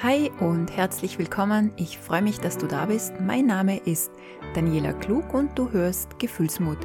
Hi 0.00 0.30
und 0.38 0.70
herzlich 0.76 1.18
willkommen. 1.18 1.72
Ich 1.76 1.98
freue 1.98 2.22
mich, 2.22 2.38
dass 2.38 2.56
du 2.56 2.68
da 2.68 2.86
bist. 2.86 3.14
Mein 3.20 3.46
Name 3.46 3.78
ist 3.78 4.12
Daniela 4.54 4.92
Klug 4.92 5.34
und 5.34 5.58
du 5.58 5.72
hörst 5.72 6.20
Gefühlsmut. 6.20 6.78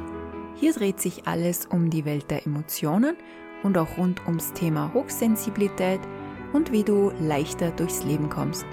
Hier 0.56 0.72
dreht 0.72 1.00
sich 1.00 1.24
alles 1.24 1.64
um 1.66 1.90
die 1.90 2.04
Welt 2.04 2.28
der 2.28 2.44
Emotionen 2.44 3.16
und 3.62 3.78
auch 3.78 3.98
rund 3.98 4.26
ums 4.26 4.52
Thema 4.52 4.92
Hochsensibilität 4.94 6.00
und 6.52 6.72
wie 6.72 6.82
du 6.82 7.12
leichter 7.20 7.70
durchs 7.70 8.02
Leben 8.02 8.28
kommst. 8.28 8.66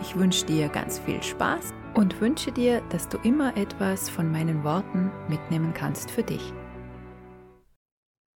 Ich 0.00 0.14
wünsche 0.14 0.46
dir 0.46 0.68
ganz 0.68 1.00
viel 1.00 1.20
Spaß 1.20 1.74
und 1.94 2.20
wünsche 2.20 2.52
dir, 2.52 2.82
dass 2.90 3.08
du 3.08 3.18
immer 3.24 3.56
etwas 3.56 4.08
von 4.08 4.30
meinen 4.30 4.62
Worten 4.62 5.10
mitnehmen 5.28 5.74
kannst 5.74 6.08
für 6.08 6.22
dich. 6.22 6.52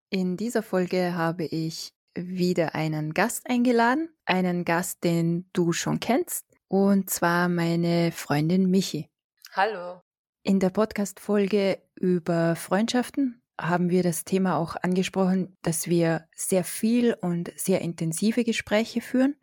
In 0.10 0.38
dieser 0.38 0.64
Folge 0.64 1.16
habe 1.16 1.44
ich 1.44 1.92
wieder 2.28 2.76
einen 2.76 3.14
Gast 3.14 3.50
eingeladen, 3.50 4.10
einen 4.26 4.66
Gast, 4.66 5.04
den 5.04 5.50
du 5.54 5.72
schon 5.72 6.00
kennst, 6.00 6.46
und 6.68 7.10
zwar 7.10 7.50
meine 7.50 8.12
Freundin 8.12 8.70
Michi. 8.70 9.10
Hallo. 9.54 10.02
In 10.44 10.60
der 10.60 10.70
Podcast-Folge 10.70 11.80
über 11.96 12.56
Freundschaften 12.56 13.42
haben 13.60 13.90
wir 13.90 14.04
das 14.04 14.24
Thema 14.24 14.58
auch 14.58 14.76
angesprochen, 14.82 15.58
dass 15.62 15.88
wir 15.88 16.26
sehr 16.36 16.64
viel 16.64 17.16
und 17.20 17.52
sehr 17.56 17.82
intensive 17.82 18.44
Gespräche 18.44 19.02
führen. 19.02 19.36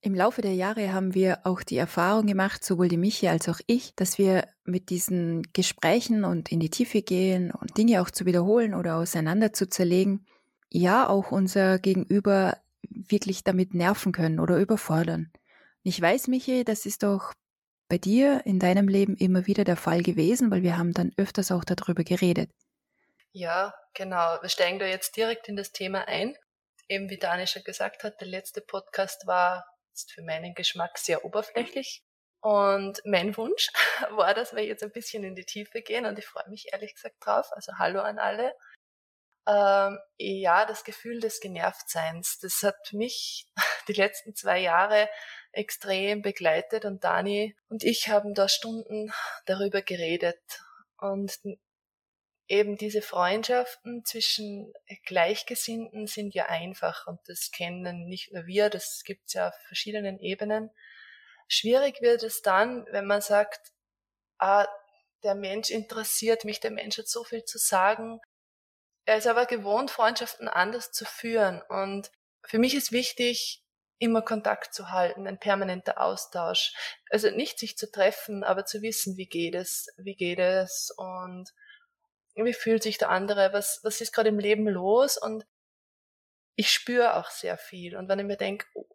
Im 0.00 0.14
Laufe 0.14 0.42
der 0.42 0.54
Jahre 0.54 0.92
haben 0.92 1.14
wir 1.14 1.46
auch 1.46 1.62
die 1.62 1.78
Erfahrung 1.78 2.26
gemacht, 2.26 2.62
sowohl 2.62 2.88
die 2.88 2.98
Michi 2.98 3.28
als 3.28 3.48
auch 3.48 3.58
ich, 3.66 3.94
dass 3.94 4.18
wir 4.18 4.46
mit 4.64 4.90
diesen 4.90 5.44
Gesprächen 5.54 6.24
und 6.24 6.52
in 6.52 6.60
die 6.60 6.68
Tiefe 6.68 7.00
gehen 7.00 7.50
und 7.52 7.78
Dinge 7.78 8.02
auch 8.02 8.10
zu 8.10 8.26
wiederholen 8.26 8.74
oder 8.74 8.96
auseinander 8.96 9.54
zu 9.54 9.66
zerlegen, 9.66 10.26
ja 10.74 11.08
auch 11.08 11.30
unser 11.30 11.78
Gegenüber 11.78 12.58
wirklich 12.82 13.44
damit 13.44 13.74
nerven 13.74 14.12
können 14.12 14.40
oder 14.40 14.58
überfordern. 14.58 15.32
Ich 15.82 16.00
weiß, 16.00 16.28
Michi, 16.28 16.64
das 16.64 16.84
ist 16.86 17.02
doch 17.02 17.32
bei 17.88 17.98
dir 17.98 18.42
in 18.44 18.58
deinem 18.58 18.88
Leben 18.88 19.16
immer 19.16 19.46
wieder 19.46 19.64
der 19.64 19.76
Fall 19.76 20.02
gewesen, 20.02 20.50
weil 20.50 20.62
wir 20.62 20.76
haben 20.76 20.92
dann 20.92 21.12
öfters 21.16 21.52
auch 21.52 21.64
darüber 21.64 22.02
geredet. 22.02 22.50
Ja, 23.32 23.74
genau. 23.94 24.38
Wir 24.40 24.48
steigen 24.48 24.78
da 24.78 24.86
jetzt 24.86 25.16
direkt 25.16 25.48
in 25.48 25.56
das 25.56 25.72
Thema 25.72 26.08
ein. 26.08 26.36
Eben 26.88 27.08
wie 27.08 27.18
Dani 27.18 27.46
schon 27.46 27.62
gesagt 27.64 28.02
hat, 28.04 28.20
der 28.20 28.28
letzte 28.28 28.60
Podcast 28.60 29.26
war 29.26 29.64
jetzt 29.90 30.12
für 30.12 30.22
meinen 30.22 30.54
Geschmack 30.54 30.98
sehr 30.98 31.24
oberflächlich. 31.24 32.02
Und 32.40 33.00
mein 33.04 33.36
Wunsch 33.36 33.68
war, 34.10 34.34
dass 34.34 34.54
wir 34.54 34.64
jetzt 34.64 34.82
ein 34.82 34.92
bisschen 34.92 35.24
in 35.24 35.34
die 35.34 35.46
Tiefe 35.46 35.82
gehen 35.82 36.04
und 36.04 36.18
ich 36.18 36.26
freue 36.26 36.48
mich 36.48 36.72
ehrlich 36.72 36.94
gesagt 36.94 37.16
drauf. 37.20 37.46
Also 37.52 37.72
hallo 37.78 38.00
an 38.00 38.18
alle. 38.18 38.52
Ähm, 39.46 39.98
ja, 40.16 40.64
das 40.64 40.84
Gefühl 40.84 41.20
des 41.20 41.40
Genervtseins, 41.40 42.38
das 42.38 42.62
hat 42.62 42.92
mich 42.92 43.46
die 43.88 43.92
letzten 43.92 44.34
zwei 44.34 44.58
Jahre 44.58 45.08
extrem 45.52 46.22
begleitet 46.22 46.84
und 46.86 47.04
Dani 47.04 47.54
und 47.68 47.84
ich 47.84 48.08
haben 48.08 48.34
da 48.34 48.48
Stunden 48.48 49.12
darüber 49.44 49.82
geredet 49.82 50.40
und 50.98 51.38
eben 52.48 52.76
diese 52.76 53.02
Freundschaften 53.02 54.04
zwischen 54.04 54.72
Gleichgesinnten 55.04 56.06
sind 56.06 56.34
ja 56.34 56.46
einfach 56.46 57.06
und 57.06 57.20
das 57.26 57.50
kennen 57.50 58.06
nicht 58.06 58.32
nur 58.32 58.46
wir, 58.46 58.70
das 58.70 59.02
gibt's 59.04 59.34
ja 59.34 59.48
auf 59.48 59.54
verschiedenen 59.66 60.18
Ebenen. 60.20 60.70
Schwierig 61.48 62.00
wird 62.00 62.22
es 62.22 62.40
dann, 62.40 62.86
wenn 62.90 63.06
man 63.06 63.20
sagt, 63.20 63.72
ah, 64.38 64.66
der 65.22 65.34
Mensch 65.34 65.70
interessiert 65.70 66.44
mich, 66.44 66.60
der 66.60 66.70
Mensch 66.70 66.98
hat 66.98 67.08
so 67.08 67.24
viel 67.24 67.44
zu 67.44 67.58
sagen, 67.58 68.20
er 69.04 69.18
ist 69.18 69.26
aber 69.26 69.46
gewohnt, 69.46 69.90
Freundschaften 69.90 70.48
anders 70.48 70.92
zu 70.92 71.04
führen. 71.04 71.62
Und 71.68 72.10
für 72.42 72.58
mich 72.58 72.74
ist 72.74 72.92
wichtig, 72.92 73.62
immer 73.98 74.22
Kontakt 74.22 74.74
zu 74.74 74.90
halten, 74.90 75.26
ein 75.26 75.38
permanenter 75.38 76.00
Austausch. 76.00 76.74
Also 77.10 77.30
nicht 77.30 77.58
sich 77.58 77.76
zu 77.76 77.90
treffen, 77.90 78.44
aber 78.44 78.64
zu 78.64 78.82
wissen, 78.82 79.16
wie 79.16 79.26
geht 79.26 79.54
es, 79.54 79.88
wie 79.96 80.16
geht 80.16 80.38
es 80.38 80.92
und 80.96 81.52
wie 82.34 82.52
fühlt 82.52 82.82
sich 82.82 82.98
der 82.98 83.10
andere, 83.10 83.52
was, 83.52 83.80
was 83.82 84.00
ist 84.00 84.12
gerade 84.12 84.30
im 84.30 84.38
Leben 84.38 84.66
los 84.66 85.16
und 85.16 85.46
ich 86.56 86.70
spüre 86.70 87.16
auch 87.16 87.30
sehr 87.30 87.56
viel. 87.56 87.96
Und 87.96 88.08
wenn 88.08 88.18
ich 88.18 88.24
mir 88.24 88.36
denke, 88.36 88.66
oh, 88.74 88.86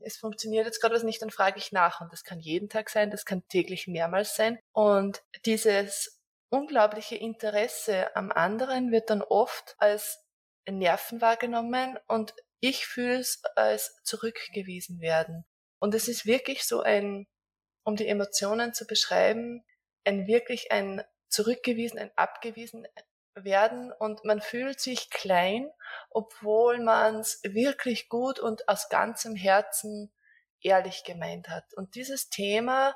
es 0.00 0.16
funktioniert 0.16 0.66
jetzt 0.66 0.80
gerade 0.80 0.94
was 0.94 1.02
nicht, 1.02 1.22
dann 1.22 1.30
frage 1.30 1.58
ich 1.58 1.72
nach. 1.72 2.00
Und 2.00 2.12
das 2.12 2.24
kann 2.24 2.40
jeden 2.40 2.68
Tag 2.68 2.90
sein, 2.90 3.10
das 3.10 3.24
kann 3.24 3.46
täglich 3.48 3.86
mehrmals 3.86 4.34
sein. 4.34 4.58
Und 4.72 5.22
dieses 5.44 6.21
unglaubliche 6.52 7.16
Interesse 7.16 8.14
am 8.14 8.30
anderen 8.30 8.92
wird 8.92 9.08
dann 9.08 9.22
oft 9.22 9.74
als 9.78 10.22
Nerven 10.68 11.20
wahrgenommen 11.20 11.98
und 12.06 12.34
ich 12.60 12.86
fühle 12.86 13.18
es 13.18 13.42
als 13.56 14.00
zurückgewiesen 14.04 15.00
werden. 15.00 15.44
Und 15.80 15.94
es 15.94 16.08
ist 16.08 16.26
wirklich 16.26 16.64
so 16.64 16.82
ein, 16.82 17.26
um 17.84 17.96
die 17.96 18.06
Emotionen 18.06 18.74
zu 18.74 18.86
beschreiben, 18.86 19.64
ein 20.04 20.26
wirklich 20.26 20.70
ein 20.70 21.02
zurückgewiesen, 21.28 21.98
ein 21.98 22.12
abgewiesen 22.16 22.86
werden 23.34 23.90
und 23.90 24.24
man 24.26 24.42
fühlt 24.42 24.78
sich 24.78 25.08
klein, 25.08 25.70
obwohl 26.10 26.80
man 26.80 27.20
es 27.20 27.40
wirklich 27.42 28.10
gut 28.10 28.38
und 28.38 28.68
aus 28.68 28.90
ganzem 28.90 29.34
Herzen 29.34 30.12
ehrlich 30.60 31.02
gemeint 31.04 31.48
hat. 31.48 31.72
Und 31.74 31.94
dieses 31.94 32.28
Thema 32.28 32.94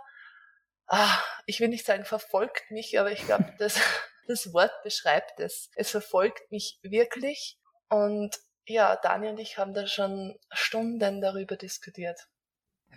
ah, 0.86 1.18
ich 1.46 1.60
will 1.60 1.68
nicht 1.68 1.86
sagen 1.86 2.04
verfolgt 2.04 2.70
mich, 2.70 2.98
aber 2.98 3.12
ich 3.12 3.24
glaube, 3.24 3.52
das, 3.58 3.80
das 4.26 4.52
Wort 4.52 4.72
beschreibt 4.82 5.40
es. 5.40 5.70
Es 5.74 5.90
verfolgt 5.90 6.50
mich 6.50 6.78
wirklich 6.82 7.58
und 7.88 8.36
ja, 8.68 8.96
Daniel 8.96 9.32
und 9.32 9.38
ich 9.38 9.58
haben 9.58 9.74
da 9.74 9.86
schon 9.86 10.36
Stunden 10.50 11.20
darüber 11.20 11.56
diskutiert. 11.56 12.28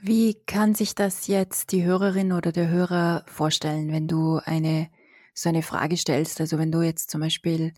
Wie 0.02 0.44
kann 0.46 0.76
sich 0.76 0.96
das 0.96 1.28
jetzt 1.28 1.72
die 1.72 1.84
Hörerin 1.84 2.32
oder 2.32 2.52
der 2.52 2.70
Hörer 2.70 3.24
vorstellen, 3.28 3.92
wenn 3.92 4.08
du 4.08 4.40
eine 4.44 4.90
so 5.34 5.50
eine 5.50 5.62
Frage 5.62 5.98
stellst? 5.98 6.42
Also 6.42 6.58
wenn 6.58 6.72
du 6.72 6.82
jetzt 6.82 7.10
zum 7.10 7.22
Beispiel 7.22 7.74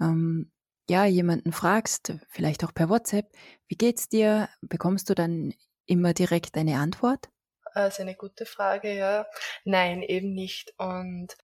ähm, 0.00 0.50
ja 0.88 1.04
jemanden 1.04 1.52
fragst, 1.52 2.14
vielleicht 2.28 2.64
auch 2.64 2.74
per 2.74 2.88
WhatsApp, 2.88 3.30
wie 3.68 3.76
geht's 3.76 4.08
dir? 4.08 4.48
Bekommst 4.62 5.10
du 5.10 5.14
dann 5.14 5.54
immer 5.86 6.14
direkt 6.14 6.56
eine 6.56 6.78
Antwort? 6.78 7.28
Das 7.74 7.94
ist 7.94 8.00
eine 8.00 8.14
gute 8.14 8.46
Frage, 8.46 8.94
ja. 8.94 9.26
Nein, 9.64 10.02
eben 10.02 10.32
nicht. 10.32 10.74
Und 10.78 11.36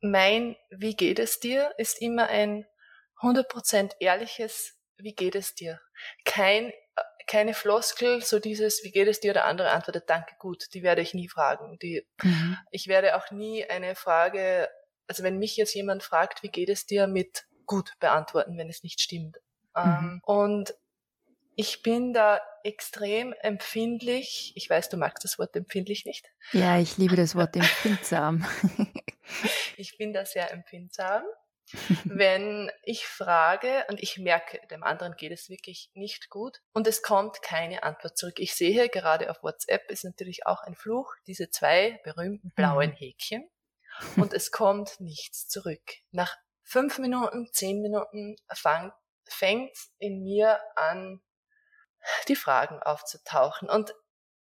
mein 0.00 0.56
Wie 0.70 0.94
geht 0.94 1.18
es 1.18 1.40
dir 1.40 1.72
ist 1.78 2.00
immer 2.00 2.28
ein 2.28 2.66
100% 3.20 3.92
ehrliches 4.00 4.78
Wie 4.96 5.14
geht 5.14 5.34
es 5.34 5.54
dir. 5.54 5.80
Kein, 6.24 6.72
keine 7.26 7.54
Floskel, 7.54 8.22
so 8.22 8.38
dieses 8.38 8.82
Wie 8.84 8.90
geht 8.90 9.08
es 9.08 9.20
dir, 9.20 9.32
der 9.32 9.44
andere 9.44 9.70
antwortet 9.70 10.08
Danke, 10.08 10.34
gut. 10.38 10.66
Die 10.74 10.82
werde 10.82 11.02
ich 11.02 11.14
nie 11.14 11.28
fragen. 11.28 11.78
Die, 11.80 12.06
mhm. 12.22 12.58
Ich 12.70 12.86
werde 12.86 13.16
auch 13.16 13.30
nie 13.30 13.64
eine 13.64 13.94
Frage, 13.94 14.68
also 15.06 15.22
wenn 15.22 15.38
mich 15.38 15.56
jetzt 15.56 15.74
jemand 15.74 16.02
fragt, 16.02 16.42
wie 16.42 16.50
geht 16.50 16.68
es 16.68 16.86
dir, 16.86 17.06
mit 17.06 17.46
gut 17.66 17.92
beantworten, 18.00 18.56
wenn 18.58 18.68
es 18.68 18.82
nicht 18.82 19.00
stimmt. 19.00 19.36
Mhm. 19.76 19.82
Ähm, 19.84 20.20
und 20.24 20.74
ich 21.58 21.82
bin 21.82 22.12
da 22.12 22.40
extrem 22.62 23.32
empfindlich. 23.32 24.52
Ich 24.54 24.70
weiß, 24.70 24.90
du 24.90 24.96
magst 24.96 25.24
das 25.24 25.40
Wort 25.40 25.56
empfindlich 25.56 26.04
nicht. 26.04 26.30
Ja, 26.52 26.78
ich 26.78 26.98
liebe 26.98 27.16
das 27.16 27.34
Wort 27.34 27.56
empfindsam. 27.56 28.46
ich 29.76 29.98
bin 29.98 30.12
da 30.12 30.24
sehr 30.24 30.52
empfindsam. 30.52 31.24
Wenn 32.04 32.70
ich 32.84 33.06
frage 33.06 33.84
und 33.88 34.00
ich 34.00 34.18
merke, 34.18 34.64
dem 34.68 34.84
anderen 34.84 35.16
geht 35.16 35.32
es 35.32 35.50
wirklich 35.50 35.90
nicht 35.94 36.30
gut 36.30 36.62
und 36.72 36.86
es 36.86 37.02
kommt 37.02 37.42
keine 37.42 37.82
Antwort 37.82 38.16
zurück. 38.16 38.38
Ich 38.38 38.54
sehe 38.54 38.88
gerade 38.88 39.28
auf 39.28 39.42
WhatsApp 39.42 39.90
ist 39.90 40.04
natürlich 40.04 40.46
auch 40.46 40.62
ein 40.62 40.76
Fluch, 40.76 41.12
diese 41.26 41.50
zwei 41.50 42.00
berühmten 42.04 42.52
blauen 42.52 42.90
mhm. 42.90 42.94
Häkchen 42.94 43.50
und 44.16 44.32
es 44.32 44.52
kommt 44.52 45.00
nichts 45.00 45.48
zurück. 45.48 45.82
Nach 46.12 46.36
fünf 46.62 47.00
Minuten, 47.00 47.48
zehn 47.52 47.82
Minuten 47.82 48.36
fängt 49.26 49.76
in 49.98 50.22
mir 50.22 50.60
an, 50.76 51.20
die 52.28 52.36
Fragen 52.36 52.82
aufzutauchen. 52.82 53.68
Und 53.68 53.94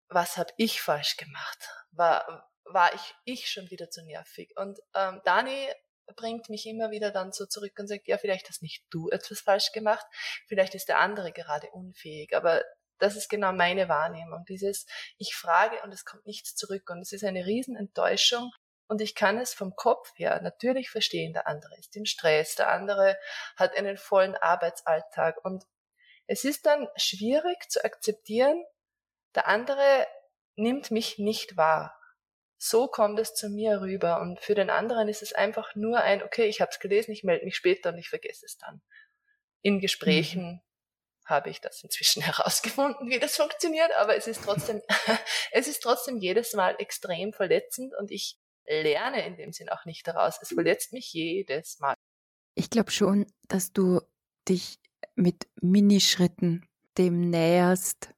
was 0.08 0.36
habe 0.36 0.52
ich 0.56 0.82
falsch 0.82 1.16
gemacht? 1.16 1.68
War, 1.92 2.50
war 2.64 2.94
ich, 2.94 3.14
ich 3.24 3.50
schon 3.50 3.70
wieder 3.70 3.90
zu 3.90 4.04
nervig? 4.04 4.52
Und 4.56 4.78
ähm, 4.94 5.20
Dani 5.24 5.68
bringt 6.16 6.48
mich 6.48 6.66
immer 6.66 6.90
wieder 6.90 7.10
dann 7.10 7.32
so 7.32 7.46
zurück 7.46 7.72
und 7.78 7.86
sagt, 7.86 8.08
ja, 8.08 8.18
vielleicht 8.18 8.48
hast 8.48 8.62
nicht 8.62 8.84
du 8.90 9.08
etwas 9.10 9.40
falsch 9.40 9.72
gemacht, 9.72 10.04
vielleicht 10.48 10.74
ist 10.74 10.88
der 10.88 10.98
andere 10.98 11.32
gerade 11.32 11.70
unfähig, 11.70 12.34
aber 12.34 12.64
das 12.98 13.16
ist 13.16 13.28
genau 13.28 13.52
meine 13.52 13.88
Wahrnehmung. 13.88 14.44
Dieses, 14.48 14.86
ich 15.18 15.34
frage 15.34 15.80
und 15.82 15.92
es 15.92 16.04
kommt 16.04 16.26
nichts 16.26 16.54
zurück 16.54 16.90
und 16.90 17.00
es 17.00 17.12
ist 17.12 17.24
eine 17.24 17.46
Riesenenttäuschung 17.46 18.50
und 18.88 19.00
ich 19.00 19.14
kann 19.14 19.38
es 19.38 19.54
vom 19.54 19.74
Kopf 19.74 20.12
her 20.16 20.40
natürlich 20.42 20.90
verstehen. 20.90 21.32
Der 21.32 21.46
andere 21.46 21.76
ist 21.78 21.96
im 21.96 22.04
Stress, 22.04 22.56
der 22.56 22.68
andere 22.70 23.16
hat 23.56 23.76
einen 23.76 23.96
vollen 23.96 24.36
Arbeitsalltag 24.36 25.42
und 25.44 25.64
es 26.30 26.44
ist 26.44 26.64
dann 26.64 26.86
schwierig 26.94 27.68
zu 27.68 27.84
akzeptieren, 27.84 28.64
der 29.34 29.48
andere 29.48 30.06
nimmt 30.54 30.92
mich 30.92 31.18
nicht 31.18 31.56
wahr. 31.56 31.98
So 32.56 32.86
kommt 32.86 33.18
es 33.18 33.34
zu 33.34 33.48
mir 33.48 33.80
rüber 33.80 34.20
und 34.20 34.38
für 34.38 34.54
den 34.54 34.70
anderen 34.70 35.08
ist 35.08 35.22
es 35.22 35.32
einfach 35.32 35.74
nur 35.74 36.00
ein, 36.00 36.22
okay, 36.22 36.44
ich 36.46 36.60
habe 36.60 36.70
es 36.70 36.78
gelesen, 36.78 37.10
ich 37.10 37.24
melde 37.24 37.44
mich 37.44 37.56
später 37.56 37.88
und 37.88 37.98
ich 37.98 38.08
vergesse 38.08 38.46
es 38.46 38.56
dann. 38.58 38.80
In 39.60 39.80
Gesprächen 39.80 40.52
mhm. 40.52 40.60
habe 41.24 41.50
ich 41.50 41.60
das 41.60 41.82
inzwischen 41.82 42.22
herausgefunden, 42.22 43.10
wie 43.10 43.18
das 43.18 43.36
funktioniert, 43.36 43.90
aber 43.96 44.14
es 44.14 44.28
ist 44.28 44.44
trotzdem, 44.44 44.80
es 45.50 45.66
ist 45.66 45.82
trotzdem 45.82 46.18
jedes 46.18 46.52
Mal 46.52 46.76
extrem 46.78 47.32
verletzend 47.32 47.92
und 47.98 48.12
ich 48.12 48.38
lerne 48.66 49.26
in 49.26 49.36
dem 49.36 49.52
Sinn 49.52 49.68
auch 49.68 49.84
nicht 49.84 50.06
daraus. 50.06 50.38
Es 50.40 50.50
verletzt 50.50 50.92
mich 50.92 51.12
jedes 51.12 51.80
Mal. 51.80 51.94
Ich 52.54 52.70
glaube 52.70 52.92
schon, 52.92 53.26
dass 53.48 53.72
du 53.72 54.00
dich 54.48 54.78
mit 55.20 55.48
Minischritten 55.60 56.66
dem 56.98 57.30
näherst 57.30 58.14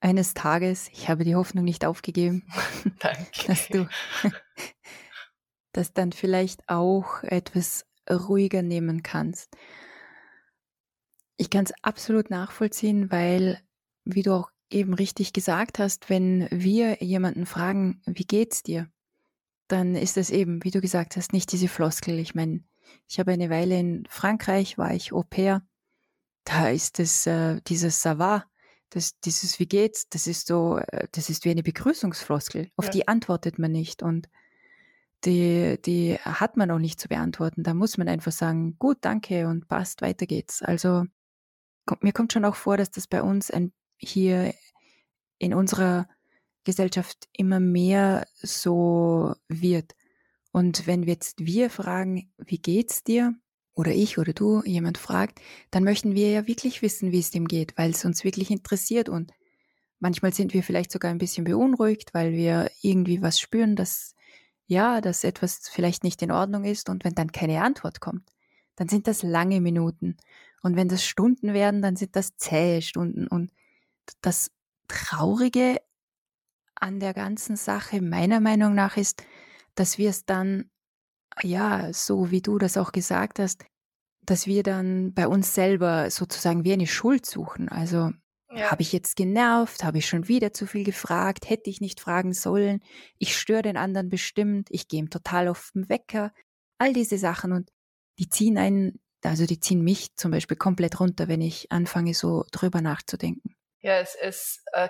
eines 0.00 0.34
Tages. 0.34 0.88
Ich 0.92 1.08
habe 1.08 1.24
die 1.24 1.36
Hoffnung 1.36 1.64
nicht 1.64 1.84
aufgegeben, 1.84 2.44
Danke. 2.98 3.46
dass 3.46 3.68
du 3.68 3.88
das 5.72 5.92
dann 5.92 6.12
vielleicht 6.12 6.68
auch 6.68 7.22
etwas 7.22 7.86
ruhiger 8.10 8.62
nehmen 8.62 9.02
kannst. 9.02 9.56
Ich 11.36 11.50
kann 11.50 11.64
es 11.64 11.72
absolut 11.82 12.30
nachvollziehen, 12.30 13.10
weil, 13.10 13.60
wie 14.04 14.22
du 14.22 14.34
auch 14.34 14.50
eben 14.70 14.94
richtig 14.94 15.32
gesagt 15.32 15.78
hast, 15.78 16.10
wenn 16.10 16.48
wir 16.50 17.02
jemanden 17.02 17.46
fragen, 17.46 18.02
wie 18.06 18.24
geht's 18.24 18.62
dir, 18.62 18.90
dann 19.68 19.94
ist 19.94 20.16
es 20.16 20.30
eben, 20.30 20.62
wie 20.64 20.70
du 20.70 20.80
gesagt 20.80 21.16
hast, 21.16 21.32
nicht 21.32 21.52
diese 21.52 21.68
Floskel. 21.68 22.18
Ich 22.18 22.34
meine, 22.34 22.62
ich 23.08 23.18
habe 23.18 23.32
eine 23.32 23.50
Weile 23.50 23.78
in 23.78 24.04
Frankreich, 24.08 24.78
war 24.78 24.92
ich 24.92 25.12
Au 25.12 25.22
pair. 25.22 25.62
Da 26.44 26.70
ist 26.70 26.98
es 26.98 27.26
äh, 27.26 27.60
dieses 27.66 28.00
Savoir, 28.02 28.44
das, 28.90 29.18
dieses 29.20 29.58
Wie 29.58 29.66
geht's, 29.66 30.08
das 30.08 30.26
ist 30.26 30.46
so, 30.46 30.78
äh, 30.78 31.08
das 31.12 31.30
ist 31.30 31.44
wie 31.44 31.50
eine 31.50 31.62
Begrüßungsfloskel. 31.62 32.70
Auf 32.76 32.86
ja. 32.86 32.90
die 32.90 33.08
antwortet 33.08 33.58
man 33.58 33.72
nicht 33.72 34.02
und 34.02 34.28
die, 35.24 35.78
die 35.84 36.18
hat 36.18 36.56
man 36.56 36.70
auch 36.70 36.78
nicht 36.78 37.00
zu 37.00 37.08
beantworten. 37.08 37.62
Da 37.62 37.74
muss 37.74 37.96
man 37.96 38.08
einfach 38.08 38.32
sagen, 38.32 38.76
gut, 38.78 38.98
danke 39.02 39.46
und 39.46 39.68
passt, 39.68 40.02
weiter 40.02 40.26
geht's. 40.26 40.62
Also 40.62 41.04
kommt, 41.86 42.02
mir 42.02 42.12
kommt 42.12 42.32
schon 42.32 42.44
auch 42.44 42.56
vor, 42.56 42.76
dass 42.76 42.90
das 42.90 43.06
bei 43.06 43.22
uns 43.22 43.50
ein, 43.50 43.72
hier 43.96 44.52
in 45.38 45.54
unserer 45.54 46.08
Gesellschaft 46.64 47.28
immer 47.32 47.60
mehr 47.60 48.26
so 48.34 49.34
wird. 49.48 49.94
Und 50.52 50.86
wenn 50.86 51.06
wir 51.06 51.14
jetzt 51.14 51.44
wir 51.44 51.70
fragen, 51.70 52.32
wie 52.36 52.58
geht's 52.58 53.02
dir? 53.04 53.34
Oder 53.74 53.92
ich 53.92 54.18
oder 54.18 54.32
du 54.32 54.62
jemand 54.64 54.98
fragt, 54.98 55.40
dann 55.70 55.84
möchten 55.84 56.14
wir 56.14 56.30
ja 56.30 56.46
wirklich 56.46 56.82
wissen, 56.82 57.10
wie 57.10 57.20
es 57.20 57.30
dem 57.30 57.48
geht, 57.48 57.76
weil 57.78 57.90
es 57.90 58.04
uns 58.04 58.22
wirklich 58.24 58.50
interessiert. 58.50 59.08
Und 59.08 59.32
manchmal 59.98 60.34
sind 60.34 60.52
wir 60.52 60.62
vielleicht 60.62 60.92
sogar 60.92 61.10
ein 61.10 61.18
bisschen 61.18 61.44
beunruhigt, 61.44 62.12
weil 62.12 62.32
wir 62.32 62.70
irgendwie 62.82 63.22
was 63.22 63.40
spüren, 63.40 63.76
dass 63.76 64.14
ja, 64.66 65.00
dass 65.00 65.24
etwas 65.24 65.68
vielleicht 65.68 66.04
nicht 66.04 66.22
in 66.22 66.30
Ordnung 66.30 66.64
ist. 66.64 66.88
Und 66.88 67.04
wenn 67.04 67.14
dann 67.14 67.32
keine 67.32 67.62
Antwort 67.62 68.00
kommt, 68.00 68.30
dann 68.76 68.88
sind 68.88 69.06
das 69.06 69.22
lange 69.22 69.60
Minuten. 69.60 70.16
Und 70.62 70.76
wenn 70.76 70.88
das 70.88 71.04
Stunden 71.04 71.52
werden, 71.52 71.82
dann 71.82 71.96
sind 71.96 72.16
das 72.16 72.36
zähe 72.36 72.82
Stunden. 72.82 73.26
Und 73.26 73.52
das 74.20 74.50
Traurige 74.88 75.80
an 76.74 77.00
der 77.00 77.14
ganzen 77.14 77.56
Sache 77.56 78.00
meiner 78.00 78.40
Meinung 78.40 78.74
nach 78.74 78.96
ist, 78.96 79.24
dass 79.74 79.98
wir 79.98 80.10
es 80.10 80.24
dann, 80.24 80.70
ja, 81.42 81.92
so 81.92 82.30
wie 82.30 82.42
du 82.42 82.58
das 82.58 82.76
auch 82.76 82.92
gesagt 82.92 83.38
hast, 83.38 83.64
dass 84.24 84.46
wir 84.46 84.62
dann 84.62 85.14
bei 85.14 85.26
uns 85.26 85.54
selber 85.54 86.10
sozusagen 86.10 86.64
wie 86.64 86.72
eine 86.72 86.86
Schuld 86.86 87.26
suchen. 87.26 87.68
Also 87.68 88.10
ja. 88.50 88.70
habe 88.70 88.82
ich 88.82 88.92
jetzt 88.92 89.16
genervt, 89.16 89.82
habe 89.84 89.98
ich 89.98 90.06
schon 90.06 90.28
wieder 90.28 90.52
zu 90.52 90.66
viel 90.66 90.84
gefragt, 90.84 91.48
hätte 91.48 91.70
ich 91.70 91.80
nicht 91.80 92.00
fragen 92.00 92.32
sollen, 92.32 92.80
ich 93.18 93.36
störe 93.36 93.62
den 93.62 93.76
anderen 93.76 94.08
bestimmt, 94.08 94.68
ich 94.70 94.88
gehe 94.88 95.00
ihm 95.00 95.10
total 95.10 95.48
auf 95.48 95.70
den 95.74 95.88
Wecker, 95.88 96.32
all 96.78 96.92
diese 96.92 97.18
Sachen 97.18 97.52
und 97.52 97.70
die 98.18 98.28
ziehen 98.28 98.58
einen, 98.58 99.00
also 99.24 99.46
die 99.46 99.58
ziehen 99.58 99.82
mich 99.82 100.14
zum 100.16 100.30
Beispiel 100.30 100.56
komplett 100.56 101.00
runter, 101.00 101.28
wenn 101.28 101.40
ich 101.40 101.72
anfange 101.72 102.14
so 102.14 102.44
drüber 102.52 102.80
nachzudenken. 102.80 103.56
Ja, 103.80 103.98
es, 103.98 104.14
es 104.20 104.62
äh, 104.72 104.88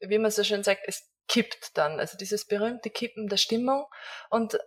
wie 0.00 0.18
man 0.18 0.30
so 0.30 0.44
schön 0.44 0.62
sagt, 0.62 0.82
es 0.86 1.10
kippt 1.28 1.76
dann, 1.76 2.00
also 2.00 2.16
dieses 2.16 2.46
berühmte 2.46 2.90
Kippen 2.90 3.28
der 3.28 3.36
Stimmung. 3.36 3.84
Und 4.30 4.58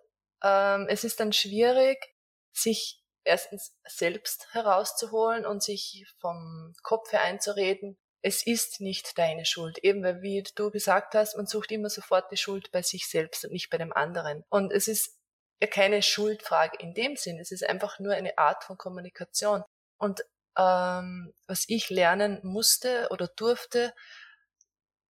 ähm, 0.43 0.87
es 0.89 1.03
ist 1.03 1.19
dann 1.19 1.33
schwierig, 1.33 2.13
sich 2.51 3.01
erstens 3.23 3.75
selbst 3.85 4.53
herauszuholen 4.53 5.45
und 5.45 5.63
sich 5.63 6.05
vom 6.19 6.73
Kopf 6.83 7.11
her 7.11 7.21
einzureden, 7.21 7.97
es 8.21 8.45
ist 8.45 8.79
nicht 8.79 9.17
deine 9.17 9.45
Schuld. 9.45 9.77
Eben 9.79 10.03
weil, 10.03 10.21
wie 10.21 10.43
du 10.55 10.71
gesagt 10.71 11.13
hast, 11.13 11.35
man 11.35 11.45
sucht 11.45 11.71
immer 11.71 11.89
sofort 11.89 12.31
die 12.31 12.37
Schuld 12.37 12.71
bei 12.71 12.81
sich 12.81 13.07
selbst 13.09 13.43
und 13.43 13.51
nicht 13.51 13.69
bei 13.69 13.77
dem 13.77 13.91
anderen. 13.93 14.43
Und 14.49 14.71
es 14.71 14.87
ist 14.87 15.17
ja 15.61 15.67
keine 15.67 16.01
Schuldfrage 16.01 16.77
in 16.79 16.93
dem 16.93 17.17
Sinn. 17.17 17.39
Es 17.39 17.51
ist 17.51 17.65
einfach 17.65 17.99
nur 17.99 18.13
eine 18.13 18.37
Art 18.37 18.63
von 18.63 18.77
Kommunikation. 18.77 19.63
Und 19.97 20.21
ähm, 20.57 21.33
was 21.47 21.65
ich 21.67 21.89
lernen 21.89 22.39
musste 22.43 23.07
oder 23.11 23.27
durfte, 23.27 23.93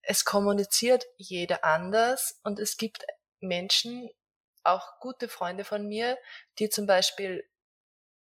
es 0.04 0.24
kommuniziert 0.26 1.06
jeder 1.18 1.64
anders 1.64 2.40
und 2.44 2.60
es 2.60 2.78
gibt 2.78 3.06
Menschen, 3.40 4.10
auch 4.64 5.00
gute 5.00 5.28
Freunde 5.28 5.64
von 5.64 5.88
mir, 5.88 6.18
die 6.60 6.70
zum 6.70 6.86
Beispiel 6.86 7.44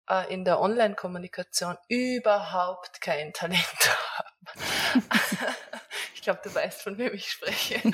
äh, 0.09 0.31
in 0.33 0.45
der 0.45 0.59
Online-Kommunikation 0.59 1.77
überhaupt 1.88 3.01
kein 3.01 3.33
Talent 3.33 3.63
haben. 3.63 5.03
ich 6.15 6.21
glaube, 6.21 6.41
du 6.44 6.53
weißt, 6.53 6.81
von 6.81 6.97
wem 6.97 7.13
ich 7.13 7.31
spreche. 7.31 7.81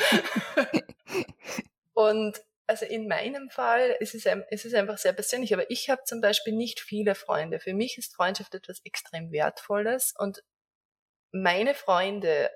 und 1.94 2.42
also 2.68 2.86
in 2.86 3.08
meinem 3.08 3.50
Fall 3.52 3.96
ist 4.00 4.16
es, 4.16 4.26
ist 4.50 4.66
es 4.66 4.74
einfach 4.74 4.98
sehr 4.98 5.14
persönlich, 5.14 5.54
aber 5.54 5.70
ich 5.70 5.90
habe 5.90 6.04
zum 6.04 6.20
Beispiel 6.20 6.54
nicht 6.54 6.80
viele 6.80 7.14
Freunde. 7.14 7.60
Für 7.60 7.74
mich 7.74 7.98
ist 7.98 8.16
Freundschaft 8.16 8.56
etwas 8.56 8.82
extrem 8.84 9.32
Wertvolles 9.32 10.14
und 10.18 10.44
meine 11.32 11.76
Freunde 11.76 12.50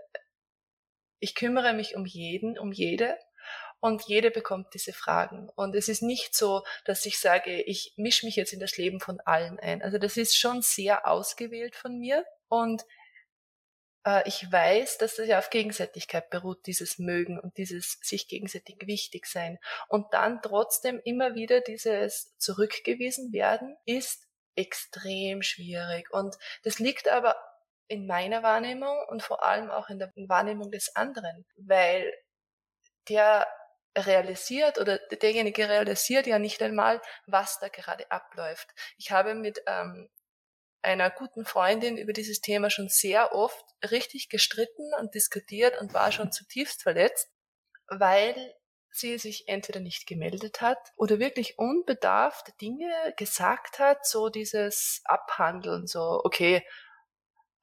ich 1.20 1.36
kümmere 1.36 1.74
mich 1.74 1.96
um 1.96 2.06
jeden, 2.06 2.58
um 2.58 2.72
jede 2.72 3.18
und 3.80 4.04
jede 4.08 4.32
bekommt 4.32 4.74
diese 4.74 4.94
Fragen. 4.94 5.50
Und 5.56 5.76
es 5.76 5.88
ist 5.88 6.02
nicht 6.02 6.36
so, 6.36 6.64
dass 6.86 7.06
ich 7.06 7.20
sage, 7.20 7.62
ich 7.62 7.94
mische 7.98 8.26
mich 8.26 8.36
jetzt 8.36 8.54
in 8.54 8.60
das 8.60 8.78
Leben 8.78 9.00
von 9.00 9.20
allen 9.22 9.60
ein. 9.60 9.82
Also 9.82 9.98
das 9.98 10.18
ist 10.18 10.38
schon 10.38 10.62
sehr 10.62 11.08
ausgewählt 11.08 11.76
von 11.76 11.98
mir 11.98 12.26
und 12.48 12.84
äh, 14.06 14.28
ich 14.28 14.52
weiß, 14.52 14.98
dass 14.98 15.16
das 15.16 15.28
ja 15.28 15.40
auf 15.40 15.50
Gegenseitigkeit 15.50 16.30
beruht, 16.30 16.66
dieses 16.66 17.00
Mögen 17.00 17.40
und 17.40 17.58
dieses 17.58 18.00
sich 18.02 18.28
gegenseitig 18.28 18.78
wichtig 18.86 19.26
sein. 19.26 19.60
Und 19.88 20.14
dann 20.14 20.42
trotzdem 20.42 21.00
immer 21.04 21.36
wieder 21.36 21.62
dieses 21.62 22.38
zurückgewiesen 22.38 23.32
werden 23.34 23.78
ist 23.86 24.28
extrem 24.56 25.42
schwierig. 25.42 26.12
Und 26.12 26.36
das 26.64 26.80
liegt 26.80 27.08
aber 27.08 27.36
in 27.88 28.06
meiner 28.06 28.44
Wahrnehmung 28.44 28.98
und 29.10 29.24
vor 29.24 29.44
allem 29.44 29.72
auch 29.72 29.90
in 29.90 30.00
der 30.00 30.12
Wahrnehmung 30.16 30.72
des 30.72 30.96
anderen, 30.96 31.46
weil 31.58 32.14
der 33.08 33.48
realisiert 34.06 34.80
oder 34.80 34.98
derjenige 34.98 35.68
realisiert 35.68 36.28
ja 36.28 36.40
nicht 36.40 36.62
einmal, 36.62 37.02
was 37.26 37.60
da 37.60 37.68
gerade 37.70 38.10
abläuft. 38.12 38.68
Ich 38.98 39.12
habe 39.12 39.36
mit 39.36 39.62
ähm, 39.68 40.10
einer 40.82 41.10
guten 41.10 41.46
Freundin 41.46 41.98
über 41.98 42.14
dieses 42.14 42.42
Thema 42.42 42.70
schon 42.70 42.90
sehr 42.90 43.34
oft 43.34 43.66
richtig 43.92 44.30
gestritten 44.30 44.94
und 45.00 45.14
diskutiert 45.14 45.80
und 45.82 45.94
war 45.94 46.12
schon 46.12 46.32
zutiefst 46.32 46.84
verletzt, 46.84 47.30
weil 47.88 48.56
sie 48.92 49.18
sich 49.18 49.48
entweder 49.48 49.80
nicht 49.80 50.08
gemeldet 50.08 50.62
hat 50.62 50.80
oder 50.96 51.20
wirklich 51.20 51.60
unbedarft 51.60 52.60
Dinge 52.62 53.14
gesagt 53.18 53.80
hat, 53.80 54.06
so 54.06 54.30
dieses 54.30 55.02
Abhandeln, 55.06 55.86
so, 55.86 56.22
okay, 56.24 56.66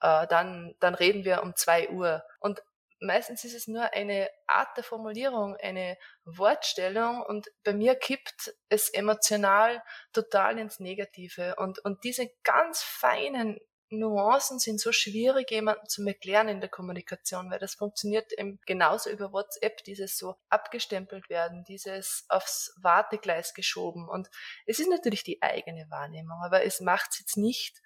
äh, 0.00 0.26
dann, 0.28 0.74
dann 0.80 0.94
reden 0.94 1.24
wir 1.24 1.42
um 1.42 1.56
zwei 1.56 1.88
Uhr. 1.90 2.22
Und 2.40 2.62
meistens 3.00 3.44
ist 3.44 3.54
es 3.54 3.66
nur 3.66 3.92
eine 3.92 4.28
Art 4.46 4.76
der 4.76 4.84
Formulierung, 4.84 5.56
eine 5.56 5.98
Wortstellung 6.24 7.22
und 7.22 7.48
bei 7.64 7.72
mir 7.72 7.94
kippt 7.94 8.54
es 8.68 8.88
emotional 8.88 9.82
total 10.12 10.58
ins 10.58 10.80
Negative. 10.80 11.56
Und, 11.56 11.78
und 11.84 12.04
diese 12.04 12.30
ganz 12.42 12.82
feinen 12.82 13.60
Nuancen 13.88 14.58
sind 14.58 14.80
so 14.80 14.90
schwierig, 14.90 15.50
jemandem 15.50 15.86
zu 15.86 16.04
erklären 16.04 16.48
in 16.48 16.60
der 16.60 16.68
Kommunikation, 16.68 17.50
weil 17.50 17.60
das 17.60 17.74
funktioniert 17.74 18.32
eben 18.32 18.58
genauso 18.66 19.10
über 19.10 19.32
WhatsApp, 19.32 19.84
dieses 19.84 20.18
so 20.18 20.34
abgestempelt 20.48 21.28
werden, 21.30 21.64
dieses 21.64 22.24
aufs 22.28 22.74
Wartegleis 22.82 23.54
geschoben. 23.54 24.08
Und 24.08 24.28
es 24.66 24.80
ist 24.80 24.88
natürlich 24.90 25.22
die 25.22 25.40
eigene 25.40 25.88
Wahrnehmung, 25.88 26.38
aber 26.44 26.64
es 26.64 26.80
macht 26.80 27.10
es 27.12 27.20
jetzt 27.20 27.36
nicht 27.36 27.80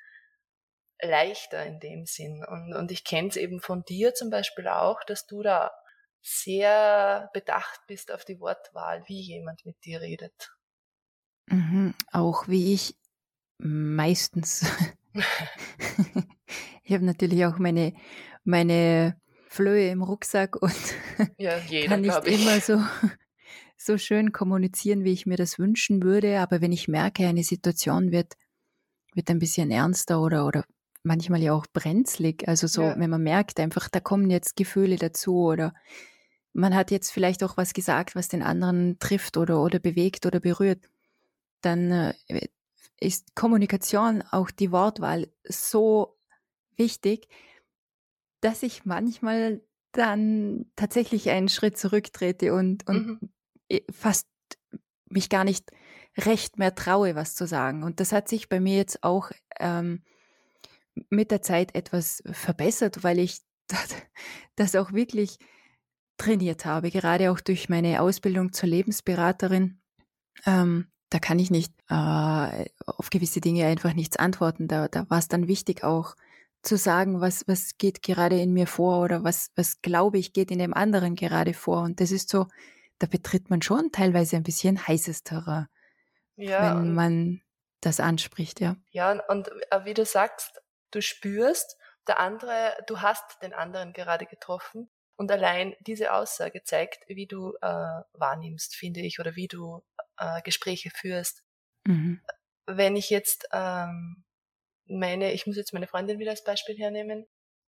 leichter 1.03 1.65
in 1.65 1.81
dem 1.81 2.07
Sinn. 2.07 2.45
Und, 2.45 2.75
und 2.75 2.91
ich 2.91 3.05
kenne 3.05 3.29
es 3.29 3.37
eben 3.37 3.61
von 3.61 3.85
dir 3.85 4.15
zum 4.15 4.31
Beispiel 4.31 4.69
auch, 4.69 5.03
dass 5.05 5.27
du 5.27 5.43
da 5.43 5.71
sehr 6.23 7.31
bedacht 7.33 7.81
bist 7.87 8.13
auf 8.13 8.25
die 8.25 8.41
Wortwahl, 8.41 9.03
wie 9.07 9.21
jemand 9.21 9.65
mit 9.65 9.85
dir 9.85 10.01
redet. 10.01 10.53
Mhm, 11.47 11.95
auch 12.13 12.47
wie 12.47 12.75
ich 12.75 12.97
meistens. 13.59 14.67
ich 16.85 16.93
habe 16.93 17.05
natürlich 17.05 17.45
auch 17.47 17.59
meine, 17.59 17.95
meine 18.45 19.21
Flöhe 19.49 19.91
im 19.91 20.03
Rucksack 20.03 20.57
und 20.57 20.75
ja, 21.39 21.59
jeder, 21.69 21.89
kann 21.89 22.03
nicht 22.03 22.25
immer 22.27 22.61
so, 22.61 22.81
so 23.77 23.99
schön 23.99 24.33
kommunizieren, 24.33 25.05
wie 25.05 25.13
ich 25.13 25.27
mir 25.27 25.37
das 25.37 25.59
wünschen 25.59 26.03
würde. 26.03 26.41
Aber 26.41 26.61
wenn 26.61 26.73
ich 26.73 26.87
merke, 26.87 27.27
eine 27.27 27.43
Situation 27.43 28.13
wird, 28.13 28.37
wird 29.15 29.31
ein 29.31 29.39
bisschen 29.39 29.71
ernster 29.71 30.21
oder, 30.21 30.47
oder 30.47 30.65
manchmal 31.03 31.41
ja 31.43 31.53
auch 31.55 31.67
brenzlig. 31.73 32.47
Also 32.49 32.67
so, 32.67 32.83
Ja. 32.83 32.99
wenn 32.99 33.11
man 33.11 33.23
merkt 33.23 33.61
einfach, 33.61 33.89
da 33.89 34.01
kommen 34.01 34.31
jetzt 34.31 34.57
Gefühle 34.57 34.97
dazu 34.97 35.37
oder 35.47 35.75
man 36.53 36.75
hat 36.75 36.91
jetzt 36.91 37.11
vielleicht 37.13 37.45
auch 37.45 37.57
was 37.57 37.73
gesagt, 37.75 38.17
was 38.17 38.29
den 38.29 38.43
anderen 38.43 38.99
trifft 38.99 39.37
oder, 39.37 39.63
oder 39.63 39.79
bewegt 39.79 40.27
oder 40.27 40.41
berührt, 40.41 40.89
dann 41.63 41.91
äh, 42.29 42.49
ist 43.01 43.35
Kommunikation, 43.35 44.23
auch 44.31 44.51
die 44.51 44.73
Wortwahl 44.73 45.29
so 45.45 46.19
wichtig, 46.77 47.29
dass 48.41 48.63
ich 48.63 48.85
manchmal 48.85 49.63
dann 49.93 50.67
tatsächlich 50.77 51.31
einen 51.31 51.49
Schritt 51.49 51.77
zurücktrete 51.77 52.55
und, 52.55 52.87
und 52.89 53.07
Mhm. 53.07 53.83
fast 53.93 54.29
mich 55.09 55.29
gar 55.29 55.45
nicht 55.45 55.71
recht 56.17 56.59
mehr 56.59 56.75
traue, 56.75 57.15
was 57.15 57.35
zu 57.35 57.47
sagen. 57.47 57.83
Und 57.83 58.01
das 58.01 58.13
hat 58.13 58.29
sich 58.29 58.49
bei 58.49 58.61
mir 58.61 58.77
jetzt 58.77 59.03
auch 59.03 59.31
ähm, 59.59 60.05
mit 61.09 61.31
der 61.31 61.43
Zeit 61.43 61.75
etwas 61.75 62.23
verbessert, 62.31 63.03
weil 63.03 63.19
ich 63.19 63.41
das, 64.57 64.77
auch 64.77 64.93
wirklich 64.93 65.39
trainiert 66.19 66.65
habe, 66.65 66.91
gerade 66.91 67.31
auch 67.31 67.41
durch 67.41 67.69
meine 67.69 68.03
Ausbildung 68.03 68.53
zur 68.53 68.69
Lebensberaterin. 68.69 69.81
Ähm, 70.45 70.91
da 71.09 71.19
kann 71.19 71.39
ich 71.39 71.51
nicht 71.51 71.73
äh, 71.89 72.67
auf 72.87 73.11
gewisse 73.11 73.41
Dinge 73.41 73.67
einfach 73.67 73.95
nichts 73.95 74.17
antworten. 74.17 74.69
Da, 74.69 74.89
da 74.89 75.09
war 75.11 75.19
es 75.19 75.29
dann 75.29 75.49
wichtig 75.49 75.83
auch 75.83 76.15
zu 76.63 76.77
sagen, 76.77 77.21
was, 77.21 77.49
was 77.49 77.79
geht 77.79 78.03
gerade 78.03 78.41
in 78.41 78.53
mir 78.53 78.67
vor 78.67 79.03
oder 79.03 79.25
was, 79.25 79.51
was 79.57 79.81
glaube 79.81 80.19
ich 80.19 80.33
geht 80.33 80.51
in 80.51 80.59
dem 80.59 80.75
anderen 80.75 81.15
gerade 81.15 81.55
vor. 81.55 81.83
Und 81.83 82.01
das 82.01 82.13
ist 82.13 82.29
so, 82.29 82.47
da 82.99 83.07
betritt 83.07 83.51
man 83.51 83.63
schon 83.63 83.93
teilweise 83.93 84.37
ein 84.37 84.43
bisschen 84.43 84.87
heißes 84.87 85.25
Terrain, 85.25 85.67
Ja, 86.37 86.77
wenn 86.77 86.89
und, 86.89 86.95
man 86.95 87.41
das 87.81 87.99
anspricht, 87.99 88.61
ja. 88.61 88.77
ja, 88.91 89.19
und 89.29 89.49
äh, 89.71 89.85
wie 89.85 89.95
du 89.95 90.05
sagst, 90.05 90.61
du 90.91 91.03
spürst, 91.03 91.77
der 92.07 92.19
andere, 92.19 92.77
du 92.87 93.01
hast 93.01 93.43
den 93.43 93.53
anderen 93.53 93.93
gerade 93.93 94.27
getroffen 94.27 94.91
und 95.17 95.31
allein 95.31 95.77
diese 95.81 96.13
Aussage 96.13 96.65
zeigt, 96.65 97.07
wie 97.09 97.27
du 97.27 97.55
äh, 97.61 98.03
wahrnimmst, 98.13 98.75
finde 98.75 99.01
ich, 99.01 99.21
oder 99.21 99.37
wie 99.37 99.49
du 99.49 99.83
äh, 100.17 100.41
Gespräche 100.43 100.91
führst. 100.91 101.45
Mhm. 101.87 102.23
Wenn 102.67 102.97
ich 102.97 103.11
jetzt 103.11 103.49
ähm, 103.53 104.25
meine, 104.87 105.33
ich 105.33 105.47
muss 105.47 105.57
jetzt 105.57 105.73
meine 105.73 105.87
Freundin 105.87 106.19
wieder 106.19 106.31
als 106.31 106.45
Beispiel 106.45 106.77
hernehmen, 106.77 107.27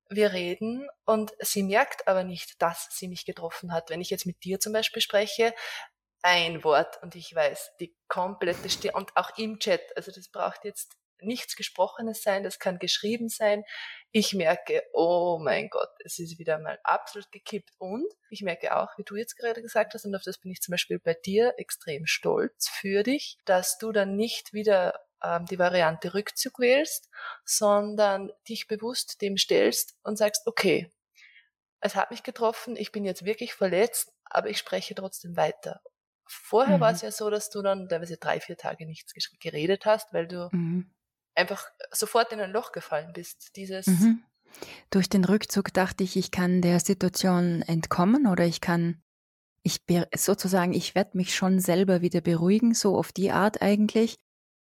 wir 0.09 0.33
reden 0.33 0.89
und 1.05 1.33
sie 1.41 1.63
merkt 1.63 2.07
aber 2.09 2.25
nicht, 2.25 2.61
dass 2.61 2.89
sie 2.91 3.09
mich 3.09 3.25
getroffen 3.25 3.73
hat. 3.73 3.91
Wenn 3.91 4.01
ich 4.01 4.11
jetzt 4.11 4.27
mit 4.27 4.43
dir 4.45 4.61
zum 4.61 4.73
Beispiel 4.73 5.01
spreche, 5.01 5.55
ein 6.23 6.63
Wort 6.65 7.03
und 7.03 7.17
ich 7.17 7.35
weiß 7.35 7.73
die 7.81 7.95
komplette 8.09 8.69
Stimme 8.71 8.95
und 8.95 9.17
auch 9.17 9.37
im 9.39 9.59
Chat, 9.59 9.81
also 9.97 10.13
das 10.13 10.29
braucht 10.29 10.65
jetzt 10.65 10.97
nichts 11.25 11.57
Gesprochenes 11.57 12.23
sein, 12.23 12.43
das 12.45 12.59
kann 12.59 12.79
geschrieben 12.79 13.29
sein. 13.29 13.65
Ich 14.11 14.35
merke, 14.35 14.83
oh 14.93 15.39
mein 15.43 15.69
Gott, 15.71 15.91
es 16.05 16.19
ist 16.19 16.39
wieder 16.39 16.59
mal 16.59 16.79
absolut 16.85 17.31
gekippt. 17.33 17.71
Und 17.79 18.05
ich 18.31 18.43
merke 18.43 18.77
auch, 18.77 18.91
wie 18.99 19.05
du 19.05 19.17
jetzt 19.17 19.37
gerade 19.37 19.63
gesagt 19.63 19.95
hast, 19.95 20.05
und 20.05 20.15
auf 20.15 20.23
das 20.23 20.39
bin 20.39 20.51
ich 20.53 20.61
zum 20.61 20.73
Beispiel 20.73 20.99
bei 20.99 21.15
dir 21.15 21.55
extrem 21.57 22.07
stolz 22.07 22.69
für 22.69 23.03
dich, 23.03 23.39
dass 23.45 23.79
du 23.79 23.93
dann 23.93 24.17
nicht 24.17 24.53
wieder 24.53 25.01
ähm, 25.23 25.47
die 25.47 25.59
Variante 25.59 26.15
Rückzug 26.15 26.59
wählst, 26.59 27.09
sondern 27.45 28.31
dich 28.49 28.67
bewusst 28.67 29.21
dem 29.23 29.37
stellst 29.37 29.97
und 30.03 30.17
sagst, 30.17 30.47
okay, 30.47 30.93
es 31.81 31.97
hat 31.97 32.11
mich 32.11 32.23
getroffen, 32.23 32.77
ich 32.77 32.93
bin 32.93 33.05
jetzt 33.05 33.25
wirklich 33.25 33.55
verletzt, 33.55 34.13
aber 34.25 34.49
ich 34.49 34.59
spreche 34.59 34.95
trotzdem 34.95 35.37
weiter. 35.37 35.81
Vorher 36.27 36.81
war 36.81 36.91
Mhm. 36.91 36.95
es 36.95 37.03
ja 37.03 37.11
so, 37.11 37.29
dass 37.31 37.51
du 37.51 37.63
dann 37.63 37.89
teilweise 37.89 38.17
drei, 38.17 38.41
vier 38.41 38.57
Tage 38.57 38.87
nichts 38.87 39.13
geredet 39.41 39.85
hast, 39.85 40.13
weil 40.13 40.27
du 40.29 40.51
Mhm. 40.53 40.91
Einfach 41.35 41.67
sofort 41.91 42.33
in 42.33 42.41
ein 42.41 42.53
Loch 42.53 42.73
gefallen 42.73 43.13
bist. 43.13 43.57
Dieses, 43.57 43.87
Mhm. 43.87 44.23
Durch 44.91 45.09
den 45.09 45.25
Rückzug 45.25 45.73
dachte 45.73 46.05
ich, 46.05 46.17
ich 46.17 46.31
kann 46.31 46.61
der 46.61 46.81
Situation 46.81 47.63
entkommen 47.63 48.27
oder 48.27 48.45
ich 48.45 48.61
kann, 48.61 49.03
ich 49.63 49.81
sozusagen, 50.15 50.73
ich 50.73 50.95
werde 50.95 51.17
mich 51.17 51.35
schon 51.35 51.61
selber 51.61 52.03
wieder 52.03 52.21
beruhigen, 52.21 52.75
so 52.75 52.97
auf 52.97 53.13
die 53.13 53.31
Art 53.31 53.63
eigentlich. 53.63 54.19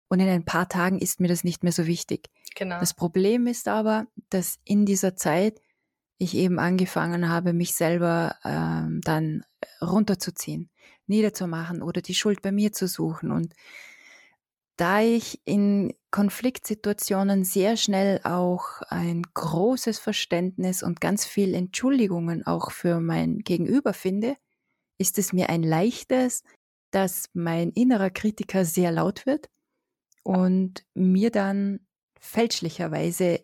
Und 0.08 0.20
in 0.20 0.28
ein 0.28 0.44
paar 0.44 0.68
Tagen 0.68 0.98
ist 0.98 1.20
mir 1.20 1.28
das 1.28 1.44
nicht 1.44 1.62
mehr 1.62 1.72
so 1.72 1.86
wichtig. 1.86 2.28
genau. 2.54 2.78
Das 2.80 2.94
Problem 2.94 3.46
ist 3.46 3.66
aber, 3.68 4.06
dass 4.28 4.58
in 4.64 4.84
dieser 4.84 5.16
Zeit 5.16 5.60
ich 6.18 6.34
eben 6.36 6.58
angefangen 6.58 7.28
habe, 7.28 7.52
mich 7.52 7.74
selber 7.74 8.36
ähm, 8.44 9.00
dann 9.02 9.42
runterzuziehen, 9.80 10.70
niederzumachen 11.06 11.82
oder 11.82 12.00
die 12.00 12.14
Schuld 12.14 12.42
bei 12.42 12.52
mir 12.52 12.72
zu 12.72 12.86
suchen. 12.86 13.32
Und 13.32 13.54
da 14.76 15.00
ich 15.00 15.40
in 15.46 15.94
Konfliktsituationen 16.12 17.42
sehr 17.42 17.76
schnell 17.76 18.20
auch 18.22 18.82
ein 18.88 19.22
großes 19.34 19.98
Verständnis 19.98 20.84
und 20.84 21.00
ganz 21.00 21.24
viel 21.24 21.54
Entschuldigungen 21.54 22.46
auch 22.46 22.70
für 22.70 23.00
mein 23.00 23.38
Gegenüber 23.38 23.92
finde, 23.94 24.36
ist 24.98 25.18
es 25.18 25.32
mir 25.32 25.48
ein 25.48 25.64
leichtes, 25.64 26.44
dass 26.92 27.30
mein 27.32 27.70
innerer 27.70 28.10
Kritiker 28.10 28.64
sehr 28.64 28.92
laut 28.92 29.26
wird 29.26 29.48
und 30.22 30.84
mir 30.94 31.30
dann 31.30 31.80
fälschlicherweise 32.20 33.40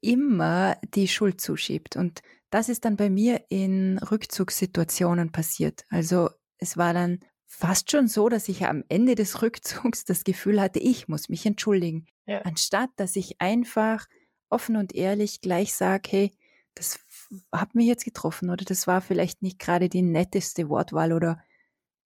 immer 0.00 0.78
die 0.94 1.08
Schuld 1.08 1.40
zuschiebt. 1.40 1.96
Und 1.96 2.22
das 2.50 2.68
ist 2.68 2.84
dann 2.84 2.96
bei 2.96 3.10
mir 3.10 3.44
in 3.48 3.98
Rückzugssituationen 3.98 5.32
passiert. 5.32 5.84
Also 5.88 6.30
es 6.58 6.76
war 6.76 6.94
dann 6.94 7.18
fast 7.46 7.90
schon 7.90 8.08
so, 8.08 8.28
dass 8.28 8.48
ich 8.48 8.64
am 8.66 8.84
Ende 8.88 9.14
des 9.14 9.42
Rückzugs 9.42 10.04
das 10.04 10.24
Gefühl 10.24 10.60
hatte, 10.60 10.78
ich 10.78 11.08
muss 11.08 11.28
mich 11.28 11.46
entschuldigen. 11.46 12.06
Ja. 12.26 12.40
Anstatt 12.42 12.90
dass 12.96 13.16
ich 13.16 13.40
einfach 13.40 14.06
offen 14.48 14.76
und 14.76 14.94
ehrlich 14.94 15.40
gleich 15.40 15.74
sage, 15.74 16.08
hey, 16.10 16.30
das 16.74 16.98
hat 17.52 17.74
mich 17.74 17.86
jetzt 17.86 18.04
getroffen 18.04 18.50
oder 18.50 18.64
das 18.64 18.86
war 18.86 19.00
vielleicht 19.00 19.42
nicht 19.42 19.58
gerade 19.58 19.88
die 19.88 20.02
netteste 20.02 20.68
Wortwahl 20.68 21.12
oder 21.12 21.40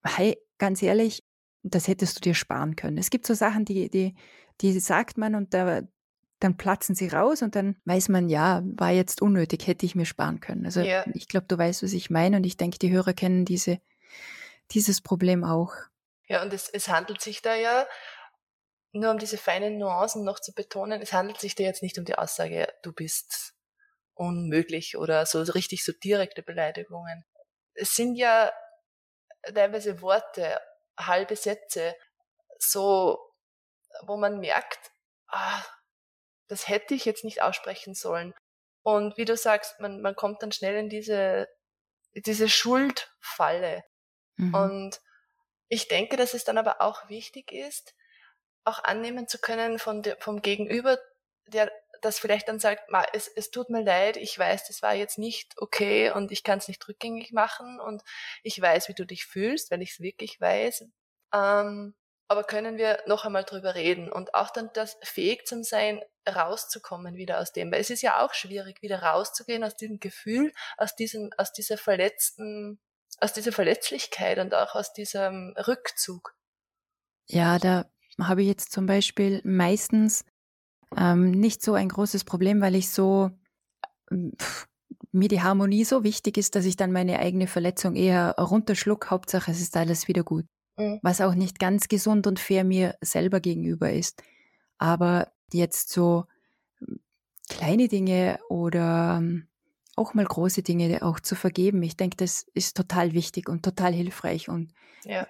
hey, 0.04 0.38
ganz 0.59 0.83
ehrlich, 0.83 1.25
das 1.62 1.88
hättest 1.88 2.16
du 2.16 2.21
dir 2.21 2.35
sparen 2.35 2.76
können. 2.76 2.99
Es 2.99 3.11
gibt 3.11 3.26
so 3.26 3.35
Sachen, 3.35 3.64
die, 3.64 3.90
die, 3.90 4.14
die 4.61 4.78
sagt 4.80 5.18
man 5.18 5.35
und 5.35 5.54
da, 5.54 5.83
dann 6.40 6.57
platzen 6.57 6.95
sie 6.95 7.09
raus 7.09 7.42
und 7.42 7.57
dann 7.57 7.76
weiß 7.85 8.09
man, 8.11 8.28
ja, 8.28 8.62
war 8.64 8.90
jetzt 8.90 9.21
unnötig, 9.23 9.66
hätte 9.66 9.85
ich 9.85 9.95
mir 9.95 10.07
sparen 10.07 10.40
können. 10.40 10.64
Also 10.66 10.80
Ja. 10.80 11.04
ich 11.14 11.28
glaube, 11.28 11.47
du 11.49 11.59
weißt, 11.59 11.83
was 11.83 11.92
ich 11.92 12.11
meine 12.11 12.37
und 12.37 12.45
ich 12.45 12.57
denke, 12.57 12.78
die 12.78 12.90
Hörer 12.90 13.12
kennen 13.12 13.45
diese, 13.45 13.80
dieses 14.70 15.00
Problem 15.00 15.44
auch. 15.44 15.72
Ja, 16.28 16.42
und 16.42 16.52
es, 16.52 16.68
es 16.68 16.88
handelt 16.88 17.20
sich 17.20 17.42
da 17.42 17.54
ja, 17.54 17.87
nur 18.92 19.10
um 19.10 19.18
diese 19.18 19.38
feinen 19.38 19.78
Nuancen 19.78 20.25
noch 20.25 20.40
zu 20.40 20.52
betonen, 20.54 21.00
es 21.02 21.12
handelt 21.12 21.40
sich 21.40 21.54
da 21.54 21.64
jetzt 21.64 21.82
nicht 21.82 21.98
um 21.98 22.04
die 22.04 22.16
Aussage, 22.16 22.72
du 22.82 22.92
bist 22.92 23.54
unmöglich 24.14 24.96
oder 24.96 25.26
so 25.26 25.40
richtig 25.42 25.84
so 25.84 25.92
direkte 25.92 26.42
Beleidigungen. 26.42 27.25
Es 27.75 27.94
sind 27.94 28.16
ja 28.16 28.52
teilweise 29.54 30.02
Worte, 30.02 30.60
halbe 30.98 31.37
Sätze, 31.37 31.94
so, 32.58 33.18
wo 34.02 34.16
man 34.16 34.40
merkt, 34.40 34.90
ah, 35.28 35.62
das 36.48 36.68
hätte 36.68 36.94
ich 36.94 37.04
jetzt 37.04 37.25
nicht 37.25 37.42
aussprechen 37.42 37.94
sollen. 37.94 38.34
Und 38.82 39.16
wie 39.16 39.25
du 39.25 39.37
sagst, 39.37 39.78
man, 39.80 40.00
man 40.00 40.16
kommt 40.16 40.42
dann 40.42 40.52
schnell 40.52 40.76
in 40.76 40.88
diese, 40.88 41.46
diese 42.14 42.48
Schuldfalle. 42.48 43.84
Mhm. 44.38 44.54
Und 44.54 45.00
ich 45.68 45.88
denke, 45.88 46.16
dass 46.16 46.35
es 46.35 46.45
dann 46.45 46.59
aber 46.59 46.80
auch 46.80 47.09
wichtig 47.09 47.52
ist, 47.52 47.95
auch 48.64 48.83
annehmen 48.85 49.28
zu 49.28 49.38
können 49.38 49.78
von 49.78 50.02
de, 50.02 50.16
vom 50.21 50.42
Gegenüber, 50.42 50.99
der 51.47 51.71
das 52.02 52.18
vielleicht 52.18 52.49
dann 52.49 52.61
sagt, 52.61 52.90
"Ma, 52.90 53.04
es, 53.12 53.28
es 53.28 53.50
tut 53.50 53.71
mir 53.71 53.83
leid, 53.83 54.16
ich 54.16 54.38
weiß, 54.38 54.66
das 54.68 54.83
war 54.83 54.95
jetzt 54.95 55.18
nicht 55.18 55.54
okay 55.59 56.11
und 56.12 56.33
ich 56.33 56.45
kann 56.45 56.59
es 56.59 56.68
nicht 56.68 56.87
rückgängig 56.88 57.33
machen 57.33 57.80
und 57.80 58.02
ich 58.42 58.61
weiß, 58.61 58.88
wie 58.88 58.95
du 58.95 59.04
dich 59.04 59.26
fühlst, 59.26 59.71
weil 59.71 59.83
ich 59.83 59.92
es 59.92 60.00
wirklich 60.00 60.40
weiß. 60.40 60.85
Ähm, 61.35 61.95
aber 62.28 62.45
können 62.45 62.76
wir 62.76 63.02
noch 63.07 63.25
einmal 63.25 63.45
drüber 63.45 63.75
reden 63.75 64.12
und 64.12 64.35
auch 64.35 64.50
dann 64.50 64.71
das 64.75 64.99
fähig 65.02 65.47
zum 65.47 65.64
Sein, 65.64 66.02
rauszukommen 66.28 67.16
wieder 67.16 67.40
aus 67.40 67.52
dem, 67.52 67.73
weil 67.73 67.80
es 67.80 67.90
ist 67.90 68.02
ja 68.02 68.25
auch 68.25 68.35
schwierig, 68.35 68.83
wieder 68.83 69.02
rauszugehen 69.02 69.64
aus 69.64 69.76
diesem 69.76 69.99
Gefühl, 69.99 70.52
aus 70.76 70.95
diesem, 70.95 71.30
aus 71.38 71.52
dieser 71.52 71.78
verletzten, 71.78 72.78
aus 73.20 73.32
dieser 73.32 73.52
Verletzlichkeit 73.52 74.38
und 74.38 74.54
auch 74.54 74.75
aus 74.75 74.92
diesem 74.92 75.54
Rückzug. 75.66 76.34
Ja, 77.28 77.58
da 77.58 77.87
habe 78.20 78.42
ich 78.42 78.48
jetzt 78.48 78.72
zum 78.72 78.87
Beispiel 78.87 79.40
meistens 79.44 80.25
ähm, 80.96 81.30
nicht 81.32 81.62
so 81.62 81.75
ein 81.75 81.88
großes 81.88 82.25
Problem, 82.25 82.60
weil 82.60 82.75
ich 82.75 82.90
so 82.90 83.30
ähm, 84.10 84.32
pff, 84.40 84.66
mir 85.12 85.28
die 85.28 85.42
Harmonie 85.42 85.84
so 85.84 86.04
wichtig 86.04 86.37
ist, 86.37 86.54
dass 86.54 86.64
ich 86.64 86.76
dann 86.76 86.92
meine 86.92 87.18
eigene 87.18 87.46
Verletzung 87.46 87.96
eher 87.96 88.34
runterschluck. 88.38 89.10
Hauptsache, 89.10 89.50
es 89.50 89.60
ist 89.60 89.76
alles 89.76 90.08
wieder 90.08 90.22
gut. 90.22 90.46
Mhm. 90.76 91.00
Was 91.02 91.20
auch 91.20 91.34
nicht 91.34 91.58
ganz 91.58 91.88
gesund 91.88 92.26
und 92.26 92.38
fair 92.38 92.64
mir 92.64 92.96
selber 93.00 93.40
gegenüber 93.40 93.92
ist. 93.92 94.22
Aber 94.78 95.32
jetzt 95.52 95.90
so 95.90 96.25
ähm, 96.80 97.00
kleine 97.48 97.88
Dinge 97.88 98.38
oder 98.48 99.18
ähm, 99.18 99.48
auch 99.98 100.14
mal 100.14 100.24
große 100.24 100.62
Dinge 100.62 101.02
auch 101.02 101.20
zu 101.20 101.34
vergeben, 101.34 101.82
ich 101.82 101.96
denke, 101.96 102.16
das 102.16 102.46
ist 102.54 102.76
total 102.76 103.12
wichtig 103.12 103.48
und 103.48 103.64
total 103.64 103.92
hilfreich. 103.92 104.48
Und 104.48 104.72
Ja, 105.04 105.26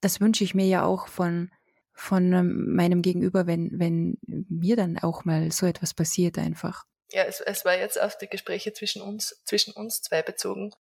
das 0.00 0.20
wünsche 0.20 0.44
ich 0.44 0.54
mir 0.54 0.66
ja 0.66 0.84
auch 0.84 1.06
von, 1.06 1.50
von 1.92 2.32
ähm, 2.32 2.74
meinem 2.74 3.02
Gegenüber, 3.02 3.46
wenn, 3.46 3.70
wenn 3.78 4.18
mir 4.26 4.76
dann 4.76 4.98
auch 4.98 5.24
mal 5.24 5.50
so 5.50 5.66
etwas 5.66 5.94
passiert 5.94 6.38
einfach. 6.38 6.84
Ja, 7.10 7.24
es, 7.24 7.40
es 7.40 7.64
war 7.64 7.76
jetzt 7.76 8.00
auf 8.00 8.16
die 8.18 8.28
Gespräche 8.28 8.72
zwischen 8.72 9.02
uns, 9.02 9.42
zwischen 9.44 9.72
uns 9.72 10.02
zwei 10.02 10.22
bezogen. 10.22 10.72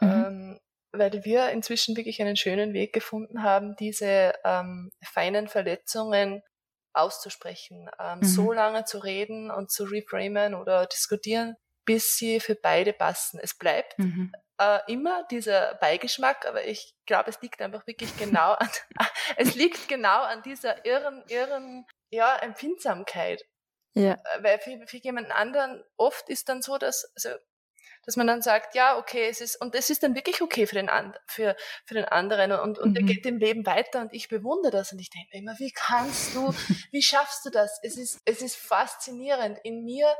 Mhm. 0.00 0.08
Ähm, 0.08 0.60
weil 0.92 1.24
wir 1.24 1.50
inzwischen 1.50 1.96
wirklich 1.96 2.20
einen 2.20 2.36
schönen 2.36 2.74
Weg 2.74 2.92
gefunden 2.92 3.42
haben, 3.42 3.76
diese 3.76 4.34
ähm, 4.44 4.90
feinen 5.02 5.48
Verletzungen 5.48 6.42
auszusprechen, 6.92 7.88
ähm, 7.98 8.18
mhm. 8.18 8.24
so 8.24 8.52
lange 8.52 8.84
zu 8.84 8.98
reden 8.98 9.50
und 9.50 9.70
zu 9.70 9.84
reframen 9.84 10.54
oder 10.54 10.86
diskutieren, 10.86 11.56
bis 11.84 12.16
sie 12.16 12.40
für 12.40 12.54
beide 12.54 12.92
passen. 12.92 13.40
Es 13.42 13.54
bleibt 13.54 13.98
mhm. 13.98 14.32
äh, 14.58 14.78
immer 14.88 15.24
dieser 15.30 15.74
Beigeschmack, 15.76 16.46
aber 16.46 16.64
ich 16.64 16.94
glaube, 17.06 17.30
es 17.30 17.40
liegt 17.40 17.60
einfach 17.60 17.86
wirklich 17.86 18.16
genau 18.16 18.52
an, 18.52 18.68
es 19.36 19.54
liegt 19.54 19.88
genau 19.88 20.22
an 20.22 20.42
dieser 20.42 20.84
irren, 20.84 21.24
irren, 21.28 21.86
ja, 22.10 22.36
Empfindsamkeit. 22.36 23.44
Ja. 23.94 24.12
Äh, 24.12 24.42
weil 24.42 24.58
für, 24.58 24.86
für 24.86 24.96
jemanden 24.98 25.32
anderen 25.32 25.82
oft 25.96 26.28
ist 26.28 26.48
dann 26.48 26.62
so, 26.62 26.78
dass, 26.78 27.12
also 27.14 27.30
dass 28.04 28.16
man 28.16 28.26
dann 28.26 28.42
sagt, 28.42 28.74
ja, 28.74 28.98
okay, 28.98 29.28
es 29.28 29.40
ist, 29.40 29.60
und 29.60 29.74
es 29.74 29.88
ist 29.88 30.02
dann 30.02 30.14
wirklich 30.14 30.42
okay 30.42 30.66
für 30.66 30.74
den, 30.74 30.90
für, 31.26 31.56
für 31.84 31.94
den 31.94 32.04
anderen 32.04 32.52
und, 32.52 32.78
und 32.78 32.90
mhm. 32.90 32.96
er 32.96 33.02
geht 33.02 33.26
im 33.26 33.38
Leben 33.38 33.64
weiter 33.64 34.00
und 34.00 34.12
ich 34.12 34.28
bewundere 34.28 34.72
das 34.72 34.92
und 34.92 34.98
ich 34.98 35.10
denke 35.10 35.36
immer, 35.36 35.58
wie 35.58 35.70
kannst 35.70 36.34
du, 36.34 36.52
wie 36.90 37.02
schaffst 37.02 37.44
du 37.44 37.50
das? 37.50 37.78
Es 37.82 37.96
ist, 37.96 38.20
es 38.24 38.42
ist 38.42 38.56
faszinierend. 38.56 39.58
In 39.62 39.84
mir, 39.84 40.12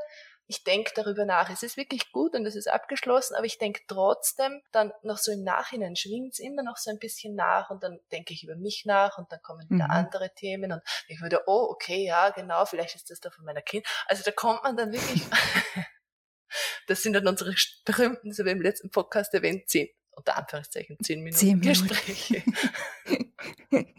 ich 0.53 0.65
denke 0.65 0.93
darüber 0.95 1.25
nach. 1.25 1.49
Es 1.49 1.63
ist 1.63 1.79
wirklich 1.79 2.13
gut 2.13 2.35
und 2.35 2.45
es 2.45 2.55
ist 2.55 2.69
abgeschlossen, 2.69 3.35
aber 3.35 3.47
ich 3.47 3.57
denke 3.57 3.81
trotzdem, 3.89 4.61
dann 4.71 4.93
noch 5.03 5.17
so 5.17 5.33
im 5.33 5.43
Nachhinein 5.43 5.97
schwingt 5.97 6.35
es 6.35 6.41
immer 6.41 6.63
noch 6.63 6.77
so 6.77 6.91
ein 6.91 6.99
bisschen 6.99 7.35
nach 7.35 7.71
und 7.71 7.83
dann 7.83 7.99
denke 8.13 8.35
ich 8.35 8.45
über 8.45 8.55
mich 8.55 8.85
nach 8.85 9.17
und 9.17 9.33
dann 9.33 9.41
kommen 9.43 9.69
wieder 9.71 9.87
mhm. 9.87 9.91
andere 9.91 10.35
Themen 10.35 10.73
und 10.73 10.83
ich 11.09 11.23
würde, 11.23 11.41
oh, 11.47 11.69
okay, 11.71 12.05
ja, 12.05 12.29
genau, 12.31 12.67
vielleicht 12.67 12.97
ist 12.97 13.11
das 13.11 13.21
da 13.21 13.31
von 13.31 13.47
meiner 13.47 13.63
Kind. 13.63 13.87
Also 14.07 14.23
da 14.23 14.31
kommt 14.31 14.63
man 14.63 14.77
dann 14.77 14.93
wirklich 14.93 15.23
Das 16.87 17.03
sind 17.03 17.15
dann 17.15 17.27
unsere 17.27 17.55
berühmten, 17.87 18.33
so 18.33 18.45
wie 18.45 18.51
im 18.51 18.61
letzten 18.61 18.91
Podcast 18.91 19.33
erwähnt, 19.33 19.69
zehn, 19.69 19.89
unter 20.11 20.37
Anführungszeichen, 20.37 20.99
zehn 21.03 21.23
Minuten, 21.23 21.39
zehn 21.39 21.59
Minuten. 21.59 21.89
Gespräche. 21.89 22.43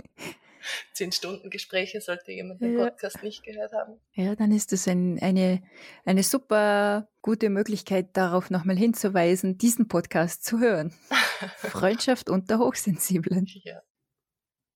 zehn 0.94 1.12
Stunden 1.12 1.50
Gespräche 1.50 2.02
sollte 2.02 2.32
jemand 2.32 2.62
den 2.62 2.78
ja. 2.78 2.86
Podcast 2.86 3.24
nicht 3.24 3.44
gehört 3.44 3.74
haben. 3.74 4.00
Ja, 4.14 4.36
dann 4.36 4.52
ist 4.52 4.72
das 4.72 4.88
ein, 4.88 5.20
eine, 5.22 5.62
eine 6.06 6.24
super 6.24 7.10
gute 7.22 7.50
Möglichkeit, 7.50 8.16
darauf 8.18 8.50
nochmal 8.50 8.78
hinzuweisen, 8.78 9.58
diesen 9.58 9.88
Podcast 9.88 10.44
zu 10.44 10.60
hören. 10.60 10.94
Freundschaft 11.58 12.30
unter 12.30 12.60
Hochsensiblen. 12.60 13.48
Ja. 13.64 13.82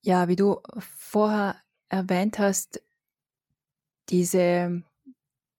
ja, 0.02 0.28
wie 0.28 0.36
du 0.36 0.62
vorher 0.80 1.62
erwähnt 1.90 2.40
hast, 2.40 2.82
diese 4.10 4.84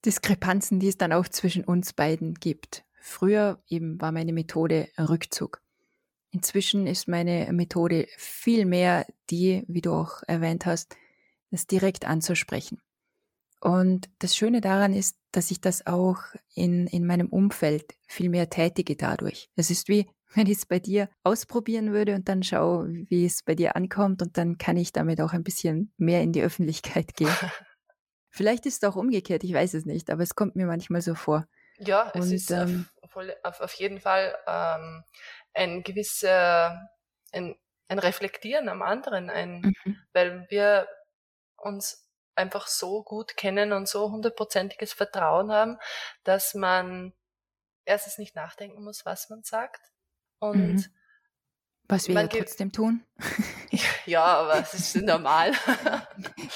Diskrepanzen, 0.05 0.81
die 0.81 0.89
es 0.89 0.97
dann 0.97 1.13
auch 1.13 1.29
zwischen 1.29 1.65
uns 1.65 1.93
beiden 1.93 2.35
gibt. 2.35 2.85
Früher 3.01 3.63
eben 3.69 4.01
war 4.01 4.13
meine 4.13 4.33
Methode 4.33 4.89
Rückzug. 4.99 5.63
Inzwischen 6.31 6.87
ist 6.87 7.09
meine 7.09 7.53
Methode 7.53 8.07
viel 8.17 8.67
mehr 8.67 9.07
die, 9.31 9.65
wie 9.67 9.81
du 9.81 9.93
auch 9.93 10.23
erwähnt 10.27 10.67
hast, 10.67 10.97
das 11.51 11.67
direkt 11.67 12.07
anzusprechen. 12.07 12.81
Und 13.61 14.09
das 14.19 14.37
Schöne 14.37 14.61
daran 14.61 14.93
ist, 14.93 15.17
dass 15.33 15.51
ich 15.51 15.61
das 15.61 15.87
auch 15.87 16.19
in, 16.55 16.87
in 16.87 17.07
meinem 17.07 17.29
Umfeld 17.29 17.95
viel 18.07 18.29
mehr 18.29 18.51
tätige 18.51 18.95
dadurch. 18.97 19.51
Es 19.57 19.71
ist 19.71 19.89
wie, 19.89 20.07
wenn 20.35 20.47
ich 20.47 20.59
es 20.59 20.67
bei 20.67 20.79
dir 20.79 21.09
ausprobieren 21.25 21.93
würde 21.93 22.15
und 22.15 22.29
dann 22.29 22.43
schaue, 22.43 22.89
wie 23.09 23.25
es 23.25 23.43
bei 23.43 23.55
dir 23.55 23.75
ankommt 23.75 24.23
und 24.23 24.37
dann 24.37 24.59
kann 24.59 24.77
ich 24.77 24.93
damit 24.93 25.21
auch 25.21 25.33
ein 25.33 25.45
bisschen 25.45 25.93
mehr 25.97 26.23
in 26.23 26.33
die 26.33 26.43
Öffentlichkeit 26.43 27.15
gehen. 27.15 27.31
Vielleicht 28.31 28.67
ist 28.67 28.83
es 28.83 28.89
auch 28.89 28.97
umgekehrt, 28.97 29.43
ich 29.43 29.55
weiß 29.55 29.75
es 29.75 29.87
nicht, 29.87 30.11
aber 30.11 30.23
es 30.23 30.35
kommt 30.35 30.55
mir 30.55 30.67
manchmal 30.67 31.01
so 31.01 31.15
vor. 31.15 31.49
Ja, 31.79 32.11
es 32.15 32.27
Und, 32.27 32.33
ist 32.33 32.51
ähm, 32.51 32.87
auf, 33.43 33.61
auf, 33.61 33.73
jeden 33.75 34.01
Fall 34.01 34.37
ähm, 34.47 35.05
ein 35.59 35.83
gewisser, 35.83 36.89
ein, 37.33 37.57
ein 37.89 37.99
Reflektieren 37.99 38.69
am 38.69 38.83
anderen, 38.83 39.31
ein, 39.31 39.75
mhm. 39.85 39.99
weil 40.13 40.47
wir 40.51 40.89
uns 41.57 42.09
einfach 42.35 42.69
so 42.69 43.03
gut 43.03 43.37
kennen 43.37 43.73
und 43.73 43.89
so 43.89 44.11
hundertprozentiges 44.11 44.93
Vertrauen 44.93 45.51
haben, 45.51 45.79
dass 46.23 46.55
man 46.55 47.13
erstens 47.85 48.19
nicht 48.19 48.37
nachdenken 48.37 48.85
muss, 48.85 49.05
was 49.05 49.29
man 49.29 49.43
sagt 49.43 49.83
und 50.39 50.75
mhm. 50.75 50.85
Was 51.91 52.07
wir 52.07 52.15
ja 52.15 52.27
trotzdem 52.27 52.73
tun. 52.73 53.05
Ja, 54.07 54.25
aber 54.25 54.61
es 54.61 54.73
ist 54.73 54.97
normal. 55.05 55.53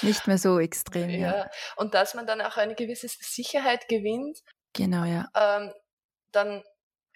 Nicht 0.01 0.25
mehr 0.25 0.39
so 0.39 0.59
extrem. 0.59 1.11
Ja. 1.11 1.37
ja. 1.37 1.51
Und 1.75 1.93
dass 1.93 2.15
man 2.15 2.25
dann 2.25 2.41
auch 2.41 2.57
eine 2.57 2.73
gewisse 2.73 3.07
Sicherheit 3.07 3.87
gewinnt. 3.87 4.39
Genau, 4.73 5.05
ja. 5.05 5.29
Ähm, 5.35 5.71
dann 6.31 6.63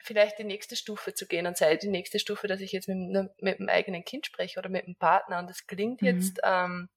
vielleicht 0.08 0.40
die 0.40 0.44
nächste 0.44 0.76
Stufe 0.76 1.14
zu 1.14 1.28
gehen 1.28 1.46
und 1.46 1.58
sei 1.58 1.76
die 1.78 1.90
nächste 1.90 2.20
Stufe, 2.20 2.48
dass 2.48 2.62
ich 2.62 2.72
jetzt 2.72 2.88
mit, 2.88 2.98
ne, 2.98 3.30
mit 3.40 3.60
dem 3.60 3.70
eigenen 3.70 4.04
Kind 4.04 4.26
spreche 4.26 4.58
oder 4.58 4.70
mit 4.70 4.88
dem 4.88 4.96
Partner 4.96 5.40
und 5.40 5.50
das 5.50 5.68
klingt 5.68 6.02
mhm. 6.02 6.08
jetzt 6.08 6.40
ähm, 6.44 6.90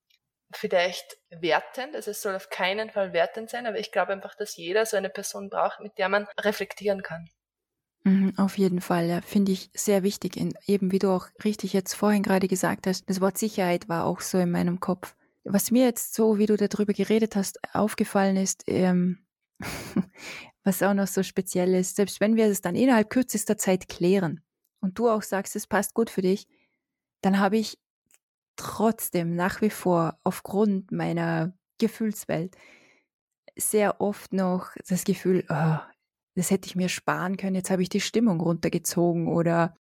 vielleicht 0.52 1.18
wertend, 1.30 1.94
also 1.94 2.10
es 2.10 2.22
soll 2.22 2.34
auf 2.34 2.48
keinen 2.48 2.90
Fall 2.90 3.12
wertend 3.12 3.50
sein, 3.50 3.66
aber 3.66 3.78
ich 3.78 3.92
glaube 3.92 4.12
einfach, 4.12 4.34
dass 4.34 4.56
jeder 4.56 4.86
so 4.86 4.96
eine 4.96 5.10
Person 5.10 5.50
braucht, 5.50 5.80
mit 5.80 5.98
der 5.98 6.08
man 6.08 6.26
reflektieren 6.40 7.02
kann. 7.02 7.28
Mhm, 8.04 8.32
auf 8.38 8.56
jeden 8.56 8.80
Fall, 8.80 9.06
ja, 9.06 9.20
finde 9.20 9.52
ich 9.52 9.70
sehr 9.74 10.02
wichtig. 10.02 10.36
In, 10.36 10.54
eben 10.66 10.90
wie 10.90 10.98
du 10.98 11.10
auch 11.10 11.26
richtig 11.44 11.74
jetzt 11.74 11.94
vorhin 11.94 12.22
gerade 12.22 12.48
gesagt 12.48 12.86
hast, 12.86 13.08
das 13.10 13.20
Wort 13.20 13.36
Sicherheit 13.36 13.88
war 13.88 14.06
auch 14.06 14.20
so 14.20 14.38
in 14.38 14.50
meinem 14.50 14.80
Kopf. 14.80 15.14
Was 15.44 15.70
mir 15.70 15.84
jetzt 15.84 16.14
so, 16.14 16.38
wie 16.38 16.46
du 16.46 16.56
darüber 16.56 16.92
geredet 16.92 17.36
hast, 17.36 17.60
aufgefallen 17.74 18.36
ist, 18.36 18.64
ähm, 18.66 19.18
was 20.64 20.82
auch 20.82 20.94
noch 20.94 21.06
so 21.06 21.22
speziell 21.22 21.74
ist, 21.74 21.96
selbst 21.96 22.20
wenn 22.20 22.36
wir 22.36 22.46
es 22.46 22.60
dann 22.60 22.76
innerhalb 22.76 23.10
kürzester 23.10 23.56
Zeit 23.56 23.88
klären 23.88 24.42
und 24.80 24.98
du 24.98 25.08
auch 25.08 25.22
sagst, 25.22 25.56
es 25.56 25.66
passt 25.66 25.94
gut 25.94 26.10
für 26.10 26.22
dich, 26.22 26.46
dann 27.22 27.38
habe 27.38 27.58
ich 27.58 27.78
trotzdem 28.56 29.34
nach 29.36 29.62
wie 29.62 29.70
vor 29.70 30.18
aufgrund 30.22 30.92
meiner 30.92 31.54
Gefühlswelt 31.78 32.56
sehr 33.56 34.00
oft 34.00 34.32
noch 34.32 34.70
das 34.88 35.04
Gefühl, 35.04 35.44
oh, 35.48 35.78
das 36.34 36.50
hätte 36.50 36.66
ich 36.66 36.76
mir 36.76 36.88
sparen 36.88 37.36
können, 37.36 37.56
jetzt 37.56 37.70
habe 37.70 37.82
ich 37.82 37.88
die 37.88 38.00
Stimmung 38.00 38.40
runtergezogen 38.40 39.28
oder 39.28 39.76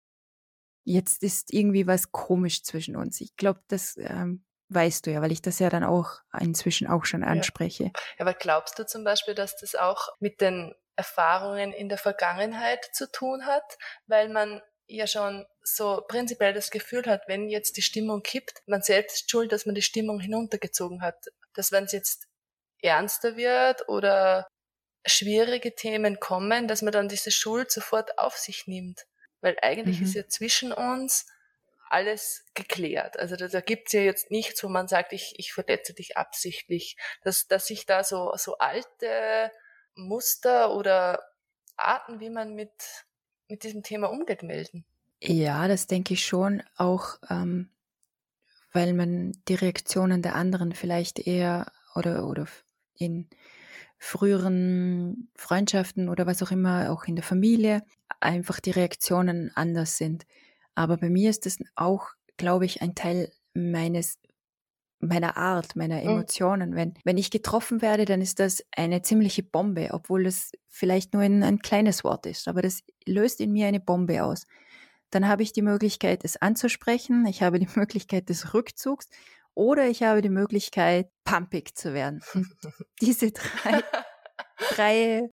jetzt 0.86 1.22
ist 1.24 1.54
irgendwie 1.54 1.86
was 1.86 2.12
komisch 2.12 2.64
zwischen 2.64 2.96
uns. 2.96 3.20
Ich 3.20 3.36
glaube, 3.36 3.62
das 3.68 3.98
ähm, 3.98 4.44
weißt 4.70 5.06
du 5.06 5.12
ja, 5.12 5.22
weil 5.22 5.32
ich 5.32 5.42
das 5.42 5.60
ja 5.60 5.70
dann 5.70 5.84
auch 5.84 6.20
inzwischen 6.40 6.88
auch 6.88 7.06
schon 7.06 7.24
anspreche. 7.24 7.86
Ja. 7.86 7.92
Aber 8.20 8.34
glaubst 8.34 8.78
du 8.80 8.86
zum 8.86 9.04
Beispiel, 9.04 9.36
dass 9.36 9.56
das 9.58 9.76
auch 9.76 10.10
mit 10.20 10.42
den 10.42 10.74
Erfahrungen 10.96 11.74
in 11.74 11.90
der 11.90 11.98
Vergangenheit 11.98 12.84
zu 12.94 13.10
tun 13.12 13.46
hat, 13.46 13.78
weil 14.08 14.30
man 14.30 14.62
ja 14.88 15.06
schon 15.06 15.46
so 15.62 16.04
prinzipiell 16.08 16.54
das 16.54 16.72
Gefühl 16.72 17.06
hat, 17.06 17.24
wenn 17.28 17.50
jetzt 17.50 17.78
die 17.78 17.82
Stimmung 17.82 18.24
kippt, 18.24 18.62
man 18.66 18.82
selbst 18.82 19.30
schuld, 19.30 19.52
dass 19.52 19.66
man 19.66 19.76
die 19.76 19.82
Stimmung 19.82 20.20
hinuntergezogen 20.20 21.02
hat. 21.02 21.18
Dass 21.54 21.72
wenn 21.72 21.86
es 21.86 21.92
jetzt 21.92 22.28
ernster 22.82 23.36
wird 23.36 23.88
oder 23.90 24.48
schwierige 25.06 25.76
Themen 25.76 26.20
kommen, 26.20 26.68
dass 26.68 26.82
man 26.82 26.92
dann 26.92 27.10
diese 27.10 27.32
Schuld 27.32 27.72
sofort 27.72 28.18
auf 28.18 28.38
sich 28.38 28.68
nimmt. 28.68 29.06
Weil 29.42 29.58
eigentlich 29.62 30.00
mhm. 30.00 30.06
ist 30.06 30.16
ja 30.16 30.28
zwischen 30.28 30.72
uns 30.72 31.26
alles 31.90 32.46
geklärt. 32.54 33.18
Also 33.18 33.36
da, 33.36 33.48
da 33.48 33.62
gibt's 33.62 33.94
ja 33.94 34.02
jetzt 34.02 34.32
nichts, 34.32 34.64
wo 34.64 34.70
man 34.70 34.88
sagt, 34.88 35.14
ich, 35.14 35.34
ich 35.38 35.54
verletze 35.54 35.94
dich 35.94 36.18
absichtlich. 36.18 36.98
Dass, 37.24 37.48
dass 37.48 37.68
sich 37.68 37.86
da 37.86 38.04
so, 38.04 38.32
so 38.36 38.58
alte 38.58 39.52
Muster 39.96 40.76
oder 40.76 41.24
Arten, 41.76 42.20
wie 42.20 42.30
man 42.30 42.54
mit, 42.54 42.72
mit 43.48 43.64
diesem 43.64 43.84
Thema 43.84 44.08
umgeht, 44.08 44.44
melden. 44.44 44.86
Ja, 45.22 45.68
das 45.68 45.88
denke 45.88 46.14
ich 46.14 46.26
schon 46.26 46.62
auch, 46.76 47.18
ähm, 47.30 47.70
weil 48.72 48.94
man 48.94 49.32
die 49.48 49.56
Reaktionen 49.56 50.22
der 50.22 50.36
anderen 50.36 50.74
vielleicht 50.74 51.20
eher 51.20 51.72
oder, 51.96 52.28
oder 52.28 52.48
in 52.96 53.30
früheren 53.98 55.30
Freundschaften 55.36 56.10
oder 56.10 56.28
was 56.28 56.44
auch 56.44 56.52
immer, 56.52 56.92
auch 56.92 57.06
in 57.06 57.16
der 57.16 57.24
Familie, 57.24 57.84
einfach 58.20 58.60
die 58.60 58.72
Reaktionen 58.72 59.52
anders 59.56 59.98
sind. 59.98 60.26
Aber 60.78 60.98
bei 60.98 61.10
mir 61.10 61.32
ist 61.32 61.48
das 61.48 61.58
auch, 61.76 62.10
glaube 62.38 62.66
ich, 62.66 62.84
ein 62.84 62.94
Teil 62.94 63.32
meines 63.56 64.20
meiner 65.00 65.36
Art, 65.36 65.76
meiner 65.76 66.02
mhm. 66.02 66.10
Emotionen. 66.10 66.76
Wenn, 66.76 66.94
wenn 67.04 67.18
ich 67.18 67.32
getroffen 67.32 67.82
werde, 67.82 68.06
dann 68.06 68.22
ist 68.22 68.40
das 68.40 68.64
eine 68.76 69.02
ziemliche 69.02 69.42
Bombe, 69.42 69.90
obwohl 69.92 70.24
das 70.24 70.52
vielleicht 70.68 71.14
nur 71.14 71.24
ein, 71.24 71.44
ein 71.44 71.60
kleines 71.60 72.04
Wort 72.04 72.28
ist. 72.28 72.48
Aber 72.48 72.62
das 72.62 72.84
löst 73.06 73.42
in 73.42 73.52
mir 73.52 73.68
eine 73.68 73.80
Bombe 73.80 74.24
aus. 74.24 74.46
Dann 75.10 75.28
habe 75.28 75.42
ich 75.42 75.52
die 75.52 75.64
Möglichkeit, 75.64 76.24
es 76.24 76.38
anzusprechen. 76.38 77.26
Ich 77.26 77.42
habe 77.42 77.58
die 77.58 77.70
Möglichkeit 77.76 78.30
des 78.30 78.54
Rückzugs 78.54 79.10
oder 79.56 79.88
ich 79.88 80.04
habe 80.04 80.22
die 80.22 80.30
Möglichkeit, 80.30 81.10
pumpig 81.24 81.76
zu 81.76 81.96
werden. 81.96 82.22
diese 83.02 83.32
drei, 83.32 83.84
drei 84.76 85.30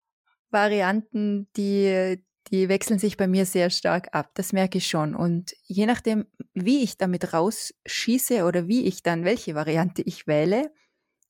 Varianten, 0.52 1.50
die, 1.58 2.24
Die 2.52 2.70
wechseln 2.70 3.00
sich 3.00 3.18
bei 3.18 3.28
mir 3.28 3.46
sehr 3.46 3.70
stark 3.70 4.10
ab, 4.12 4.32
das 4.36 4.54
merke 4.54 4.78
ich 4.78 4.88
schon. 4.88 5.16
Und 5.16 5.54
je 5.64 5.86
nachdem, 5.86 6.26
wie 6.54 6.84
ich 6.84 6.98
damit 6.98 7.34
rausschieße 7.34 8.44
oder 8.44 8.68
wie 8.68 8.86
ich 8.86 9.02
dann, 9.02 9.24
welche 9.24 9.56
Variante 9.56 10.02
ich 10.02 10.28
wähle, 10.28 10.72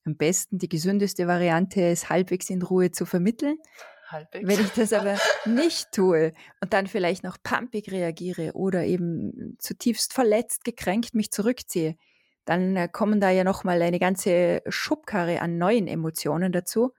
am 0.06 0.17
besten 0.17 0.58
die 0.58 0.69
gesündeste 0.69 1.28
Variante 1.28 1.82
ist 1.82 2.10
halbwegs 2.10 2.49
in 2.49 2.62
Ruhe 2.62 2.91
zu 2.91 3.06
vermitteln. 3.06 3.58
Halbwegs. 4.10 4.47
Wenn 4.47 4.60
ich 4.60 4.71
das 4.71 4.91
aber 4.93 5.17
nicht 5.45 5.91
tue 5.91 6.34
und 6.62 6.73
dann 6.73 6.88
vielleicht 6.88 7.23
noch 7.23 7.38
pumpig 7.41 7.91
reagiere 7.91 8.52
oder 8.54 8.84
eben 8.84 9.56
zutiefst 9.60 10.13
verletzt, 10.13 10.65
gekränkt 10.65 11.13
mich 11.13 11.32
zurückziehe, 11.32 11.95
dann 12.45 12.76
äh, 12.76 12.89
kommen 12.91 13.21
da 13.21 13.30
ja 13.30 13.43
nochmal 13.43 13.82
eine 13.82 13.99
ganze 13.99 14.62
Schubkarre 14.67 15.41
an 15.41 15.58
neuen 15.58 15.88
Emotionen 15.88 16.52
dazu. 16.52 16.93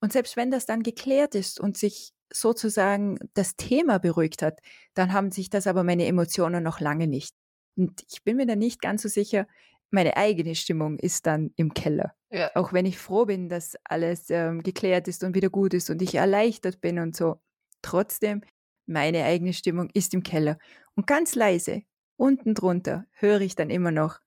Und 0.00 0.12
selbst 0.12 0.36
wenn 0.36 0.50
das 0.50 0.66
dann 0.66 0.82
geklärt 0.82 1.34
ist 1.34 1.58
und 1.58 1.76
sich 1.76 2.12
sozusagen 2.32 3.18
das 3.34 3.56
Thema 3.56 3.98
beruhigt 3.98 4.42
hat, 4.42 4.60
dann 4.94 5.12
haben 5.12 5.30
sich 5.30 5.50
das 5.50 5.66
aber 5.66 5.84
meine 5.84 6.06
Emotionen 6.06 6.62
noch 6.62 6.80
lange 6.80 7.06
nicht. 7.06 7.34
Und 7.76 8.02
ich 8.10 8.24
bin 8.24 8.36
mir 8.36 8.46
da 8.46 8.56
nicht 8.56 8.80
ganz 8.80 9.02
so 9.02 9.08
sicher, 9.08 9.46
meine 9.90 10.16
eigene 10.16 10.54
Stimmung 10.54 10.98
ist 10.98 11.26
dann 11.26 11.52
im 11.56 11.72
Keller. 11.74 12.14
Ja. 12.30 12.50
Auch 12.54 12.72
wenn 12.72 12.86
ich 12.86 12.98
froh 12.98 13.26
bin, 13.26 13.48
dass 13.48 13.76
alles 13.84 14.30
ähm, 14.30 14.62
geklärt 14.62 15.08
ist 15.08 15.22
und 15.22 15.34
wieder 15.34 15.50
gut 15.50 15.74
ist 15.74 15.90
und 15.90 16.02
ich 16.02 16.14
erleichtert 16.14 16.80
bin 16.80 16.98
und 16.98 17.14
so. 17.14 17.40
Trotzdem, 17.82 18.42
meine 18.86 19.24
eigene 19.24 19.52
Stimmung 19.52 19.90
ist 19.94 20.12
im 20.14 20.22
Keller. 20.22 20.58
Und 20.94 21.06
ganz 21.06 21.34
leise, 21.34 21.82
unten 22.16 22.54
drunter, 22.54 23.06
höre 23.12 23.40
ich 23.42 23.54
dann 23.54 23.70
immer 23.70 23.90
noch, 23.90 24.18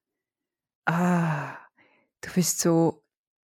ah, 0.85 1.57
du 2.21 2.33
bist 2.33 2.59
so 2.59 3.03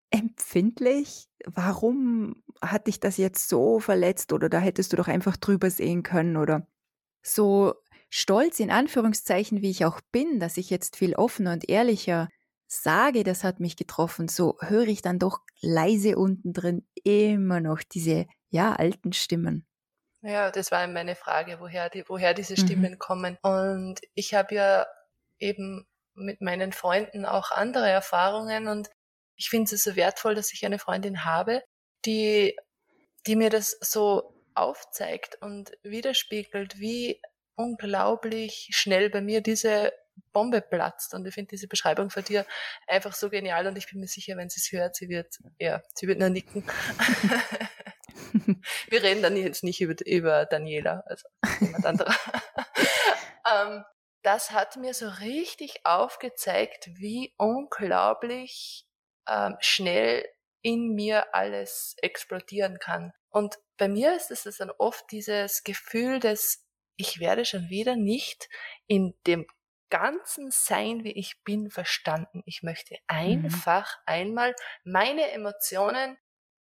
empfindlich. 0.09 1.27
Warum 1.45 2.43
hat 2.61 2.87
dich 2.87 2.99
das 2.99 3.17
jetzt 3.17 3.49
so 3.49 3.79
verletzt 3.79 4.33
oder 4.33 4.49
da 4.49 4.59
hättest 4.59 4.93
du 4.93 4.97
doch 4.97 5.07
einfach 5.07 5.37
drüber 5.37 5.69
sehen 5.69 6.03
können 6.03 6.37
oder 6.37 6.67
so 7.21 7.73
stolz 8.09 8.59
in 8.59 8.71
Anführungszeichen, 8.71 9.61
wie 9.61 9.71
ich 9.71 9.85
auch 9.85 9.99
bin, 10.11 10.39
dass 10.39 10.57
ich 10.57 10.69
jetzt 10.69 10.95
viel 10.95 11.15
offener 11.15 11.53
und 11.53 11.67
ehrlicher 11.69 12.29
sage, 12.67 13.23
das 13.23 13.43
hat 13.43 13.59
mich 13.59 13.77
getroffen, 13.77 14.27
so 14.27 14.57
höre 14.61 14.87
ich 14.87 15.01
dann 15.01 15.19
doch 15.19 15.39
leise 15.61 16.17
unten 16.17 16.53
drin 16.53 16.87
immer 17.03 17.59
noch 17.59 17.81
diese, 17.83 18.25
ja, 18.49 18.73
alten 18.73 19.13
Stimmen. 19.13 19.67
Ja, 20.21 20.49
das 20.49 20.71
war 20.71 20.87
meine 20.87 21.15
Frage, 21.15 21.59
woher, 21.59 21.89
die, 21.89 22.03
woher 22.07 22.33
diese 22.33 22.53
mhm. 22.53 22.65
Stimmen 22.65 22.91
mhm. 22.93 22.99
kommen. 22.99 23.37
Und 23.43 23.99
ich 24.15 24.33
habe 24.33 24.55
ja 24.55 24.87
eben 25.37 25.85
mit 26.15 26.41
meinen 26.41 26.71
Freunden 26.71 27.25
auch 27.25 27.51
andere 27.51 27.89
Erfahrungen 27.89 28.67
und 28.67 28.89
ich 29.36 29.50
finde 29.50 29.76
es 29.76 29.84
so 29.84 29.95
wertvoll, 29.95 30.36
dass 30.36 30.54
ich 30.54 30.65
eine 30.65 30.80
Freundin 30.80 31.26
habe, 31.26 31.63
die, 32.06 32.56
die 33.28 33.36
mir 33.36 33.50
das 33.50 33.78
so 33.82 34.34
aufzeigt 34.54 35.38
und 35.41 35.71
widerspiegelt, 35.84 36.80
wie 36.80 37.21
unglaublich 37.56 38.69
schnell 38.71 39.10
bei 39.10 39.21
mir 39.21 39.41
diese 39.41 39.93
Bombe 40.32 40.62
platzt. 40.62 41.13
Und 41.13 41.28
ich 41.28 41.34
finde 41.34 41.50
diese 41.50 41.67
Beschreibung 41.67 42.10
von 42.10 42.24
dir 42.24 42.45
einfach 42.88 43.13
so 43.13 43.30
genial 43.30 43.67
und 43.67 43.78
ich 43.78 43.89
bin 43.89 44.00
mir 44.00 44.08
sicher, 44.08 44.38
wenn 44.38 44.50
sie 44.50 44.60
es 44.60 44.71
hört, 44.71 44.95
sie 44.95 45.10
wird, 45.10 45.39
ja, 45.60 45.82
sie 45.93 46.08
wird 46.08 46.19
nur 46.19 46.30
nicken. 46.30 46.63
Wir 48.89 49.04
reden 49.04 49.21
dann 49.21 49.36
jetzt 49.38 49.63
nicht 49.63 49.82
über, 49.82 49.95
über 50.06 50.45
Daniela, 50.45 51.04
also 51.06 51.28
jemand 51.60 51.86
anderer. 51.86 52.15
ähm, 53.52 53.84
das 54.24 54.52
hat 54.52 54.78
mir 54.78 54.93
so 54.93 55.08
richtig 55.08 55.86
aufgezeigt, 55.86 56.89
wie 56.95 57.34
unglaublich 57.38 58.86
ähm, 59.27 59.55
schnell 59.59 60.25
in 60.61 60.95
mir 60.95 61.33
alles 61.33 61.95
explodieren 62.01 62.79
kann. 62.79 63.13
Und 63.29 63.59
bei 63.77 63.88
mir 63.88 64.15
ist 64.15 64.31
es 64.31 64.57
dann 64.57 64.71
oft 64.71 65.11
dieses 65.11 65.63
Gefühl 65.63 66.19
des 66.19 66.65
ich 66.97 67.19
werde 67.19 67.45
schon 67.45 67.69
wieder 67.69 67.95
nicht 67.95 68.49
in 68.88 69.13
dem 69.27 69.45
ganzen 69.89 70.51
Sein, 70.51 71.03
wie 71.03 71.11
ich 71.11 71.43
bin, 71.43 71.69
verstanden. 71.69 72.41
Ich 72.45 72.63
möchte 72.63 72.95
mhm. 72.95 72.99
einfach 73.07 73.97
mhm. 73.99 74.03
einmal 74.05 74.55
meine 74.83 75.31
Emotionen 75.31 76.17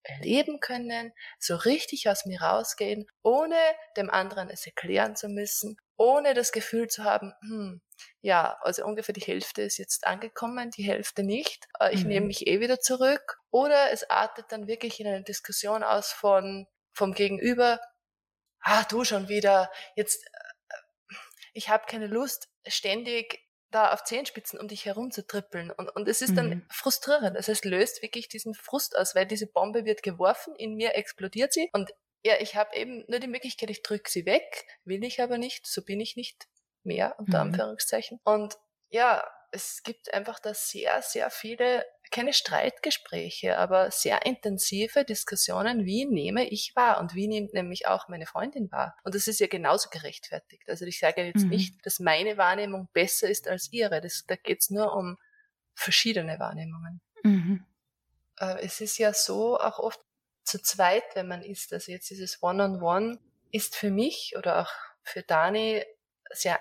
erleben 0.03 0.61
können, 0.61 1.13
so 1.39 1.57
richtig 1.57 2.11
aus 2.11 2.27
mir 2.27 2.43
rausgehen, 2.43 3.07
ohne 3.23 3.57
dem 3.97 4.11
anderen 4.11 4.51
es 4.51 4.67
erklären 4.67 5.17
zu 5.17 5.29
müssen, 5.29 5.79
ohne 5.97 6.35
das 6.35 6.53
Gefühl 6.53 6.89
zu 6.89 7.05
haben, 7.05 7.33
hm, 7.41 7.81
ja, 8.21 8.59
also 8.63 8.85
ungefähr 8.85 9.13
die 9.13 9.21
Hälfte 9.21 9.63
ist 9.63 9.79
jetzt 9.79 10.07
angekommen, 10.07 10.71
die 10.71 10.83
Hälfte 10.83 11.23
nicht, 11.23 11.67
äh, 11.81 11.95
ich 11.95 12.03
mhm. 12.03 12.09
nehme 12.09 12.27
mich 12.27 12.47
eh 12.47 12.61
wieder 12.61 12.81
zurück, 12.81 13.39
oder 13.51 13.93
es 13.93 14.09
artet 14.11 14.47
dann 14.51 14.67
wirklich 14.67 15.01
in 15.01 15.07
eine 15.07 15.23
Diskussion 15.23 15.83
aus 15.83 16.13
von 16.13 16.67
vom 16.93 17.13
Gegenüber, 17.13 17.81
ah, 18.61 18.85
du 18.85 19.05
schon 19.05 19.29
wieder, 19.29 19.71
jetzt, 19.97 20.25
äh, 20.25 21.15
ich 21.53 21.69
habe 21.69 21.87
keine 21.87 22.07
Lust, 22.07 22.49
ständig 22.67 23.41
da 23.75 23.93
auf 23.93 24.05
Zehenspitzen 24.05 24.59
um 24.59 24.69
dich 24.69 24.87
herumzutrippeln. 24.87 25.71
Und, 25.71 25.89
und 25.91 26.09
es 26.09 26.23
ist 26.23 26.31
mhm. 26.31 26.37
dann 26.37 26.67
frustrierend. 26.71 27.37
Also 27.37 27.51
es 27.51 27.65
löst 27.65 28.03
wirklich 28.03 28.29
diesen 28.29 28.55
Frust 28.55 28.97
aus, 28.97 29.15
weil 29.15 29.27
diese 29.27 29.49
Bombe 29.49 29.85
wird 29.85 30.03
geworfen, 30.03 30.55
in 30.55 30.77
mir 30.77 30.95
explodiert 30.95 31.53
sie. 31.53 31.69
Und 31.73 31.91
ja, 32.25 32.35
ich 32.41 32.57
habe 32.57 32.75
eben 32.77 33.05
nur 33.09 33.19
die 33.19 33.27
Möglichkeit, 33.27 33.71
ich 33.71 33.83
drücke 33.83 34.11
sie 34.11 34.25
weg, 34.25 34.65
will 34.85 35.03
ich 35.05 35.21
aber 35.21 35.39
nicht, 35.39 35.67
so 35.67 35.83
bin 35.83 36.01
ich 36.01 36.17
nicht 36.17 36.47
mehr, 36.85 37.15
unter 37.19 37.45
mhm. 37.45 37.53
Anführungszeichen. 37.53 38.21
Und 38.25 38.57
ja, 38.89 39.25
es 39.55 39.83
gibt 39.85 40.13
einfach 40.13 40.41
da 40.41 40.53
sehr, 40.53 41.01
sehr 41.03 41.31
viele, 41.31 41.87
keine 42.11 42.33
Streitgespräche, 42.33 43.57
aber 43.57 43.91
sehr 43.91 44.27
intensive 44.27 45.05
Diskussionen, 45.05 45.85
wie 45.85 46.07
nehme 46.07 46.49
ich 46.49 46.75
wahr 46.75 47.01
und 47.01 47.15
wie 47.15 47.29
nimmt 47.29 47.55
nämlich 47.55 47.87
auch 47.87 48.09
meine 48.09 48.27
Freundin 48.27 48.71
wahr. 48.73 48.97
Und 49.05 49.15
das 49.15 49.29
ist 49.29 49.39
ja 49.39 49.47
genauso 49.47 49.91
gerechtfertigt. 49.91 50.69
Also 50.69 50.85
ich 50.87 50.99
sage 50.99 51.25
jetzt 51.25 51.45
mhm. 51.45 51.51
nicht, 51.51 51.87
dass 51.87 52.01
meine 52.01 52.37
Wahrnehmung 52.37 52.89
besser 52.93 53.29
ist 53.29 53.47
als 53.47 53.73
ihre. 53.73 54.01
Das, 54.01 54.25
da 54.27 54.35
geht 54.35 54.61
es 54.61 54.71
nur 54.71 54.95
um 54.95 55.19
verschiedene 55.75 56.39
Wahrnehmungen. 56.41 57.01
Mhm. 57.23 57.65
Äh, 58.39 58.65
es 58.65 58.81
ist 58.81 58.99
ja 58.99 59.13
so 59.13 59.59
auch 59.59 59.79
oft 59.79 60.01
zu 60.43 60.61
zweit, 60.61 61.05
wenn 61.15 61.29
man 61.29 61.43
ist. 61.43 61.73
Also 61.73 61.93
jetzt 61.93 62.11
dieses 62.11 62.43
One-on-One 62.43 62.79
-on 62.81 63.13
-One 63.15 63.19
ist 63.53 63.77
für 63.77 63.91
mich 63.91 64.35
oder 64.37 64.63
auch 64.63 64.73
für 65.03 65.23
Dani 65.23 65.85
sehr 66.33 66.61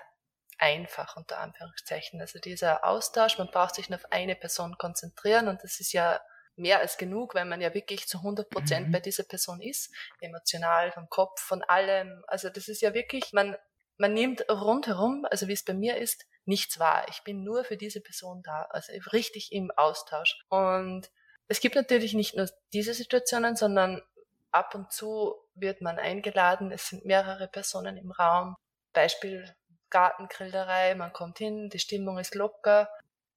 einfach 0.64 1.16
unter 1.16 1.38
Anführungszeichen. 1.38 2.20
Also 2.20 2.38
dieser 2.38 2.84
Austausch, 2.84 3.38
man 3.38 3.50
braucht 3.50 3.74
sich 3.74 3.90
nur 3.90 3.98
auf 3.98 4.10
eine 4.10 4.34
Person 4.34 4.76
konzentrieren 4.78 5.48
und 5.48 5.62
das 5.62 5.78
ist 5.80 5.92
ja 5.92 6.20
mehr 6.56 6.80
als 6.80 6.96
genug, 6.96 7.34
wenn 7.34 7.48
man 7.48 7.60
ja 7.60 7.74
wirklich 7.74 8.06
zu 8.08 8.18
100 8.18 8.48
Prozent 8.48 8.88
mhm. 8.88 8.92
bei 8.92 9.00
dieser 9.00 9.24
Person 9.24 9.60
ist, 9.60 9.92
emotional, 10.20 10.92
vom 10.92 11.08
Kopf, 11.08 11.40
von 11.40 11.62
allem. 11.62 12.24
Also 12.28 12.48
das 12.48 12.68
ist 12.68 12.80
ja 12.80 12.94
wirklich, 12.94 13.32
man, 13.32 13.56
man 13.98 14.14
nimmt 14.14 14.48
rundherum, 14.48 15.26
also 15.30 15.48
wie 15.48 15.52
es 15.52 15.64
bei 15.64 15.74
mir 15.74 15.96
ist, 15.96 16.26
nichts 16.44 16.78
wahr. 16.78 17.06
Ich 17.08 17.22
bin 17.24 17.42
nur 17.42 17.64
für 17.64 17.76
diese 17.76 18.00
Person 18.00 18.42
da, 18.42 18.62
also 18.70 18.92
richtig 19.12 19.52
im 19.52 19.70
Austausch. 19.72 20.44
Und 20.48 21.10
es 21.48 21.60
gibt 21.60 21.74
natürlich 21.74 22.14
nicht 22.14 22.36
nur 22.36 22.48
diese 22.72 22.94
Situationen, 22.94 23.56
sondern 23.56 24.02
ab 24.50 24.74
und 24.74 24.92
zu 24.92 25.34
wird 25.54 25.80
man 25.80 25.98
eingeladen, 25.98 26.70
es 26.70 26.88
sind 26.88 27.04
mehrere 27.04 27.48
Personen 27.48 27.96
im 27.96 28.12
Raum. 28.12 28.56
Beispiel 28.92 29.54
Gartengrillerei, 29.94 30.96
man 30.96 31.12
kommt 31.12 31.38
hin, 31.38 31.70
die 31.70 31.78
Stimmung 31.78 32.18
ist 32.18 32.34
locker. 32.34 32.90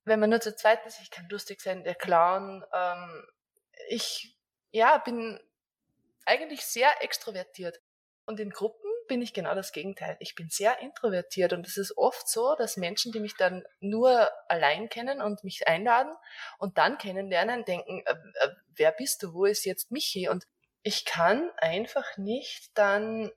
Wenn 0.06 0.20
man 0.20 0.32
nur 0.32 0.42
zu 0.42 0.56
zweit 0.56 0.84
ist, 0.88 1.00
ich 1.02 1.12
kann 1.12 1.30
lustig 1.30 1.62
sein, 1.62 1.84
der 1.84 1.94
Clown. 1.94 2.66
Ähm, 2.74 3.28
ich, 3.90 4.36
ja, 4.72 4.98
bin 4.98 5.40
eigentlich 6.26 6.66
sehr 6.66 7.04
extrovertiert. 7.04 7.80
Und 8.26 8.40
in 8.40 8.50
Gruppen 8.50 8.90
bin 9.08 9.22
ich 9.22 9.36
genau 9.36 9.54
das 9.54 9.72
Gegenteil. 9.72 10.18
Ich 10.20 10.34
bin 10.34 10.50
sehr 10.50 10.80
introvertiert 10.80 11.54
und 11.54 11.68
es 11.68 11.78
ist 11.78 11.96
oft 11.96 12.28
so, 12.28 12.56
dass 12.56 12.76
Menschen, 12.76 13.12
die 13.12 13.20
mich 13.20 13.36
dann 13.38 13.64
nur 13.80 14.28
allein 14.50 14.90
kennen 14.90 15.22
und 15.22 15.44
mich 15.44 15.68
einladen 15.68 16.12
und 16.58 16.80
dann 16.80 16.98
kennenlernen, 16.98 17.66
denken, 17.66 18.02
äh, 18.04 18.14
äh, 18.14 18.50
wer 18.76 18.92
bist 18.92 19.22
du, 19.22 19.34
wo 19.36 19.46
ist 19.46 19.64
jetzt 19.64 19.92
Michi? 19.92 20.28
Und 20.28 20.48
ich 20.82 21.06
kann 21.06 21.52
einfach 21.58 22.18
nicht 22.18 22.72
dann 22.74 23.32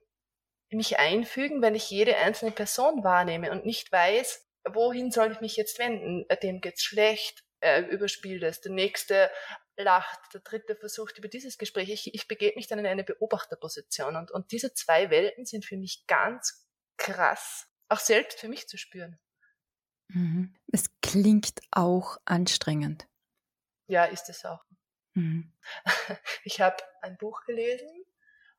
mich 0.75 0.99
einfügen, 0.99 1.61
wenn 1.61 1.75
ich 1.75 1.89
jede 1.89 2.17
einzelne 2.17 2.51
Person 2.51 3.03
wahrnehme 3.03 3.51
und 3.51 3.65
nicht 3.65 3.91
weiß, 3.91 4.45
wohin 4.69 5.11
soll 5.11 5.31
ich 5.31 5.41
mich 5.41 5.55
jetzt 5.55 5.79
wenden? 5.79 6.25
Äh, 6.29 6.37
dem 6.37 6.61
geht's 6.61 6.83
schlecht, 6.83 7.43
er 7.59 7.87
überspielt 7.89 8.43
es, 8.43 8.61
der 8.61 8.71
nächste 8.71 9.29
lacht, 9.77 10.33
der 10.33 10.41
dritte 10.41 10.75
versucht 10.75 11.17
über 11.17 11.27
dieses 11.27 11.57
Gespräch. 11.57 11.89
Ich, 11.89 12.13
ich 12.13 12.27
begebe 12.27 12.55
mich 12.55 12.67
dann 12.67 12.79
in 12.79 12.85
eine 12.85 13.03
Beobachterposition 13.03 14.15
und, 14.15 14.31
und 14.31 14.51
diese 14.51 14.73
zwei 14.73 15.09
Welten 15.09 15.45
sind 15.45 15.65
für 15.65 15.77
mich 15.77 16.05
ganz 16.07 16.67
krass, 16.97 17.67
auch 17.89 17.99
selbst 17.99 18.39
für 18.39 18.47
mich 18.47 18.67
zu 18.67 18.77
spüren. 18.77 19.19
Mhm. 20.07 20.55
Es 20.71 20.85
klingt 21.01 21.59
auch 21.71 22.17
anstrengend. 22.25 23.07
Ja, 23.87 24.05
ist 24.05 24.29
es 24.29 24.45
auch. 24.45 24.63
Mhm. 25.13 25.53
Ich 26.43 26.59
habe 26.61 26.77
ein 27.01 27.17
Buch 27.17 27.43
gelesen, 27.45 28.00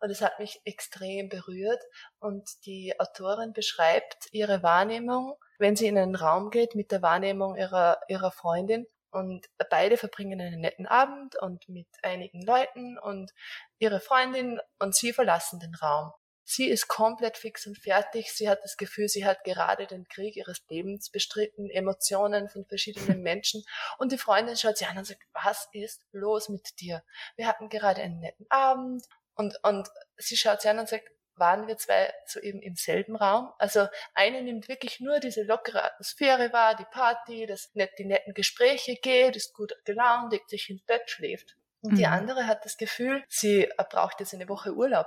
und 0.02 0.10
es 0.10 0.20
hat 0.20 0.38
mich 0.40 0.60
extrem 0.64 1.28
berührt. 1.28 1.82
Und 2.18 2.48
die 2.66 2.98
Autorin 2.98 3.52
beschreibt 3.52 4.28
ihre 4.32 4.62
Wahrnehmung, 4.62 5.36
wenn 5.58 5.76
sie 5.76 5.86
in 5.86 5.96
einen 5.96 6.16
Raum 6.16 6.50
geht 6.50 6.74
mit 6.74 6.90
der 6.90 7.02
Wahrnehmung 7.02 7.56
ihrer, 7.56 8.00
ihrer 8.08 8.32
Freundin. 8.32 8.86
Und 9.10 9.46
beide 9.70 9.96
verbringen 9.96 10.40
einen 10.40 10.60
netten 10.60 10.86
Abend 10.86 11.36
und 11.36 11.68
mit 11.68 11.86
einigen 12.02 12.42
Leuten 12.42 12.98
und 12.98 13.30
ihre 13.78 14.00
Freundin 14.00 14.58
und 14.78 14.94
sie 14.94 15.12
verlassen 15.12 15.60
den 15.60 15.74
Raum. 15.74 16.12
Sie 16.44 16.68
ist 16.68 16.88
komplett 16.88 17.38
fix 17.38 17.66
und 17.66 17.78
fertig. 17.78 18.32
Sie 18.32 18.48
hat 18.48 18.64
das 18.64 18.76
Gefühl, 18.76 19.08
sie 19.08 19.24
hat 19.24 19.44
gerade 19.44 19.86
den 19.86 20.08
Krieg 20.08 20.36
ihres 20.36 20.62
Lebens 20.68 21.10
bestritten, 21.10 21.70
Emotionen 21.70 22.48
von 22.48 22.64
verschiedenen 22.66 23.20
Menschen. 23.22 23.62
Und 23.98 24.10
die 24.12 24.18
Freundin 24.18 24.56
schaut 24.56 24.78
sie 24.78 24.86
an 24.86 24.98
und 24.98 25.06
sagt, 25.06 25.22
was 25.32 25.68
ist 25.72 26.04
los 26.10 26.48
mit 26.48 26.80
dir? 26.80 27.04
Wir 27.36 27.46
hatten 27.46 27.68
gerade 27.68 28.02
einen 28.02 28.18
netten 28.18 28.46
Abend. 28.50 29.06
Und, 29.34 29.58
und 29.62 29.88
sie 30.16 30.36
schaut 30.36 30.60
sie 30.60 30.68
an 30.68 30.78
und 30.78 30.88
sagt, 30.88 31.08
waren 31.36 31.66
wir 31.66 31.76
zwei 31.78 32.12
soeben 32.26 32.60
im 32.60 32.76
selben 32.76 33.16
Raum. 33.16 33.50
Also 33.58 33.86
eine 34.14 34.42
nimmt 34.42 34.68
wirklich 34.68 35.00
nur 35.00 35.18
diese 35.18 35.42
lockere 35.42 35.82
Atmosphäre 35.82 36.52
wahr, 36.52 36.76
die 36.76 36.84
Party, 36.84 37.46
das 37.46 37.70
net, 37.74 37.90
die 37.98 38.04
netten 38.04 38.34
Gespräche 38.34 38.96
geht, 38.96 39.36
ist 39.36 39.54
gut 39.54 39.72
gelaunt, 39.84 40.32
legt 40.32 40.50
sich 40.50 40.68
ins 40.68 40.84
Bett, 40.84 41.10
schläft. 41.10 41.56
Und 41.80 41.92
mhm. 41.92 41.96
die 41.96 42.06
andere 42.06 42.46
hat 42.46 42.64
das 42.64 42.76
Gefühl, 42.76 43.24
sie 43.28 43.68
braucht 43.90 44.20
jetzt 44.20 44.34
eine 44.34 44.48
Woche 44.48 44.74
Urlaub 44.74 45.06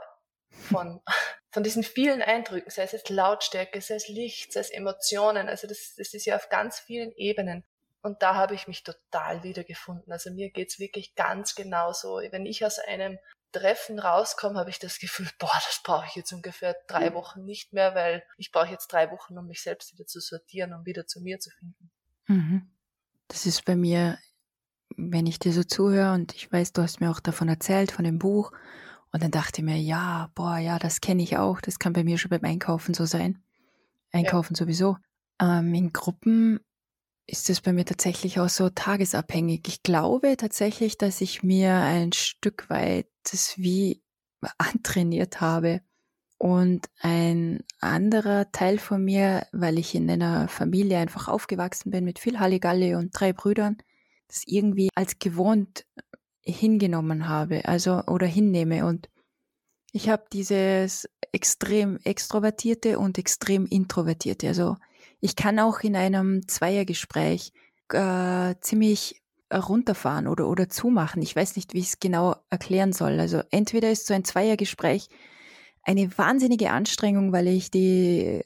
von, 0.50 1.02
von 1.52 1.64
diesen 1.64 1.84
vielen 1.84 2.22
Eindrücken, 2.22 2.70
sei 2.70 2.84
es 2.84 2.92
jetzt 2.92 3.10
Lautstärke, 3.10 3.80
sei 3.82 3.96
es 3.96 4.08
Licht, 4.08 4.52
sei 4.52 4.62
es 4.62 4.72
Emotionen. 4.72 5.48
Also 5.48 5.68
das, 5.68 5.94
das 5.96 6.14
ist 6.14 6.26
ja 6.26 6.36
auf 6.36 6.50
ganz 6.50 6.80
vielen 6.80 7.12
Ebenen. 7.14 7.64
Und 8.02 8.22
da 8.22 8.36
habe 8.36 8.54
ich 8.54 8.68
mich 8.68 8.84
total 8.84 9.42
wiedergefunden. 9.42 10.12
Also 10.12 10.30
mir 10.30 10.52
geht's 10.52 10.80
wirklich 10.80 11.16
ganz 11.16 11.56
genauso. 11.56 12.20
Wenn 12.30 12.46
ich 12.46 12.64
aus 12.64 12.78
einem 12.78 13.18
Treffen 13.60 14.00
rauskomme, 14.00 14.60
habe 14.60 14.70
ich 14.70 14.80
das 14.80 15.00
Gefühl, 15.00 15.28
boah, 15.40 15.62
das 15.66 15.82
brauche 15.84 16.06
ich 16.08 16.16
jetzt 16.16 16.32
ungefähr 16.34 16.76
drei 16.88 17.10
mhm. 17.10 17.16
Wochen 17.16 17.46
nicht 17.46 17.74
mehr, 17.74 17.96
weil 17.96 18.24
ich 18.38 18.52
brauche 18.52 18.70
jetzt 18.70 18.88
drei 18.88 19.12
Wochen, 19.12 19.38
um 19.38 19.48
mich 19.48 19.62
selbst 19.62 19.94
wieder 19.94 20.06
zu 20.06 20.20
sortieren, 20.20 20.74
um 20.74 20.86
wieder 20.86 21.08
zu 21.08 21.22
mir 21.22 21.40
zu 21.40 21.50
finden. 21.52 21.92
Mhm. 22.28 22.72
Das 23.28 23.46
ist 23.46 23.66
bei 23.66 23.76
mir, 23.76 24.18
wenn 24.98 25.26
ich 25.26 25.40
dir 25.40 25.54
so 25.54 25.64
zuhöre 25.64 26.14
und 26.14 26.34
ich 26.36 26.52
weiß, 26.52 26.74
du 26.74 26.82
hast 26.82 27.00
mir 27.00 27.10
auch 27.10 27.20
davon 27.20 27.50
erzählt, 27.50 27.92
von 27.92 28.06
dem 28.06 28.20
Buch. 28.20 28.52
Und 29.12 29.24
dann 29.24 29.32
dachte 29.32 29.62
ich 29.62 29.66
mir, 29.66 29.78
ja, 29.78 30.30
boah, 30.36 30.58
ja, 30.58 30.78
das 30.78 31.00
kenne 31.00 31.24
ich 31.24 31.38
auch. 31.38 31.62
Das 31.62 31.80
kann 31.80 31.94
bei 31.94 32.04
mir 32.04 32.18
schon 32.18 32.30
beim 32.30 32.44
Einkaufen 32.44 32.94
so 32.94 33.06
sein. 33.06 33.42
Einkaufen 34.12 34.54
ja. 34.54 34.60
sowieso. 34.60 34.98
Ähm, 35.42 35.74
in 35.74 35.94
Gruppen 35.94 36.60
ist 37.28 37.50
es 37.50 37.62
bei 37.62 37.74
mir 37.74 37.86
tatsächlich 37.86 38.40
auch 38.40 38.50
so 38.50 38.70
tagesabhängig. 38.70 39.68
Ich 39.68 39.84
glaube 39.84 40.38
tatsächlich, 40.38 40.98
dass 40.98 41.22
ich 41.22 41.44
mir 41.44 41.74
ein 41.74 42.14
Stück 42.14 42.70
weit 42.70 43.08
das 43.30 43.58
wie 43.58 44.04
antrainiert 44.58 45.42
habe. 45.42 45.82
Und 46.38 46.88
ein 47.00 47.64
anderer 47.80 48.52
Teil 48.52 48.78
von 48.78 49.04
mir, 49.04 49.48
weil 49.54 49.80
ich 49.80 49.96
in 49.96 50.10
einer 50.10 50.48
Familie 50.50 51.00
einfach 51.00 51.28
aufgewachsen 51.28 51.92
bin 51.92 52.04
mit 52.04 52.20
viel 52.20 52.40
Halligalli 52.40 52.96
und 52.96 53.12
drei 53.14 53.32
Brüdern, 53.32 53.78
das 54.28 54.44
irgendwie 54.46 54.90
als 54.96 55.18
gewohnt 55.18 55.86
hingenommen 56.42 57.28
habe, 57.28 57.66
also 57.66 58.04
oder 58.04 58.28
hinnehme. 58.28 58.86
Und 58.86 59.10
ich 59.94 60.10
habe 60.10 60.26
dieses 60.32 61.10
extrem 61.32 61.98
extrovertierte 62.04 63.00
und 63.00 63.18
extrem 63.18 63.66
introvertierte. 63.66 64.50
Also 64.50 64.76
ich 65.26 65.36
kann 65.36 65.58
auch 65.58 65.80
in 65.80 65.96
einem 65.96 66.48
Zweiergespräch 66.48 67.52
äh, 67.90 68.54
ziemlich 68.62 69.24
runterfahren 69.52 70.28
oder, 70.28 70.48
oder 70.48 70.70
zumachen. 70.70 71.24
Ich 71.24 71.36
weiß 71.36 71.56
nicht, 71.56 71.74
wie 71.74 71.80
ich 71.80 71.88
es 71.88 72.00
genau 72.00 72.36
erklären 72.52 72.94
soll. 72.94 73.20
Also 73.20 73.42
entweder 73.50 73.90
ist 73.90 74.06
so 74.06 74.14
ein 74.14 74.24
Zweiergespräch 74.24 75.10
eine 75.82 76.16
wahnsinnige 76.16 76.70
Anstrengung, 76.70 77.32
weil 77.32 77.48
ich 77.48 77.72
die 77.72 78.44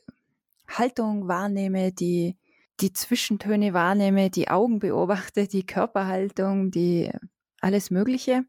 Haltung 0.70 1.28
wahrnehme, 1.28 1.92
die, 1.92 2.38
die 2.80 2.94
Zwischentöne 2.94 3.74
wahrnehme, 3.74 4.30
die 4.30 4.48
Augen 4.48 4.80
beobachte, 4.80 5.48
die 5.48 5.66
Körperhaltung, 5.66 6.72
die 6.72 7.12
alles 7.60 7.92
Mögliche. 7.92 8.46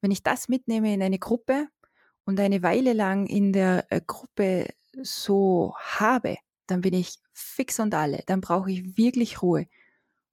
Wenn 0.00 0.10
ich 0.10 0.24
das 0.24 0.48
mitnehme 0.48 0.92
in 0.92 1.02
eine 1.02 1.20
Gruppe 1.20 1.68
und 2.24 2.40
eine 2.40 2.64
Weile 2.64 2.92
lang 2.92 3.26
in 3.26 3.52
der 3.52 3.86
äh, 3.90 4.00
Gruppe 4.04 4.66
so 5.00 5.74
habe, 5.78 6.38
dann 6.66 6.80
bin 6.80 6.94
ich 6.94 7.18
fix 7.38 7.78
und 7.80 7.94
alle. 7.94 8.22
Dann 8.26 8.40
brauche 8.40 8.70
ich 8.70 8.96
wirklich 8.96 9.42
Ruhe. 9.42 9.66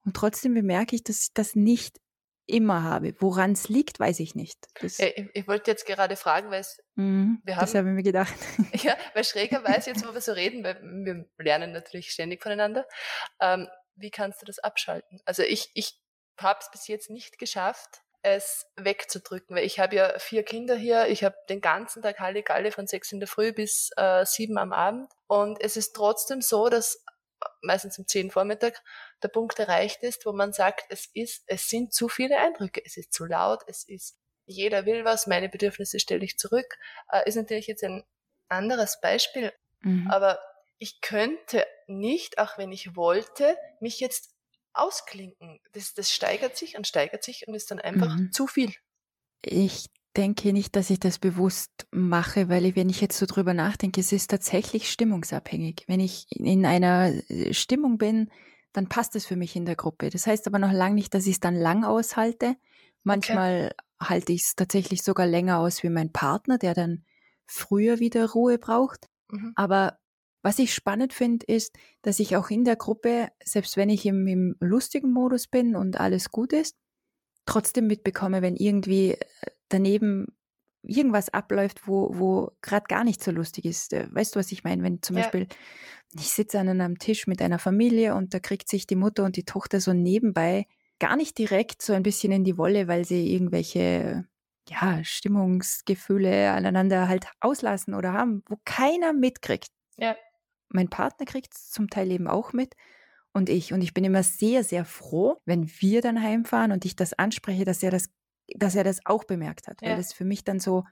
Und 0.05 0.15
trotzdem 0.15 0.53
bemerke 0.53 0.95
ich, 0.95 1.03
dass 1.03 1.23
ich 1.23 1.33
das 1.33 1.55
nicht 1.55 1.99
immer 2.47 2.83
habe. 2.83 3.15
Woran 3.19 3.53
es 3.53 3.69
liegt, 3.69 3.99
weiß 3.99 4.19
ich 4.19 4.35
nicht. 4.35 4.67
Das 4.79 4.99
ich, 4.99 5.29
ich, 5.33 5.47
wollte 5.47 5.71
jetzt 5.71 5.85
gerade 5.85 6.15
fragen, 6.15 6.51
weil 6.51 6.61
es, 6.61 6.77
mhm, 6.95 7.41
wir 7.43 7.55
haben, 7.55 7.61
das 7.61 7.73
habe 7.73 7.89
ich 7.89 7.95
mir 7.95 8.03
gedacht. 8.03 8.35
Ja, 8.83 8.95
weil 9.13 9.23
schrägerweise 9.23 9.91
jetzt, 9.91 10.07
wo 10.07 10.13
wir 10.13 10.21
so 10.21 10.31
reden, 10.33 10.63
weil 10.63 10.79
wir 10.81 11.25
lernen 11.43 11.71
natürlich 11.71 12.11
ständig 12.11 12.43
voneinander, 12.43 12.85
ähm, 13.41 13.67
wie 13.95 14.11
kannst 14.11 14.41
du 14.41 14.45
das 14.45 14.59
abschalten? 14.59 15.21
Also 15.25 15.41
ich, 15.41 15.71
ich 15.73 15.99
habe 16.39 16.59
es 16.61 16.69
bis 16.69 16.87
jetzt 16.87 17.09
nicht 17.09 17.39
geschafft, 17.39 18.01
es 18.25 18.65
wegzudrücken, 18.75 19.55
weil 19.55 19.65
ich 19.65 19.79
habe 19.79 19.95
ja 19.95 20.17
vier 20.17 20.43
Kinder 20.43 20.75
hier, 20.75 21.07
ich 21.07 21.23
habe 21.23 21.35
den 21.47 21.61
ganzen 21.61 22.01
Tag 22.01 22.19
Halligalle 22.19 22.71
von 22.71 22.87
sechs 22.87 23.11
in 23.11 23.19
der 23.19 23.27
Früh 23.27 23.53
bis 23.53 23.91
äh, 23.97 24.25
sieben 24.25 24.57
am 24.57 24.73
Abend. 24.73 25.11
Und 25.27 25.61
es 25.61 25.77
ist 25.77 25.93
trotzdem 25.95 26.41
so, 26.41 26.67
dass 26.67 27.05
meistens 27.61 27.99
um 27.99 28.07
zehn 28.07 28.31
Vormittag 28.31 28.81
der 29.21 29.27
Punkt 29.27 29.59
erreicht 29.59 30.01
ist, 30.01 30.25
wo 30.25 30.33
man 30.33 30.53
sagt, 30.53 30.85
es 30.89 31.07
ist, 31.13 31.43
es 31.45 31.69
sind 31.69 31.93
zu 31.93 32.09
viele 32.09 32.39
Eindrücke, 32.39 32.81
es 32.83 32.97
ist 32.97 33.13
zu 33.13 33.25
laut, 33.25 33.61
es 33.67 33.87
ist, 33.87 34.17
jeder 34.47 34.87
will 34.87 35.05
was, 35.05 35.27
meine 35.27 35.47
Bedürfnisse 35.47 35.99
stelle 35.99 36.25
ich 36.25 36.39
zurück, 36.39 36.77
äh, 37.11 37.27
ist 37.27 37.35
natürlich 37.35 37.67
jetzt 37.67 37.83
ein 37.83 38.03
anderes 38.49 38.99
Beispiel, 39.01 39.53
mhm. 39.81 40.09
aber 40.09 40.39
ich 40.79 40.99
könnte 41.01 41.65
nicht, 41.85 42.39
auch 42.39 42.57
wenn 42.57 42.71
ich 42.71 42.95
wollte, 42.95 43.55
mich 43.79 43.99
jetzt 43.99 44.34
ausklinken. 44.75 45.59
Das, 45.71 45.93
das 45.93 46.11
steigert 46.11 46.57
sich 46.57 46.77
und 46.77 46.87
steigert 46.87 47.23
sich 47.23 47.47
und 47.47 47.55
ist 47.55 47.71
dann 47.71 47.79
einfach 47.79 48.15
mhm. 48.15 48.31
zu 48.31 48.47
viel. 48.47 48.73
Ich 49.41 49.87
denke 50.15 50.53
nicht, 50.53 50.75
dass 50.75 50.89
ich 50.89 50.99
das 50.99 51.19
bewusst 51.19 51.87
mache, 51.91 52.49
weil 52.49 52.65
ich, 52.65 52.75
wenn 52.75 52.89
ich 52.89 53.01
jetzt 53.01 53.17
so 53.17 53.25
drüber 53.25 53.53
nachdenke, 53.53 54.01
es 54.01 54.11
ist 54.11 54.31
tatsächlich 54.31 54.89
stimmungsabhängig. 54.91 55.83
Wenn 55.87 55.99
ich 55.99 56.25
in 56.31 56.65
einer 56.65 57.13
äh, 57.29 57.53
Stimmung 57.53 57.97
bin, 57.97 58.29
dann 58.73 58.89
passt 58.89 59.15
es 59.15 59.25
für 59.25 59.35
mich 59.35 59.55
in 59.55 59.65
der 59.65 59.75
Gruppe. 59.75 60.09
Das 60.09 60.27
heißt 60.27 60.47
aber 60.47 60.59
noch 60.59 60.71
lange 60.71 60.95
nicht, 60.95 61.13
dass 61.13 61.27
ich 61.27 61.33
es 61.33 61.39
dann 61.39 61.55
lang 61.55 61.83
aushalte. 61.83 62.55
Manchmal 63.03 63.71
okay. 63.73 64.09
halte 64.09 64.33
ich 64.33 64.43
es 64.43 64.55
tatsächlich 64.55 65.03
sogar 65.03 65.27
länger 65.27 65.59
aus 65.59 65.83
wie 65.83 65.89
mein 65.89 66.11
Partner, 66.11 66.57
der 66.57 66.73
dann 66.73 67.05
früher 67.45 67.99
wieder 67.99 68.29
Ruhe 68.31 68.57
braucht. 68.57 69.07
Mhm. 69.29 69.53
Aber 69.55 69.99
was 70.45 70.59
ich 70.59 70.75
spannend 70.75 71.11
finde, 71.11 71.43
ist, 71.47 71.75
dass 72.03 72.19
ich 72.19 72.35
auch 72.35 72.51
in 72.51 72.65
der 72.65 72.75
Gruppe, 72.75 73.29
selbst 73.43 73.77
wenn 73.77 73.89
ich 73.89 74.05
im, 74.05 74.27
im 74.27 74.55
lustigen 74.59 75.11
Modus 75.11 75.47
bin 75.47 75.75
und 75.75 75.99
alles 75.99 76.29
gut 76.29 76.53
ist, 76.53 76.75
trotzdem 77.47 77.87
mitbekomme, 77.87 78.43
wenn 78.43 78.55
irgendwie 78.55 79.13
äh, 79.13 79.17
daneben 79.69 80.27
irgendwas 80.83 81.29
abläuft, 81.33 81.87
wo, 81.87 82.11
wo 82.13 82.51
gerade 82.61 82.85
gar 82.87 83.03
nicht 83.03 83.23
so 83.23 83.31
lustig 83.31 83.65
ist. 83.65 83.91
Äh, 83.93 84.07
weißt 84.11 84.35
du, 84.35 84.39
was 84.39 84.51
ich 84.51 84.63
meine? 84.63 84.83
Wenn 84.83 85.01
zum 85.01 85.17
ja. 85.17 85.23
Beispiel 85.23 85.47
ich 86.13 86.29
sitze 86.29 86.59
an 86.59 86.69
einem 86.69 86.99
Tisch 86.99 87.25
mit 87.25 87.41
einer 87.41 87.57
Familie 87.57 88.13
und 88.13 88.35
da 88.35 88.39
kriegt 88.39 88.69
sich 88.69 88.85
die 88.85 88.95
Mutter 88.95 89.23
und 89.23 89.37
die 89.37 89.45
Tochter 89.45 89.81
so 89.81 89.93
nebenbei 89.93 90.67
gar 90.99 91.15
nicht 91.15 91.39
direkt 91.39 91.81
so 91.81 91.93
ein 91.93 92.03
bisschen 92.03 92.31
in 92.31 92.43
die 92.43 92.59
Wolle, 92.59 92.87
weil 92.87 93.03
sie 93.03 93.33
irgendwelche 93.33 94.27
ja, 94.69 95.03
Stimmungsgefühle 95.03 96.51
aneinander 96.51 97.07
halt 97.07 97.25
auslassen 97.39 97.95
oder 97.95 98.13
haben, 98.13 98.43
wo 98.47 98.57
keiner 98.63 99.11
mitkriegt. 99.11 99.69
Ja 99.97 100.15
mein 100.69 100.89
Partner 100.89 101.25
kriegt 101.25 101.53
es 101.53 101.69
zum 101.69 101.89
Teil 101.89 102.11
eben 102.11 102.27
auch 102.27 102.53
mit 102.53 102.75
und 103.33 103.49
ich. 103.49 103.73
Und 103.73 103.81
ich 103.81 103.93
bin 103.93 104.03
immer 104.03 104.23
sehr, 104.23 104.63
sehr 104.63 104.85
froh, 104.85 105.37
wenn 105.45 105.69
wir 105.79 106.01
dann 106.01 106.21
heimfahren 106.21 106.71
und 106.71 106.85
ich 106.85 106.95
das 106.95 107.13
anspreche, 107.13 107.65
dass 107.65 107.83
er 107.83 107.91
das, 107.91 108.09
dass 108.55 108.75
er 108.75 108.83
das 108.83 109.05
auch 109.05 109.23
bemerkt 109.23 109.67
hat. 109.67 109.81
Ja. 109.81 109.89
Weil 109.89 109.97
das 109.97 110.13
für 110.13 110.25
mich 110.25 110.43
dann 110.43 110.59
so, 110.59 110.83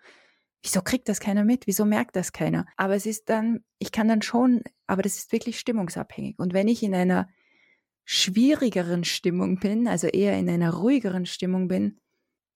wieso 0.61 0.81
kriegt 0.81 1.09
das 1.09 1.19
keiner 1.19 1.43
mit? 1.43 1.67
Wieso 1.67 1.85
merkt 1.85 2.15
das 2.15 2.31
keiner? 2.31 2.65
Aber 2.77 2.95
es 2.95 3.05
ist 3.05 3.29
dann, 3.29 3.63
ich 3.79 3.91
kann 3.91 4.07
dann 4.07 4.21
schon, 4.21 4.61
aber 4.87 5.01
das 5.01 5.17
ist 5.17 5.31
wirklich 5.31 5.59
stimmungsabhängig. 5.59 6.37
Und 6.39 6.53
wenn 6.53 6.67
ich 6.67 6.83
in 6.83 6.95
einer 6.95 7.29
schwierigeren 8.05 9.03
Stimmung 9.03 9.59
bin, 9.59 9.87
also 9.87 10.07
eher 10.07 10.37
in 10.37 10.49
einer 10.49 10.73
ruhigeren 10.73 11.25
Stimmung 11.25 11.67
bin, 11.67 11.99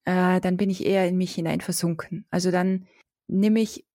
äh, 0.05 0.41
dann 0.41 0.57
bin 0.57 0.69
ich 0.69 0.85
eher 0.85 1.07
in 1.07 1.17
mich 1.17 1.35
hinein 1.35 1.61
versunken. 1.61 2.25
Also 2.29 2.51
dann 2.51 2.87
nehme 3.27 3.59
ich 3.59 3.85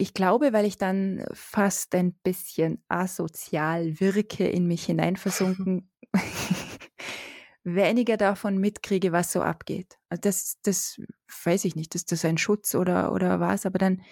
ich 0.00 0.14
glaube, 0.14 0.52
weil 0.52 0.64
ich 0.64 0.78
dann 0.78 1.24
fast 1.32 1.94
ein 1.94 2.14
bisschen 2.14 2.82
asozial 2.88 4.00
wirke, 4.00 4.48
in 4.48 4.66
mich 4.66 4.84
hineinversunken, 4.86 5.90
weniger 7.64 8.16
davon 8.16 8.58
mitkriege, 8.58 9.12
was 9.12 9.30
so 9.30 9.42
abgeht. 9.42 9.98
Also 10.08 10.20
das, 10.22 10.58
das 10.62 11.00
weiß 11.44 11.66
ich 11.66 11.76
nicht, 11.76 11.94
ist 11.94 12.12
das 12.12 12.24
ein 12.24 12.38
Schutz 12.38 12.74
oder, 12.74 13.12
oder 13.12 13.40
was, 13.40 13.66
aber 13.66 13.78
dann, 13.78 14.02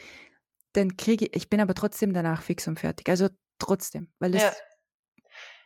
dann 0.75 0.97
kriege 0.97 1.27
ich, 1.27 1.37
ich 1.37 1.49
bin 1.49 1.61
aber 1.61 1.75
trotzdem 1.75 2.13
danach 2.13 2.43
fix 2.43 2.69
und 2.69 2.79
fertig. 2.79 3.09
Also 3.09 3.29
trotzdem, 3.59 4.09
weil 4.19 4.35
es 4.35 4.43
ja. 4.43 4.53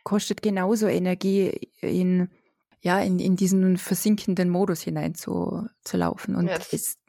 kostet 0.03 0.41
genauso 0.41 0.87
Energie 0.87 1.69
in, 1.81 2.31
ja, 2.79 3.01
in, 3.01 3.19
in 3.19 3.35
diesen 3.35 3.77
versinkenden 3.77 4.49
Modus 4.49 4.81
hinein 4.81 5.15
zu, 5.15 5.67
zu 5.83 5.97
laufen 5.97 6.35
und 6.35 6.47
ja, 6.47 6.55
ist, 6.71 6.99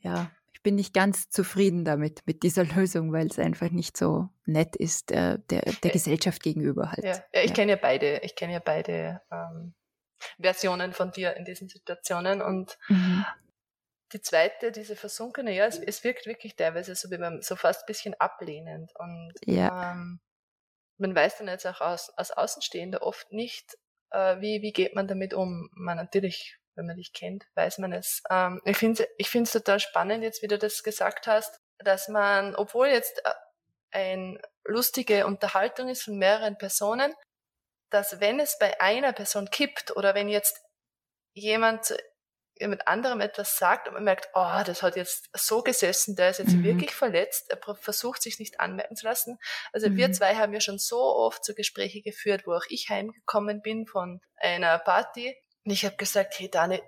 ja, 0.00 0.30
ich 0.60 0.62
bin 0.62 0.74
nicht 0.74 0.92
ganz 0.92 1.30
zufrieden 1.30 1.86
damit, 1.86 2.20
mit 2.26 2.42
dieser 2.42 2.64
Lösung, 2.76 3.14
weil 3.14 3.28
es 3.28 3.38
einfach 3.38 3.70
nicht 3.70 3.96
so 3.96 4.28
nett 4.44 4.76
ist 4.76 5.10
äh, 5.10 5.38
der, 5.48 5.62
der 5.82 5.90
Gesellschaft 5.90 6.42
gegenüber 6.42 6.92
halt. 6.92 7.02
Ja, 7.02 7.14
ja 7.32 7.40
ich 7.40 7.48
ja. 7.48 7.54
kenne 7.54 7.72
ja 7.72 7.78
beide, 7.80 8.18
ich 8.18 8.36
kenne 8.36 8.52
ja 8.52 8.58
beide 8.58 9.22
ähm, 9.32 9.72
Versionen 10.38 10.92
von 10.92 11.12
dir 11.12 11.34
in 11.38 11.46
diesen 11.46 11.70
Situationen 11.70 12.42
und 12.42 12.76
mhm. 12.88 13.24
die 14.12 14.20
zweite, 14.20 14.70
diese 14.70 14.96
versunkene, 14.96 15.54
ja, 15.54 15.64
es, 15.64 15.78
es 15.78 16.04
wirkt 16.04 16.26
wirklich 16.26 16.56
teilweise 16.56 16.94
so 16.94 17.10
wie 17.10 17.16
man 17.16 17.40
so 17.40 17.56
fast 17.56 17.84
ein 17.84 17.86
bisschen 17.86 18.12
ablehnend. 18.20 18.92
Und 18.98 19.32
ja. 19.46 19.92
ähm, 19.92 20.20
man 20.98 21.14
weiß 21.14 21.38
dann 21.38 21.48
jetzt 21.48 21.66
auch 21.66 21.80
aus, 21.80 22.10
als 22.18 22.32
Außenstehender 22.32 23.00
oft 23.00 23.32
nicht, 23.32 23.78
äh, 24.10 24.38
wie, 24.42 24.60
wie 24.60 24.72
geht 24.72 24.94
man 24.94 25.08
damit 25.08 25.32
um. 25.32 25.70
Man 25.72 25.96
natürlich, 25.96 26.58
wenn 26.80 26.86
man 26.86 26.96
dich 26.96 27.12
kennt, 27.12 27.46
weiß 27.54 27.78
man 27.78 27.92
es. 27.92 28.22
Ähm, 28.30 28.60
ich 28.64 28.76
finde 28.78 29.06
es 29.20 29.52
total 29.52 29.78
spannend, 29.78 30.24
jetzt 30.24 30.42
wie 30.42 30.48
du 30.48 30.58
das 30.58 30.82
gesagt 30.82 31.26
hast, 31.26 31.60
dass 31.78 32.08
man, 32.08 32.56
obwohl 32.56 32.88
jetzt 32.88 33.22
äh, 33.24 33.30
eine 33.92 34.40
lustige 34.64 35.26
Unterhaltung 35.26 35.88
ist 35.88 36.02
von 36.02 36.16
mehreren 36.16 36.58
Personen, 36.58 37.14
dass 37.90 38.20
wenn 38.20 38.40
es 38.40 38.58
bei 38.58 38.80
einer 38.80 39.12
Person 39.12 39.50
kippt 39.50 39.94
oder 39.96 40.14
wenn 40.14 40.28
jetzt 40.28 40.60
jemand 41.32 41.94
mit 42.60 42.86
anderem 42.86 43.20
etwas 43.20 43.56
sagt 43.56 43.88
und 43.88 43.94
man 43.94 44.04
merkt, 44.04 44.28
oh, 44.34 44.62
das 44.64 44.82
hat 44.82 44.96
jetzt 44.96 45.30
so 45.32 45.62
gesessen, 45.62 46.14
der 46.14 46.30
ist 46.30 46.38
jetzt 46.38 46.52
mhm. 46.52 46.64
wirklich 46.64 46.94
verletzt, 46.94 47.50
er 47.50 47.76
versucht 47.76 48.22
sich 48.22 48.38
nicht 48.38 48.60
anmerken 48.60 48.96
zu 48.96 49.06
lassen. 49.06 49.38
Also 49.72 49.88
mhm. 49.88 49.96
wir 49.96 50.12
zwei 50.12 50.36
haben 50.36 50.52
ja 50.52 50.60
schon 50.60 50.78
so 50.78 50.98
oft 50.98 51.44
so 51.44 51.54
Gespräche 51.54 52.02
geführt, 52.02 52.42
wo 52.46 52.52
auch 52.52 52.66
ich 52.68 52.88
heimgekommen 52.90 53.62
bin 53.62 53.86
von 53.86 54.20
einer 54.36 54.78
Party 54.78 55.34
und 55.64 55.72
ich 55.72 55.84
habe 55.84 55.96
gesagt, 55.96 56.38
hey 56.38 56.50
Dani, 56.50 56.82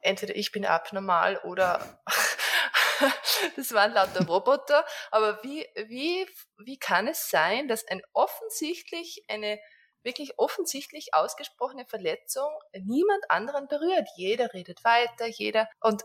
entweder 0.00 0.34
ich 0.36 0.52
bin 0.52 0.64
abnormal 0.64 1.38
oder 1.38 2.00
das 3.56 3.72
waren 3.72 3.92
lauter 3.92 4.26
Roboter, 4.26 4.84
aber 5.10 5.42
wie, 5.42 5.66
wie, 5.86 6.26
wie 6.58 6.78
kann 6.78 7.08
es 7.08 7.30
sein, 7.30 7.68
dass 7.68 7.86
ein 7.86 8.02
offensichtlich 8.12 9.24
eine 9.28 9.60
wirklich 10.02 10.38
offensichtlich 10.38 11.14
ausgesprochene 11.14 11.84
Verletzung 11.84 12.48
niemand 12.72 13.30
anderen 13.30 13.68
berührt. 13.68 14.08
Jeder 14.16 14.52
redet 14.54 14.82
weiter, 14.82 15.26
jeder. 15.26 15.68
Und 15.80 16.04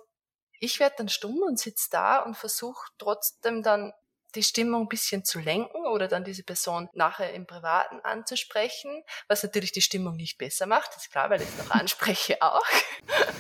ich 0.60 0.80
werde 0.80 0.96
dann 0.98 1.10
stumm 1.10 1.42
und 1.42 1.60
sitze 1.60 1.90
da 1.92 2.20
und 2.20 2.36
versuche 2.36 2.86
trotzdem 2.98 3.64
dann 3.64 3.94
die 4.36 4.43
Stimmung 4.43 4.84
ein 4.84 4.89
bisschen 4.89 5.24
zu 5.24 5.39
lenken 5.39 5.86
oder 5.88 6.08
dann 6.08 6.24
diese 6.24 6.43
Person 6.43 6.89
nachher 6.93 7.34
im 7.34 7.48
Privaten 7.48 8.00
anzusprechen, 8.02 9.04
was 9.28 9.43
natürlich 9.43 9.71
die 9.71 9.82
Stimmung 9.82 10.15
nicht 10.15 10.38
besser 10.38 10.65
macht, 10.65 10.95
ist 10.95 11.12
klar, 11.12 11.30
weil 11.30 11.41
ich 11.41 11.48
es 11.48 11.58
noch 11.58 11.71
anspreche 11.80 12.41
auch. 12.41 12.65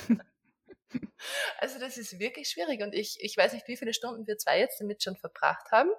also 1.59 1.79
das 1.79 1.97
ist 1.97 2.19
wirklich 2.19 2.49
schwierig 2.49 2.81
und 2.81 2.93
ich, 2.93 3.17
ich 3.19 3.35
weiß 3.37 3.53
nicht, 3.53 3.67
wie 3.67 3.77
viele 3.77 3.93
Stunden 3.93 4.27
wir 4.27 4.37
zwei 4.37 4.59
jetzt 4.59 4.79
damit 4.79 5.03
schon 5.03 5.17
verbracht 5.17 5.71
haben, 5.71 5.89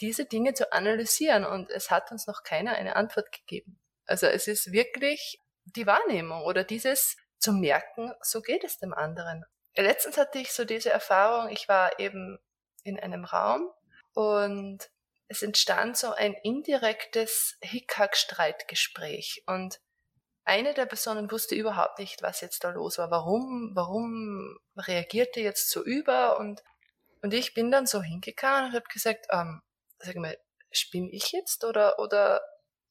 diese 0.00 0.24
Dinge 0.24 0.54
zu 0.54 0.72
analysieren 0.72 1.44
und 1.44 1.70
es 1.70 1.90
hat 1.90 2.10
uns 2.12 2.26
noch 2.26 2.42
keiner 2.42 2.74
eine 2.74 2.96
Antwort 2.96 3.32
gegeben. 3.32 3.80
Also 4.06 4.26
es 4.26 4.46
ist 4.48 4.72
wirklich 4.72 5.40
die 5.64 5.86
Wahrnehmung 5.86 6.42
oder 6.44 6.64
dieses 6.64 7.16
zu 7.38 7.52
merken, 7.52 8.12
so 8.20 8.40
geht 8.40 8.64
es 8.64 8.78
dem 8.78 8.94
anderen. 8.94 9.44
Letztens 9.76 10.16
hatte 10.16 10.38
ich 10.38 10.52
so 10.52 10.64
diese 10.64 10.90
Erfahrung, 10.90 11.50
ich 11.50 11.68
war 11.68 12.00
eben 12.00 12.38
in 12.82 12.98
einem 12.98 13.24
Raum 13.24 13.70
und 14.18 14.90
es 15.28 15.42
entstand 15.42 15.96
so 15.96 16.10
ein 16.10 16.34
indirektes 16.42 17.56
Hickhack-Streitgespräch 17.60 19.44
und 19.46 19.78
eine 20.44 20.74
der 20.74 20.86
Personen 20.86 21.30
wusste 21.30 21.54
überhaupt 21.54 22.00
nicht, 22.00 22.20
was 22.20 22.40
jetzt 22.40 22.64
da 22.64 22.70
los 22.70 22.98
war. 22.98 23.12
Warum, 23.12 23.70
warum 23.74 24.58
reagierte 24.76 25.38
jetzt 25.38 25.70
so 25.70 25.84
über? 25.84 26.40
Und, 26.40 26.64
und 27.22 27.32
ich 27.32 27.54
bin 27.54 27.70
dann 27.70 27.86
so 27.86 28.02
hingegangen 28.02 28.70
und 28.70 28.74
habe 28.74 28.88
gesagt, 28.92 29.26
ähm, 29.30 29.62
sag 30.00 30.16
mal, 30.16 30.36
spinne 30.72 31.10
ich 31.12 31.30
jetzt 31.30 31.64
oder, 31.64 32.00
oder 32.00 32.40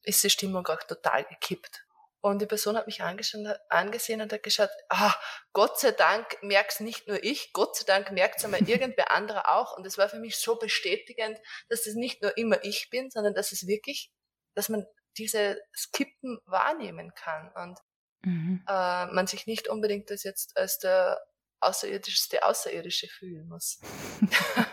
ist 0.04 0.24
die 0.24 0.30
Stimmung 0.30 0.66
auch 0.66 0.82
total 0.84 1.24
gekippt. 1.24 1.84
Und 2.28 2.40
die 2.40 2.46
Person 2.46 2.76
hat 2.76 2.86
mich 2.86 3.02
angesehen 3.02 4.20
und 4.20 4.32
hat 4.32 4.42
geschaut, 4.42 4.68
ah, 4.90 5.14
Gott 5.54 5.80
sei 5.80 5.92
Dank 5.92 6.36
merkt's 6.42 6.80
nicht 6.80 7.08
nur 7.08 7.22
ich, 7.24 7.54
Gott 7.54 7.76
sei 7.76 7.84
Dank 7.86 8.12
merkt's 8.12 8.44
einmal 8.44 8.60
irgendwer 8.68 9.10
anderer 9.10 9.48
auch. 9.56 9.76
Und 9.76 9.86
es 9.86 9.96
war 9.96 10.10
für 10.10 10.18
mich 10.18 10.36
so 10.36 10.56
bestätigend, 10.56 11.38
dass 11.68 11.86
es 11.86 11.94
nicht 11.94 12.20
nur 12.22 12.36
immer 12.36 12.62
ich 12.64 12.90
bin, 12.90 13.10
sondern 13.10 13.34
dass 13.34 13.52
es 13.52 13.66
wirklich, 13.66 14.12
dass 14.54 14.68
man 14.68 14.86
diese 15.16 15.58
Skippen 15.74 16.38
wahrnehmen 16.44 17.14
kann 17.14 17.50
und 17.54 17.78
mhm. 18.22 18.62
äh, 18.68 19.06
man 19.06 19.26
sich 19.26 19.46
nicht 19.46 19.68
unbedingt 19.68 20.10
das 20.10 20.22
jetzt 20.22 20.56
als 20.56 20.78
der 20.78 21.18
außerirdischste 21.60 22.44
Außerirdische 22.44 23.08
fühlen 23.08 23.48
muss. 23.48 23.80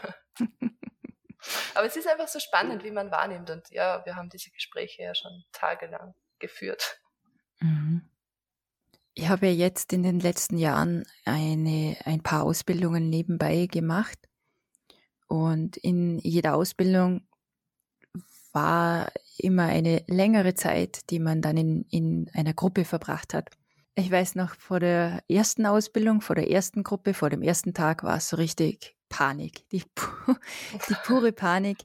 Aber 1.74 1.88
es 1.88 1.96
ist 1.96 2.08
einfach 2.08 2.28
so 2.28 2.39
spannend, 2.39 2.84
wie 2.84 2.91
man 2.91 3.12
wahrnimmt. 3.12 3.50
Und 3.50 3.70
ja, 3.70 4.06
wir 4.06 4.15
haben 4.15 4.30
diese 4.30 4.52
Gespräche 4.52 5.04
ja 5.04 5.15
schon 5.15 5.46
tagelang 5.52 6.15
geführt. 6.39 7.00
Mhm. 7.60 8.02
Ich 9.13 9.30
habe 9.30 9.48
jetzt 9.48 9.94
in 9.94 10.04
den 10.04 10.20
letzten 10.20 10.58
Jahren 10.58 11.06
eine, 11.24 11.96
ein 12.04 12.22
paar 12.22 12.44
Ausbildungen 12.44 13.10
nebenbei 13.10 13.65
gemacht. 13.65 14.20
Und 15.28 15.78
in 15.78 16.20
jeder 16.20 16.56
Ausbildung 16.56 17.22
war 18.52 19.12
immer 19.38 19.63
eine 19.63 20.04
längere 20.08 20.54
Zeit, 20.54 21.10
die 21.10 21.20
man 21.20 21.41
dann 21.41 21.58
in, 21.58 21.86
in 21.89 22.30
einer 22.34 22.54
Gruppe 22.54 22.86
verbracht 22.86 23.34
hat. 23.34 23.50
Ich 23.96 24.12
weiß 24.12 24.36
noch, 24.36 24.56
vor 24.56 24.82
der 24.82 25.24
ersten 25.30 25.65
Ausbildung, 25.65 26.20
vor 26.20 26.36
der 26.36 26.52
ersten 26.52 26.84
Gruppe, 26.84 27.13
vor 27.13 27.30
dem 27.30 27.41
ersten 27.41 27.74
Tag 27.74 28.04
war 28.04 28.18
es 28.18 28.30
so 28.30 28.36
richtig 28.36 28.96
Panik, 29.08 29.68
die, 29.70 29.84
die 30.89 30.96
pure 31.06 31.32
Panik. 31.32 31.78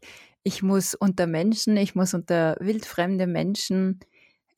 Ich 0.42 0.62
muss 0.62 0.94
unter 0.94 1.26
Menschen, 1.26 1.76
ich 1.76 1.94
muss 1.94 2.14
unter 2.14 2.56
wildfremde 2.58 3.26
Menschen. 3.28 4.00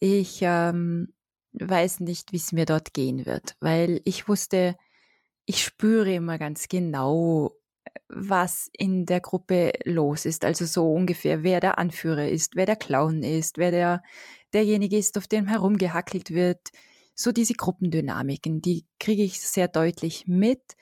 Ich 0.05 0.41
ähm, 0.43 1.12
weiß 1.53 2.01
nicht, 2.01 2.33
wie 2.33 2.37
es 2.37 2.51
mir 2.51 2.67
dort 2.67 2.93
gehen 2.93 3.25
wird, 3.25 3.55
weil 3.61 4.01
ich 4.05 4.27
wusste, 4.27 4.77
ich 5.45 5.62
spüre 5.62 6.12
immer 6.15 6.38
ganz 6.38 6.67
genau, 6.67 7.53
was 8.09 8.69
in 8.73 9.07
der 9.07 9.21
Gruppe 9.21 9.71
los 9.85 10.25
ist. 10.25 10.45
Also 10.45 10.65
so 10.65 10.93
ungefähr, 10.93 11.45
wer 11.45 11.61
der 11.61 11.79
Anführer 11.79 12.29
ist, 12.29 12.57
wer 12.57 12.67
der 12.67 12.75
Clown 12.75 13.23
ist, 13.23 13.59
wer 13.59 13.71
der, 13.71 14.03
derjenige 14.53 14.99
ist, 14.99 15.17
auf 15.19 15.29
dem 15.29 15.47
herumgehackelt 15.47 16.33
wird. 16.33 16.71
So 17.15 17.31
diese 17.31 17.55
Gruppendynamiken, 17.55 18.61
die 18.61 18.85
kriege 18.99 19.23
ich 19.23 19.41
sehr 19.41 19.69
deutlich 19.69 20.27
mit. 20.27 20.75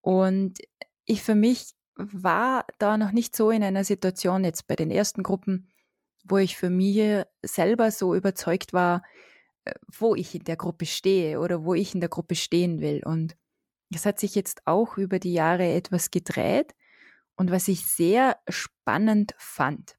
Und 0.00 0.58
ich 1.04 1.22
für 1.22 1.36
mich 1.36 1.74
war 1.94 2.66
da 2.80 2.96
noch 2.96 3.12
nicht 3.12 3.36
so 3.36 3.52
in 3.52 3.62
einer 3.62 3.84
Situation 3.84 4.42
jetzt 4.42 4.66
bei 4.66 4.74
den 4.74 4.90
ersten 4.90 5.22
Gruppen, 5.22 5.68
wo 6.28 6.38
ich 6.38 6.56
für 6.56 6.70
mich 6.70 7.24
selber 7.42 7.90
so 7.90 8.14
überzeugt 8.14 8.72
war, 8.72 9.02
äh, 9.64 9.74
wo 9.86 10.14
ich 10.14 10.34
in 10.34 10.44
der 10.44 10.56
Gruppe 10.56 10.86
stehe 10.86 11.40
oder 11.40 11.64
wo 11.64 11.74
ich 11.74 11.94
in 11.94 12.00
der 12.00 12.08
Gruppe 12.08 12.34
stehen 12.34 12.80
will. 12.80 13.02
Und 13.04 13.36
es 13.94 14.06
hat 14.06 14.20
sich 14.20 14.34
jetzt 14.34 14.66
auch 14.66 14.98
über 14.98 15.18
die 15.18 15.32
Jahre 15.32 15.66
etwas 15.66 16.10
gedreht 16.10 16.74
und 17.36 17.50
was 17.50 17.68
ich 17.68 17.86
sehr 17.86 18.36
spannend 18.48 19.34
fand. 19.38 19.96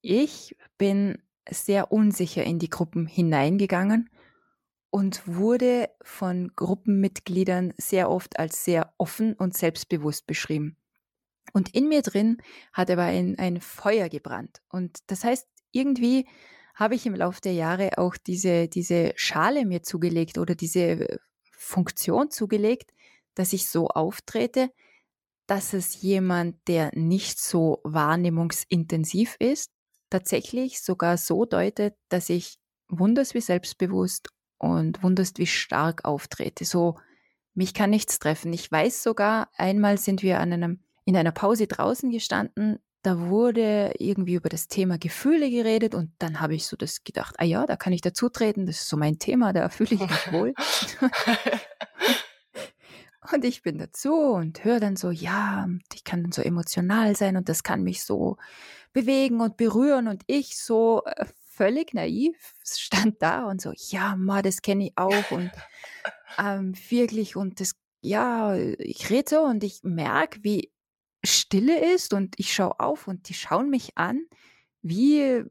Ich 0.00 0.56
bin 0.76 1.18
sehr 1.50 1.90
unsicher 1.90 2.44
in 2.44 2.58
die 2.58 2.70
Gruppen 2.70 3.06
hineingegangen 3.06 4.10
und 4.90 5.26
wurde 5.26 5.90
von 6.02 6.52
Gruppenmitgliedern 6.54 7.74
sehr 7.76 8.10
oft 8.10 8.38
als 8.38 8.64
sehr 8.64 8.94
offen 8.98 9.34
und 9.34 9.56
selbstbewusst 9.56 10.26
beschrieben. 10.26 10.77
Und 11.52 11.74
in 11.74 11.88
mir 11.88 12.02
drin 12.02 12.38
hat 12.72 12.90
aber 12.90 13.04
ein, 13.04 13.38
ein 13.38 13.60
Feuer 13.60 14.08
gebrannt. 14.08 14.60
Und 14.68 14.98
das 15.06 15.24
heißt, 15.24 15.46
irgendwie 15.72 16.26
habe 16.74 16.94
ich 16.94 17.06
im 17.06 17.14
Laufe 17.14 17.40
der 17.40 17.54
Jahre 17.54 17.98
auch 17.98 18.16
diese, 18.16 18.68
diese 18.68 19.12
Schale 19.16 19.66
mir 19.66 19.82
zugelegt 19.82 20.38
oder 20.38 20.54
diese 20.54 21.18
Funktion 21.50 22.30
zugelegt, 22.30 22.92
dass 23.34 23.52
ich 23.52 23.66
so 23.68 23.88
auftrete, 23.88 24.70
dass 25.46 25.72
es 25.72 26.02
jemand, 26.02 26.56
der 26.68 26.90
nicht 26.94 27.40
so 27.40 27.80
wahrnehmungsintensiv 27.84 29.36
ist, 29.38 29.70
tatsächlich 30.10 30.82
sogar 30.82 31.16
so 31.16 31.44
deutet, 31.44 31.94
dass 32.08 32.28
ich 32.28 32.58
wunders 32.88 33.34
wie 33.34 33.40
selbstbewusst 33.40 34.28
und 34.58 35.02
wunderst, 35.02 35.38
wie 35.38 35.46
stark 35.46 36.04
auftrete. 36.04 36.64
So, 36.64 36.98
mich 37.54 37.74
kann 37.74 37.90
nichts 37.90 38.18
treffen. 38.18 38.52
Ich 38.52 38.70
weiß 38.70 39.02
sogar, 39.02 39.50
einmal 39.56 39.98
sind 39.98 40.22
wir 40.22 40.40
an 40.40 40.52
einem, 40.52 40.84
in 41.08 41.16
einer 41.16 41.32
Pause 41.32 41.66
draußen 41.66 42.10
gestanden, 42.10 42.80
da 43.00 43.18
wurde 43.18 43.94
irgendwie 43.98 44.34
über 44.34 44.50
das 44.50 44.68
Thema 44.68 44.98
Gefühle 44.98 45.48
geredet 45.48 45.94
und 45.94 46.12
dann 46.18 46.38
habe 46.38 46.54
ich 46.54 46.66
so 46.66 46.76
das 46.76 47.02
gedacht, 47.02 47.34
ah 47.38 47.44
ja, 47.44 47.64
da 47.64 47.76
kann 47.76 47.94
ich 47.94 48.02
dazutreten, 48.02 48.66
das 48.66 48.80
ist 48.80 48.90
so 48.90 48.98
mein 48.98 49.18
Thema, 49.18 49.54
da 49.54 49.70
fühle 49.70 49.94
ich 49.94 50.00
mich 50.00 50.32
wohl. 50.32 50.52
und 53.32 53.42
ich 53.42 53.62
bin 53.62 53.78
dazu 53.78 54.12
und 54.12 54.64
höre 54.64 54.80
dann 54.80 54.96
so, 54.96 55.10
ja, 55.10 55.66
ich 55.94 56.04
kann 56.04 56.24
dann 56.24 56.32
so 56.32 56.42
emotional 56.42 57.16
sein 57.16 57.38
und 57.38 57.48
das 57.48 57.62
kann 57.62 57.82
mich 57.82 58.04
so 58.04 58.36
bewegen 58.92 59.40
und 59.40 59.56
berühren 59.56 60.08
und 60.08 60.24
ich 60.26 60.58
so 60.58 61.04
äh, 61.06 61.24
völlig 61.48 61.94
naiv, 61.94 62.36
stand 62.62 63.22
da 63.22 63.46
und 63.46 63.62
so, 63.62 63.72
ja, 63.74 64.14
ma, 64.14 64.42
das 64.42 64.60
kenne 64.60 64.88
ich 64.88 64.92
auch 64.96 65.30
und 65.30 65.52
ähm, 66.38 66.74
wirklich 66.90 67.34
und 67.34 67.60
das, 67.60 67.76
ja, 68.02 68.54
ich 68.54 69.08
rede 69.08 69.30
so 69.30 69.40
und 69.40 69.64
ich 69.64 69.80
merke, 69.84 70.40
wie 70.42 70.70
Stille 71.24 71.94
ist 71.94 72.12
und 72.12 72.34
ich 72.38 72.52
schaue 72.52 72.78
auf 72.80 73.08
und 73.08 73.28
die 73.28 73.34
schauen 73.34 73.70
mich 73.70 73.96
an 73.96 74.22
wie 74.82 75.44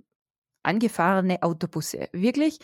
angefahrene 0.64 1.44
Autobusse, 1.44 2.10
wirklich. 2.12 2.60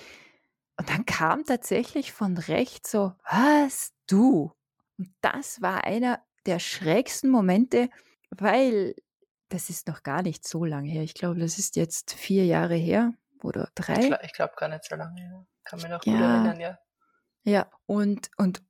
Und 0.78 0.90
dann 0.90 1.06
kam 1.06 1.46
tatsächlich 1.46 2.12
von 2.12 2.38
rechts 2.38 2.92
so, 2.92 3.14
was, 3.30 3.94
du? 4.08 4.52
Und 4.98 5.14
das 5.22 5.62
war 5.62 5.84
einer 5.86 6.24
der 6.46 6.60
schrägsten 6.60 7.30
Momente, 7.30 7.90
weil 8.30 8.96
das 9.50 9.70
ist 9.70 9.88
noch 9.88 10.04
gar 10.04 10.24
nicht 10.24 10.48
so 10.48 10.66
lange 10.66 10.90
her. 10.90 11.04
Ich 11.04 11.14
glaube, 11.14 11.40
das 11.40 11.60
ist 11.60 11.76
jetzt 11.76 12.14
vier 12.14 12.46
Jahre 12.46 12.76
her 12.76 13.14
oder 13.44 13.70
drei. 13.76 14.00
Ich, 14.00 14.08
glaube 14.08 14.30
glaub 14.34 14.56
gar 14.58 14.70
nicht 14.70 14.84
so 14.84 14.96
lange 14.96 15.22
her. 15.22 15.46
Kann 15.64 15.80
mich 15.80 15.90
noch 15.90 16.02
gut 16.02 16.14
erinnern, 16.14 16.60
ja. 16.60 16.80
Ja, 17.46 17.70
und, 17.86 18.32
und 18.38 18.64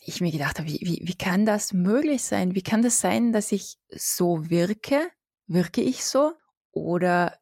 ich 0.00 0.20
mir 0.20 0.32
gedacht 0.32 0.58
habe, 0.58 0.68
wie, 0.68 0.80
wie, 0.80 1.00
wie 1.04 1.14
kann 1.14 1.46
das 1.46 1.72
möglich 1.72 2.22
sein? 2.22 2.54
Wie 2.54 2.62
kann 2.62 2.82
das 2.82 3.00
sein, 3.00 3.32
dass 3.32 3.52
ich 3.52 3.78
so 3.90 4.50
wirke? 4.50 5.10
Wirke 5.46 5.80
ich 5.80 6.04
so? 6.04 6.32
Oder 6.72 7.38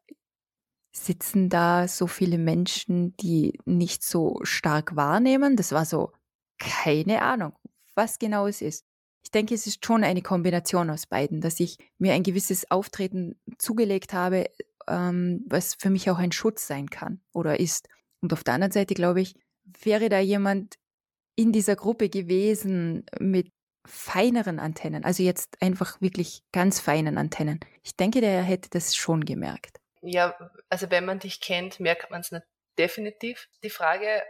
sitzen 0.93 1.49
da 1.49 1.87
so 1.89 2.07
viele 2.07 2.39
Menschen, 2.39 3.17
die 3.17 3.59
nicht 3.65 4.03
so 4.03 4.41
stark 4.43 4.97
wahrnehmen? 4.97 5.57
Das 5.57 5.73
war 5.73 5.85
so, 5.85 6.13
keine 6.59 7.23
Ahnung, 7.23 7.53
was 7.95 8.19
genau 8.19 8.47
es 8.47 8.61
ist. 8.61 8.85
Ich 9.23 9.31
denke, 9.31 9.55
es 9.55 9.67
ist 9.67 9.85
schon 9.85 10.03
eine 10.03 10.23
Kombination 10.23 10.91
aus 10.91 11.07
beiden, 11.07 11.41
dass 11.41 11.61
ich 11.61 11.79
mir 11.99 12.15
ein 12.15 12.23
gewisses 12.23 12.71
Auftreten 12.71 13.39
zugelegt 13.59 14.13
habe, 14.13 14.51
ähm, 14.89 15.45
was 15.47 15.75
für 15.75 15.91
mich 15.91 16.11
auch 16.11 16.19
ein 16.19 16.33
Schutz 16.33 16.67
sein 16.67 16.89
kann 16.89 17.21
oder 17.33 17.61
ist. 17.61 17.89
Und 18.21 18.33
auf 18.33 18.45
der 18.45 18.55
anderen 18.55 18.73
Seite, 18.73 18.95
glaube 18.95 19.21
ich, 19.21 19.35
wäre 19.83 20.09
da 20.09 20.19
jemand 20.19 20.77
in 21.37 21.53
dieser 21.53 21.77
Gruppe 21.77 22.09
gewesen 22.09 23.05
mit 23.19 23.51
feineren 23.87 24.59
Antennen, 24.59 25.05
also 25.05 25.23
jetzt 25.23 25.61
einfach 25.63 26.01
wirklich 26.01 26.43
ganz 26.53 26.81
feinen 26.81 27.19
Antennen. 27.19 27.61
Ich 27.83 27.97
denke, 27.97 28.21
der 28.21 28.43
hätte 28.43 28.69
das 28.71 28.95
schon 28.95 29.25
gemerkt. 29.25 29.81
Ja, 30.03 30.37
also 30.69 30.91
wenn 30.91 31.05
man 31.05 31.19
dich 31.19 31.41
kennt, 31.41 31.81
merkt 31.81 32.11
man 32.11 32.21
es 32.21 32.31
definitiv. 32.79 33.49
Die 33.63 33.71
Frage 33.71 34.23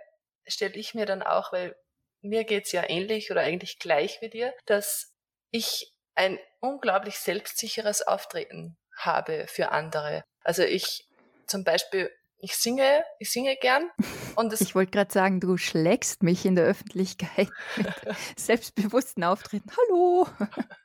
stelle 0.47 0.75
ich 0.75 0.95
mir 0.95 1.07
dann 1.07 1.23
auch, 1.23 1.53
weil 1.53 1.77
mir 2.23 2.45
geht's 2.45 2.73
ja 2.73 2.89
ähnlich 2.89 3.31
oder 3.31 3.43
eigentlich 3.43 3.79
gleich 3.79 4.21
wie 4.21 4.31
dir, 4.31 4.55
dass 4.67 5.13
ich 5.51 5.93
ein 6.15 6.39
unglaublich 6.61 7.19
selbstsicheres 7.19 8.03
Auftreten 8.03 8.77
habe 8.97 9.47
für 9.49 9.71
andere. 9.71 10.23
Also 10.45 10.63
ich 10.63 11.09
zum 11.47 11.65
Beispiel, 11.65 12.11
ich 12.41 12.57
singe, 12.57 13.05
ich 13.19 13.31
singe 13.31 13.57
gern. 13.57 13.91
Und 14.37 14.53
ich 14.61 14.75
wollte 14.75 14.93
gerade 14.93 15.13
sagen, 15.13 15.41
du 15.41 15.57
schlägst 15.57 16.23
mich 16.23 16.45
in 16.45 16.57
der 16.57 16.65
Öffentlichkeit 16.65 17.49
mit 17.77 17.89
selbstbewussten 18.37 19.25
Auftreten. 19.25 19.71
Hallo! 19.77 20.27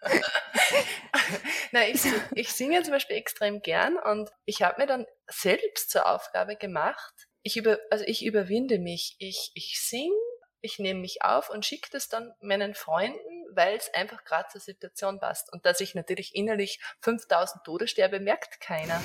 Nein, 1.71 1.91
ich, 1.93 2.03
ich 2.33 2.51
singe 2.51 2.83
zum 2.83 2.93
Beispiel 2.93 3.17
extrem 3.17 3.61
gern 3.61 3.97
und 3.97 4.29
ich 4.45 4.61
habe 4.61 4.81
mir 4.81 4.87
dann 4.87 5.05
selbst 5.27 5.91
zur 5.91 6.07
Aufgabe 6.07 6.55
gemacht, 6.55 7.13
ich 7.43 7.57
über, 7.57 7.77
also 7.91 8.03
ich 8.07 8.25
überwinde 8.25 8.79
mich. 8.79 9.15
Ich, 9.19 9.51
ich 9.53 9.79
singe 9.79 10.15
ich 10.65 10.79
nehme 10.79 10.99
mich 10.99 11.21
auf 11.21 11.51
und 11.51 11.63
schicke 11.63 11.89
das 11.91 12.09
dann 12.09 12.33
meinen 12.41 12.73
Freunden, 12.73 13.45
weil 13.51 13.77
es 13.77 13.93
einfach 13.93 14.23
gerade 14.23 14.49
zur 14.49 14.61
Situation 14.61 15.19
passt. 15.19 15.53
Und 15.53 15.63
dass 15.63 15.79
ich 15.79 15.93
natürlich 15.93 16.33
innerlich 16.33 16.79
5000 17.01 17.63
Tode 17.63 17.87
sterbe, 17.87 18.19
merkt 18.19 18.59
keiner. 18.59 18.99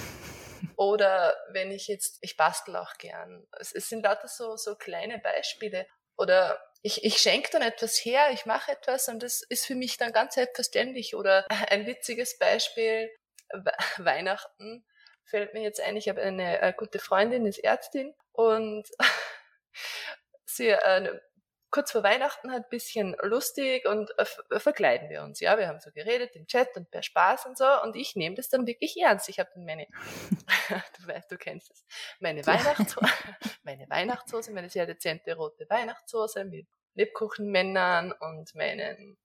Oder 0.80 1.36
wenn 1.50 1.70
ich 1.70 1.88
jetzt, 1.88 2.16
ich 2.22 2.38
bastel 2.38 2.74
auch 2.76 2.94
gern. 2.94 3.46
Es, 3.58 3.70
es 3.70 3.90
sind 3.90 4.02
lauter 4.02 4.28
so, 4.28 4.56
so 4.56 4.76
kleine 4.76 5.18
Beispiele. 5.18 5.86
Oder 6.16 6.58
ich, 6.80 7.04
ich 7.04 7.18
schenke 7.18 7.50
dann 7.52 7.60
etwas 7.60 8.02
her, 8.02 8.30
ich 8.32 8.46
mache 8.46 8.72
etwas 8.72 9.06
und 9.08 9.22
das 9.22 9.42
ist 9.42 9.66
für 9.66 9.74
mich 9.74 9.98
dann 9.98 10.14
ganz 10.14 10.36
selbstverständlich. 10.36 11.14
Oder 11.14 11.44
ein 11.68 11.86
witziges 11.86 12.38
Beispiel, 12.38 13.10
Weihnachten 13.98 14.86
fällt 15.26 15.52
mir 15.52 15.60
jetzt 15.60 15.82
ein, 15.82 15.98
ich 15.98 16.08
habe 16.08 16.22
eine, 16.22 16.60
eine 16.60 16.72
gute 16.72 16.98
Freundin, 16.98 17.44
ist 17.44 17.58
Ärztin 17.58 18.14
und 18.32 18.88
sie, 20.46 20.68
äh, 20.68 21.20
kurz 21.70 21.92
vor 21.92 22.02
Weihnachten 22.02 22.50
halt 22.50 22.68
bisschen 22.68 23.16
lustig 23.22 23.86
und 23.86 24.10
äh, 24.18 24.58
verkleiden 24.58 25.08
wir 25.08 25.22
uns. 25.22 25.40
Ja, 25.40 25.58
wir 25.58 25.68
haben 25.68 25.80
so 25.80 25.90
geredet 25.90 26.34
im 26.36 26.46
Chat 26.46 26.76
und 26.76 26.90
per 26.90 27.02
Spaß 27.02 27.46
und 27.46 27.56
so 27.56 27.66
und 27.82 27.96
ich 27.96 28.16
nehme 28.16 28.34
das 28.34 28.48
dann 28.48 28.66
wirklich 28.66 28.96
ernst. 28.96 29.28
Ich 29.28 29.38
habe 29.38 29.50
dann 29.54 29.64
meine, 29.64 29.86
du 31.00 31.06
weißt, 31.06 31.30
du 31.30 31.38
kennst 31.38 31.70
es, 31.70 31.84
meine 32.18 32.44
Weihnachtshose, 32.46 33.06
meine 33.62 33.88
Weihnachtshose, 33.88 34.52
meine 34.52 34.68
sehr 34.68 34.86
dezente 34.86 35.34
rote 35.34 35.68
Weihnachtshose 35.68 36.44
mit 36.44 36.66
Lebkuchenmännern 36.94 38.12
und 38.12 38.54
meinen 38.54 39.16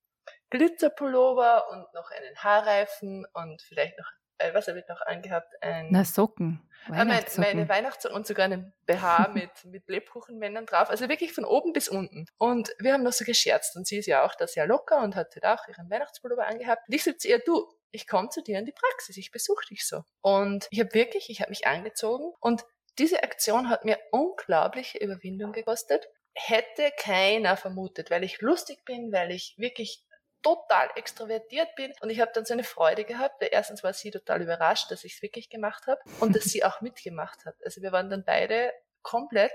Glitzerpullover 0.50 1.70
und 1.72 1.93
noch 1.93 2.12
einen 2.12 2.36
Haarreifen 2.38 3.26
und 3.34 3.62
vielleicht 3.62 3.98
noch 3.98 4.12
äh, 4.38 4.53
was 4.53 4.67
habe 4.67 4.79
ich 4.79 4.88
noch 4.88 5.01
angehabt? 5.01 5.53
Ein, 5.61 5.88
Na, 5.91 6.03
Socken. 6.03 6.61
Äh, 6.88 7.05
mein, 7.05 7.23
meine 7.38 7.69
Weihnachtssocken 7.69 8.15
und 8.15 8.27
sogar 8.27 8.45
einen 8.45 8.73
BH 8.86 9.29
mit, 9.33 9.65
mit 9.65 9.88
Lebkuchenmännern 9.88 10.65
drauf. 10.65 10.89
Also 10.89 11.09
wirklich 11.09 11.33
von 11.33 11.45
oben 11.45 11.73
bis 11.73 11.89
unten. 11.89 12.25
Und 12.38 12.69
wir 12.79 12.93
haben 12.93 13.03
noch 13.03 13.13
so 13.13 13.25
gescherzt. 13.25 13.75
Und 13.75 13.88
sie 13.88 13.97
ist 13.97 14.05
ja 14.05 14.25
auch 14.25 14.36
da 14.36 14.47
sehr 14.47 14.67
locker 14.67 15.01
und 15.01 15.15
hat 15.15 15.36
halt 15.36 15.45
auch 15.45 15.67
ihren 15.67 15.89
Weihnachtspullover 15.89 16.45
angehabt. 16.45 16.88
Und 16.88 16.93
ich 16.93 17.03
zu 17.03 17.27
ihr, 17.27 17.39
du, 17.39 17.67
ich 17.91 18.07
komme 18.07 18.29
zu 18.29 18.41
dir 18.41 18.59
in 18.59 18.65
die 18.65 18.73
Praxis, 18.73 19.17
ich 19.17 19.31
besuche 19.31 19.65
dich 19.69 19.88
so. 19.88 20.03
Und 20.21 20.67
ich 20.69 20.79
habe 20.79 20.93
wirklich, 20.93 21.29
ich 21.29 21.41
habe 21.41 21.49
mich 21.49 21.65
angezogen 21.65 22.33
und 22.39 22.63
diese 22.99 23.23
Aktion 23.23 23.69
hat 23.69 23.83
mir 23.83 23.99
unglaubliche 24.11 24.99
Überwindung 24.99 25.51
gekostet. 25.51 26.07
Hätte 26.33 26.91
keiner 26.97 27.55
vermutet, 27.57 28.11
weil 28.11 28.23
ich 28.23 28.41
lustig 28.41 28.83
bin, 28.86 29.11
weil 29.11 29.31
ich 29.31 29.55
wirklich 29.57 30.05
total 30.46 30.89
extrovertiert 30.96 31.76
bin. 31.76 31.91
Und 32.02 32.12
ich 32.12 32.22
habe 32.22 32.32
dann 32.34 32.46
so 32.46 32.54
eine 32.54 32.64
Freude 32.64 33.04
gehabt, 33.04 33.41
weil 33.41 33.50
erstens 33.52 33.84
war 33.84 33.93
sie 33.93 34.12
total 34.12 34.43
überrascht, 34.43 34.91
dass 34.91 35.04
ich 35.04 35.16
es 35.16 35.22
wirklich 35.24 35.50
gemacht 35.50 35.88
habe 35.88 36.00
und 36.20 36.36
dass 36.36 36.43
sie 36.43 36.64
auch 36.64 36.82
mitgemacht 36.82 37.46
hat. 37.46 37.56
Also 37.66 37.82
wir 37.82 37.91
waren 37.91 38.12
dann 38.12 38.24
beide 38.24 38.72
komplett 39.02 39.52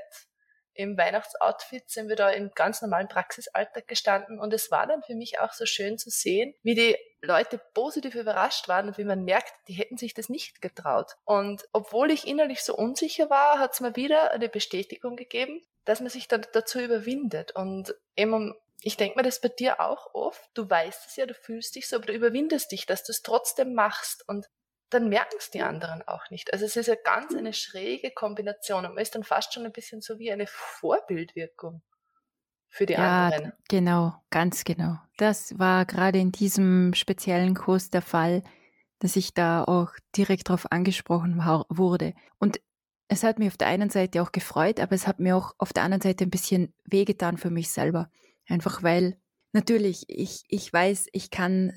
im 0.74 0.96
Weihnachtsoutfit 0.96 1.90
sind 1.90 2.08
wir 2.08 2.16
da 2.16 2.30
im 2.30 2.52
ganz 2.54 2.80
normalen 2.80 3.08
Praxisalltag 3.08 3.86
gestanden 3.88 4.38
und 4.38 4.54
es 4.54 4.70
war 4.70 4.86
dann 4.86 5.02
für 5.02 5.14
mich 5.14 5.40
auch 5.40 5.52
so 5.52 5.66
schön 5.66 5.98
zu 5.98 6.10
sehen, 6.10 6.54
wie 6.62 6.74
die 6.74 6.96
Leute 7.20 7.60
positiv 7.74 8.14
überrascht 8.14 8.68
waren 8.68 8.86
und 8.86 8.96
wie 8.96 9.04
man 9.04 9.24
merkt, 9.24 9.52
die 9.68 9.74
hätten 9.74 9.98
sich 9.98 10.14
das 10.14 10.28
nicht 10.28 10.62
getraut. 10.62 11.16
Und 11.24 11.68
obwohl 11.72 12.10
ich 12.10 12.26
innerlich 12.26 12.62
so 12.62 12.74
unsicher 12.74 13.28
war, 13.28 13.58
hat 13.58 13.74
es 13.74 13.80
mir 13.80 13.96
wieder 13.96 14.30
eine 14.30 14.48
Bestätigung 14.48 15.16
gegeben, 15.16 15.60
dass 15.84 16.00
man 16.00 16.08
sich 16.08 16.28
dann 16.28 16.46
dazu 16.52 16.78
überwindet 16.78 17.52
und 17.54 17.94
eben 18.16 18.54
ich 18.82 18.96
denke 18.96 19.18
mir 19.18 19.22
das 19.22 19.40
bei 19.40 19.48
dir 19.48 19.80
auch 19.80 20.14
oft. 20.14 20.42
Du 20.54 20.68
weißt 20.68 21.06
es 21.08 21.16
ja, 21.16 21.26
du 21.26 21.34
fühlst 21.34 21.74
dich 21.74 21.88
so, 21.88 21.96
aber 21.96 22.06
du 22.06 22.12
überwindest 22.12 22.72
dich, 22.72 22.86
dass 22.86 23.04
du 23.04 23.12
es 23.12 23.22
trotzdem 23.22 23.74
machst 23.74 24.26
und 24.28 24.46
dann 24.88 25.08
merken 25.08 25.36
es 25.38 25.50
die 25.50 25.62
anderen 25.62 26.02
auch 26.02 26.30
nicht. 26.30 26.52
Also 26.52 26.64
es 26.64 26.76
ist 26.76 26.88
ja 26.88 26.96
ganz 26.96 27.34
eine 27.34 27.52
schräge 27.52 28.10
Kombination 28.10 28.84
und 28.84 28.94
man 28.94 29.02
ist 29.02 29.14
dann 29.14 29.24
fast 29.24 29.54
schon 29.54 29.64
ein 29.64 29.72
bisschen 29.72 30.00
so 30.00 30.18
wie 30.18 30.32
eine 30.32 30.46
Vorbildwirkung 30.48 31.82
für 32.68 32.86
die 32.86 32.94
ja, 32.94 33.28
anderen. 33.28 33.52
Genau, 33.68 34.14
ganz 34.30 34.64
genau. 34.64 34.96
Das 35.16 35.58
war 35.58 35.84
gerade 35.84 36.18
in 36.18 36.32
diesem 36.32 36.94
speziellen 36.94 37.54
Kurs 37.54 37.90
der 37.90 38.02
Fall, 38.02 38.42
dass 38.98 39.16
ich 39.16 39.34
da 39.34 39.64
auch 39.64 39.90
direkt 40.16 40.48
darauf 40.48 40.70
angesprochen 40.72 41.38
wurde. 41.68 42.14
Und 42.38 42.60
es 43.08 43.24
hat 43.24 43.38
mich 43.38 43.48
auf 43.48 43.56
der 43.56 43.68
einen 43.68 43.90
Seite 43.90 44.22
auch 44.22 44.32
gefreut, 44.32 44.80
aber 44.80 44.94
es 44.94 45.06
hat 45.06 45.18
mir 45.18 45.36
auch 45.36 45.54
auf 45.58 45.72
der 45.72 45.82
anderen 45.82 46.02
Seite 46.02 46.24
ein 46.24 46.30
bisschen 46.30 46.74
wehgetan 46.84 47.36
für 47.36 47.50
mich 47.50 47.70
selber. 47.70 48.10
Einfach 48.50 48.82
weil 48.82 49.16
natürlich, 49.52 50.04
ich, 50.08 50.44
ich 50.48 50.72
weiß, 50.72 51.06
ich 51.12 51.30
kann 51.30 51.72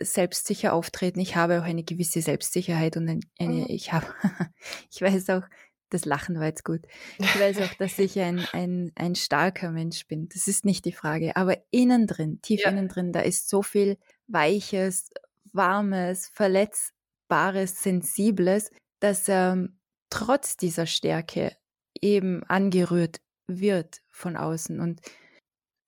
selbstsicher 0.00 0.72
auftreten. 0.72 1.20
Ich 1.20 1.36
habe 1.36 1.60
auch 1.60 1.64
eine 1.64 1.84
gewisse 1.84 2.22
Selbstsicherheit 2.22 2.96
und 2.96 3.08
eine, 3.08 3.20
mhm. 3.52 3.66
ich 3.68 3.92
habe, 3.92 4.06
ich 4.90 5.02
weiß 5.02 5.30
auch, 5.30 5.42
das 5.90 6.04
Lachen 6.04 6.38
war 6.38 6.46
jetzt 6.46 6.64
gut. 6.64 6.82
Ich 7.18 7.40
weiß 7.40 7.60
auch, 7.62 7.74
dass 7.74 7.98
ich 7.98 8.18
ein, 8.20 8.46
ein, 8.52 8.92
ein 8.94 9.16
starker 9.16 9.70
Mensch 9.72 10.06
bin. 10.06 10.28
Das 10.28 10.46
ist 10.46 10.64
nicht 10.64 10.84
die 10.84 10.92
Frage. 10.92 11.36
Aber 11.36 11.58
innen 11.70 12.06
drin, 12.06 12.40
tief 12.42 12.60
ja. 12.62 12.70
innen 12.70 12.88
drin, 12.88 13.12
da 13.12 13.20
ist 13.20 13.48
so 13.48 13.62
viel 13.62 13.98
Weiches, 14.28 15.10
Warmes, 15.52 16.30
Verletzbares, 16.32 17.82
Sensibles, 17.82 18.70
dass 19.00 19.24
ähm, 19.28 19.80
trotz 20.10 20.56
dieser 20.56 20.86
Stärke 20.86 21.56
eben 22.00 22.44
angerührt 22.44 23.20
wird 23.48 24.00
von 24.10 24.36
außen. 24.36 24.78
Und 24.80 25.00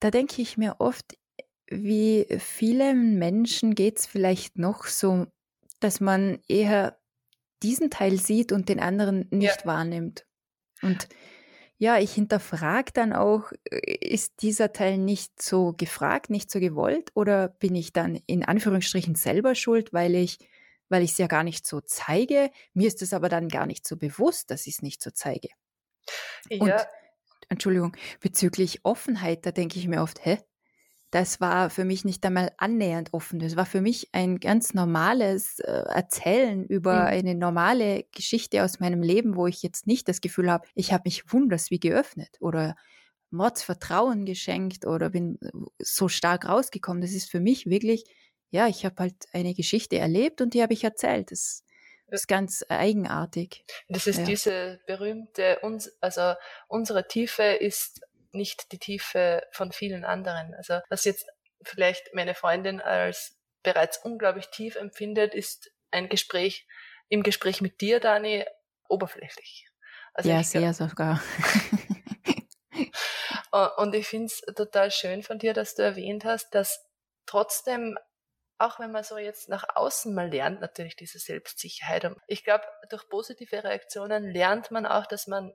da 0.02 0.10
denke 0.10 0.42
ich 0.42 0.56
mir 0.56 0.76
oft, 0.78 1.16
wie 1.70 2.26
vielen 2.38 3.18
Menschen 3.18 3.74
geht 3.74 3.98
es 3.98 4.06
vielleicht 4.06 4.58
noch 4.58 4.86
so, 4.86 5.26
dass 5.80 6.00
man 6.00 6.40
eher 6.48 6.98
diesen 7.62 7.90
Teil 7.90 8.18
sieht 8.18 8.50
und 8.52 8.68
den 8.68 8.80
anderen 8.80 9.28
nicht 9.30 9.60
ja. 9.60 9.66
wahrnimmt. 9.66 10.26
Und 10.82 11.08
ja, 11.78 11.98
ich 11.98 12.12
hinterfrage 12.12 12.92
dann 12.92 13.12
auch, 13.12 13.52
ist 13.70 14.42
dieser 14.42 14.72
Teil 14.72 14.98
nicht 14.98 15.40
so 15.40 15.72
gefragt, 15.72 16.30
nicht 16.30 16.50
so 16.50 16.58
gewollt 16.58 17.10
oder 17.14 17.48
bin 17.48 17.74
ich 17.76 17.92
dann 17.92 18.20
in 18.26 18.44
Anführungsstrichen 18.44 19.14
selber 19.14 19.54
schuld, 19.54 19.92
weil 19.92 20.14
ich 20.14 20.38
weil 20.88 21.02
ich 21.02 21.12
es 21.12 21.18
ja 21.18 21.26
gar 21.26 21.42
nicht 21.42 21.66
so 21.66 21.80
zeige. 21.80 22.50
Mir 22.74 22.86
ist 22.86 23.00
es 23.00 23.14
aber 23.14 23.30
dann 23.30 23.48
gar 23.48 23.64
nicht 23.64 23.88
so 23.88 23.96
bewusst, 23.96 24.50
dass 24.50 24.66
ich 24.66 24.74
es 24.74 24.82
nicht 24.82 25.02
so 25.02 25.10
zeige. 25.10 25.48
Ja. 26.50 26.60
Und 26.60 26.74
Entschuldigung, 27.52 27.96
bezüglich 28.20 28.80
Offenheit, 28.84 29.46
da 29.46 29.52
denke 29.52 29.78
ich 29.78 29.88
mir 29.88 30.02
oft, 30.02 30.24
hä? 30.24 30.38
Das 31.10 31.42
war 31.42 31.68
für 31.68 31.84
mich 31.84 32.06
nicht 32.06 32.24
einmal 32.24 32.52
annähernd 32.56 33.12
offen. 33.12 33.38
Das 33.38 33.54
war 33.54 33.66
für 33.66 33.82
mich 33.82 34.08
ein 34.12 34.40
ganz 34.40 34.72
normales 34.72 35.58
äh, 35.58 35.70
Erzählen 35.70 36.64
über 36.64 36.94
mhm. 36.94 37.06
eine 37.06 37.34
normale 37.34 38.04
Geschichte 38.12 38.64
aus 38.64 38.80
meinem 38.80 39.02
Leben, 39.02 39.36
wo 39.36 39.46
ich 39.46 39.62
jetzt 39.62 39.86
nicht 39.86 40.08
das 40.08 40.22
Gefühl 40.22 40.50
habe, 40.50 40.66
ich 40.74 40.90
habe 40.90 41.02
mich 41.04 41.30
wunders 41.30 41.70
wie 41.70 41.78
geöffnet 41.78 42.38
oder 42.40 42.76
Mordsvertrauen 43.30 44.24
geschenkt 44.24 44.86
oder 44.86 45.10
bin 45.10 45.38
so 45.78 46.08
stark 46.08 46.48
rausgekommen. 46.48 47.02
Das 47.02 47.12
ist 47.12 47.30
für 47.30 47.40
mich 47.40 47.66
wirklich, 47.66 48.04
ja, 48.50 48.66
ich 48.66 48.86
habe 48.86 48.96
halt 48.98 49.26
eine 49.32 49.54
Geschichte 49.54 49.98
erlebt 49.98 50.40
und 50.40 50.54
die 50.54 50.62
habe 50.62 50.72
ich 50.72 50.84
erzählt. 50.84 51.30
Das 51.30 51.62
ist 52.20 52.28
ganz 52.28 52.64
eigenartig. 52.68 53.64
Das 53.88 54.06
ist 54.06 54.18
ja. 54.18 54.24
diese 54.24 54.80
berühmte, 54.86 55.60
also 56.00 56.34
unsere 56.68 57.08
Tiefe 57.08 57.42
ist 57.42 58.00
nicht 58.32 58.72
die 58.72 58.78
Tiefe 58.78 59.42
von 59.52 59.72
vielen 59.72 60.04
anderen. 60.04 60.54
Also 60.54 60.80
was 60.88 61.04
jetzt 61.04 61.26
vielleicht 61.62 62.14
meine 62.14 62.34
Freundin 62.34 62.80
als 62.80 63.36
bereits 63.62 63.98
unglaublich 63.98 64.48
tief 64.48 64.76
empfindet, 64.76 65.34
ist 65.34 65.70
ein 65.90 66.08
Gespräch, 66.08 66.66
im 67.08 67.22
Gespräch 67.22 67.60
mit 67.60 67.80
dir, 67.80 68.00
Dani, 68.00 68.44
oberflächlich. 68.88 69.68
Also 70.14 70.30
ja, 70.30 70.42
sehr 70.42 70.74
sogar. 70.74 71.22
und 73.76 73.94
ich 73.94 74.06
finde 74.06 74.26
es 74.26 74.40
total 74.54 74.90
schön 74.90 75.22
von 75.22 75.38
dir, 75.38 75.54
dass 75.54 75.74
du 75.74 75.82
erwähnt 75.82 76.24
hast, 76.24 76.54
dass 76.54 76.84
trotzdem, 77.26 77.96
auch 78.62 78.78
wenn 78.78 78.92
man 78.92 79.04
so 79.04 79.18
jetzt 79.18 79.48
nach 79.48 79.64
außen 79.74 80.14
mal 80.14 80.30
lernt, 80.30 80.60
natürlich 80.60 80.96
diese 80.96 81.18
Selbstsicherheit. 81.18 82.04
Und 82.04 82.16
ich 82.26 82.44
glaube, 82.44 82.64
durch 82.90 83.08
positive 83.08 83.64
Reaktionen 83.64 84.30
lernt 84.30 84.70
man 84.70 84.86
auch, 84.86 85.06
dass 85.06 85.26
man, 85.26 85.52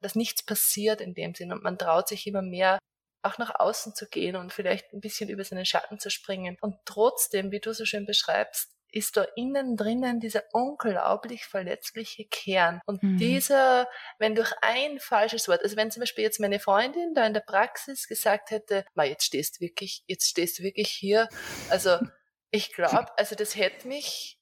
dass 0.00 0.14
nichts 0.14 0.44
passiert 0.44 1.00
in 1.00 1.14
dem 1.14 1.34
Sinn 1.34 1.52
und 1.52 1.62
man 1.62 1.78
traut 1.78 2.08
sich 2.08 2.26
immer 2.26 2.42
mehr 2.42 2.78
auch 3.22 3.38
nach 3.38 3.58
außen 3.58 3.94
zu 3.94 4.08
gehen 4.08 4.36
und 4.36 4.52
vielleicht 4.52 4.92
ein 4.92 5.00
bisschen 5.00 5.28
über 5.28 5.44
seinen 5.44 5.66
Schatten 5.66 5.98
zu 5.98 6.10
springen. 6.10 6.56
Und 6.60 6.76
trotzdem, 6.84 7.50
wie 7.50 7.60
du 7.60 7.74
so 7.74 7.84
schön 7.84 8.06
beschreibst, 8.06 8.70
ist 8.92 9.16
da 9.16 9.24
innen 9.36 9.76
drinnen 9.76 10.20
dieser 10.20 10.42
unglaublich 10.52 11.44
verletzliche 11.44 12.24
Kern. 12.24 12.80
Und 12.86 13.02
mhm. 13.02 13.18
dieser, 13.18 13.88
wenn 14.18 14.34
durch 14.34 14.52
ein 14.62 14.98
falsches 14.98 15.48
Wort, 15.48 15.62
also 15.62 15.76
wenn 15.76 15.90
zum 15.90 16.00
Beispiel 16.00 16.24
jetzt 16.24 16.40
meine 16.40 16.60
Freundin 16.60 17.14
da 17.14 17.26
in 17.26 17.34
der 17.34 17.40
Praxis 17.40 18.08
gesagt 18.08 18.50
hätte, 18.50 18.84
ma, 18.94 19.04
jetzt 19.04 19.24
stehst 19.24 19.56
du 19.56 19.60
wirklich, 19.60 20.02
jetzt 20.06 20.28
stehst 20.28 20.58
du 20.58 20.62
wirklich 20.62 20.90
hier, 20.90 21.28
also 21.68 21.98
ich 22.50 22.72
glaube, 22.72 23.06
also 23.16 23.34
das 23.34 23.56
hätte 23.56 23.86
mich 23.88 24.40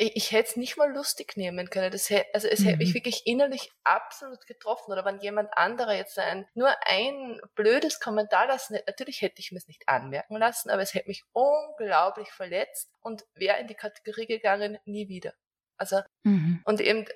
ich, 0.00 0.16
ich 0.16 0.32
hätte 0.32 0.50
es 0.50 0.56
nicht 0.56 0.76
mal 0.76 0.92
lustig 0.92 1.36
nehmen 1.36 1.68
können. 1.70 1.90
Das 1.90 2.10
hätte, 2.10 2.32
also 2.34 2.48
es 2.48 2.60
mhm. 2.60 2.64
hätte 2.64 2.78
mich 2.78 2.90
mhm. 2.90 2.94
wirklich 2.94 3.26
innerlich 3.26 3.70
absolut 3.84 4.46
getroffen. 4.46 4.92
Oder 4.92 5.04
wenn 5.04 5.20
jemand 5.20 5.56
anderer 5.56 5.94
jetzt 5.94 6.18
ein, 6.18 6.46
nur 6.54 6.74
ein 6.86 7.40
blödes 7.54 8.00
Kommentar 8.00 8.46
lassen 8.46 8.74
hätte, 8.74 8.90
natürlich 8.90 9.22
hätte 9.22 9.40
ich 9.40 9.52
mir 9.52 9.58
es 9.58 9.68
nicht 9.68 9.88
anmerken 9.88 10.36
lassen, 10.36 10.70
aber 10.70 10.82
es 10.82 10.94
hätte 10.94 11.08
mich 11.08 11.24
unglaublich 11.32 12.30
verletzt 12.30 12.90
und 13.00 13.24
wäre 13.34 13.58
in 13.58 13.66
die 13.66 13.74
Kategorie 13.74 14.26
gegangen, 14.26 14.78
nie 14.84 15.08
wieder. 15.08 15.34
Also, 15.76 16.00
mhm. 16.24 16.62
und 16.64 16.80
eben, 16.80 17.06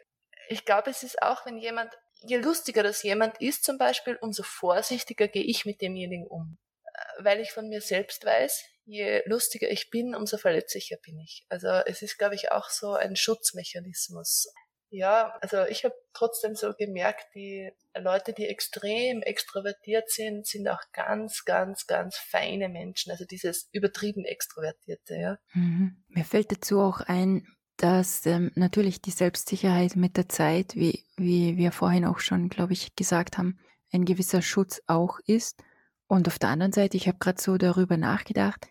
ich 0.49 0.65
glaube, 0.65 0.91
es 0.91 1.03
ist 1.03 1.23
auch, 1.23 1.47
wenn 1.47 1.59
jemand, 1.59 1.93
je 2.21 2.37
lustiger 2.37 2.83
das 2.83 3.03
jemand 3.03 3.41
ist 3.41 3.65
zum 3.65 3.79
Beispiel, 3.79 4.17
umso 4.21 4.43
vorsichtiger 4.43 5.29
gehe 5.29 5.45
ich 5.45 5.65
mit 5.65 5.81
demjenigen 5.81 6.27
um. 6.27 6.59
Äh, 6.85 7.25
weil 7.25 7.41
ich 7.41 7.53
von 7.53 7.69
mir 7.69 7.81
selbst 7.81 8.25
weiß, 8.25 8.65
je 8.85 9.23
lustiger 9.27 9.71
ich 9.71 9.91
bin, 9.91 10.15
umso 10.15 10.37
verletzlicher 10.37 10.97
bin 11.03 11.19
ich. 11.21 11.45
Also 11.49 11.69
es 11.69 12.03
ist, 12.03 12.19
glaube 12.19 12.35
ich, 12.35 12.53
auch 12.53 12.71
so 12.71 12.93
ein 12.93 13.17
Schutzmechanismus. 13.17 14.49
Ja, 14.91 15.37
also 15.41 15.65
ich 15.65 15.85
habe 15.85 15.95
trotzdem 16.13 16.55
so 16.55 16.73
gemerkt, 16.73 17.35
die 17.35 17.73
Leute, 17.99 18.33
die 18.33 18.47
extrem 18.47 19.23
extrovertiert 19.23 20.09
sind, 20.09 20.47
sind 20.47 20.69
auch 20.69 20.83
ganz, 20.93 21.45
ganz, 21.45 21.89
ganz 21.89 22.17
feine 22.17 22.69
Menschen. 22.69 23.11
Also 23.11 23.25
dieses 23.25 23.69
übertrieben 23.73 24.25
extrovertierte, 24.25 25.17
ja. 25.17 25.39
Mhm. 25.53 26.05
Mir 26.09 26.25
fällt 26.25 26.53
dazu 26.53 26.81
auch 26.81 27.01
ein, 27.01 27.45
dass 27.77 28.25
ähm, 28.27 28.53
natürlich 28.55 29.03
die 29.03 29.11
Selbstsicherheit 29.11 29.97
mit 29.97 30.17
der 30.17 30.29
Zeit, 30.29 30.77
wie, 30.77 31.05
wie 31.17 31.57
wir 31.57 31.73
vorhin 31.73 32.05
auch 32.05 32.21
schon, 32.21 32.49
glaube 32.49 32.73
ich, 32.73 32.95
gesagt 32.95 33.37
haben, 33.37 33.59
ein 33.93 34.05
gewisser 34.05 34.43
Schutz 34.43 34.81
auch 34.87 35.19
ist. 35.27 35.61
Und 36.07 36.29
auf 36.29 36.39
der 36.39 36.51
anderen 36.51 36.73
Seite, 36.73 36.97
ich 36.97 37.09
habe 37.09 37.19
gerade 37.19 37.43
so 37.43 37.57
darüber 37.57 37.97
nachgedacht, 37.97 38.69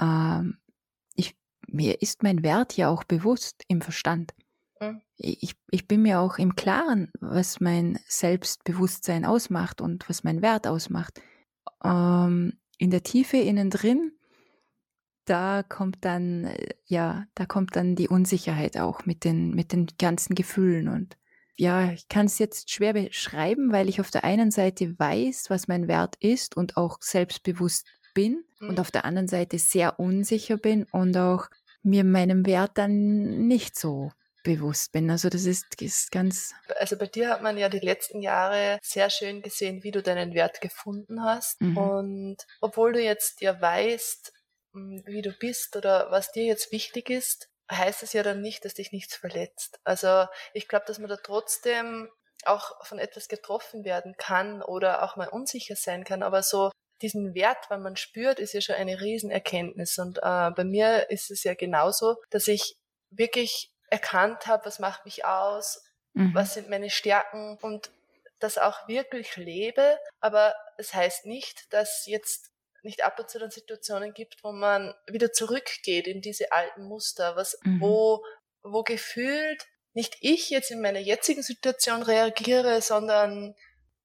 ähm, 0.00 0.58
ich, 1.14 1.36
mir 1.66 2.02
ist 2.02 2.22
mein 2.22 2.42
Wert 2.42 2.76
ja 2.76 2.88
auch 2.88 3.04
bewusst 3.04 3.64
im 3.68 3.80
Verstand. 3.80 4.34
Mhm. 4.80 5.00
Ich, 5.16 5.54
ich 5.70 5.86
bin 5.86 6.02
mir 6.02 6.20
auch 6.20 6.38
im 6.38 6.56
Klaren, 6.56 7.10
was 7.20 7.60
mein 7.60 7.98
Selbstbewusstsein 8.06 9.24
ausmacht 9.24 9.80
und 9.80 10.08
was 10.08 10.24
mein 10.24 10.42
Wert 10.42 10.66
ausmacht. 10.66 11.20
Ähm, 11.82 12.58
in 12.78 12.90
der 12.90 13.02
Tiefe 13.02 13.36
innen 13.36 13.70
drin, 13.70 14.12
da 15.24 15.62
kommt 15.62 16.04
dann, 16.04 16.52
ja, 16.84 17.26
da 17.34 17.46
kommt 17.46 17.76
dann 17.76 17.96
die 17.96 18.08
Unsicherheit 18.08 18.76
auch 18.76 19.06
mit 19.06 19.24
den, 19.24 19.54
mit 19.54 19.72
den 19.72 19.86
ganzen 19.98 20.34
Gefühlen 20.34 20.88
und 20.88 21.16
ja, 21.56 21.92
ich 21.92 22.08
kann 22.08 22.26
es 22.26 22.38
jetzt 22.38 22.70
schwer 22.70 22.94
beschreiben, 22.94 23.70
weil 23.70 23.88
ich 23.88 24.00
auf 24.00 24.10
der 24.10 24.24
einen 24.24 24.50
Seite 24.50 24.98
weiß, 24.98 25.50
was 25.50 25.68
mein 25.68 25.86
Wert 25.86 26.16
ist 26.16 26.56
und 26.56 26.76
auch 26.76 26.98
selbstbewusst 27.00 27.86
bin 28.14 28.44
mhm. 28.60 28.70
und 28.70 28.80
auf 28.80 28.90
der 28.90 29.04
anderen 29.04 29.28
Seite 29.28 29.58
sehr 29.58 29.98
unsicher 29.98 30.56
bin 30.56 30.84
und 30.84 31.16
auch 31.16 31.48
mir 31.82 32.04
meinem 32.04 32.46
Wert 32.46 32.72
dann 32.74 33.46
nicht 33.46 33.78
so 33.78 34.10
bewusst 34.44 34.92
bin. 34.92 35.10
Also 35.10 35.28
das 35.28 35.44
ist, 35.44 35.80
ist 35.80 36.12
ganz. 36.12 36.54
Also 36.78 36.96
bei 36.96 37.06
dir 37.06 37.30
hat 37.30 37.42
man 37.42 37.58
ja 37.58 37.68
die 37.68 37.80
letzten 37.80 38.22
Jahre 38.22 38.78
sehr 38.82 39.10
schön 39.10 39.42
gesehen, 39.42 39.82
wie 39.82 39.90
du 39.90 40.02
deinen 40.02 40.34
Wert 40.34 40.60
gefunden 40.60 41.24
hast. 41.24 41.60
Mhm. 41.60 41.76
Und 41.76 42.36
obwohl 42.60 42.92
du 42.92 43.00
jetzt 43.00 43.40
ja 43.40 43.60
weißt, 43.60 44.32
hm, 44.72 45.02
wie 45.06 45.22
du 45.22 45.32
bist 45.32 45.76
oder 45.76 46.10
was 46.10 46.30
dir 46.30 46.44
jetzt 46.44 46.70
wichtig 46.70 47.10
ist, 47.10 47.48
heißt 47.72 48.02
es 48.02 48.12
ja 48.12 48.22
dann 48.22 48.42
nicht, 48.42 48.64
dass 48.64 48.74
dich 48.74 48.92
nichts 48.92 49.16
verletzt. 49.16 49.80
Also 49.84 50.26
ich 50.52 50.68
glaube, 50.68 50.84
dass 50.86 50.98
man 50.98 51.08
da 51.08 51.16
trotzdem 51.16 52.08
auch 52.44 52.84
von 52.84 52.98
etwas 52.98 53.28
getroffen 53.28 53.84
werden 53.84 54.16
kann 54.18 54.62
oder 54.62 55.02
auch 55.02 55.16
mal 55.16 55.28
unsicher 55.28 55.76
sein 55.76 56.04
kann, 56.04 56.22
aber 56.22 56.42
so 56.42 56.70
diesen 57.02 57.34
Wert, 57.34 57.70
wenn 57.70 57.82
man 57.82 57.96
spürt, 57.96 58.38
ist 58.38 58.52
ja 58.52 58.60
schon 58.60 58.76
eine 58.76 59.00
Riesenerkenntnis. 59.00 59.98
Und 59.98 60.18
äh, 60.18 60.50
bei 60.50 60.64
mir 60.64 61.10
ist 61.10 61.30
es 61.30 61.44
ja 61.44 61.54
genauso, 61.54 62.16
dass 62.30 62.48
ich 62.48 62.76
wirklich 63.10 63.72
erkannt 63.90 64.46
habe, 64.46 64.66
was 64.66 64.78
macht 64.78 65.04
mich 65.04 65.24
aus, 65.24 65.84
mhm. 66.14 66.34
was 66.34 66.54
sind 66.54 66.70
meine 66.70 66.90
Stärken 66.90 67.58
und 67.60 67.90
das 68.40 68.58
auch 68.58 68.88
wirklich 68.88 69.36
lebe. 69.36 69.98
Aber 70.20 70.54
es 70.78 70.94
heißt 70.94 71.26
nicht, 71.26 71.72
dass 71.72 72.06
jetzt 72.06 72.50
nicht 72.82 73.04
ab 73.04 73.18
und 73.18 73.30
zu 73.30 73.38
dann 73.38 73.50
Situationen 73.50 74.12
gibt, 74.12 74.44
wo 74.44 74.52
man 74.52 74.94
wieder 75.06 75.32
zurückgeht 75.32 76.06
in 76.06 76.20
diese 76.20 76.52
alten 76.52 76.84
Muster, 76.84 77.34
was, 77.36 77.58
mhm. 77.62 77.80
wo, 77.80 78.24
wo 78.62 78.82
gefühlt 78.82 79.66
nicht 79.94 80.16
ich 80.20 80.50
jetzt 80.50 80.70
in 80.70 80.82
meiner 80.82 80.98
jetzigen 80.98 81.42
Situation 81.42 82.02
reagiere, 82.02 82.82
sondern 82.82 83.54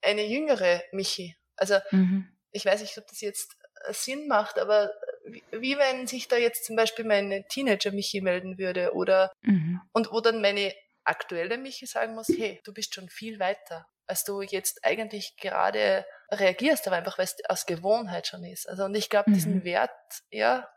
eine 0.01 0.25
jüngere 0.25 0.81
Michi. 0.91 1.35
Also 1.55 1.79
mhm 1.91 2.31
ich 2.51 2.65
weiß 2.65 2.81
nicht, 2.81 2.97
ob 2.97 3.07
das 3.07 3.21
jetzt 3.21 3.55
äh, 3.85 3.93
Sinn 3.93 4.27
macht, 4.27 4.57
aber 4.57 4.91
wie, 5.25 5.43
wie 5.51 5.77
wenn 5.77 6.07
sich 6.07 6.27
da 6.27 6.37
jetzt 6.37 6.65
zum 6.65 6.75
Beispiel 6.75 7.05
meine 7.05 7.45
Teenager 7.47 7.91
Michi 7.91 8.21
melden 8.21 8.57
würde 8.57 8.93
oder 8.93 9.31
mhm. 9.41 9.81
und 9.93 10.11
wo 10.11 10.21
dann 10.21 10.41
meine 10.41 10.73
aktuelle 11.03 11.57
Michi 11.57 11.85
sagen 11.85 12.15
muss, 12.15 12.27
hey, 12.27 12.59
du 12.63 12.73
bist 12.73 12.93
schon 12.93 13.09
viel 13.09 13.39
weiter, 13.39 13.85
als 14.07 14.23
du 14.23 14.41
jetzt 14.41 14.83
eigentlich 14.83 15.35
gerade 15.37 16.05
reagierst, 16.31 16.87
aber 16.87 16.97
einfach 16.97 17.17
weil 17.17 17.25
es 17.25 17.35
aus 17.47 17.65
Gewohnheit 17.65 18.27
schon 18.27 18.43
ist. 18.43 18.67
Also 18.67 18.85
und 18.85 18.95
ich 18.95 19.09
glaube, 19.09 19.29
mhm. 19.29 19.33
diesen 19.35 19.63
Wert, 19.63 19.91
ja, 20.29 20.67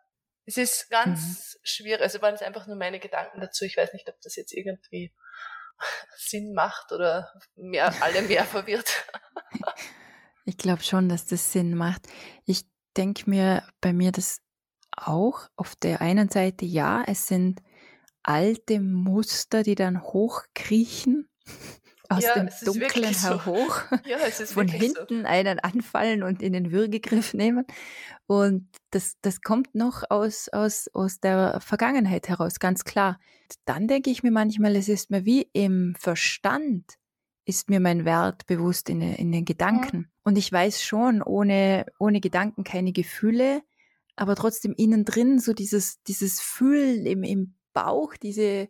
es 0.45 0.57
ist 0.57 0.91
ganz 0.91 1.21
mhm. 1.55 1.59
schwierig. 1.63 2.03
Also 2.03 2.21
waren 2.21 2.35
es 2.35 2.43
einfach 2.43 2.67
nur 2.67 2.77
meine 2.77 2.99
Gedanken 2.99 3.41
dazu. 3.41 3.65
Ich 3.65 3.77
weiß 3.77 3.93
nicht, 3.93 4.09
ob 4.09 4.21
das 4.23 4.37
jetzt 4.37 4.53
irgendwie 4.53 5.13
Sinn 6.17 6.53
macht 6.53 6.93
oder 6.93 7.33
mehr, 7.55 7.95
alle 8.01 8.23
mehr 8.23 8.45
verwirrt. 8.47 9.07
Ich 10.45 10.57
glaube 10.57 10.83
schon, 10.83 11.09
dass 11.09 11.27
das 11.27 11.53
Sinn 11.53 11.75
macht. 11.75 12.09
Ich 12.45 12.65
denke 12.97 13.29
mir 13.29 13.63
bei 13.81 13.93
mir 13.93 14.13
das 14.13 14.41
auch. 14.97 15.49
Auf 15.57 15.75
der 15.77 16.01
einen 16.01 16.29
Seite 16.29 16.65
ja, 16.65 17.03
es 17.07 17.27
sind 17.27 17.63
alte 18.23 18.81
Muster, 18.81 19.63
die 19.63 19.75
dann 19.75 20.03
hochkriechen 20.03 21.29
aus 22.09 22.25
ja, 22.25 22.35
dem 22.35 22.49
Dunklen 22.65 23.15
herhoch, 23.15 23.83
so. 23.91 23.97
ja, 24.05 24.19
von 24.19 24.69
hinten 24.69 25.23
so. 25.23 25.27
einen 25.27 25.59
anfallen 25.61 26.23
und 26.23 26.43
in 26.43 26.53
den 26.53 26.73
Würgegriff 26.73 27.35
nehmen. 27.35 27.65
Und 28.27 28.69
das, 28.91 29.15
das 29.23 29.41
kommt 29.41 29.75
noch 29.75 30.03
aus, 30.11 30.49
aus, 30.51 30.89
aus 30.93 31.21
der 31.21 31.61
Vergangenheit 31.61 32.29
heraus, 32.29 32.59
ganz 32.59 32.85
klar. 32.85 33.19
Dann 33.65 33.89
denke 33.89 34.11
ich 34.11 34.23
mir 34.23 34.31
manchmal, 34.31 34.77
es 34.77 34.89
ist 34.89 35.11
mir 35.11 35.25
wie 35.25 35.49
im 35.53 35.95
Verstand 35.99 36.99
ist 37.53 37.71
mir 37.71 37.81
mein 37.81 38.05
Wert 38.05 38.47
bewusst 38.47 38.89
in, 38.89 39.01
in 39.01 39.31
den 39.31 39.45
Gedanken. 39.45 39.97
Mhm. 39.97 40.09
Und 40.25 40.39
ich 40.39 40.51
weiß 40.51 40.83
schon, 40.83 41.23
ohne, 41.23 41.87
ohne 41.99 42.21
Gedanken 42.21 42.65
keine 42.65 42.93
Gefühle, 42.93 43.63
aber 44.17 44.37
trotzdem 44.37 44.75
innen 44.77 45.05
drin 45.05 45.39
so 45.39 45.53
dieses, 45.53 46.03
dieses 46.05 46.41
Fühlen 46.41 47.07
im, 47.07 47.23
im 47.23 47.55
Bauch, 47.73 48.17
diese 48.17 48.69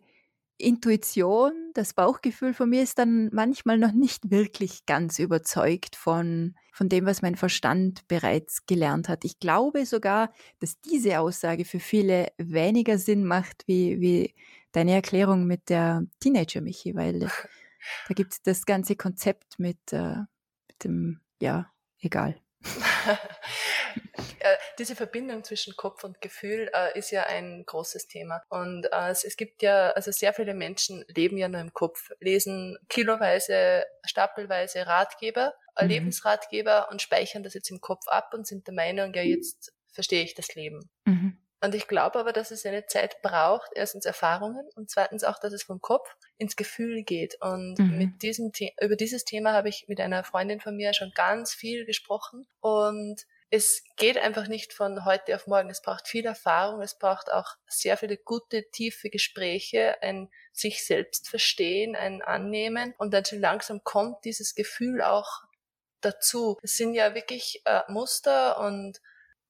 Intuition, 0.57 1.51
das 1.73 1.93
Bauchgefühl 1.93 2.53
von 2.53 2.69
mir 2.69 2.83
ist 2.83 2.99
dann 2.99 3.29
manchmal 3.33 3.77
noch 3.77 3.91
nicht 3.91 4.31
wirklich 4.31 4.85
ganz 4.85 5.19
überzeugt 5.19 5.95
von, 5.95 6.55
von 6.71 6.89
dem, 6.89 7.05
was 7.05 7.21
mein 7.21 7.35
Verstand 7.35 8.07
bereits 8.07 8.65
gelernt 8.65 9.09
hat. 9.09 9.25
Ich 9.25 9.39
glaube 9.39 9.85
sogar, 9.85 10.31
dass 10.59 10.79
diese 10.81 11.19
Aussage 11.19 11.65
für 11.65 11.79
viele 11.79 12.27
weniger 12.37 12.97
Sinn 12.97 13.25
macht, 13.25 13.63
wie, 13.67 13.99
wie 13.99 14.33
deine 14.71 14.93
Erklärung 14.93 15.45
mit 15.45 15.69
der 15.69 16.05
Teenager 16.19 16.61
Michi, 16.61 16.95
weil 16.95 17.29
Da 18.07 18.13
gibt 18.13 18.33
es 18.33 18.41
das 18.41 18.65
ganze 18.65 18.95
Konzept 18.95 19.59
mit, 19.59 19.77
äh, 19.91 20.17
mit 20.67 20.83
dem, 20.83 21.21
ja, 21.41 21.71
egal. 21.99 22.39
diese 24.79 24.95
Verbindung 24.95 25.43
zwischen 25.43 25.75
Kopf 25.75 26.03
und 26.03 26.21
Gefühl 26.21 26.69
äh, 26.73 26.97
ist 26.97 27.11
ja 27.11 27.23
ein 27.23 27.65
großes 27.65 28.07
Thema. 28.07 28.41
Und 28.49 28.85
äh, 28.91 29.09
es, 29.09 29.23
es, 29.23 29.37
gibt 29.37 29.61
ja, 29.61 29.91
also 29.91 30.11
sehr 30.11 30.33
viele 30.33 30.53
Menschen 30.53 31.05
leben 31.07 31.37
ja 31.37 31.47
nur 31.47 31.61
im 31.61 31.73
Kopf, 31.73 32.11
lesen 32.19 32.77
kiloweise, 32.89 33.85
stapelweise 34.05 34.87
Ratgeber, 34.87 35.53
äh, 35.75 35.83
mhm. 35.83 35.89
Lebensratgeber 35.89 36.89
und 36.91 37.01
speichern 37.01 37.43
das 37.43 37.53
jetzt 37.53 37.69
im 37.71 37.81
Kopf 37.81 38.07
ab 38.07 38.33
und 38.33 38.47
sind 38.47 38.67
der 38.67 38.73
Meinung, 38.73 39.13
ja, 39.13 39.21
jetzt 39.21 39.73
verstehe 39.91 40.23
ich 40.23 40.33
das 40.33 40.55
Leben. 40.55 40.89
Mhm. 41.05 41.37
Und 41.63 41.73
ich 41.75 41.87
glaube 41.87 42.19
aber, 42.19 42.33
dass 42.33 42.51
es 42.51 42.65
eine 42.65 42.87
Zeit 42.87 43.21
braucht, 43.21 43.71
erstens 43.73 44.03
Erfahrungen 44.03 44.67
und 44.75 44.89
zweitens 44.89 45.23
auch, 45.23 45.39
dass 45.39 45.53
es 45.53 45.63
vom 45.63 45.79
Kopf 45.79 46.13
ins 46.37 46.57
Gefühl 46.57 47.03
geht. 47.03 47.37
Und 47.39 47.79
mhm. 47.79 47.97
mit 47.97 48.21
diesem 48.21 48.51
über 48.81 48.97
dieses 48.97 49.23
Thema 49.23 49.53
habe 49.53 49.69
ich 49.69 49.85
mit 49.87 50.01
einer 50.01 50.25
Freundin 50.25 50.59
von 50.59 50.75
mir 50.75 50.93
schon 50.93 51.13
ganz 51.15 51.53
viel 51.53 51.85
gesprochen. 51.85 52.45
Und 52.59 53.25
es 53.49 53.81
geht 53.95 54.17
einfach 54.17 54.49
nicht 54.49 54.73
von 54.73 55.05
heute 55.05 55.35
auf 55.35 55.47
morgen. 55.47 55.69
Es 55.69 55.81
braucht 55.81 56.09
viel 56.09 56.25
Erfahrung, 56.25 56.81
es 56.81 56.99
braucht 56.99 57.31
auch 57.31 57.55
sehr 57.65 57.95
viele 57.95 58.17
gute, 58.17 58.69
tiefe 58.71 59.09
Gespräche, 59.09 59.95
ein 60.01 60.29
sich 60.51 60.85
selbst 60.85 61.29
verstehen, 61.29 61.95
ein 61.95 62.21
Annehmen. 62.21 62.93
Und 62.97 63.13
dann 63.13 63.23
schon 63.23 63.39
langsam 63.39 63.85
kommt 63.85 64.25
dieses 64.25 64.53
Gefühl 64.55 65.01
auch 65.01 65.43
dazu. 66.01 66.57
Es 66.61 66.75
sind 66.75 66.93
ja 66.93 67.15
wirklich 67.15 67.61
äh, 67.63 67.83
Muster 67.87 68.59
und 68.59 68.99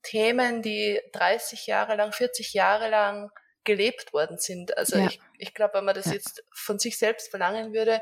Themen, 0.04 0.62
die 0.62 1.00
30 1.14 1.68
Jahre 1.68 1.96
lang, 1.96 2.12
40 2.12 2.54
Jahre 2.54 2.90
lang 2.90 3.32
gelebt 3.64 4.14
worden 4.14 4.38
sind. 4.38 4.78
Also 4.78 4.98
ja. 4.98 5.08
ich, 5.08 5.20
ich 5.38 5.54
glaube, 5.54 5.76
wenn 5.76 5.86
man 5.86 5.96
das 5.96 6.08
ja. 6.08 6.14
jetzt 6.14 6.44
von 6.52 6.80
sich 6.80 6.98
selbst 6.98 7.30
verlangen 7.30 7.74
würde, 7.74 8.02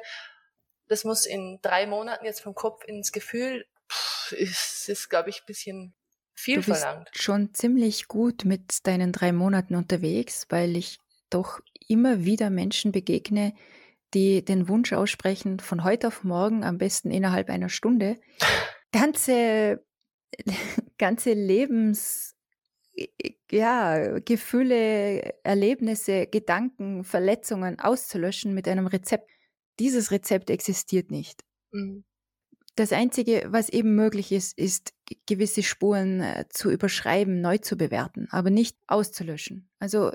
das 0.88 1.04
muss 1.04 1.26
in 1.26 1.60
drei 1.62 1.86
Monaten 1.88 2.26
jetzt 2.26 2.42
vom 2.42 2.56
Kopf 2.56 2.84
ins 2.86 3.12
Gefühl, 3.12 3.66
pff, 3.90 4.34
ist, 4.34 4.90
ist 4.90 5.10
glaube 5.10 5.30
ich, 5.30 5.42
ein 5.42 5.46
bisschen 5.46 5.94
viel 6.34 6.62
du 6.62 6.66
bist 6.66 6.82
verlangt. 6.82 7.10
Schon 7.14 7.54
ziemlich 7.54 8.08
gut 8.08 8.46
mit 8.46 8.86
deinen 8.88 9.12
drei 9.12 9.32
Monaten 9.32 9.76
unterwegs, 9.76 10.48
weil 10.50 10.76
ich 10.76 11.00
doch 11.30 11.62
immer 11.88 12.26
wieder 12.26 12.50
Menschen 12.50 12.92
begegne, 12.92 13.54
die 14.14 14.44
den 14.44 14.68
Wunsch 14.68 14.92
aussprechen, 14.94 15.60
von 15.60 15.84
heute 15.84 16.08
auf 16.08 16.24
morgen, 16.24 16.64
am 16.64 16.78
besten 16.78 17.12
innerhalb 17.12 17.50
einer 17.50 17.70
Stunde, 17.70 18.18
ganze 18.92 19.84
ganze 20.98 21.34
Lebens, 21.34 22.36
ja, 23.52 24.20
Gefühle, 24.20 25.34
Erlebnisse, 25.44 26.28
Gedanken, 26.28 27.04
Verletzungen 27.04 27.80
auszulöschen 27.80 28.54
mit 28.54 28.68
einem 28.68 28.88
Rezept. 28.88 29.30
Dieses 29.80 30.12
Rezept 30.12 30.50
existiert 30.50 31.12
nicht. 31.12 31.44
Mhm. 31.72 32.04
Das 32.76 32.94
Einzige, 32.94 33.48
was 33.48 33.70
eben 33.70 33.96
möglich 33.96 34.32
ist, 34.32 34.58
ist 34.58 34.94
gewisse 35.28 35.62
Spuren 35.62 36.22
äh, 36.22 36.46
zu 36.50 36.72
überschreiben, 36.72 37.42
neu 37.42 37.58
zu 37.58 37.76
bewerten, 37.76 38.28
aber 38.32 38.50
nicht 38.50 38.78
auszulöschen. 38.88 39.70
Also 39.80 40.12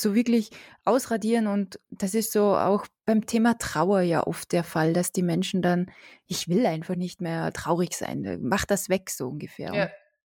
so 0.00 0.14
wirklich 0.14 0.50
ausradieren 0.84 1.46
und 1.46 1.80
das 1.90 2.14
ist 2.14 2.32
so 2.32 2.56
auch 2.56 2.86
beim 3.04 3.26
Thema 3.26 3.58
Trauer 3.58 4.00
ja 4.00 4.26
oft 4.26 4.52
der 4.52 4.64
Fall, 4.64 4.92
dass 4.92 5.12
die 5.12 5.22
Menschen 5.22 5.62
dann, 5.62 5.90
ich 6.26 6.48
will 6.48 6.66
einfach 6.66 6.96
nicht 6.96 7.20
mehr 7.20 7.52
traurig 7.52 7.94
sein, 7.96 8.38
mach 8.42 8.64
das 8.64 8.88
weg 8.88 9.10
so 9.10 9.28
ungefähr. 9.28 9.72
Ja. 9.72 9.90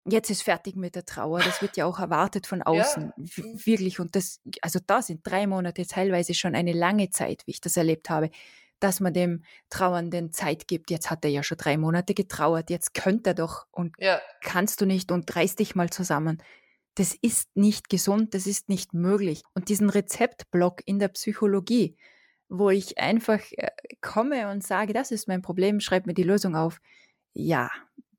Jetzt 0.09 0.29
ist 0.29 0.43
fertig 0.43 0.75
mit 0.75 0.95
der 0.95 1.05
Trauer. 1.05 1.39
Das 1.39 1.61
wird 1.61 1.77
ja 1.77 1.85
auch 1.85 1.99
erwartet 1.99 2.47
von 2.47 2.63
außen. 2.63 3.11
Ja. 3.17 3.43
Wirklich. 3.65 3.99
Und 3.99 4.15
das, 4.15 4.39
also 4.61 4.79
da 4.87 5.01
sind 5.01 5.21
drei 5.23 5.45
Monate 5.45 5.85
teilweise 5.85 6.33
schon 6.33 6.55
eine 6.55 6.71
lange 6.71 7.09
Zeit, 7.09 7.43
wie 7.45 7.51
ich 7.51 7.61
das 7.61 7.77
erlebt 7.77 8.09
habe, 8.09 8.29
dass 8.79 9.01
man 9.01 9.13
dem 9.13 9.43
Trauernden 9.69 10.31
Zeit 10.31 10.67
gibt. 10.67 10.89
Jetzt 10.89 11.11
hat 11.11 11.25
er 11.25 11.31
ja 11.31 11.43
schon 11.43 11.57
drei 11.57 11.77
Monate 11.77 12.13
getrauert. 12.13 12.69
Jetzt 12.69 12.93
könnte 12.93 13.31
er 13.31 13.33
doch 13.35 13.67
und 13.71 13.93
ja. 13.99 14.19
kannst 14.41 14.81
du 14.81 14.85
nicht 14.85 15.11
und 15.11 15.35
reiß 15.35 15.57
dich 15.57 15.75
mal 15.75 15.89
zusammen 15.89 16.41
das 16.95 17.15
ist 17.21 17.55
nicht 17.55 17.89
gesund, 17.89 18.33
das 18.33 18.47
ist 18.47 18.69
nicht 18.69 18.93
möglich. 18.93 19.43
Und 19.53 19.69
diesen 19.69 19.89
Rezeptblock 19.89 20.81
in 20.85 20.99
der 20.99 21.09
Psychologie, 21.09 21.97
wo 22.49 22.69
ich 22.69 22.97
einfach 22.97 23.39
äh, 23.51 23.69
komme 24.01 24.49
und 24.49 24.65
sage, 24.65 24.93
das 24.93 25.11
ist 25.11 25.27
mein 25.27 25.41
Problem, 25.41 25.79
schreib 25.79 26.05
mir 26.07 26.13
die 26.13 26.23
Lösung 26.23 26.55
auf. 26.55 26.79
Ja, 27.33 27.69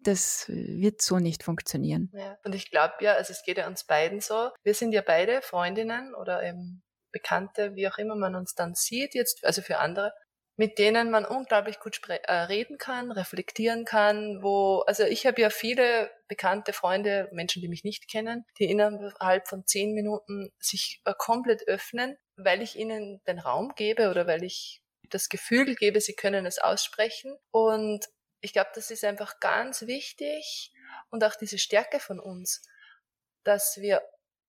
das 0.03 0.47
wird 0.49 1.03
so 1.03 1.19
nicht 1.19 1.43
funktionieren. 1.43 2.11
Ja, 2.15 2.39
und 2.45 2.55
ich 2.55 2.71
glaube 2.71 2.95
ja, 3.01 3.15
also 3.15 3.33
es 3.33 3.43
geht 3.45 3.59
ja 3.59 3.67
uns 3.67 3.85
beiden 3.85 4.21
so. 4.21 4.51
Wir 4.63 4.75
sind 4.75 4.93
ja 4.93 5.03
beide 5.03 5.43
Freundinnen 5.43 6.15
oder 6.15 6.43
eben 6.43 6.83
Bekannte, 7.13 7.75
wie 7.75 7.89
auch 7.89 7.99
immer 7.99 8.15
man 8.15 8.35
uns 8.35 8.55
dann 8.55 8.75
sieht, 8.75 9.15
jetzt, 9.15 9.45
also 9.45 9.63
für 9.63 9.79
andere 9.79 10.13
mit 10.61 10.77
denen 10.77 11.11
man 11.11 11.25
unglaublich 11.25 11.81
gut 11.81 12.03
äh, 12.07 12.33
reden 12.33 12.77
kann, 12.77 13.11
reflektieren 13.13 13.87
kann, 13.87 14.43
wo, 14.43 14.81
also 14.81 15.05
ich 15.05 15.25
habe 15.25 15.41
ja 15.41 15.49
viele 15.49 16.11
bekannte 16.29 16.75
Freunde, 16.75 17.31
Menschen, 17.33 17.63
die 17.63 17.69
mich 17.69 17.83
nicht 17.83 18.11
kennen, 18.11 18.45
die 18.59 18.67
innerhalb 18.67 19.49
von 19.49 19.67
zehn 19.67 19.95
Minuten 19.95 20.53
sich 20.59 21.01
äh, 21.07 21.15
komplett 21.17 21.67
öffnen, 21.67 22.19
weil 22.37 22.61
ich 22.61 22.77
ihnen 22.77 23.23
den 23.27 23.39
Raum 23.39 23.73
gebe 23.75 24.11
oder 24.11 24.27
weil 24.27 24.45
ich 24.45 24.83
das 25.09 25.31
Gefühl 25.31 25.75
gebe, 25.77 25.99
sie 25.99 26.13
können 26.13 26.45
es 26.45 26.59
aussprechen. 26.59 27.39
Und 27.51 28.05
ich 28.43 28.53
glaube, 28.53 28.69
das 28.75 28.91
ist 28.91 29.03
einfach 29.03 29.41
ganz 29.41 29.87
wichtig 29.87 30.75
und 31.09 31.25
auch 31.25 31.37
diese 31.37 31.57
Stärke 31.57 32.01
von 32.01 32.21
uns, 32.21 32.69
dass 33.45 33.79
wir, 33.81 34.03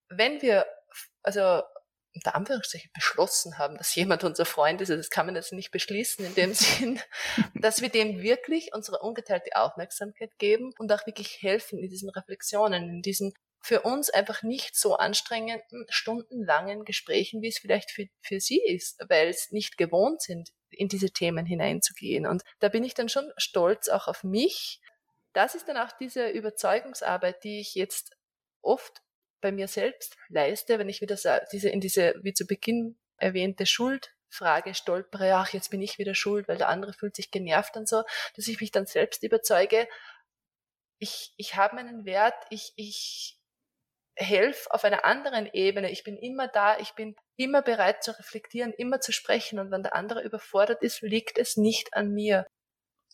wenn 0.10 0.42
wir, 0.42 0.66
also 1.24 1.64
unter 2.14 2.36
Anführungszeichen 2.36 2.92
beschlossen 2.94 3.58
haben, 3.58 3.78
dass 3.78 3.96
jemand 3.96 4.24
unser 4.24 4.46
Freund 4.46 4.82
ist, 4.82 4.90
das 4.90 5.10
kann 5.10 5.26
man 5.26 5.36
jetzt 5.36 5.54
nicht 5.54 5.72
beschließen 5.72 6.26
in 6.26 6.36
dem 6.36 6.54
Sinn, 6.54 7.00
dass 7.56 7.82
wir 7.82 7.90
dem 7.90 8.22
wirklich 8.22 8.74
unsere 8.74 9.00
ungeteilte 9.00 9.56
Aufmerksamkeit 9.56 10.38
geben 10.38 10.74
und 10.78 10.92
auch 10.92 11.06
wirklich 11.06 11.42
helfen 11.42 11.80
in 11.80 11.90
diesen 11.90 12.10
Reflexionen, 12.10 12.90
in 12.90 13.02
diesen 13.02 13.34
für 13.64 13.82
uns 13.82 14.10
einfach 14.10 14.42
nicht 14.42 14.76
so 14.76 14.96
anstrengenden, 14.96 15.86
stundenlangen 15.90 16.84
Gesprächen, 16.84 17.44
wie 17.44 17.50
es 17.50 17.60
vielleicht 17.60 17.92
für, 17.92 18.08
für 18.22 18.40
sie 18.40 18.60
ist, 18.60 19.00
weil 19.08 19.28
es 19.28 19.52
nicht 19.52 19.78
gewohnt 19.78 20.22
sind, 20.22 20.50
in 20.72 20.88
diese 20.88 21.12
Themen 21.12 21.46
hineinzugehen. 21.46 22.26
Und 22.26 22.42
da 22.60 22.70
bin 22.70 22.84
ich 22.84 22.96
dann 22.96 23.08
schon 23.08 23.32
stolz 23.38 23.88
auch 23.88 24.08
auf 24.08 24.24
mich. 24.24 24.82
Das 25.34 25.54
ist 25.54 25.68
dann 25.68 25.78
auch 25.78 25.92
diese 25.92 26.30
Überzeugungsarbeit, 26.30 27.44
die 27.44 27.60
ich 27.60 27.76
jetzt 27.76 28.18
oft 28.62 29.02
bei 29.42 29.52
mir 29.52 29.68
selbst 29.68 30.16
leiste, 30.30 30.80
wenn 30.80 30.90
ich 30.90 31.02
wieder 31.02 31.18
diese, 31.52 31.70
in 31.70 31.82
diese, 31.82 32.16
wie 32.22 32.34
zu 32.34 32.46
Beginn 32.46 32.98
erwähnte 33.18 33.66
Schuldfrage 33.66 34.74
stolpere, 34.74 35.36
ach, 35.36 35.54
jetzt 35.54 35.70
bin 35.72 35.82
ich 35.82 35.98
wieder 35.98 36.16
schuld, 36.16 36.48
weil 36.48 36.58
der 36.58 36.70
andere 36.70 36.94
fühlt 36.94 37.16
sich 37.16 37.32
genervt 37.32 37.76
und 37.78 37.88
so, 37.88 38.04
dass 38.36 38.48
ich 38.48 38.62
mich 38.62 38.72
dann 38.72 38.86
selbst 38.86 39.24
überzeuge, 39.24 39.88
ich, 41.00 41.34
ich 41.38 41.56
habe 41.56 41.76
meinen 41.76 42.06
Wert, 42.06 42.36
ich, 42.52 42.74
ich 42.76 43.40
helfe 44.16 44.72
auf 44.72 44.84
einer 44.84 45.04
anderen 45.06 45.50
Ebene, 45.52 45.92
ich 45.92 46.04
bin 46.04 46.18
immer 46.18 46.48
da, 46.48 46.78
ich 46.78 46.94
bin 46.94 47.16
immer 47.38 47.62
bereit 47.62 48.04
zu 48.04 48.18
reflektieren, 48.18 48.74
immer 48.74 49.00
zu 49.00 49.12
sprechen 49.12 49.60
und 49.60 49.72
wenn 49.72 49.84
der 49.84 49.96
andere 49.96 50.22
überfordert 50.22 50.84
ist, 50.84 51.02
liegt 51.02 51.38
es 51.38 51.58
nicht 51.58 51.94
an 51.94 52.12
mir. 52.12 52.46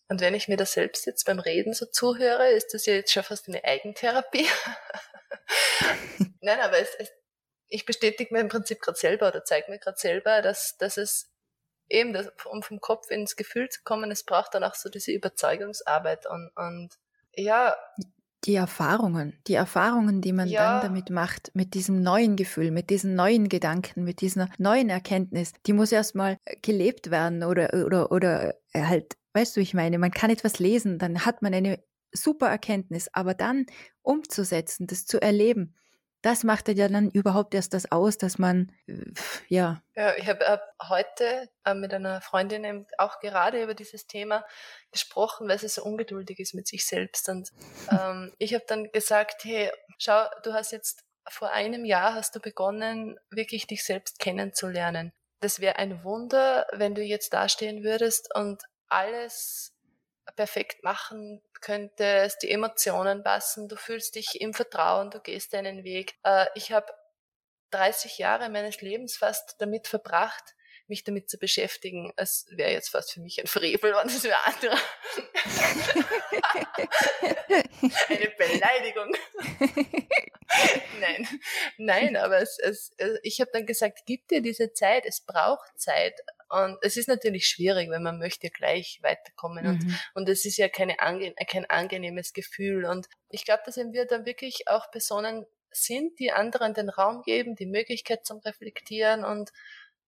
Und 0.09 0.21
wenn 0.21 0.33
ich 0.33 0.47
mir 0.47 0.57
das 0.57 0.73
selbst 0.73 1.05
jetzt 1.05 1.25
beim 1.25 1.39
Reden 1.39 1.73
so 1.73 1.85
zuhöre, 1.85 2.49
ist 2.51 2.73
das 2.73 2.85
ja 2.85 2.93
jetzt 2.93 3.11
schon 3.11 3.23
fast 3.23 3.47
eine 3.47 3.63
Eigentherapie. 3.63 4.47
Nein, 6.41 6.59
aber 6.61 6.79
es, 6.79 6.89
es, 6.97 7.11
ich 7.67 7.85
bestätige 7.85 8.33
mir 8.33 8.39
im 8.39 8.47
Prinzip 8.47 8.81
gerade 8.81 8.97
selber 8.97 9.27
oder 9.27 9.43
zeige 9.43 9.69
mir 9.69 9.79
gerade 9.79 9.97
selber, 9.97 10.41
dass, 10.41 10.77
dass 10.77 10.97
es 10.97 11.29
eben, 11.89 12.13
das, 12.13 12.31
um 12.49 12.63
vom 12.63 12.79
Kopf 12.79 13.09
ins 13.09 13.35
Gefühl 13.35 13.69
zu 13.69 13.81
kommen, 13.83 14.11
es 14.11 14.23
braucht 14.23 14.53
dann 14.53 14.63
auch 14.63 14.75
so 14.75 14.89
diese 14.89 15.11
Überzeugungsarbeit 15.11 16.25
und, 16.27 16.51
und 16.55 16.89
ja. 17.33 17.75
Die 18.45 18.55
Erfahrungen, 18.55 19.41
die 19.47 19.55
Erfahrungen, 19.55 20.21
die 20.21 20.31
man 20.31 20.47
ja. 20.47 20.79
dann 20.79 20.89
damit 20.93 21.09
macht, 21.09 21.51
mit 21.53 21.73
diesem 21.73 22.01
neuen 22.01 22.35
Gefühl, 22.35 22.71
mit 22.71 22.89
diesen 22.89 23.15
neuen 23.15 23.49
Gedanken, 23.49 24.03
mit 24.03 24.21
dieser 24.21 24.47
neuen 24.57 24.89
Erkenntnis, 24.89 25.53
die 25.65 25.73
muss 25.73 25.91
erstmal 25.91 26.37
gelebt 26.61 27.11
werden 27.11 27.43
oder, 27.43 27.73
oder, 27.85 28.11
oder 28.11 28.55
halt, 28.73 29.17
weißt 29.37 29.55
du, 29.55 29.61
ich 29.61 29.75
meine, 29.75 29.99
man 29.99 30.11
kann 30.11 30.31
etwas 30.31 30.57
lesen, 30.57 30.97
dann 30.97 31.23
hat 31.25 31.43
man 31.43 31.53
eine 31.53 31.83
super 32.11 32.47
Erkenntnis, 32.47 33.07
aber 33.13 33.35
dann 33.35 33.67
umzusetzen, 34.01 34.87
das 34.87 35.05
zu 35.05 35.21
erleben, 35.21 35.75
das 36.23 36.43
macht 36.43 36.67
ja 36.67 36.87
dann 36.87 37.11
überhaupt 37.11 37.53
erst 37.53 37.75
das 37.75 37.91
aus, 37.91 38.17
dass 38.17 38.39
man, 38.39 38.71
ja. 39.47 39.83
Ja, 39.95 40.15
ich 40.17 40.27
habe 40.27 40.43
hab 40.45 40.61
heute 40.89 41.47
äh, 41.63 41.75
mit 41.75 41.93
einer 41.93 42.21
Freundin 42.21 42.87
auch 42.97 43.19
gerade 43.19 43.61
über 43.61 43.75
dieses 43.75 44.07
Thema 44.07 44.43
gesprochen, 44.91 45.47
weil 45.47 45.59
sie 45.59 45.67
so 45.67 45.83
ungeduldig 45.83 46.39
ist 46.39 46.55
mit 46.55 46.67
sich 46.67 46.87
selbst. 46.87 47.29
Und 47.29 47.51
ähm, 47.91 48.33
ich 48.39 48.55
habe 48.55 48.65
dann 48.67 48.91
gesagt, 48.91 49.43
hey, 49.43 49.71
schau, 49.99 50.25
du 50.43 50.53
hast 50.53 50.71
jetzt 50.71 51.03
vor 51.29 51.51
einem 51.51 51.85
Jahr 51.85 52.15
hast 52.15 52.35
du 52.35 52.39
begonnen, 52.39 53.19
wirklich 53.29 53.67
dich 53.67 53.83
selbst 53.83 54.17
kennenzulernen. 54.17 55.13
Das 55.39 55.59
wäre 55.59 55.75
ein 55.75 56.03
Wunder, 56.03 56.65
wenn 56.73 56.95
du 56.95 57.03
jetzt 57.03 57.33
dastehen 57.33 57.83
würdest 57.83 58.33
und 58.33 58.63
alles 58.89 59.73
perfekt 60.35 60.83
machen 60.83 61.41
könntest, 61.61 62.43
die 62.43 62.51
Emotionen 62.51 63.23
passen, 63.23 63.67
du 63.67 63.75
fühlst 63.75 64.15
dich 64.15 64.39
im 64.39 64.53
Vertrauen, 64.53 65.09
du 65.09 65.19
gehst 65.19 65.53
deinen 65.53 65.83
Weg. 65.83 66.15
Äh, 66.23 66.45
ich 66.55 66.71
habe 66.71 66.87
30 67.71 68.17
Jahre 68.17 68.49
meines 68.49 68.81
Lebens 68.81 69.17
fast 69.17 69.55
damit 69.59 69.87
verbracht, 69.87 70.55
mich 70.87 71.03
damit 71.03 71.29
zu 71.29 71.37
beschäftigen, 71.37 72.13
als 72.15 72.45
wäre 72.49 72.71
jetzt 72.71 72.89
fast 72.89 73.11
für 73.13 73.19
mich 73.19 73.39
ein 73.41 73.47
Frevel, 73.47 73.93
und 73.93 74.05
es 74.05 74.23
wäre 74.23 74.37
andere. 74.45 74.77
Eine 78.09 78.29
Beleidigung. 78.37 79.13
nein, 80.99 81.27
nein, 81.77 82.15
aber 82.15 82.37
es, 82.37 82.57
es, 82.59 82.91
äh, 82.97 83.17
ich 83.23 83.41
habe 83.41 83.51
dann 83.51 83.65
gesagt, 83.65 84.03
gib 84.05 84.27
dir 84.29 84.41
diese 84.41 84.71
Zeit, 84.73 85.05
es 85.05 85.21
braucht 85.21 85.77
Zeit. 85.79 86.21
Und 86.49 86.77
es 86.81 86.97
ist 86.97 87.07
natürlich 87.07 87.47
schwierig, 87.47 87.89
wenn 87.89 88.03
man 88.03 88.19
möchte 88.19 88.49
gleich 88.49 88.99
weiterkommen. 89.01 89.65
Mhm. 89.65 89.69
Und, 89.71 89.99
und 90.13 90.29
es 90.29 90.45
ist 90.45 90.57
ja 90.57 90.69
keine 90.69 90.99
ange 90.99 91.33
kein 91.47 91.69
angenehmes 91.69 92.33
Gefühl. 92.33 92.85
Und 92.85 93.07
ich 93.29 93.45
glaube, 93.45 93.63
dass 93.65 93.77
wir 93.77 94.05
dann 94.05 94.25
wirklich 94.25 94.67
auch 94.67 94.89
Personen 94.91 95.45
sind, 95.71 96.19
die 96.19 96.31
anderen 96.31 96.73
den 96.73 96.89
Raum 96.89 97.21
geben, 97.23 97.55
die 97.55 97.65
Möglichkeit 97.65 98.25
zum 98.25 98.39
Reflektieren 98.39 99.25
und 99.25 99.51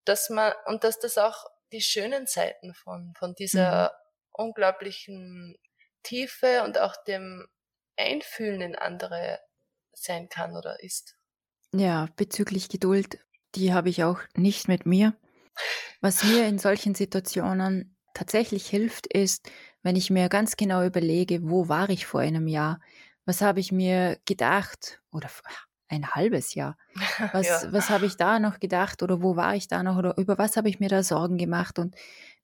dass 0.05 0.29
man, 0.29 0.53
und 0.65 0.83
dass 0.83 0.99
das 0.99 1.17
auch 1.17 1.45
die 1.71 1.81
schönen 1.81 2.25
Seiten 2.25 2.73
von, 2.73 3.13
von 3.17 3.35
dieser 3.35 3.91
mhm. 3.91 4.45
unglaublichen 4.45 5.57
Tiefe 6.03 6.63
und 6.63 6.79
auch 6.79 6.95
dem 7.03 7.47
Einfühlen 7.97 8.61
in 8.61 8.75
andere 8.75 9.39
sein 9.93 10.29
kann 10.29 10.55
oder 10.55 10.81
ist. 10.81 11.15
Ja, 11.73 12.07
bezüglich 12.15 12.69
Geduld, 12.69 13.19
die 13.55 13.73
habe 13.73 13.89
ich 13.89 14.03
auch 14.03 14.19
nicht 14.35 14.67
mit 14.67 14.85
mir. 14.85 15.15
Was 16.01 16.23
mir 16.23 16.47
in 16.47 16.59
solchen 16.59 16.95
Situationen 16.95 17.95
tatsächlich 18.13 18.67
hilft, 18.67 19.07
ist, 19.07 19.49
wenn 19.83 19.95
ich 19.95 20.09
mir 20.09 20.29
ganz 20.29 20.57
genau 20.57 20.83
überlege, 20.85 21.39
wo 21.43 21.69
war 21.69 21.89
ich 21.89 22.05
vor 22.05 22.21
einem 22.21 22.47
Jahr? 22.47 22.79
Was 23.25 23.41
habe 23.41 23.59
ich 23.59 23.71
mir 23.71 24.17
gedacht? 24.25 25.01
Oder 25.11 25.29
ein 25.87 26.07
halbes 26.11 26.53
Jahr. 26.53 26.77
Was, 27.33 27.47
ja. 27.47 27.73
was 27.73 27.89
habe 27.89 28.05
ich 28.05 28.15
da 28.15 28.39
noch 28.39 28.59
gedacht? 28.59 29.01
Oder 29.01 29.21
wo 29.21 29.35
war 29.35 29.55
ich 29.55 29.67
da 29.67 29.81
noch? 29.83 29.97
Oder 29.97 30.17
über 30.17 30.37
was 30.37 30.55
habe 30.55 30.69
ich 30.69 30.79
mir 30.79 30.89
da 30.89 31.01
Sorgen 31.03 31.37
gemacht? 31.37 31.79
Und 31.79 31.95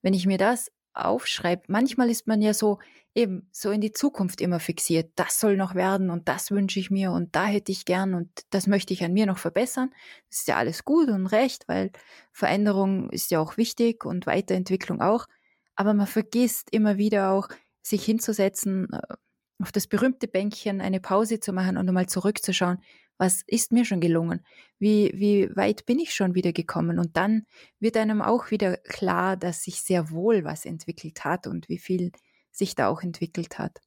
wenn 0.01 0.13
ich 0.13 0.25
mir 0.25 0.37
das 0.37 0.71
aufschreibe, 0.95 1.63
manchmal 1.67 2.09
ist 2.09 2.27
man 2.27 2.41
ja 2.41 2.53
so 2.53 2.79
eben 3.15 3.47
so 3.51 3.71
in 3.71 3.81
die 3.81 3.93
Zukunft 3.93 4.41
immer 4.41 4.59
fixiert. 4.59 5.11
Das 5.15 5.39
soll 5.39 5.55
noch 5.55 5.73
werden 5.73 6.09
und 6.09 6.27
das 6.27 6.51
wünsche 6.51 6.79
ich 6.79 6.91
mir 6.91 7.11
und 7.11 7.35
da 7.35 7.45
hätte 7.45 7.71
ich 7.71 7.85
gern 7.85 8.13
und 8.13 8.29
das 8.49 8.67
möchte 8.67 8.93
ich 8.93 9.03
an 9.03 9.13
mir 9.13 9.25
noch 9.25 9.37
verbessern. 9.37 9.91
Das 10.29 10.39
ist 10.39 10.47
ja 10.47 10.57
alles 10.57 10.83
gut 10.83 11.09
und 11.09 11.27
recht, 11.27 11.67
weil 11.67 11.91
Veränderung 12.33 13.09
ist 13.11 13.31
ja 13.31 13.39
auch 13.39 13.57
wichtig 13.57 14.05
und 14.05 14.27
Weiterentwicklung 14.27 15.01
auch. 15.01 15.27
Aber 15.75 15.93
man 15.93 16.07
vergisst 16.07 16.69
immer 16.71 16.97
wieder 16.97 17.31
auch, 17.31 17.47
sich 17.81 18.03
hinzusetzen, 18.03 18.91
äh, 18.91 19.15
auf 19.61 19.71
das 19.71 19.87
berühmte 19.87 20.27
Bänkchen 20.27 20.81
eine 20.81 20.99
Pause 20.99 21.39
zu 21.39 21.53
machen 21.53 21.77
und 21.77 21.87
einmal 21.87 22.07
zurückzuschauen, 22.07 22.79
was 23.17 23.43
ist 23.47 23.71
mir 23.71 23.85
schon 23.85 24.01
gelungen? 24.01 24.45
Wie, 24.79 25.11
wie 25.15 25.55
weit 25.55 25.85
bin 25.85 25.99
ich 25.99 26.13
schon 26.13 26.35
wieder 26.35 26.51
gekommen? 26.51 26.99
Und 26.99 27.17
dann 27.17 27.45
wird 27.79 27.97
einem 27.97 28.21
auch 28.21 28.51
wieder 28.51 28.77
klar, 28.77 29.37
dass 29.37 29.63
sich 29.63 29.81
sehr 29.81 30.09
wohl 30.11 30.43
was 30.43 30.65
entwickelt 30.65 31.23
hat 31.23 31.47
und 31.47 31.69
wie 31.69 31.77
viel 31.77 32.11
sich 32.51 32.75
da 32.75 32.87
auch 32.87 33.01
entwickelt 33.01 33.57
hat. 33.57 33.79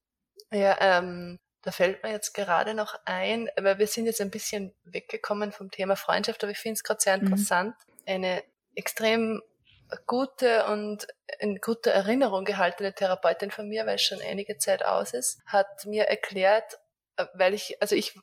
Ja, 0.50 0.76
ähm, 0.80 1.38
da 1.62 1.72
fällt 1.72 2.02
mir 2.02 2.10
jetzt 2.10 2.32
gerade 2.32 2.74
noch 2.74 2.94
ein, 3.04 3.50
weil 3.60 3.78
wir 3.78 3.86
sind 3.86 4.06
jetzt 4.06 4.20
ein 4.20 4.30
bisschen 4.30 4.74
weggekommen 4.84 5.52
vom 5.52 5.70
Thema 5.70 5.96
Freundschaft, 5.96 6.42
aber 6.42 6.52
ich 6.52 6.58
finde 6.58 6.74
es 6.74 6.84
gerade 6.84 7.00
sehr 7.00 7.16
mhm. 7.18 7.24
interessant. 7.24 7.74
Mhm. 7.86 8.02
Eine 8.06 8.42
extrem 8.74 9.42
gute 10.06 10.66
und 10.66 11.06
in 11.38 11.56
guter 11.56 11.90
Erinnerung 11.90 12.44
gehaltene 12.44 12.94
Therapeutin 12.94 13.50
von 13.50 13.68
mir, 13.68 13.86
weil 13.86 13.96
es 13.96 14.02
schon 14.02 14.20
einige 14.20 14.58
Zeit 14.58 14.84
aus 14.84 15.14
ist, 15.14 15.40
hat 15.46 15.84
mir 15.86 16.04
erklärt, 16.04 16.78
äh, 17.16 17.26
weil 17.34 17.54
ich, 17.54 17.80
also 17.80 17.94
ich 17.94 18.18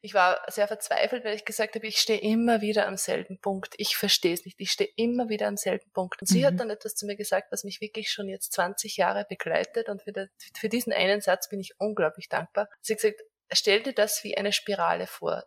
ich 0.00 0.14
war 0.14 0.40
sehr 0.48 0.68
verzweifelt, 0.68 1.24
weil 1.24 1.34
ich 1.34 1.44
gesagt 1.44 1.74
habe, 1.74 1.86
ich 1.86 1.98
stehe 1.98 2.20
immer 2.20 2.60
wieder 2.60 2.86
am 2.86 2.96
selben 2.96 3.38
Punkt. 3.38 3.74
Ich 3.78 3.96
verstehe 3.96 4.34
es 4.34 4.44
nicht. 4.44 4.60
Ich 4.60 4.70
stehe 4.70 4.90
immer 4.96 5.28
wieder 5.28 5.46
am 5.46 5.56
selben 5.56 5.90
Punkt. 5.92 6.20
Und 6.20 6.26
sie 6.26 6.40
mhm. 6.40 6.46
hat 6.46 6.60
dann 6.60 6.70
etwas 6.70 6.94
zu 6.94 7.06
mir 7.06 7.16
gesagt, 7.16 7.52
was 7.52 7.64
mich 7.64 7.80
wirklich 7.80 8.10
schon 8.10 8.28
jetzt 8.28 8.52
20 8.52 8.96
Jahre 8.96 9.26
begleitet. 9.28 9.88
Und 9.88 10.02
für, 10.02 10.28
für 10.56 10.68
diesen 10.68 10.92
einen 10.92 11.20
Satz 11.20 11.48
bin 11.48 11.60
ich 11.60 11.74
unglaublich 11.78 12.28
dankbar. 12.28 12.68
Sie 12.80 12.94
hat 12.94 13.00
gesagt, 13.00 13.22
stell 13.52 13.82
dir 13.82 13.94
das 13.94 14.24
wie 14.24 14.36
eine 14.36 14.52
Spirale 14.52 15.06
vor. 15.06 15.44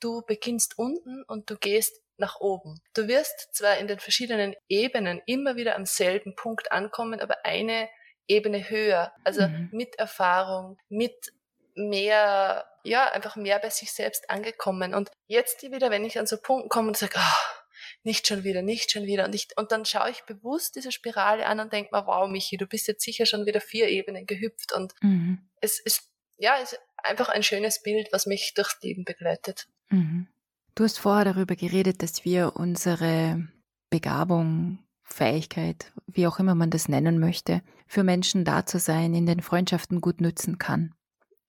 Du 0.00 0.22
beginnst 0.22 0.78
unten 0.78 1.24
und 1.24 1.50
du 1.50 1.56
gehst 1.56 2.00
nach 2.16 2.40
oben. 2.40 2.80
Du 2.94 3.08
wirst 3.08 3.54
zwar 3.54 3.78
in 3.78 3.88
den 3.88 3.98
verschiedenen 3.98 4.54
Ebenen 4.68 5.20
immer 5.26 5.56
wieder 5.56 5.74
am 5.76 5.84
selben 5.84 6.36
Punkt 6.36 6.70
ankommen, 6.70 7.20
aber 7.20 7.44
eine 7.44 7.88
Ebene 8.26 8.70
höher, 8.70 9.12
also 9.24 9.46
mhm. 9.46 9.68
mit 9.72 9.98
Erfahrung, 9.98 10.78
mit 10.88 11.32
mehr, 11.74 12.66
ja, 12.82 13.10
einfach 13.10 13.36
mehr 13.36 13.58
bei 13.58 13.70
sich 13.70 13.92
selbst 13.92 14.30
angekommen. 14.30 14.94
Und 14.94 15.10
jetzt 15.26 15.62
wieder, 15.62 15.90
wenn 15.90 16.04
ich 16.04 16.18
an 16.18 16.26
so 16.26 16.36
Punkten 16.36 16.68
komme 16.68 16.88
und 16.88 16.96
sage, 16.96 17.14
oh, 17.16 17.64
nicht 18.02 18.28
schon 18.28 18.44
wieder, 18.44 18.62
nicht 18.62 18.90
schon 18.90 19.04
wieder. 19.04 19.24
Und, 19.24 19.34
ich, 19.34 19.48
und 19.56 19.72
dann 19.72 19.84
schaue 19.84 20.10
ich 20.10 20.24
bewusst 20.24 20.76
diese 20.76 20.92
Spirale 20.92 21.46
an 21.46 21.60
und 21.60 21.72
denke 21.72 21.90
mir, 21.92 22.06
wow, 22.06 22.28
Michi, 22.28 22.56
du 22.56 22.66
bist 22.66 22.86
jetzt 22.86 23.04
sicher 23.04 23.26
schon 23.26 23.46
wieder 23.46 23.60
vier 23.60 23.88
Ebenen 23.88 24.26
gehüpft. 24.26 24.72
Und 24.72 24.94
mhm. 25.00 25.48
es 25.60 25.80
ist, 25.80 26.10
ja, 26.36 26.56
es 26.62 26.72
ist 26.72 26.80
einfach 26.96 27.28
ein 27.28 27.42
schönes 27.42 27.82
Bild, 27.82 28.08
was 28.12 28.26
mich 28.26 28.54
durchs 28.54 28.80
Leben 28.82 29.04
begleitet. 29.04 29.66
Mhm. 29.88 30.28
Du 30.74 30.84
hast 30.84 30.98
vorher 30.98 31.24
darüber 31.24 31.56
geredet, 31.56 32.02
dass 32.02 32.24
wir 32.24 32.56
unsere 32.56 33.48
Begabung, 33.90 34.80
Fähigkeit, 35.04 35.92
wie 36.06 36.26
auch 36.26 36.38
immer 36.38 36.54
man 36.54 36.70
das 36.70 36.88
nennen 36.88 37.20
möchte, 37.20 37.62
für 37.86 38.02
Menschen 38.02 38.44
da 38.44 38.66
zu 38.66 38.78
sein, 38.78 39.14
in 39.14 39.26
den 39.26 39.40
Freundschaften 39.40 40.00
gut 40.00 40.20
nützen 40.20 40.58
kann. 40.58 40.94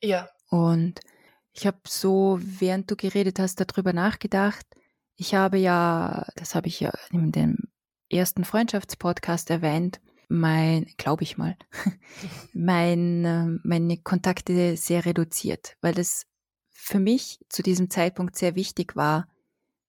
Ja. 0.01 0.29
Und 0.49 0.99
ich 1.53 1.65
habe 1.65 1.79
so, 1.87 2.39
während 2.41 2.91
du 2.91 2.95
geredet 2.95 3.39
hast, 3.39 3.59
darüber 3.59 3.93
nachgedacht. 3.93 4.65
Ich 5.15 5.33
habe 5.33 5.57
ja, 5.57 6.27
das 6.35 6.55
habe 6.55 6.67
ich 6.67 6.79
ja 6.81 6.91
in 7.11 7.31
dem 7.31 7.57
ersten 8.09 8.43
Freundschaftspodcast 8.43 9.49
erwähnt, 9.49 10.01
mein, 10.27 10.85
glaube 10.97 11.23
ich 11.23 11.37
mal, 11.37 11.55
mein, 12.53 13.23
ähm, 13.25 13.61
meine 13.63 13.97
Kontakte 13.97 14.75
sehr 14.75 15.05
reduziert, 15.05 15.77
weil 15.81 15.99
es 15.99 16.25
für 16.71 16.99
mich 16.99 17.39
zu 17.49 17.63
diesem 17.63 17.89
Zeitpunkt 17.89 18.35
sehr 18.35 18.55
wichtig 18.55 18.95
war, 18.95 19.27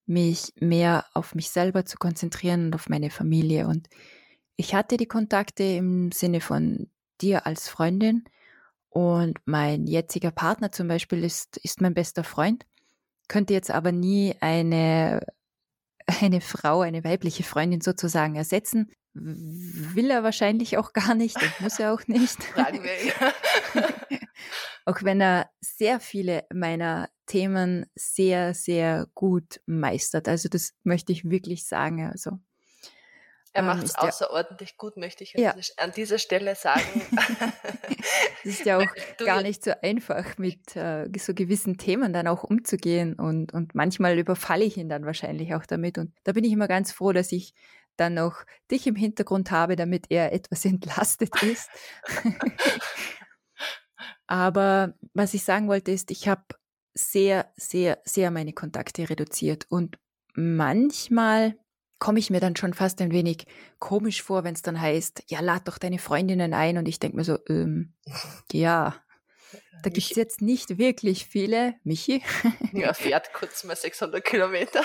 mich 0.05 0.53
mehr 0.59 1.05
auf 1.13 1.35
mich 1.35 1.49
selber 1.49 1.85
zu 1.85 1.97
konzentrieren 1.97 2.67
und 2.67 2.75
auf 2.75 2.87
meine 2.87 3.09
Familie. 3.09 3.67
Und 3.67 3.89
ich 4.55 4.73
hatte 4.73 4.97
die 4.97 5.05
Kontakte 5.05 5.63
im 5.63 6.11
Sinne 6.11 6.39
von 6.39 6.89
dir 7.19 7.45
als 7.45 7.67
Freundin, 7.67 8.23
und 8.89 9.39
mein 9.45 9.85
jetziger 9.85 10.31
Partner 10.31 10.71
zum 10.71 10.87
Beispiel 10.87 11.23
ist, 11.23 11.57
ist 11.57 11.81
mein 11.81 11.93
bester 11.93 12.23
Freund, 12.23 12.65
könnte 13.27 13.53
jetzt 13.53 13.71
aber 13.71 13.91
nie 13.91 14.35
eine, 14.39 15.25
eine 16.21 16.41
Frau, 16.41 16.81
eine 16.81 17.03
weibliche 17.03 17.43
Freundin 17.43 17.81
sozusagen 17.81 18.35
ersetzen. 18.35 18.91
Will 19.13 20.11
er 20.11 20.23
wahrscheinlich 20.23 20.77
auch 20.77 20.93
gar 20.93 21.15
nicht 21.15 21.41
und 21.41 21.61
muss 21.61 21.79
er 21.79 21.93
auch 21.93 22.07
nicht. 22.07 22.43
Fragen 22.43 22.83
wir 22.83 23.33
auch 24.85 25.03
wenn 25.03 25.19
er 25.19 25.49
sehr 25.59 25.99
viele 25.99 26.45
meiner 26.53 27.09
Themen 27.25 27.87
sehr, 27.95 28.53
sehr 28.53 29.07
gut 29.15 29.59
meistert. 29.65 30.27
Also 30.27 30.49
das 30.49 30.73
möchte 30.83 31.11
ich 31.11 31.29
wirklich 31.29 31.67
sagen. 31.67 32.05
Also 32.09 32.39
er 33.57 33.61
ähm, 33.61 33.65
macht 33.65 33.85
es 33.85 33.95
außerordentlich 33.95 34.77
gut, 34.77 34.97
möchte 34.97 35.23
ich 35.23 35.33
ja. 35.33 35.55
an 35.77 35.91
dieser 35.91 36.19
Stelle 36.19 36.53
sagen. 36.53 36.83
es 38.43 38.59
ist 38.59 38.65
ja 38.65 38.77
auch 38.77 38.85
gar 39.25 39.41
nicht 39.41 39.63
so 39.63 39.71
einfach, 39.81 40.37
mit 40.37 40.75
äh, 40.75 41.09
so 41.17 41.33
gewissen 41.33 41.79
Themen 41.79 42.13
dann 42.13 42.27
auch 42.27 42.43
umzugehen. 42.43 43.15
Und, 43.15 43.55
und 43.55 43.73
manchmal 43.73 44.19
überfalle 44.19 44.63
ich 44.63 44.77
ihn 44.77 44.89
dann 44.89 45.07
wahrscheinlich 45.07 45.55
auch 45.55 45.65
damit. 45.65 45.97
Und 45.97 46.13
da 46.23 46.33
bin 46.33 46.43
ich 46.43 46.51
immer 46.51 46.67
ganz 46.67 46.91
froh, 46.91 47.13
dass 47.13 47.31
ich 47.31 47.55
dann 47.95 48.13
noch 48.13 48.43
dich 48.69 48.85
im 48.85 48.95
Hintergrund 48.95 49.49
habe, 49.49 49.75
damit 49.75 50.05
er 50.11 50.33
etwas 50.33 50.63
entlastet 50.65 51.41
ist. 51.41 51.67
Aber 54.27 54.93
was 55.15 55.33
ich 55.33 55.43
sagen 55.43 55.67
wollte, 55.67 55.91
ist, 55.91 56.11
ich 56.11 56.27
habe 56.27 56.43
sehr, 56.93 57.51
sehr, 57.55 57.97
sehr 58.05 58.29
meine 58.29 58.53
Kontakte 58.53 59.09
reduziert. 59.09 59.65
Und 59.69 59.97
manchmal 60.35 61.57
komme 61.99 62.19
ich 62.19 62.29
mir 62.29 62.39
dann 62.39 62.55
schon 62.55 62.73
fast 62.73 63.01
ein 63.01 63.11
wenig 63.11 63.45
komisch 63.79 64.21
vor, 64.21 64.43
wenn 64.43 64.53
es 64.53 64.61
dann 64.61 64.79
heißt, 64.79 65.23
ja, 65.27 65.39
lad 65.39 65.67
doch 65.67 65.77
deine 65.77 65.99
Freundinnen 65.99 66.53
ein. 66.53 66.77
Und 66.77 66.87
ich 66.87 66.99
denke 66.99 67.17
mir 67.17 67.23
so, 67.23 67.39
ähm, 67.49 67.93
ja, 68.51 68.95
da 69.83 69.89
gibt 69.89 70.11
es 70.11 70.15
jetzt 70.15 70.41
nicht 70.41 70.77
wirklich 70.77 71.25
viele. 71.25 71.75
Michi? 71.83 72.23
Ja, 72.73 72.93
fährt 72.93 73.33
kurz 73.33 73.63
mal 73.63 73.75
600 73.75 74.23
Kilometer. 74.23 74.81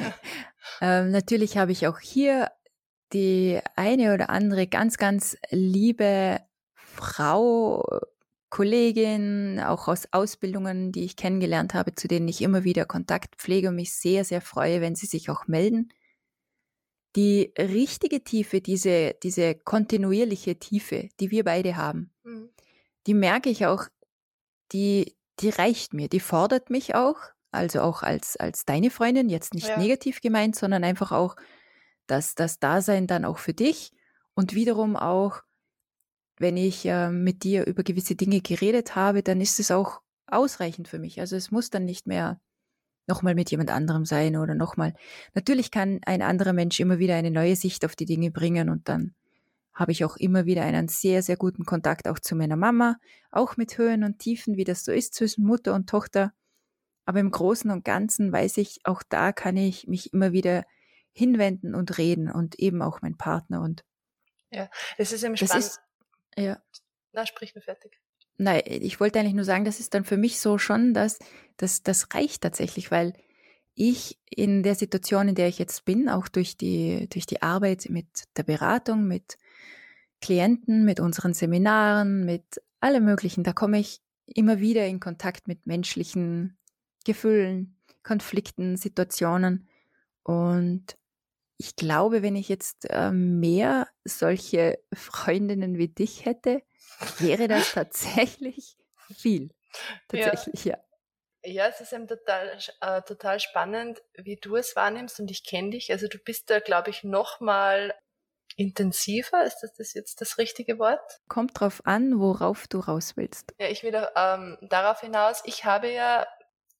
ähm, 0.80 1.10
natürlich 1.10 1.56
habe 1.56 1.72
ich 1.72 1.86
auch 1.86 2.00
hier 2.00 2.50
die 3.12 3.60
eine 3.76 4.12
oder 4.12 4.30
andere 4.30 4.66
ganz, 4.66 4.96
ganz 4.96 5.36
liebe 5.50 6.40
Frau, 6.74 7.84
Kollegin, 8.50 9.60
auch 9.60 9.88
aus 9.88 10.08
Ausbildungen, 10.12 10.90
die 10.90 11.04
ich 11.04 11.16
kennengelernt 11.16 11.74
habe, 11.74 11.94
zu 11.94 12.08
denen 12.08 12.28
ich 12.28 12.40
immer 12.40 12.64
wieder 12.64 12.84
Kontakt 12.86 13.36
pflege 13.36 13.68
und 13.68 13.76
mich 13.76 13.92
sehr, 13.94 14.24
sehr 14.24 14.40
freue, 14.40 14.80
wenn 14.80 14.94
sie 14.94 15.06
sich 15.06 15.28
auch 15.30 15.46
melden 15.46 15.92
die 17.16 17.52
richtige 17.58 18.24
Tiefe, 18.24 18.60
diese, 18.60 19.14
diese 19.22 19.54
kontinuierliche 19.54 20.58
Tiefe, 20.58 21.08
die 21.20 21.30
wir 21.30 21.44
beide 21.44 21.76
haben, 21.76 22.12
mhm. 22.24 22.50
die 23.06 23.14
merke 23.14 23.50
ich 23.50 23.66
auch, 23.66 23.84
die, 24.72 25.16
die 25.40 25.50
reicht 25.50 25.94
mir, 25.94 26.08
die 26.08 26.20
fordert 26.20 26.70
mich 26.70 26.94
auch, 26.94 27.16
also 27.52 27.82
auch 27.82 28.02
als, 28.02 28.36
als 28.36 28.64
deine 28.64 28.90
Freundin, 28.90 29.28
jetzt 29.28 29.54
nicht 29.54 29.68
ja. 29.68 29.78
negativ 29.78 30.20
gemeint, 30.20 30.56
sondern 30.56 30.82
einfach 30.82 31.12
auch, 31.12 31.36
dass 32.06 32.34
das 32.34 32.58
Dasein 32.58 33.06
dann 33.06 33.24
auch 33.24 33.38
für 33.38 33.54
dich 33.54 33.92
und 34.34 34.54
wiederum 34.54 34.96
auch, 34.96 35.42
wenn 36.38 36.56
ich 36.56 36.84
äh, 36.86 37.10
mit 37.10 37.44
dir 37.44 37.66
über 37.66 37.84
gewisse 37.84 38.16
Dinge 38.16 38.40
geredet 38.40 38.96
habe, 38.96 39.22
dann 39.22 39.40
ist 39.40 39.60
es 39.60 39.70
auch 39.70 40.00
ausreichend 40.26 40.88
für 40.88 40.98
mich. 40.98 41.20
Also 41.20 41.36
es 41.36 41.52
muss 41.52 41.70
dann 41.70 41.84
nicht 41.84 42.08
mehr 42.08 42.40
nochmal 43.06 43.34
mit 43.34 43.50
jemand 43.50 43.70
anderem 43.70 44.04
sein 44.04 44.36
oder 44.36 44.54
nochmal. 44.54 44.94
Natürlich 45.34 45.70
kann 45.70 46.00
ein 46.06 46.22
anderer 46.22 46.52
Mensch 46.52 46.80
immer 46.80 46.98
wieder 46.98 47.16
eine 47.16 47.30
neue 47.30 47.56
Sicht 47.56 47.84
auf 47.84 47.96
die 47.96 48.06
Dinge 48.06 48.30
bringen 48.30 48.70
und 48.70 48.88
dann 48.88 49.14
habe 49.72 49.92
ich 49.92 50.04
auch 50.04 50.16
immer 50.16 50.46
wieder 50.46 50.62
einen 50.62 50.88
sehr, 50.88 51.22
sehr 51.22 51.36
guten 51.36 51.64
Kontakt 51.64 52.06
auch 52.06 52.18
zu 52.18 52.36
meiner 52.36 52.56
Mama, 52.56 52.96
auch 53.30 53.56
mit 53.56 53.76
Höhen 53.76 54.04
und 54.04 54.20
Tiefen, 54.20 54.56
wie 54.56 54.64
das 54.64 54.84
so 54.84 54.92
ist 54.92 55.14
zwischen 55.14 55.44
Mutter 55.44 55.74
und 55.74 55.88
Tochter. 55.88 56.32
Aber 57.06 57.20
im 57.20 57.30
Großen 57.30 57.70
und 57.70 57.84
Ganzen 57.84 58.32
weiß 58.32 58.56
ich, 58.58 58.80
auch 58.84 59.02
da 59.08 59.32
kann 59.32 59.56
ich 59.56 59.86
mich 59.88 60.12
immer 60.12 60.32
wieder 60.32 60.64
hinwenden 61.12 61.74
und 61.74 61.98
reden 61.98 62.30
und 62.30 62.58
eben 62.58 62.82
auch 62.82 63.02
mein 63.02 63.16
Partner 63.16 63.60
und 63.60 63.84
ja, 64.50 64.70
es 64.98 65.10
ist 65.10 65.24
eben 65.24 65.36
spannend. 65.36 65.80
ja. 66.36 66.62
Na, 67.12 67.26
sprich 67.26 67.54
mir 67.56 67.60
fertig. 67.60 68.00
Nein, 68.36 68.62
ich 68.66 68.98
wollte 69.00 69.20
eigentlich 69.20 69.34
nur 69.34 69.44
sagen, 69.44 69.64
das 69.64 69.80
ist 69.80 69.94
dann 69.94 70.04
für 70.04 70.16
mich 70.16 70.40
so 70.40 70.58
schon, 70.58 70.92
dass, 70.94 71.18
dass 71.56 71.82
das 71.82 72.14
reicht 72.14 72.42
tatsächlich, 72.42 72.90
weil 72.90 73.12
ich 73.74 74.18
in 74.30 74.62
der 74.62 74.74
Situation, 74.74 75.28
in 75.28 75.34
der 75.34 75.48
ich 75.48 75.58
jetzt 75.58 75.84
bin, 75.84 76.08
auch 76.08 76.28
durch 76.28 76.56
die, 76.56 77.08
durch 77.10 77.26
die 77.26 77.42
Arbeit 77.42 77.86
mit 77.90 78.06
der 78.36 78.44
Beratung, 78.44 79.06
mit 79.06 79.38
Klienten, 80.20 80.84
mit 80.84 81.00
unseren 81.00 81.34
Seminaren, 81.34 82.24
mit 82.24 82.62
allem 82.80 83.04
Möglichen, 83.04 83.44
da 83.44 83.52
komme 83.52 83.78
ich 83.78 84.00
immer 84.26 84.60
wieder 84.60 84.86
in 84.86 85.00
Kontakt 85.00 85.48
mit 85.48 85.66
menschlichen 85.66 86.56
Gefühlen, 87.04 87.76
Konflikten, 88.02 88.76
Situationen. 88.76 89.68
Und 90.22 90.96
ich 91.56 91.76
glaube, 91.76 92.22
wenn 92.22 92.36
ich 92.36 92.48
jetzt 92.48 92.90
äh, 92.90 93.10
mehr 93.10 93.88
solche 94.04 94.78
Freundinnen 94.94 95.78
wie 95.78 95.88
dich 95.88 96.24
hätte, 96.24 96.62
wäre 97.18 97.48
das 97.48 97.72
tatsächlich 97.72 98.76
viel. 99.16 99.50
Tatsächlich, 100.08 100.64
ja. 100.64 100.78
ja. 101.44 101.52
ja. 101.52 101.66
es 101.68 101.80
ist 101.80 101.92
eben 101.92 102.06
total, 102.06 102.58
äh, 102.80 103.02
total 103.02 103.40
spannend, 103.40 104.02
wie 104.14 104.36
du 104.36 104.56
es 104.56 104.76
wahrnimmst 104.76 105.20
und 105.20 105.30
ich 105.30 105.44
kenne 105.44 105.70
dich. 105.70 105.90
Also 105.90 106.08
du 106.08 106.18
bist 106.18 106.50
da, 106.50 106.60
glaube 106.60 106.90
ich, 106.90 107.04
noch 107.04 107.40
mal 107.40 107.94
intensiver. 108.56 109.44
Ist 109.44 109.60
das, 109.60 109.74
das 109.74 109.94
jetzt 109.94 110.20
das 110.20 110.38
richtige 110.38 110.78
Wort? 110.78 111.20
Kommt 111.28 111.58
drauf 111.58 111.80
an, 111.84 112.20
worauf 112.20 112.66
du 112.68 112.78
raus 112.78 113.16
willst. 113.16 113.52
Ja, 113.58 113.68
ich 113.68 113.82
will 113.82 113.94
ähm, 114.16 114.58
darauf 114.62 115.00
hinaus. 115.00 115.42
Ich 115.44 115.64
habe 115.64 115.90
ja, 115.90 116.26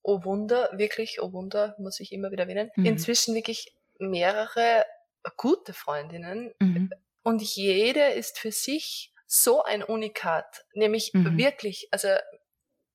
oh 0.03 0.25
Wunder, 0.25 0.71
wirklich, 0.73 1.21
oh 1.21 1.33
Wunder, 1.33 1.75
muss 1.79 2.01
ich 2.01 2.13
immer 2.13 2.31
wieder 2.31 2.45
erwähnen, 2.45 2.71
mhm. 2.77 2.87
inzwischen 2.87 3.35
wirklich 3.35 3.75
mehrere 3.99 4.85
gute 5.37 5.73
Freundinnen 5.73 6.53
mhm. 6.61 6.91
und 7.23 7.43
jede 7.43 8.09
ist 8.09 8.39
für 8.39 8.53
sich 8.53 9.13
so 9.27 9.63
ein 9.63 9.83
Unikat, 9.83 10.65
nämlich 10.75 11.13
mhm. 11.15 11.39
wirklich, 11.39 11.89
also 11.91 12.09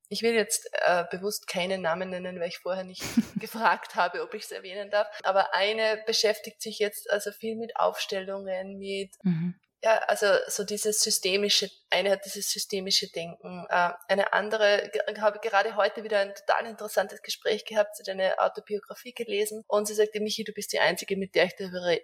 ich 0.10 0.24
will 0.24 0.34
jetzt 0.34 0.70
äh, 0.86 1.06
bewusst 1.12 1.48
keinen 1.48 1.82
Namen 1.82 2.10
nennen, 2.10 2.40
weil 2.40 2.48
ich 2.48 2.60
vorher 2.60 2.84
nicht 2.84 3.04
gefragt 3.40 3.96
habe, 3.96 4.24
ob 4.24 4.34
ich 4.34 4.44
es 4.44 4.52
erwähnen 4.52 4.90
darf. 4.90 5.08
Aber 5.24 5.54
eine 5.54 6.02
beschäftigt 6.08 6.62
sich 6.62 6.80
jetzt 6.80 7.10
also 7.12 7.32
viel 7.32 7.56
mit 7.56 7.76
Aufstellungen, 7.78 8.80
mit 8.80 9.12
mhm 9.24 9.60
ja, 9.82 9.98
also 10.08 10.26
so 10.48 10.64
dieses 10.64 11.02
systemische, 11.02 11.70
eine 11.90 12.12
hat 12.12 12.26
dieses 12.26 12.52
systemische 12.52 13.10
Denken, 13.12 13.66
äh, 13.70 13.92
eine 14.10 14.34
andere, 14.34 14.92
habe 15.22 15.40
gerade 15.40 15.76
heute 15.76 16.04
wieder 16.04 16.20
ein 16.20 16.34
total 16.36 16.66
interessantes 16.66 17.22
Gespräch 17.22 17.64
gehabt, 17.66 17.96
sie 17.96 18.04
hat 18.04 18.10
eine 18.10 18.40
Autobiografie 18.40 19.14
gelesen 19.14 19.64
und 19.68 19.88
sie 19.88 19.94
sagte, 19.94 20.20
Michi, 20.20 20.44
du 20.44 20.52
bist 20.52 20.74
die 20.74 20.80
Einzige, 20.80 21.16
mit 21.16 21.34
der 21.36 21.46
ich 21.46 21.54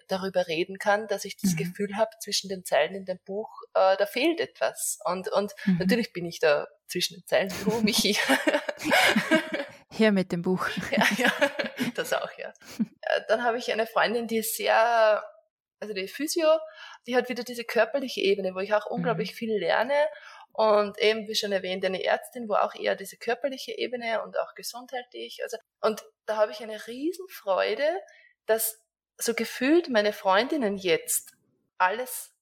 darüber 0.07 0.47
reden 0.47 0.79
kann, 0.79 1.07
dass 1.07 1.25
ich 1.25 1.35
das 1.37 1.51
mhm. 1.51 1.57
Gefühl 1.57 1.97
habe, 1.97 2.11
zwischen 2.21 2.49
den 2.49 2.63
Zeilen 2.63 2.95
in 2.95 3.05
dem 3.05 3.19
Buch, 3.25 3.49
äh, 3.73 3.97
da 3.97 4.05
fehlt 4.05 4.39
etwas. 4.39 4.99
Und, 5.03 5.27
und 5.31 5.53
mhm. 5.65 5.77
natürlich 5.79 6.13
bin 6.13 6.25
ich 6.25 6.39
da 6.39 6.67
zwischen 6.87 7.15
den 7.15 7.25
Zeilen, 7.25 7.53
du, 7.65 7.81
Michi. 7.81 8.17
Hier 9.91 10.11
mit 10.11 10.31
dem 10.31 10.41
Buch. 10.41 10.67
ja, 10.91 11.05
ja, 11.17 11.31
das 11.93 12.13
auch, 12.13 12.31
ja. 12.37 12.53
Äh, 12.79 13.21
dann 13.27 13.43
habe 13.43 13.57
ich 13.57 13.71
eine 13.71 13.87
Freundin, 13.87 14.27
die 14.27 14.37
ist 14.37 14.55
sehr 14.55 15.23
also 15.79 15.93
die 15.93 16.07
Physio, 16.07 16.47
die 17.07 17.15
hat 17.15 17.29
wieder 17.29 17.43
diese 17.43 17.63
körperliche 17.63 18.21
Ebene, 18.21 18.55
wo 18.55 18.59
ich 18.59 18.73
auch 18.73 18.85
unglaublich 18.85 19.31
mhm. 19.31 19.35
viel 19.35 19.59
lerne. 19.59 19.95
Und 20.53 20.97
eben, 20.99 21.27
wie 21.27 21.35
schon 21.35 21.51
erwähnt, 21.51 21.83
eine 21.83 22.03
Ärztin, 22.03 22.47
wo 22.47 22.53
auch 22.53 22.75
eher 22.75 22.95
diese 22.95 23.17
körperliche 23.17 23.77
Ebene 23.77 24.23
und 24.23 24.39
auch 24.39 24.55
gesundheitlich. 24.55 25.43
Also, 25.43 25.57
und 25.81 26.05
da 26.25 26.37
habe 26.37 26.53
ich 26.53 26.63
eine 26.63 26.87
Riesenfreude, 26.87 27.87
dass 28.45 28.81
so 29.17 29.33
gefühlt 29.33 29.89
meine 29.89 30.13
Freundinnen 30.13 30.77
jetzt 30.77 31.33
alles 31.77 32.34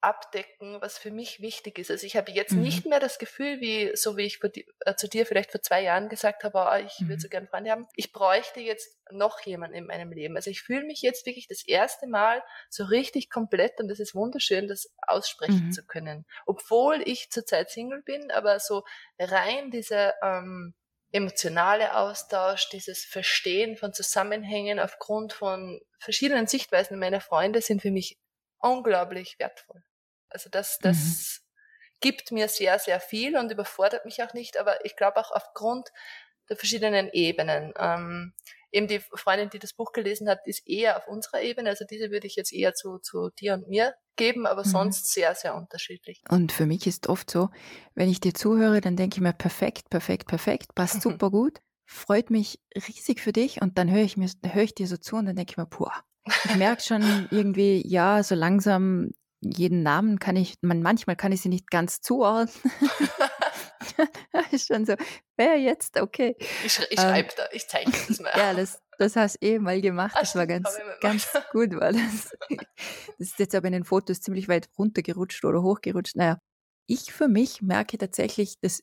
abdecken, 0.00 0.80
was 0.80 0.96
für 0.96 1.10
mich 1.10 1.40
wichtig 1.40 1.78
ist. 1.78 1.90
Also 1.90 2.06
ich 2.06 2.16
habe 2.16 2.30
jetzt 2.30 2.52
mhm. 2.52 2.62
nicht 2.62 2.86
mehr 2.86 3.00
das 3.00 3.18
Gefühl, 3.18 3.60
wie 3.60 3.90
so 3.94 4.16
wie 4.16 4.26
ich 4.26 4.38
die, 4.54 4.66
äh, 4.80 4.94
zu 4.94 5.08
dir 5.08 5.26
vielleicht 5.26 5.50
vor 5.50 5.60
zwei 5.60 5.82
Jahren 5.82 6.08
gesagt 6.08 6.44
habe, 6.44 6.58
oh, 6.58 6.84
ich 6.84 7.00
mhm. 7.00 7.08
würde 7.08 7.20
so 7.20 7.28
gerne 7.28 7.48
Freunde 7.48 7.70
haben. 7.70 7.86
Ich 7.94 8.12
bräuchte 8.12 8.60
jetzt 8.60 8.96
noch 9.10 9.40
jemanden 9.40 9.76
in 9.76 9.86
meinem 9.86 10.12
Leben. 10.12 10.36
Also 10.36 10.50
ich 10.50 10.62
fühle 10.62 10.84
mich 10.84 11.02
jetzt 11.02 11.26
wirklich 11.26 11.48
das 11.48 11.66
erste 11.66 12.06
Mal 12.06 12.42
so 12.70 12.84
richtig 12.84 13.28
komplett 13.30 13.80
und 13.80 13.90
es 13.90 13.98
ist 13.98 14.14
wunderschön, 14.14 14.68
das 14.68 14.92
aussprechen 15.06 15.66
mhm. 15.66 15.72
zu 15.72 15.84
können. 15.84 16.26
Obwohl 16.46 17.02
ich 17.04 17.30
zurzeit 17.30 17.70
Single 17.70 18.02
bin, 18.02 18.30
aber 18.30 18.60
so 18.60 18.84
rein 19.18 19.70
dieser 19.70 20.14
ähm, 20.22 20.74
emotionale 21.10 21.96
Austausch, 21.96 22.68
dieses 22.70 23.04
Verstehen 23.04 23.76
von 23.76 23.92
Zusammenhängen 23.92 24.78
aufgrund 24.78 25.32
von 25.32 25.80
verschiedenen 25.98 26.46
Sichtweisen 26.46 26.98
meiner 26.98 27.20
Freunde 27.20 27.62
sind 27.62 27.82
für 27.82 27.90
mich 27.90 28.18
unglaublich 28.58 29.38
wertvoll. 29.38 29.82
Also 30.30 30.48
das, 30.50 30.78
das 30.78 30.96
mhm. 30.96 31.44
gibt 32.00 32.32
mir 32.32 32.48
sehr, 32.48 32.78
sehr 32.78 33.00
viel 33.00 33.36
und 33.36 33.52
überfordert 33.52 34.04
mich 34.04 34.22
auch 34.22 34.34
nicht, 34.34 34.56
aber 34.56 34.84
ich 34.84 34.96
glaube 34.96 35.18
auch 35.18 35.30
aufgrund 35.30 35.88
der 36.48 36.56
verschiedenen 36.56 37.08
Ebenen. 37.12 37.72
Ähm, 37.78 38.32
eben 38.70 38.88
die 38.88 39.00
Freundin, 39.14 39.50
die 39.50 39.58
das 39.58 39.72
Buch 39.72 39.92
gelesen 39.92 40.28
hat, 40.28 40.46
ist 40.46 40.66
eher 40.66 40.96
auf 40.96 41.08
unserer 41.08 41.42
Ebene, 41.42 41.70
also 41.70 41.84
diese 41.88 42.10
würde 42.10 42.26
ich 42.26 42.36
jetzt 42.36 42.52
eher 42.52 42.74
zu, 42.74 42.98
zu 42.98 43.30
dir 43.30 43.54
und 43.54 43.68
mir 43.68 43.94
geben, 44.16 44.46
aber 44.46 44.64
mhm. 44.64 44.70
sonst 44.70 45.12
sehr, 45.12 45.34
sehr 45.34 45.54
unterschiedlich. 45.54 46.22
Und 46.28 46.52
für 46.52 46.66
mich 46.66 46.86
ist 46.86 47.08
oft 47.08 47.30
so, 47.30 47.50
wenn 47.94 48.10
ich 48.10 48.20
dir 48.20 48.34
zuhöre, 48.34 48.80
dann 48.80 48.96
denke 48.96 49.16
ich 49.16 49.20
mir, 49.20 49.32
perfekt, 49.32 49.90
perfekt, 49.90 50.26
perfekt, 50.26 50.74
passt 50.74 51.02
super 51.02 51.30
gut, 51.30 51.60
freut 51.86 52.30
mich 52.30 52.60
riesig 52.74 53.20
für 53.20 53.32
dich 53.32 53.62
und 53.62 53.78
dann 53.78 53.90
höre 53.90 54.02
ich 54.02 54.16
mir, 54.16 54.28
höre 54.44 54.64
ich 54.64 54.74
dir 54.74 54.86
so 54.86 54.96
zu 54.96 55.16
und 55.16 55.26
dann 55.26 55.36
denke 55.36 55.52
ich 55.52 55.56
mir, 55.56 55.66
puh, 55.66 55.88
ich 56.44 56.56
merke 56.56 56.82
schon 56.82 57.28
irgendwie, 57.30 57.82
ja, 57.86 58.22
so 58.22 58.34
langsam 58.34 59.12
jeden 59.40 59.82
Namen 59.82 60.18
kann 60.18 60.36
ich, 60.36 60.54
man, 60.62 60.82
manchmal 60.82 61.16
kann 61.16 61.32
ich 61.32 61.42
sie 61.42 61.48
nicht 61.48 61.70
ganz 61.70 62.00
zuordnen. 62.00 62.54
ist 64.50 64.68
schon 64.68 64.86
so, 64.86 64.94
wer 65.36 65.58
jetzt? 65.58 66.00
Okay. 66.00 66.36
Ich, 66.64 66.78
ich 66.90 67.00
schreibe 67.00 67.28
ähm, 67.28 67.34
da, 67.36 67.48
ich 67.52 67.68
zeige 67.68 67.90
das 67.90 68.20
mal. 68.20 68.32
ja, 68.36 68.54
das, 68.54 68.80
das 68.98 69.16
hast 69.16 69.42
du 69.42 69.46
eh 69.46 69.58
mal 69.58 69.80
gemacht. 69.80 70.16
Das 70.18 70.34
war 70.34 70.46
ganz, 70.46 70.68
ganz 71.00 71.28
gut, 71.52 71.74
war 71.74 71.92
das. 71.92 72.30
Das 73.18 73.28
ist 73.28 73.38
jetzt 73.38 73.54
aber 73.54 73.66
in 73.68 73.72
den 73.72 73.84
Fotos 73.84 74.20
ziemlich 74.20 74.48
weit 74.48 74.68
runtergerutscht 74.78 75.44
oder 75.44 75.62
hochgerutscht. 75.62 76.16
Naja, 76.16 76.38
ich 76.86 77.12
für 77.12 77.28
mich 77.28 77.62
merke 77.62 77.98
tatsächlich, 77.98 78.58
dass 78.60 78.82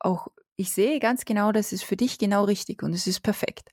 auch, 0.00 0.28
ich 0.56 0.72
sehe 0.72 1.00
ganz 1.00 1.24
genau, 1.24 1.52
das 1.52 1.72
ist 1.72 1.84
für 1.84 1.96
dich 1.96 2.18
genau 2.18 2.44
richtig 2.44 2.82
und 2.82 2.92
es 2.92 3.06
ist 3.06 3.20
perfekt. 3.20 3.70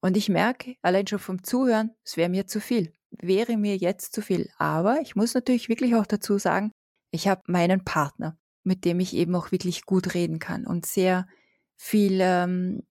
Und 0.00 0.16
ich 0.16 0.28
merke, 0.28 0.76
allein 0.82 1.06
schon 1.06 1.18
vom 1.18 1.42
Zuhören, 1.42 1.90
es 2.04 2.16
wäre 2.16 2.28
mir 2.28 2.46
zu 2.46 2.60
viel 2.60 2.92
wäre 3.20 3.56
mir 3.56 3.76
jetzt 3.76 4.14
zu 4.14 4.22
viel. 4.22 4.50
Aber 4.58 5.00
ich 5.00 5.16
muss 5.16 5.34
natürlich 5.34 5.68
wirklich 5.68 5.94
auch 5.94 6.06
dazu 6.06 6.38
sagen, 6.38 6.72
ich 7.10 7.28
habe 7.28 7.42
meinen 7.46 7.84
Partner, 7.84 8.36
mit 8.64 8.84
dem 8.84 9.00
ich 9.00 9.14
eben 9.14 9.34
auch 9.34 9.52
wirklich 9.52 9.84
gut 9.84 10.14
reden 10.14 10.38
kann 10.38 10.66
und 10.66 10.86
sehr 10.86 11.26
viel, 11.76 12.18
ähm, 12.20 12.82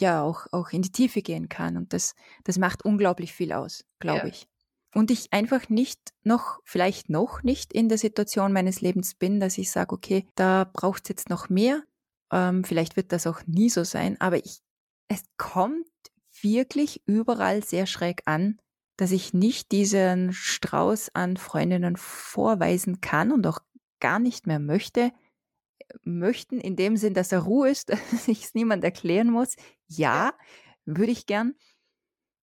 ja, 0.00 0.22
auch, 0.22 0.46
auch 0.52 0.70
in 0.70 0.82
die 0.82 0.92
Tiefe 0.92 1.22
gehen 1.22 1.48
kann. 1.48 1.76
Und 1.76 1.92
das, 1.92 2.14
das 2.44 2.58
macht 2.58 2.84
unglaublich 2.84 3.32
viel 3.32 3.52
aus, 3.52 3.84
glaube 3.98 4.18
ja. 4.20 4.26
ich. 4.26 4.46
Und 4.94 5.10
ich 5.10 5.32
einfach 5.32 5.68
nicht 5.68 6.14
noch, 6.22 6.60
vielleicht 6.64 7.10
noch 7.10 7.42
nicht 7.42 7.72
in 7.72 7.88
der 7.88 7.98
Situation 7.98 8.52
meines 8.52 8.80
Lebens 8.80 9.14
bin, 9.14 9.40
dass 9.40 9.58
ich 9.58 9.70
sage, 9.70 9.92
okay, 9.92 10.26
da 10.36 10.70
braucht 10.72 11.02
es 11.04 11.08
jetzt 11.08 11.30
noch 11.30 11.48
mehr. 11.48 11.82
Ähm, 12.30 12.62
vielleicht 12.62 12.96
wird 12.96 13.10
das 13.10 13.26
auch 13.26 13.40
nie 13.46 13.70
so 13.70 13.82
sein, 13.82 14.20
aber 14.20 14.36
ich, 14.36 14.60
es 15.08 15.24
kommt 15.36 15.86
wirklich 16.42 17.02
überall 17.06 17.64
sehr 17.64 17.86
schräg 17.86 18.22
an, 18.26 18.60
dass 18.96 19.10
ich 19.10 19.34
nicht 19.34 19.72
diesen 19.72 20.32
Strauß 20.32 21.14
an 21.14 21.36
Freundinnen 21.36 21.96
vorweisen 21.96 23.00
kann 23.00 23.32
und 23.32 23.46
auch 23.46 23.58
gar 24.00 24.18
nicht 24.18 24.46
mehr 24.46 24.58
möchte. 24.58 25.12
Möchten 26.02 26.60
in 26.60 26.76
dem 26.76 26.96
Sinn, 26.96 27.14
dass 27.14 27.32
er 27.32 27.40
Ruhe 27.40 27.70
ist, 27.70 27.88
dass 28.12 28.28
ich 28.28 28.44
es 28.44 28.54
niemand 28.54 28.84
erklären 28.84 29.30
muss. 29.30 29.56
Ja, 29.86 30.34
würde 30.84 31.12
ich 31.12 31.26
gern. 31.26 31.54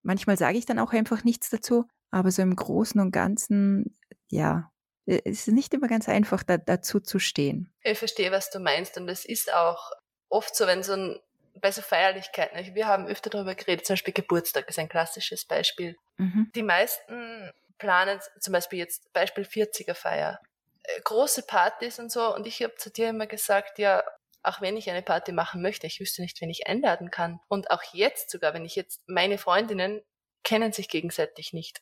Manchmal 0.04 0.38
sage 0.38 0.58
ich 0.58 0.66
dann 0.66 0.80
auch 0.80 0.94
einfach 0.94 1.24
nichts 1.24 1.50
dazu, 1.50 1.86
aber 2.10 2.32
so 2.32 2.42
im 2.42 2.56
Großen 2.56 3.00
und 3.00 3.12
Ganzen, 3.12 3.98
ja, 4.30 4.72
es 5.06 5.48
ist 5.48 5.54
nicht 5.54 5.74
immer 5.74 5.88
ganz 5.88 6.10
einfach, 6.10 6.44
da, 6.44 6.58
dazu 6.58 7.00
zu 7.00 7.20
stehen. 7.20 7.72
Ich 7.84 8.00
verstehe, 8.00 8.32
was 8.32 8.50
du 8.50 8.60
meinst 8.60 8.98
und 8.98 9.08
es 9.10 9.26
ist 9.26 9.54
auch 9.54 9.92
oft 10.30 10.56
so, 10.56 10.66
wenn 10.68 10.84
so 10.84 10.94
ein 10.94 11.20
bei 11.60 11.72
so 11.72 11.82
Feierlichkeiten, 11.82 12.76
wir 12.76 12.88
haben 12.88 13.08
öfter 13.08 13.30
darüber 13.30 13.56
geredet, 13.56 13.86
zum 13.86 13.94
Beispiel 13.94 14.14
Geburtstag 14.14 14.70
ist 14.70 14.80
ein 14.80 14.90
klassisches 14.90 15.46
Beispiel. 15.46 15.98
Mhm. 16.22 16.52
Die 16.54 16.64
meisten 16.64 17.52
planen 17.80 18.20
zum 18.40 18.54
Beispiel 18.54 18.78
jetzt 18.78 19.12
Beispiel 19.12 19.44
40er 19.44 19.96
Feier, 19.96 20.40
äh, 20.84 21.02
große 21.02 21.44
Partys 21.48 21.98
und 21.98 22.12
so. 22.12 22.34
Und 22.34 22.46
ich 22.46 22.62
habe 22.62 22.76
zu 22.76 22.92
dir 22.92 23.10
immer 23.10 23.26
gesagt, 23.26 23.80
ja, 23.80 24.04
auch 24.44 24.62
wenn 24.62 24.78
ich 24.78 24.90
eine 24.90 25.02
Party 25.02 25.32
machen 25.32 25.64
möchte, 25.64 25.88
ich 25.88 26.00
wüsste 26.00 26.22
nicht, 26.22 26.40
wen 26.42 26.50
ich 26.50 26.68
einladen 26.68 27.10
kann. 27.10 27.40
Und 27.48 27.72
auch 27.72 27.82
jetzt 27.92 28.30
sogar, 28.30 28.54
wenn 28.54 28.66
ich 28.66 28.76
jetzt 28.76 29.02
meine 29.08 29.40
Freundinnen 29.40 30.02
kennen 30.44 30.72
sich 30.72 30.90
gegenseitig 30.90 31.54
nicht. 31.54 31.82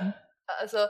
Mhm. 0.00 0.14
also 0.46 0.86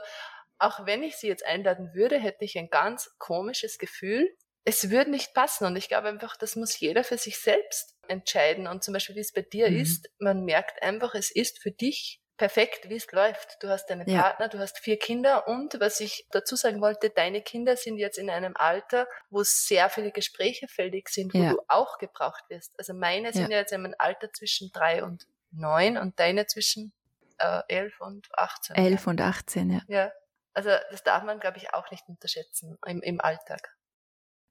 auch 0.59 0.85
wenn 0.85 1.03
ich 1.03 1.15
sie 1.15 1.27
jetzt 1.27 1.45
einladen 1.45 1.93
würde, 1.93 2.19
hätte 2.19 2.43
ich 2.43 2.57
ein 2.57 2.69
ganz 2.69 3.15
komisches 3.17 3.77
Gefühl. 3.77 4.29
Es 4.65 4.89
würde 4.89 5.11
nicht 5.11 5.33
passen 5.33 5.65
und 5.65 5.75
ich 5.75 5.89
glaube 5.89 6.07
einfach, 6.07 6.37
das 6.37 6.55
muss 6.55 6.79
jeder 6.79 7.03
für 7.03 7.17
sich 7.17 7.37
selbst 7.37 7.95
entscheiden. 8.07 8.67
Und 8.67 8.83
zum 8.83 8.93
Beispiel, 8.93 9.15
wie 9.15 9.21
es 9.21 9.33
bei 9.33 9.41
dir 9.41 9.69
mhm. 9.69 9.81
ist, 9.81 10.09
man 10.19 10.45
merkt 10.45 10.81
einfach, 10.81 11.15
es 11.15 11.31
ist 11.31 11.59
für 11.61 11.71
dich 11.71 12.21
perfekt, 12.37 12.89
wie 12.89 12.95
es 12.95 13.11
läuft. 13.11 13.61
Du 13.61 13.69
hast 13.69 13.87
deinen 13.87 14.07
ja. 14.09 14.21
Partner, 14.21 14.49
du 14.49 14.59
hast 14.59 14.79
vier 14.79 14.97
Kinder 14.97 15.47
und 15.47 15.79
was 15.79 15.99
ich 15.99 16.27
dazu 16.31 16.55
sagen 16.55 16.81
wollte, 16.81 17.09
deine 17.09 17.41
Kinder 17.41 17.77
sind 17.77 17.97
jetzt 17.97 18.17
in 18.17 18.29
einem 18.29 18.55
Alter, 18.55 19.07
wo 19.29 19.43
sehr 19.43 19.89
viele 19.89 20.11
Gespräche 20.11 20.67
fällig 20.67 21.09
sind, 21.09 21.33
wo 21.33 21.37
ja. 21.37 21.51
du 21.51 21.59
auch 21.67 21.99
gebraucht 21.99 22.43
wirst. 22.49 22.73
Also 22.77 22.93
meine 22.93 23.33
sind 23.33 23.51
ja. 23.51 23.59
jetzt 23.59 23.71
in 23.71 23.85
einem 23.85 23.95
Alter 23.97 24.31
zwischen 24.33 24.71
drei 24.73 25.03
und 25.03 25.27
neun 25.51 25.97
und 25.97 26.19
deine 26.19 26.47
zwischen 26.47 26.91
äh, 27.37 27.61
elf 27.67 28.01
und 28.01 28.27
achtzehn. 28.37 28.75
Elf 28.75 29.07
und 29.07 29.21
achtzehn, 29.21 29.69
ja. 29.69 29.81
Ja, 29.87 30.11
also 30.53 30.69
das 30.91 31.03
darf 31.03 31.23
man, 31.23 31.39
glaube 31.39 31.57
ich, 31.57 31.73
auch 31.73 31.89
nicht 31.91 32.07
unterschätzen 32.07 32.77
im, 32.85 33.01
im 33.01 33.21
Alltag. 33.21 33.75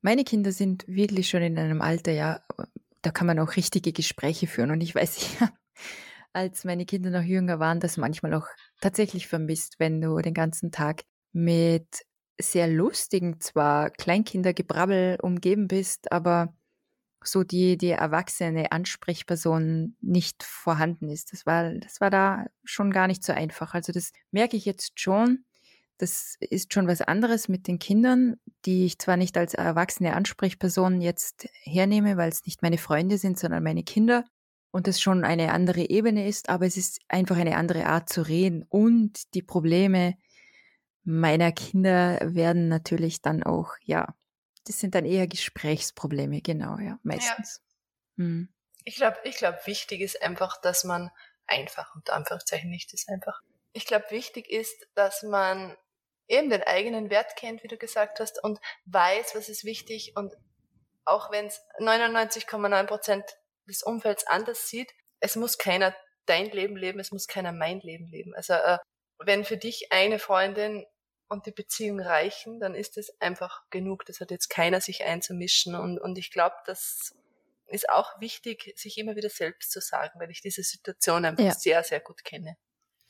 Meine 0.03 0.25
Kinder 0.25 0.53
sind 0.53 0.87
wirklich 0.87 1.29
schon 1.31 1.43
in 1.43 1.59
einem 1.59 1.81
Alter, 1.81 2.13
ja, 2.13 2.43
da 3.03 3.11
kann 3.11 3.27
man 3.27 3.39
auch 3.39 3.57
richtige 3.57 3.93
Gespräche 3.93 4.47
führen. 4.47 4.71
Und 4.71 4.81
ich 4.81 4.95
weiß, 4.95 5.39
ja, 5.41 5.51
als 6.33 6.65
meine 6.65 6.87
Kinder 6.87 7.11
noch 7.11 7.23
jünger 7.23 7.59
waren, 7.61 7.81
das 7.81 7.97
manchmal 7.97 8.35
auch 8.35 8.47
tatsächlich 8.81 9.29
vermisst, 9.29 9.79
wenn 9.79 10.01
du 10.01 10.19
den 10.19 10.35
ganzen 10.35 10.73
Tag 10.73 11.05
mit 11.33 12.05
sehr 12.41 12.67
lustigen, 12.67 13.41
zwar 13.41 13.91
Kleinkindergebrabbel 13.91 15.19
umgeben 15.23 15.69
bist, 15.69 16.11
aber 16.11 16.55
so 17.25 17.45
die, 17.45 17.77
die 17.77 17.91
erwachsene 17.91 18.73
Ansprechperson 18.73 19.97
nicht 20.01 20.43
vorhanden 20.43 21.09
ist. 21.09 21.33
Das 21.33 21.47
war, 21.47 21.73
das 21.75 22.01
war 22.01 22.11
da 22.11 22.47
schon 22.65 22.91
gar 22.91 23.07
nicht 23.07 23.23
so 23.23 23.33
einfach. 23.33 23.75
Also 23.75 23.93
das 23.93 24.13
merke 24.33 24.57
ich 24.57 24.65
jetzt 24.65 24.99
schon. 24.99 25.45
Das 26.03 26.35
ist 26.41 26.73
schon 26.73 26.89
was 26.89 27.01
anderes 27.01 27.47
mit 27.47 27.69
den 27.69 27.79
Kindern, 27.79 28.35
die 28.65 28.87
ich 28.87 28.99
zwar 28.99 29.17
nicht 29.17 29.39
als 29.39 29.55
erwachsene 29.55 30.17
Ansprechperson 30.17 31.01
jetzt 31.01 31.49
hernehme, 31.63 32.17
weil 32.17 32.29
es 32.29 32.45
nicht 32.45 32.61
meine 32.61 32.77
Freunde 32.77 33.19
sind, 33.19 33.39
sondern 33.39 33.63
meine 33.63 33.85
Kinder 33.85 34.25
und 34.73 34.89
das 34.89 35.01
schon 35.01 35.25
eine 35.25 35.53
andere 35.53 35.89
Ebene 35.89 36.27
ist, 36.27 36.49
aber 36.49 36.67
es 36.67 36.77
ist 36.77 36.99
einfach 37.07 37.37
eine 37.37 37.57
andere 37.57 37.87
Art 37.87 38.09
zu 38.09 38.23
reden 38.23 38.65
und 38.69 39.33
die 39.35 39.43
Probleme 39.43 40.17
meiner 41.05 41.53
Kinder 41.53 42.19
werden 42.23 42.67
natürlich 42.67 43.23
dann 43.23 43.45
auch, 43.45 43.75
ja, 43.85 44.13
das 44.67 44.81
sind 44.81 44.97
dann 44.97 45.05
eher 45.05 45.29
Gesprächsprobleme, 45.29 46.43
genau, 46.43 46.79
ja, 46.79 46.99
meistens. 47.05 47.63
Ja. 48.17 48.25
Hm. 48.25 48.49
Ich 48.83 48.97
glaube, 48.97 49.19
ich 49.23 49.37
glaube, 49.37 49.61
wichtig 49.67 50.01
ist 50.01 50.21
einfach, 50.21 50.61
dass 50.61 50.83
man 50.83 51.13
einfach, 51.47 51.95
unter 51.95 52.15
Anführungszeichen 52.15 52.71
nicht 52.71 52.93
ist 52.93 53.09
einfach. 53.09 53.41
Ich 53.73 53.87
glaube, 53.87 54.07
wichtig 54.11 54.51
ist, 54.51 54.89
dass 54.97 55.23
man 55.23 55.77
eben 56.33 56.51
den 56.51 56.63
eigenen 56.63 57.11
Wert 57.11 57.37
kennt, 57.37 57.63
wie 57.63 57.69
du 57.69 57.77
gesagt 57.77 58.19
hast, 58.19 58.43
und 58.43 58.59
weiß, 58.87 59.35
was 59.35 59.49
ist 59.49 59.65
wichtig 59.65 60.17
und 60.17 60.35
auch 61.05 61.31
wenn 61.31 61.47
es 61.47 61.61
99,9 61.79 62.87
Prozent 62.87 63.25
des 63.67 63.83
Umfelds 63.83 64.27
anders 64.27 64.69
sieht, 64.69 64.93
es 65.21 65.37
muss 65.37 65.59
keiner 65.59 65.95
dein 66.27 66.51
Leben 66.51 66.77
leben, 66.77 67.01
es 67.01 67.11
muss 67.11 67.27
keiner 67.27 67.53
mein 67.53 67.81
Leben 67.81 68.09
leben. 68.09 68.35
Also 68.35 68.55
äh, 68.55 68.79
wenn 69.19 69.45
für 69.45 69.57
dich 69.57 69.93
eine 69.93 70.19
Freundin 70.19 70.87
und 71.29 71.47
die 71.47 71.53
Beziehung 71.53 72.01
reichen, 72.01 72.61
dann 72.61 72.75
ist 72.75 72.99
es 72.99 73.21
einfach 73.21 73.63
genug. 73.71 74.05
Das 74.07 74.21
hat 74.21 74.31
jetzt 74.31 74.49
keiner 74.49 74.81
sich 74.81 75.05
einzumischen. 75.05 75.75
Und, 75.75 75.99
und 75.99 76.19
ich 76.19 76.31
glaube, 76.31 76.57
das 76.67 77.15
ist 77.67 77.89
auch 77.89 78.21
wichtig, 78.21 78.73
sich 78.77 78.99
immer 78.99 79.17
wieder 79.17 79.31
selbst 79.31 79.73
zu 79.73 79.81
sagen, 79.81 80.21
weil 80.21 80.31
ich 80.31 80.41
diese 80.41 80.63
Situation 80.63 81.25
einfach 81.25 81.45
ja. 81.45 81.55
sehr, 81.55 81.83
sehr 81.83 82.01
gut 82.01 82.25
kenne. 82.25 82.57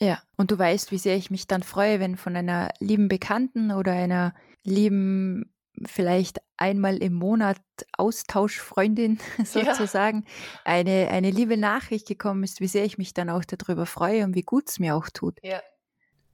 Ja, 0.01 0.23
und 0.37 0.51
du 0.51 0.59
weißt, 0.59 0.91
wie 0.91 0.99
sehr 0.99 1.17
ich 1.17 1.31
mich 1.31 1.47
dann 1.47 1.63
freue, 1.63 2.01
wenn 2.01 2.17
von 2.17 2.35
einer 2.35 2.71
lieben 2.81 3.09
Bekannten 3.09 3.71
oder 3.71 3.93
einer 3.93 4.35
lieben, 4.65 5.53
vielleicht 5.85 6.41
einmal 6.57 6.99
im 6.99 7.15
Monat 7.15 7.61
Austauschfreundin 7.97 9.19
sozusagen, 9.45 10.25
ja. 10.25 10.73
eine, 10.73 11.09
eine 11.11 11.31
liebe 11.31 11.57
Nachricht 11.57 12.07
gekommen 12.07 12.43
ist, 12.45 12.61
wie 12.61 12.69
sehr 12.69 12.85
ich 12.85 12.99
mich 12.99 13.15
dann 13.15 13.31
auch 13.31 13.45
darüber 13.45 13.87
freue 13.87 14.25
und 14.25 14.35
wie 14.35 14.43
gut 14.43 14.69
es 14.69 14.79
mir 14.79 14.95
auch 14.95 15.09
tut. 15.09 15.39
Ja. 15.43 15.61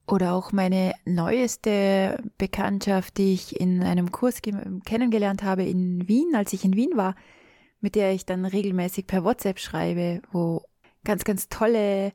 Oder 0.07 0.33
auch 0.33 0.51
meine 0.51 0.93
neueste 1.05 2.23
Bekanntschaft, 2.39 3.17
die 3.17 3.33
ich 3.33 3.59
in 3.59 3.83
einem 3.83 4.11
Kurs 4.11 4.41
kennengelernt 4.41 5.43
habe 5.43 5.63
in 5.63 6.07
Wien, 6.07 6.33
als 6.35 6.53
ich 6.53 6.65
in 6.65 6.75
Wien 6.75 6.91
war, 6.95 7.15
mit 7.79 7.93
der 7.95 8.13
ich 8.13 8.25
dann 8.25 8.45
regelmäßig 8.45 9.05
per 9.05 9.23
WhatsApp 9.23 9.59
schreibe, 9.59 10.21
wo 10.31 10.63
ganz, 11.03 11.23
ganz 11.23 11.47
tolle, 11.47 12.13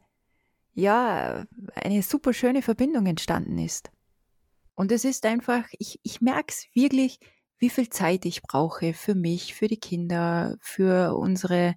ja, 0.75 1.45
eine 1.75 2.03
super 2.03 2.33
schöne 2.33 2.63
Verbindung 2.63 3.07
entstanden 3.07 3.59
ist. 3.59 3.91
Und 4.75 4.91
es 4.93 5.05
ist 5.05 5.25
einfach, 5.25 5.65
ich, 5.79 6.01
ich 6.03 6.21
merke 6.21 6.49
es 6.53 6.67
wirklich, 6.75 7.21
wie 7.59 7.71
viel 7.71 7.89
Zeit 7.89 8.25
ich 8.25 8.43
brauche 8.43 8.93
für 8.93 9.15
mich, 9.15 9.55
für 9.55 9.69
die 9.69 9.79
Kinder, 9.79 10.57
für 10.61 11.17
unsere 11.17 11.77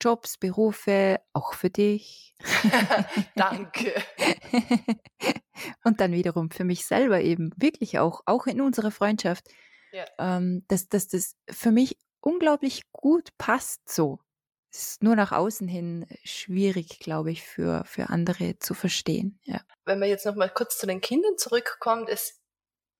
Jobs, 0.00 0.38
Berufe, 0.38 1.20
auch 1.32 1.54
für 1.54 1.70
dich. 1.70 2.36
Danke. 3.34 3.92
und 5.84 6.00
dann 6.00 6.12
wiederum 6.12 6.50
für 6.50 6.64
mich 6.64 6.86
selber 6.86 7.20
eben, 7.20 7.50
wirklich 7.56 7.98
auch, 7.98 8.22
auch 8.26 8.46
in 8.46 8.60
unserer 8.60 8.92
Freundschaft, 8.92 9.48
ja. 9.92 10.04
ähm, 10.18 10.64
dass, 10.68 10.88
dass 10.88 11.08
das 11.08 11.36
für 11.50 11.72
mich 11.72 11.98
unglaublich 12.20 12.84
gut 12.92 13.30
passt 13.38 13.88
so. 13.88 14.20
Es 14.70 14.92
ist 14.92 15.02
nur 15.02 15.16
nach 15.16 15.32
außen 15.32 15.66
hin 15.66 16.06
schwierig, 16.24 16.98
glaube 17.00 17.30
ich, 17.30 17.42
für, 17.42 17.84
für 17.84 18.10
andere 18.10 18.58
zu 18.58 18.74
verstehen. 18.74 19.38
Ja. 19.44 19.60
Wenn 19.84 19.98
man 19.98 20.08
jetzt 20.08 20.26
noch 20.26 20.34
mal 20.34 20.50
kurz 20.50 20.78
zu 20.78 20.86
den 20.86 21.00
Kindern 21.00 21.38
zurückkommt, 21.38 22.08
es 22.08 22.40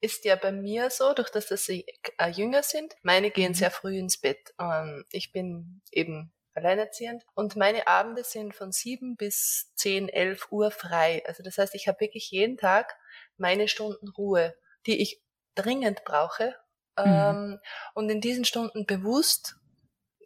ist 0.00 0.24
ja 0.24 0.36
bei 0.36 0.52
mir 0.52 0.90
so, 0.90 1.12
durch 1.12 1.30
das, 1.30 1.46
dass 1.46 1.64
sie 1.64 1.84
äh, 2.18 2.30
jünger 2.30 2.62
sind, 2.62 2.94
meine 3.02 3.30
gehen 3.30 3.52
mhm. 3.52 3.56
sehr 3.56 3.70
früh 3.70 3.98
ins 3.98 4.18
Bett. 4.18 4.54
Ähm, 4.58 5.04
ich 5.10 5.32
bin 5.32 5.82
eben 5.90 6.32
alleinerziehend. 6.54 7.24
Und 7.34 7.56
meine 7.56 7.86
Abende 7.86 8.24
sind 8.24 8.54
von 8.54 8.72
sieben 8.72 9.16
bis 9.16 9.72
zehn, 9.74 10.08
elf 10.08 10.50
Uhr 10.50 10.70
frei. 10.70 11.22
Also 11.26 11.42
das 11.42 11.58
heißt, 11.58 11.74
ich 11.74 11.88
habe 11.88 12.00
wirklich 12.00 12.30
jeden 12.30 12.56
Tag 12.56 12.96
meine 13.36 13.68
Stunden 13.68 14.08
Ruhe, 14.08 14.54
die 14.86 15.00
ich 15.00 15.22
dringend 15.54 16.04
brauche. 16.04 16.54
Mhm. 16.98 17.04
Ähm, 17.04 17.60
und 17.94 18.10
in 18.10 18.20
diesen 18.20 18.44
Stunden 18.44 18.86
bewusst, 18.86 19.56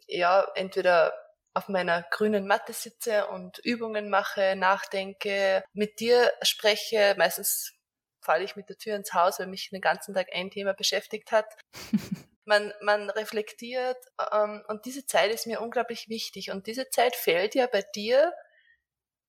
ja, 0.07 0.45
entweder 0.55 1.13
auf 1.53 1.69
meiner 1.69 2.03
grünen 2.09 2.47
Matte 2.47 2.73
sitze 2.73 3.27
und 3.27 3.59
Übungen 3.59 4.09
mache, 4.09 4.55
nachdenke, 4.55 5.63
mit 5.73 5.99
dir 5.99 6.31
spreche. 6.41 7.15
Meistens 7.17 7.73
falle 8.21 8.43
ich 8.43 8.55
mit 8.55 8.69
der 8.69 8.77
Tür 8.77 8.95
ins 8.95 9.13
Haus, 9.13 9.39
weil 9.39 9.47
mich 9.47 9.69
den 9.69 9.81
ganzen 9.81 10.13
Tag 10.13 10.27
ein 10.33 10.49
Thema 10.49 10.73
beschäftigt 10.73 11.31
hat. 11.31 11.45
man, 12.45 12.73
man 12.81 13.09
reflektiert 13.09 13.97
ähm, 14.31 14.63
und 14.67 14.85
diese 14.85 15.05
Zeit 15.05 15.31
ist 15.31 15.47
mir 15.47 15.61
unglaublich 15.61 16.09
wichtig 16.09 16.51
und 16.51 16.67
diese 16.67 16.89
Zeit 16.89 17.15
fällt 17.15 17.55
ja 17.55 17.67
bei 17.67 17.83
dir 17.95 18.33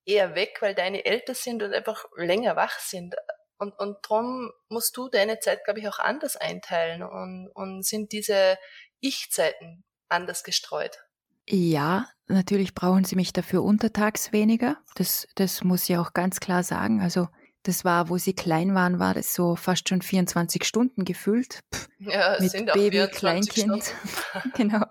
eher 0.07 0.35
weg, 0.35 0.59
weil 0.61 0.75
deine 0.75 1.05
älter 1.05 1.35
sind 1.35 1.63
und 1.63 1.73
einfach 1.73 2.07
länger 2.17 2.57
wach 2.57 2.79
sind. 2.79 3.15
Und, 3.59 3.79
und 3.79 3.99
drum 4.03 4.53
musst 4.69 4.97
du 4.97 5.09
deine 5.09 5.39
Zeit, 5.39 5.65
glaube 5.65 5.81
ich, 5.81 5.89
auch 5.89 5.99
anders 5.99 6.37
einteilen 6.37 7.03
und, 7.03 7.51
und 7.55 7.85
sind 7.85 8.13
diese 8.13 8.59
Ich-Zeiten 9.01 9.85
anders 10.09 10.45
gestreut. 10.45 11.04
Ja, 11.49 12.07
natürlich 12.27 12.75
brauchen 12.75 13.05
sie 13.05 13.17
mich 13.17 13.33
dafür 13.33 13.63
untertags 13.63 14.33
weniger. 14.33 14.79
Das, 14.95 15.27
das 15.35 15.63
muss 15.65 15.89
ich 15.89 15.97
auch 15.97 16.13
ganz 16.13 16.41
klar 16.41 16.63
sagen. 16.63 17.01
Also 17.01 17.29
das 17.63 17.85
war, 17.85 18.09
wo 18.09 18.19
sie 18.19 18.35
klein 18.35 18.75
waren, 18.75 18.99
war 18.99 19.15
das 19.15 19.35
so 19.35 19.57
fast 19.57 19.89
schon 19.89 20.03
24 20.03 20.65
Stunden 20.65 21.05
gefühlt. 21.05 21.61
Pff, 21.75 21.89
ja, 21.99 22.37
mit 22.41 22.51
sind 22.51 22.73
Baby, 22.73 23.07
Kleinkind. 23.11 23.95
genau. 24.55 24.85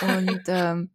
Und 0.00 0.42
ähm, 0.46 0.90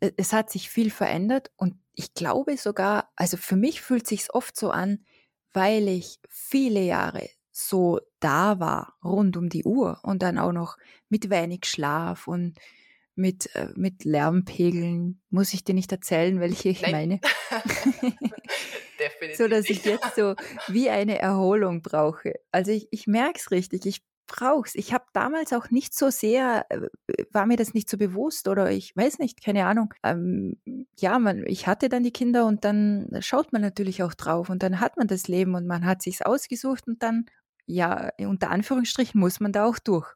es 0.00 0.32
hat 0.32 0.50
sich 0.50 0.68
viel 0.68 0.90
verändert 0.90 1.50
und 1.56 1.76
ich 1.94 2.12
glaube 2.12 2.56
sogar, 2.56 3.10
also 3.16 3.36
für 3.36 3.56
mich 3.56 3.80
fühlt 3.80 4.06
sich's 4.06 4.32
oft 4.32 4.56
so 4.56 4.70
an, 4.70 5.04
weil 5.52 5.88
ich 5.88 6.18
viele 6.28 6.80
Jahre 6.80 7.28
so 7.50 8.00
da 8.20 8.60
war, 8.60 8.94
rund 9.02 9.36
um 9.36 9.48
die 9.48 9.64
Uhr 9.64 10.00
und 10.02 10.22
dann 10.22 10.38
auch 10.38 10.52
noch 10.52 10.76
mit 11.08 11.30
wenig 11.30 11.64
Schlaf 11.64 12.28
und 12.28 12.58
mit, 13.16 13.54
äh, 13.54 13.68
mit 13.74 14.04
Lärmpegeln. 14.04 15.20
Muss 15.30 15.52
ich 15.52 15.64
dir 15.64 15.74
nicht 15.74 15.90
erzählen, 15.90 16.38
welche 16.40 16.68
ich 16.68 16.82
Nein. 16.82 16.92
meine? 16.92 17.20
Definitiv. 18.98 19.36
so 19.36 19.48
dass 19.48 19.68
ich 19.68 19.84
jetzt 19.84 20.14
so 20.16 20.34
wie 20.68 20.88
eine 20.88 21.18
Erholung 21.18 21.82
brauche. 21.82 22.34
Also 22.52 22.70
ich, 22.70 22.88
ich 22.90 23.06
merke 23.06 23.38
es 23.38 23.50
richtig. 23.50 23.84
Ich 23.86 24.02
brauche 24.26 24.66
es. 24.66 24.74
Ich 24.74 24.92
habe 24.92 25.04
damals 25.12 25.52
auch 25.52 25.70
nicht 25.70 25.94
so 25.94 26.10
sehr, 26.10 26.66
äh, 26.68 26.88
war 27.30 27.46
mir 27.46 27.56
das 27.56 27.74
nicht 27.74 27.88
so 27.88 27.96
bewusst 27.96 28.48
oder 28.48 28.70
ich 28.70 28.94
weiß 28.96 29.18
nicht, 29.18 29.42
keine 29.42 29.66
Ahnung. 29.66 29.94
Ähm, 30.02 30.58
ja, 30.98 31.18
man, 31.18 31.44
ich 31.46 31.66
hatte 31.66 31.88
dann 31.88 32.02
die 32.02 32.12
Kinder 32.12 32.46
und 32.46 32.64
dann 32.64 33.08
schaut 33.20 33.52
man 33.52 33.62
natürlich 33.62 34.02
auch 34.02 34.14
drauf 34.14 34.50
und 34.50 34.62
dann 34.62 34.80
hat 34.80 34.96
man 34.96 35.06
das 35.06 35.28
Leben 35.28 35.54
und 35.54 35.66
man 35.66 35.84
hat 35.84 36.02
sich's 36.02 36.22
ausgesucht 36.22 36.86
und 36.86 37.02
dann, 37.02 37.26
ja, 37.66 38.10
unter 38.18 38.50
Anführungsstrichen 38.50 39.20
muss 39.20 39.40
man 39.40 39.52
da 39.52 39.64
auch 39.64 39.78
durch. 39.78 40.12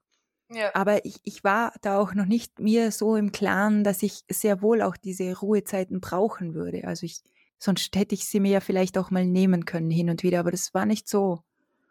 Ja. 0.51 0.75
Aber 0.75 1.05
ich, 1.05 1.21
ich 1.23 1.45
war 1.45 1.73
da 1.81 1.99
auch 1.99 2.15
noch 2.15 2.27
nicht 2.27 2.59
mir 2.59 2.91
so 2.91 3.17
im 3.17 3.31
Klaren, 3.31 3.85
dass 3.85 4.03
ich 4.03 4.25
sehr 4.29 4.63
wohl 4.63 4.83
auch 4.83 4.97
diese 4.97 5.39
Ruhezeiten 5.39 6.01
brauchen 6.01 6.55
würde. 6.55 6.85
Also 6.85 7.07
ich, 7.07 7.21
sonst 7.59 7.95
hätte 7.95 8.15
ich 8.15 8.27
sie 8.27 8.41
mir 8.41 8.51
ja 8.51 8.61
vielleicht 8.61 8.99
auch 8.99 9.11
mal 9.11 9.25
nehmen 9.25 9.65
können 9.65 9.91
hin 9.91 10.11
und 10.11 10.23
wieder, 10.23 10.41
aber 10.41 10.51
das 10.51 10.75
war 10.75 10.87
nicht 10.87 11.09
so. 11.09 11.43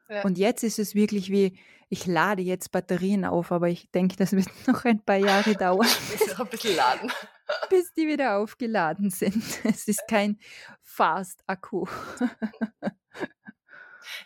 Ja. 0.10 0.24
Und 0.24 0.38
jetzt 0.38 0.64
ist 0.64 0.80
es 0.80 0.94
wirklich 0.94 1.32
wie, 1.32 1.58
ich 1.88 2.06
lade 2.06 2.42
jetzt 2.42 2.72
Batterien 2.72 3.24
auf, 3.26 3.52
aber 3.52 3.70
ich 3.70 3.90
denke, 3.92 4.18
das 4.18 4.34
wird 4.34 4.48
noch 4.68 4.84
ein 4.84 5.04
paar 5.04 5.18
Jahre 5.18 5.56
dauern. 5.56 5.88
ein 5.88 6.48
bisschen 6.48 6.76
laden. 6.76 7.12
Bis 7.70 7.94
die 7.94 8.08
wieder 8.08 8.38
aufgeladen 8.38 9.10
sind. 9.10 9.44
Es 9.64 9.88
ist 9.88 10.04
kein 10.08 10.38
Fast-Akku. 10.84 11.88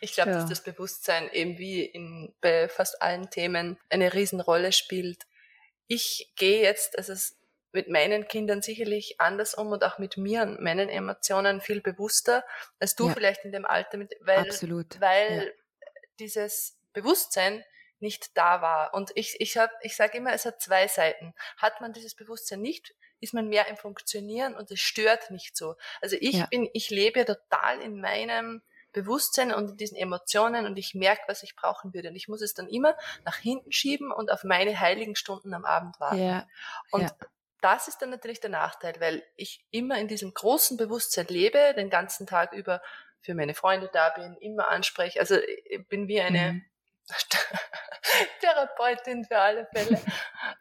Ich 0.01 0.13
glaube, 0.13 0.31
ja. 0.31 0.37
dass 0.37 0.49
das 0.49 0.63
Bewusstsein 0.63 1.29
eben 1.31 1.57
wie 1.57 1.83
in, 1.83 2.33
bei 2.41 2.67
fast 2.67 3.01
allen 3.01 3.29
Themen 3.29 3.77
eine 3.89 4.13
Riesenrolle 4.13 4.71
spielt. 4.71 5.25
Ich 5.87 6.31
gehe 6.35 6.61
jetzt, 6.61 6.97
also 6.97 7.13
es 7.13 7.37
mit 7.73 7.89
meinen 7.89 8.27
Kindern 8.27 8.61
sicherlich 8.61 9.19
anders 9.19 9.55
um 9.55 9.67
und 9.71 9.83
auch 9.83 9.97
mit 9.97 10.15
mir 10.15 10.43
und 10.43 10.61
meinen 10.61 10.89
Emotionen 10.89 11.59
viel 11.59 11.81
bewusster 11.81 12.45
als 12.79 12.95
du 12.95 13.07
ja. 13.07 13.13
vielleicht 13.13 13.43
in 13.45 13.51
dem 13.51 13.65
Alter, 13.65 13.97
mit, 13.97 14.15
weil, 14.21 14.39
Absolut. 14.39 15.01
weil 15.01 15.47
ja. 15.47 15.89
dieses 16.19 16.77
Bewusstsein 16.93 17.65
nicht 17.99 18.37
da 18.37 18.61
war. 18.61 18.93
Und 18.93 19.11
ich, 19.15 19.41
ich, 19.41 19.57
hab, 19.57 19.71
ich 19.81 19.95
sage 19.95 20.17
immer, 20.19 20.33
es 20.33 20.45
hat 20.45 20.61
zwei 20.61 20.87
Seiten. 20.87 21.33
Hat 21.57 21.81
man 21.81 21.93
dieses 21.93 22.13
Bewusstsein 22.13 22.61
nicht, 22.61 22.93
ist 23.19 23.33
man 23.33 23.47
mehr 23.47 23.67
im 23.67 23.77
Funktionieren 23.77 24.55
und 24.55 24.69
es 24.69 24.79
stört 24.79 25.31
nicht 25.31 25.57
so. 25.57 25.75
Also 26.01 26.15
ich 26.19 26.35
ja. 26.35 26.45
bin, 26.45 26.69
ich 26.73 26.91
lebe 26.91 27.25
total 27.25 27.81
in 27.81 27.99
meinem 27.99 28.61
Bewusstsein 28.93 29.53
und 29.53 29.71
in 29.71 29.77
diesen 29.77 29.97
Emotionen 29.97 30.65
und 30.65 30.77
ich 30.77 30.93
merke, 30.93 31.23
was 31.27 31.43
ich 31.43 31.55
brauchen 31.55 31.93
würde. 31.93 32.09
Und 32.09 32.15
ich 32.15 32.27
muss 32.27 32.41
es 32.41 32.53
dann 32.53 32.67
immer 32.67 32.95
nach 33.25 33.35
hinten 33.35 33.71
schieben 33.71 34.11
und 34.11 34.31
auf 34.31 34.43
meine 34.43 34.79
heiligen 34.79 35.15
Stunden 35.15 35.53
am 35.53 35.65
Abend 35.65 35.99
warten. 35.99 36.23
Ja. 36.23 36.47
Und 36.91 37.01
ja. 37.01 37.11
das 37.61 37.87
ist 37.87 38.01
dann 38.01 38.11
natürlich 38.11 38.39
der 38.39 38.51
Nachteil, 38.51 38.93
weil 38.99 39.23
ich 39.35 39.65
immer 39.71 39.97
in 39.97 40.07
diesem 40.07 40.33
großen 40.33 40.77
Bewusstsein 40.77 41.27
lebe, 41.27 41.73
den 41.75 41.89
ganzen 41.89 42.27
Tag 42.27 42.53
über 42.53 42.81
für 43.21 43.35
meine 43.35 43.53
Freunde 43.53 43.89
da 43.91 44.09
bin, 44.09 44.35
immer 44.37 44.67
anspreche. 44.67 45.19
Also 45.19 45.37
ich 45.37 45.87
bin 45.87 46.07
wie 46.07 46.21
eine 46.21 46.53
mhm. 46.53 46.65
Therapeutin 48.41 49.25
für 49.25 49.39
alle 49.39 49.65
Fälle. 49.73 49.99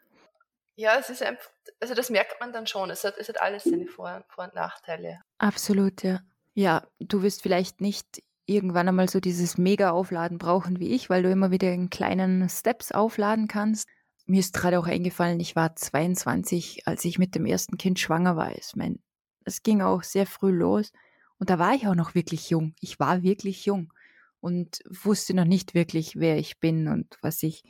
ja, 0.75 0.97
es 0.97 1.09
ist 1.09 1.21
einfach, 1.21 1.49
also 1.79 1.93
das 1.93 2.09
merkt 2.09 2.39
man 2.39 2.53
dann 2.53 2.65
schon. 2.65 2.89
Es 2.89 3.03
hat, 3.03 3.17
es 3.17 3.29
hat 3.29 3.41
alles 3.41 3.65
seine 3.65 3.85
Vor-, 3.85 4.23
Vor 4.29 4.45
und 4.45 4.55
Nachteile. 4.55 5.21
Absolut, 5.37 6.03
ja. 6.03 6.21
Ja, 6.53 6.85
du 6.99 7.21
wirst 7.23 7.41
vielleicht 7.41 7.81
nicht 7.81 8.21
irgendwann 8.45 8.87
einmal 8.87 9.09
so 9.09 9.19
dieses 9.19 9.57
Mega-Aufladen 9.57 10.37
brauchen 10.37 10.79
wie 10.79 10.89
ich, 10.89 11.09
weil 11.09 11.23
du 11.23 11.31
immer 11.31 11.51
wieder 11.51 11.71
in 11.71 11.89
kleinen 11.89 12.47
Steps 12.49 12.91
aufladen 12.91 13.47
kannst. 13.47 13.87
Mir 14.25 14.39
ist 14.39 14.53
gerade 14.53 14.79
auch 14.79 14.87
eingefallen, 14.87 15.39
ich 15.39 15.55
war 15.55 15.75
22, 15.75 16.87
als 16.87 17.03
ich 17.05 17.19
mit 17.19 17.35
dem 17.35 17.45
ersten 17.45 17.77
Kind 17.77 17.99
schwanger 17.99 18.35
war. 18.35 18.55
Ich 18.55 18.75
mein, 18.75 18.99
es 19.45 19.63
ging 19.63 19.81
auch 19.81 20.03
sehr 20.03 20.25
früh 20.25 20.51
los. 20.51 20.91
Und 21.39 21.49
da 21.49 21.59
war 21.59 21.73
ich 21.73 21.87
auch 21.87 21.95
noch 21.95 22.15
wirklich 22.15 22.49
jung. 22.49 22.73
Ich 22.79 22.99
war 22.99 23.23
wirklich 23.23 23.65
jung 23.65 23.91
und 24.39 24.79
wusste 24.89 25.33
noch 25.33 25.45
nicht 25.45 25.73
wirklich, 25.73 26.17
wer 26.17 26.37
ich 26.37 26.59
bin 26.59 26.87
und 26.87 27.17
was 27.21 27.43
ich, 27.43 27.63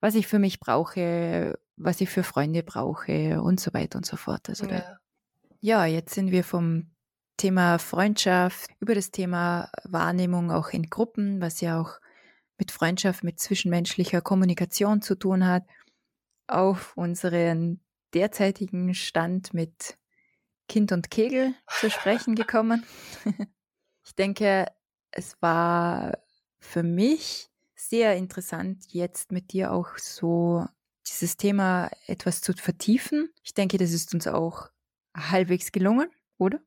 was 0.00 0.14
ich 0.14 0.26
für 0.26 0.38
mich 0.38 0.60
brauche, 0.60 1.58
was 1.76 2.00
ich 2.00 2.10
für 2.10 2.22
Freunde 2.22 2.62
brauche 2.62 3.40
und 3.42 3.58
so 3.58 3.72
weiter 3.72 3.96
und 3.98 4.06
so 4.06 4.16
fort. 4.16 4.48
Also 4.48 4.66
ja. 4.66 4.78
Da, 4.78 4.98
ja, 5.60 5.86
jetzt 5.86 6.14
sind 6.14 6.30
wir 6.30 6.44
vom 6.44 6.91
Thema 7.42 7.80
Freundschaft, 7.80 8.70
über 8.78 8.94
das 8.94 9.10
Thema 9.10 9.68
Wahrnehmung 9.82 10.52
auch 10.52 10.68
in 10.68 10.88
Gruppen, 10.88 11.40
was 11.40 11.60
ja 11.60 11.80
auch 11.80 11.98
mit 12.56 12.70
Freundschaft, 12.70 13.24
mit 13.24 13.40
zwischenmenschlicher 13.40 14.20
Kommunikation 14.20 15.02
zu 15.02 15.16
tun 15.16 15.44
hat, 15.44 15.64
auf 16.46 16.96
unseren 16.96 17.80
derzeitigen 18.14 18.94
Stand 18.94 19.54
mit 19.54 19.98
Kind 20.68 20.92
und 20.92 21.10
Kegel 21.10 21.52
zu 21.80 21.90
sprechen 21.90 22.36
gekommen. 22.36 22.86
ich 24.04 24.14
denke, 24.14 24.66
es 25.10 25.34
war 25.42 26.18
für 26.60 26.84
mich 26.84 27.50
sehr 27.74 28.14
interessant, 28.14 28.84
jetzt 28.90 29.32
mit 29.32 29.52
dir 29.52 29.72
auch 29.72 29.98
so 29.98 30.64
dieses 31.08 31.36
Thema 31.38 31.90
etwas 32.06 32.40
zu 32.40 32.52
vertiefen. 32.52 33.32
Ich 33.42 33.52
denke, 33.52 33.78
das 33.78 33.90
ist 33.90 34.14
uns 34.14 34.28
auch 34.28 34.70
halbwegs 35.16 35.72
gelungen, 35.72 36.08
oder? 36.38 36.60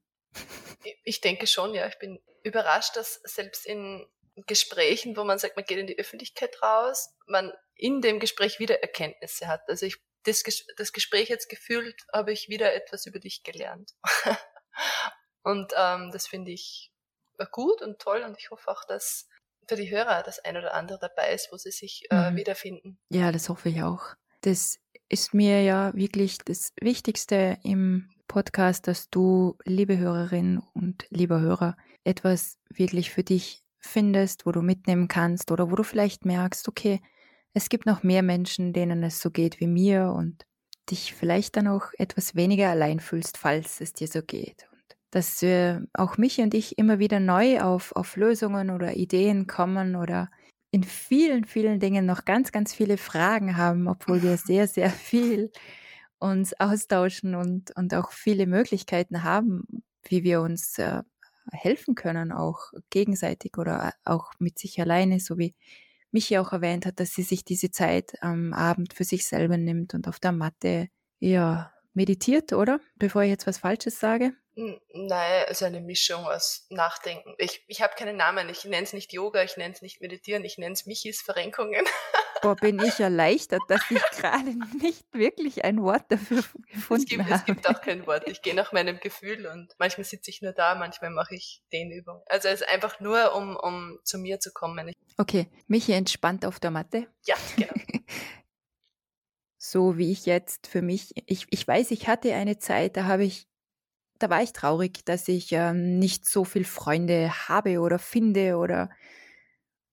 Ich 1.03 1.21
denke 1.21 1.47
schon, 1.47 1.73
ja. 1.73 1.87
Ich 1.87 1.97
bin 1.99 2.19
überrascht, 2.43 2.95
dass 2.95 3.21
selbst 3.23 3.65
in 3.65 4.05
Gesprächen, 4.47 5.15
wo 5.17 5.23
man 5.23 5.39
sagt, 5.39 5.55
man 5.55 5.65
geht 5.65 5.77
in 5.77 5.87
die 5.87 5.97
Öffentlichkeit 5.97 6.61
raus, 6.61 7.09
man 7.27 7.53
in 7.75 8.01
dem 8.01 8.19
Gespräch 8.19 8.59
wieder 8.59 8.81
Erkenntnisse 8.81 9.47
hat. 9.47 9.61
Also 9.67 9.85
ich 9.85 9.97
das, 10.25 10.43
das 10.77 10.91
Gespräch 10.91 11.29
jetzt 11.29 11.49
gefühlt, 11.49 11.95
habe 12.11 12.31
ich 12.31 12.49
wieder 12.49 12.73
etwas 12.73 13.05
über 13.05 13.19
dich 13.19 13.43
gelernt. 13.43 13.91
und 15.43 15.71
ähm, 15.77 16.11
das 16.11 16.27
finde 16.27 16.51
ich 16.51 16.91
gut 17.51 17.81
und 17.81 17.99
toll 17.99 18.23
und 18.23 18.37
ich 18.39 18.49
hoffe 18.49 18.69
auch, 18.71 18.83
dass 18.85 19.27
für 19.67 19.75
die 19.75 19.89
Hörer 19.89 20.23
das 20.23 20.39
ein 20.39 20.57
oder 20.57 20.73
andere 20.73 20.99
dabei 20.99 21.33
ist, 21.33 21.51
wo 21.51 21.57
sie 21.57 21.71
sich 21.71 22.03
äh, 22.09 22.31
mhm. 22.31 22.35
wiederfinden. 22.37 22.99
Ja, 23.09 23.31
das 23.31 23.49
hoffe 23.49 23.69
ich 23.69 23.83
auch. 23.83 24.15
Das 24.41 24.79
ist 25.09 25.33
mir 25.33 25.61
ja 25.63 25.93
wirklich 25.95 26.39
das 26.39 26.73
Wichtigste 26.79 27.57
im 27.63 28.09
Podcast, 28.27 28.87
dass 28.87 29.09
du, 29.09 29.57
liebe 29.65 29.97
Hörerin 29.97 30.61
und 30.73 31.05
lieber 31.09 31.39
Hörer, 31.39 31.77
etwas 32.03 32.57
wirklich 32.69 33.11
für 33.11 33.23
dich 33.23 33.63
findest, 33.79 34.45
wo 34.45 34.51
du 34.51 34.61
mitnehmen 34.61 35.07
kannst 35.07 35.51
oder 35.51 35.71
wo 35.71 35.75
du 35.75 35.83
vielleicht 35.83 36.25
merkst, 36.25 36.67
okay, 36.67 37.01
es 37.53 37.69
gibt 37.69 37.85
noch 37.85 38.03
mehr 38.03 38.23
Menschen, 38.23 38.73
denen 38.73 39.03
es 39.03 39.21
so 39.21 39.31
geht 39.31 39.59
wie 39.59 39.67
mir 39.67 40.13
und 40.15 40.45
dich 40.89 41.13
vielleicht 41.13 41.55
dann 41.55 41.67
auch 41.67 41.87
etwas 41.97 42.35
weniger 42.35 42.69
allein 42.69 42.99
fühlst, 42.99 43.37
falls 43.37 43.81
es 43.81 43.93
dir 43.93 44.07
so 44.07 44.21
geht. 44.21 44.67
Und 44.71 44.97
dass 45.11 45.41
äh, 45.41 45.79
auch 45.93 46.17
mich 46.17 46.39
und 46.39 46.53
ich 46.53 46.77
immer 46.77 46.99
wieder 46.99 47.19
neu 47.19 47.61
auf, 47.61 47.95
auf 47.95 48.17
Lösungen 48.17 48.69
oder 48.69 48.95
Ideen 48.95 49.47
kommen 49.47 49.95
oder 49.95 50.29
in 50.71 50.83
vielen, 50.83 51.45
vielen 51.45 51.79
Dingen 51.79 52.05
noch 52.05 52.25
ganz, 52.25 52.51
ganz 52.51 52.73
viele 52.73 52.97
Fragen 52.97 53.55
haben, 53.55 53.87
obwohl 53.87 54.21
wir 54.21 54.37
sehr, 54.37 54.67
sehr 54.67 54.89
viel 54.89 55.51
uns 56.19 56.53
austauschen 56.59 57.35
und, 57.35 57.75
und 57.75 57.93
auch 57.93 58.11
viele 58.11 58.47
Möglichkeiten 58.47 59.23
haben, 59.23 59.83
wie 60.03 60.23
wir 60.23 60.41
uns 60.41 60.77
äh, 60.77 61.03
helfen 61.51 61.95
können, 61.95 62.31
auch 62.31 62.71
gegenseitig 62.89 63.57
oder 63.57 63.93
auch 64.03 64.31
mit 64.39 64.57
sich 64.57 64.79
alleine, 64.79 65.19
so 65.19 65.37
wie 65.37 65.53
Michi 66.11 66.37
auch 66.37 66.53
erwähnt 66.53 66.85
hat, 66.85 66.99
dass 66.99 67.13
sie 67.13 67.23
sich 67.23 67.43
diese 67.43 67.71
Zeit 67.71 68.13
am 68.21 68.53
Abend 68.53 68.93
für 68.93 69.03
sich 69.03 69.27
selber 69.27 69.57
nimmt 69.57 69.93
und 69.93 70.07
auf 70.07 70.19
der 70.19 70.31
Matte 70.31 70.89
ja 71.19 71.71
meditiert, 71.93 72.53
oder? 72.53 72.79
Bevor 72.95 73.23
ich 73.23 73.29
jetzt 73.29 73.47
was 73.47 73.57
Falsches 73.57 73.99
sage. 73.99 74.33
Nein, 74.55 75.45
also 75.47 75.65
eine 75.65 75.81
Mischung 75.81 76.25
aus 76.25 76.65
Nachdenken. 76.69 77.35
Ich, 77.37 77.65
ich 77.67 77.81
habe 77.81 77.95
keinen 77.95 78.15
Namen. 78.15 78.47
Ich 78.47 78.63
nenne 78.63 78.83
es 78.83 78.93
nicht 78.93 79.11
Yoga, 79.11 79.43
ich 79.43 79.57
nenne 79.57 79.73
es 79.73 79.81
nicht 79.81 79.99
Meditieren, 79.99 80.45
ich 80.45 80.57
nenne 80.57 80.73
es 80.73 80.85
Michis 80.85 81.21
Verrenkungen. 81.21 81.83
Boah, 82.41 82.55
bin 82.55 82.79
ich 82.79 82.99
erleichtert, 82.99 83.61
dass 83.67 83.81
ich 83.89 84.01
gerade 84.17 84.51
nicht 84.81 85.05
wirklich 85.13 85.63
ein 85.63 85.81
Wort 85.81 86.05
dafür 86.09 86.43
gefunden 86.71 87.03
es 87.03 87.09
gibt, 87.09 87.23
habe. 87.23 87.33
Es 87.33 87.45
gibt 87.45 87.69
auch 87.69 87.81
kein 87.81 88.05
Wort. 88.07 88.27
Ich 88.27 88.41
gehe 88.41 88.53
nach 88.53 88.71
meinem 88.71 88.99
Gefühl 88.99 89.47
und 89.47 89.73
manchmal 89.77 90.05
sitze 90.05 90.29
ich 90.31 90.41
nur 90.41 90.51
da, 90.51 90.75
manchmal 90.75 91.11
mache 91.11 91.35
ich 91.35 91.63
den 91.71 91.91
Übung. 91.91 92.21
Also 92.27 92.47
es 92.47 92.61
ist 92.61 92.69
einfach 92.69 92.99
nur, 92.99 93.35
um, 93.35 93.55
um 93.55 93.99
zu 94.03 94.17
mir 94.17 94.39
zu 94.39 94.51
kommen. 94.51 94.91
Okay, 95.17 95.47
Michi 95.67 95.93
entspannt 95.93 96.45
auf 96.45 96.59
der 96.59 96.71
Matte. 96.71 97.07
Ja, 97.25 97.35
genau. 97.55 97.73
so 99.57 99.97
wie 99.97 100.11
ich 100.11 100.25
jetzt 100.25 100.67
für 100.67 100.81
mich, 100.81 101.13
ich, 101.25 101.47
ich 101.49 101.67
weiß, 101.67 101.91
ich 101.91 102.07
hatte 102.07 102.33
eine 102.33 102.59
Zeit, 102.59 102.97
da 102.97 103.05
habe 103.05 103.23
ich 103.23 103.47
da 104.19 104.29
war 104.29 104.41
ich 104.41 104.53
traurig, 104.53 105.03
dass 105.05 105.27
ich 105.27 105.51
ähm, 105.51 105.99
nicht 105.99 106.27
so 106.27 106.45
viel 106.45 106.65
Freunde 106.65 107.31
habe 107.49 107.79
oder 107.79 107.99
finde 107.99 108.57
oder 108.57 108.89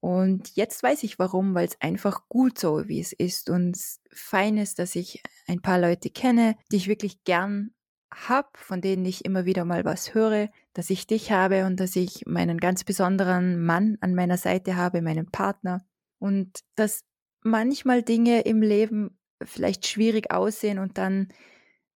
und 0.03 0.57
jetzt 0.57 0.83
weiß 0.83 1.05
ich 1.05 1.21
warum, 1.21 1.55
weil 1.55 1.69
es 1.69 1.81
einfach 1.81 2.29
gut 2.29 2.59
so, 2.59 2.89
wie 2.89 2.99
es 2.99 3.13
ist 3.13 3.49
und 3.49 3.79
fein 4.11 4.59
ist, 4.59 4.81
dass 4.81 4.97
ich 4.97 5.23
ein 5.47 5.63
paar 5.63 5.79
Leute 5.79 6.11
kenne, 6.11 6.57
die 6.73 6.77
ich 6.77 6.89
wirklich 6.89 7.23
gern 7.23 7.73
hab, 8.13 8.59
von 8.59 8.81
denen 8.81 9.07
ich 9.07 9.25
immer 9.25 9.45
wieder 9.45 9.65
mal 9.65 9.85
was 9.85 10.13
höre, 10.13 10.51
dass 10.73 10.91
ich 10.91 11.07
dich 11.07 11.31
habe 11.31 11.67
und 11.67 11.79
dass 11.79 11.95
ich 11.95 12.27
meinen 12.27 12.59
ganz 12.59 12.83
besonderen 12.83 13.65
Mann 13.65 13.97
an 14.01 14.17
meiner 14.17 14.39
Seite 14.39 14.75
habe, 14.75 15.03
meinen 15.03 15.31
Partner 15.31 15.87
und 16.19 16.65
dass 16.75 17.05
manchmal 17.43 18.03
Dinge 18.03 18.41
im 18.41 18.61
Leben 18.61 19.21
vielleicht 19.45 19.87
schwierig 19.87 20.33
aussehen 20.33 20.81
und 20.81 20.99
dann 20.99 21.29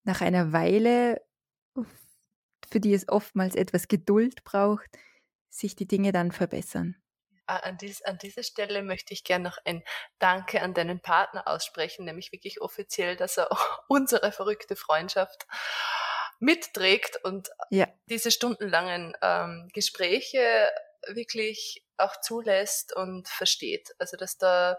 nach 0.05 0.21
einer 0.21 0.53
Weile 0.53 1.21
für 2.71 2.79
die 2.79 2.95
es 2.95 3.09
oftmals 3.09 3.57
etwas 3.57 3.89
Geduld 3.89 4.45
braucht, 4.45 4.97
sich 5.49 5.75
die 5.75 5.89
Dinge 5.89 6.13
dann 6.13 6.31
verbessern. 6.31 6.95
An, 7.47 7.79
dies, 7.79 8.03
an 8.03 8.19
dieser 8.19 8.43
Stelle 8.43 8.83
möchte 8.83 9.13
ich 9.15 9.25
gerne 9.25 9.45
noch 9.45 9.59
ein 9.65 9.83
Danke 10.19 10.63
an 10.63 10.75
deinen 10.75 11.01
Partner 11.01 11.47
aussprechen, 11.49 12.05
nämlich 12.05 12.33
wirklich 12.33 12.61
offiziell, 12.61 13.17
dass 13.17 13.39
er 13.39 13.49
unsere 13.89 14.33
verrückte 14.33 14.77
Freundschaft 14.77 15.47
mitträgt 16.39 17.25
und 17.25 17.51
ja. 17.71 17.89
diese 18.11 18.31
stundenlangen 18.31 19.17
ähm, 19.23 19.69
Gespräche 19.73 20.71
wirklich 21.07 21.85
auch 21.97 22.21
zulässt 22.21 22.95
und 22.95 23.29
versteht. 23.29 23.95
Also 23.99 24.17
dass 24.17 24.37
da 24.39 24.79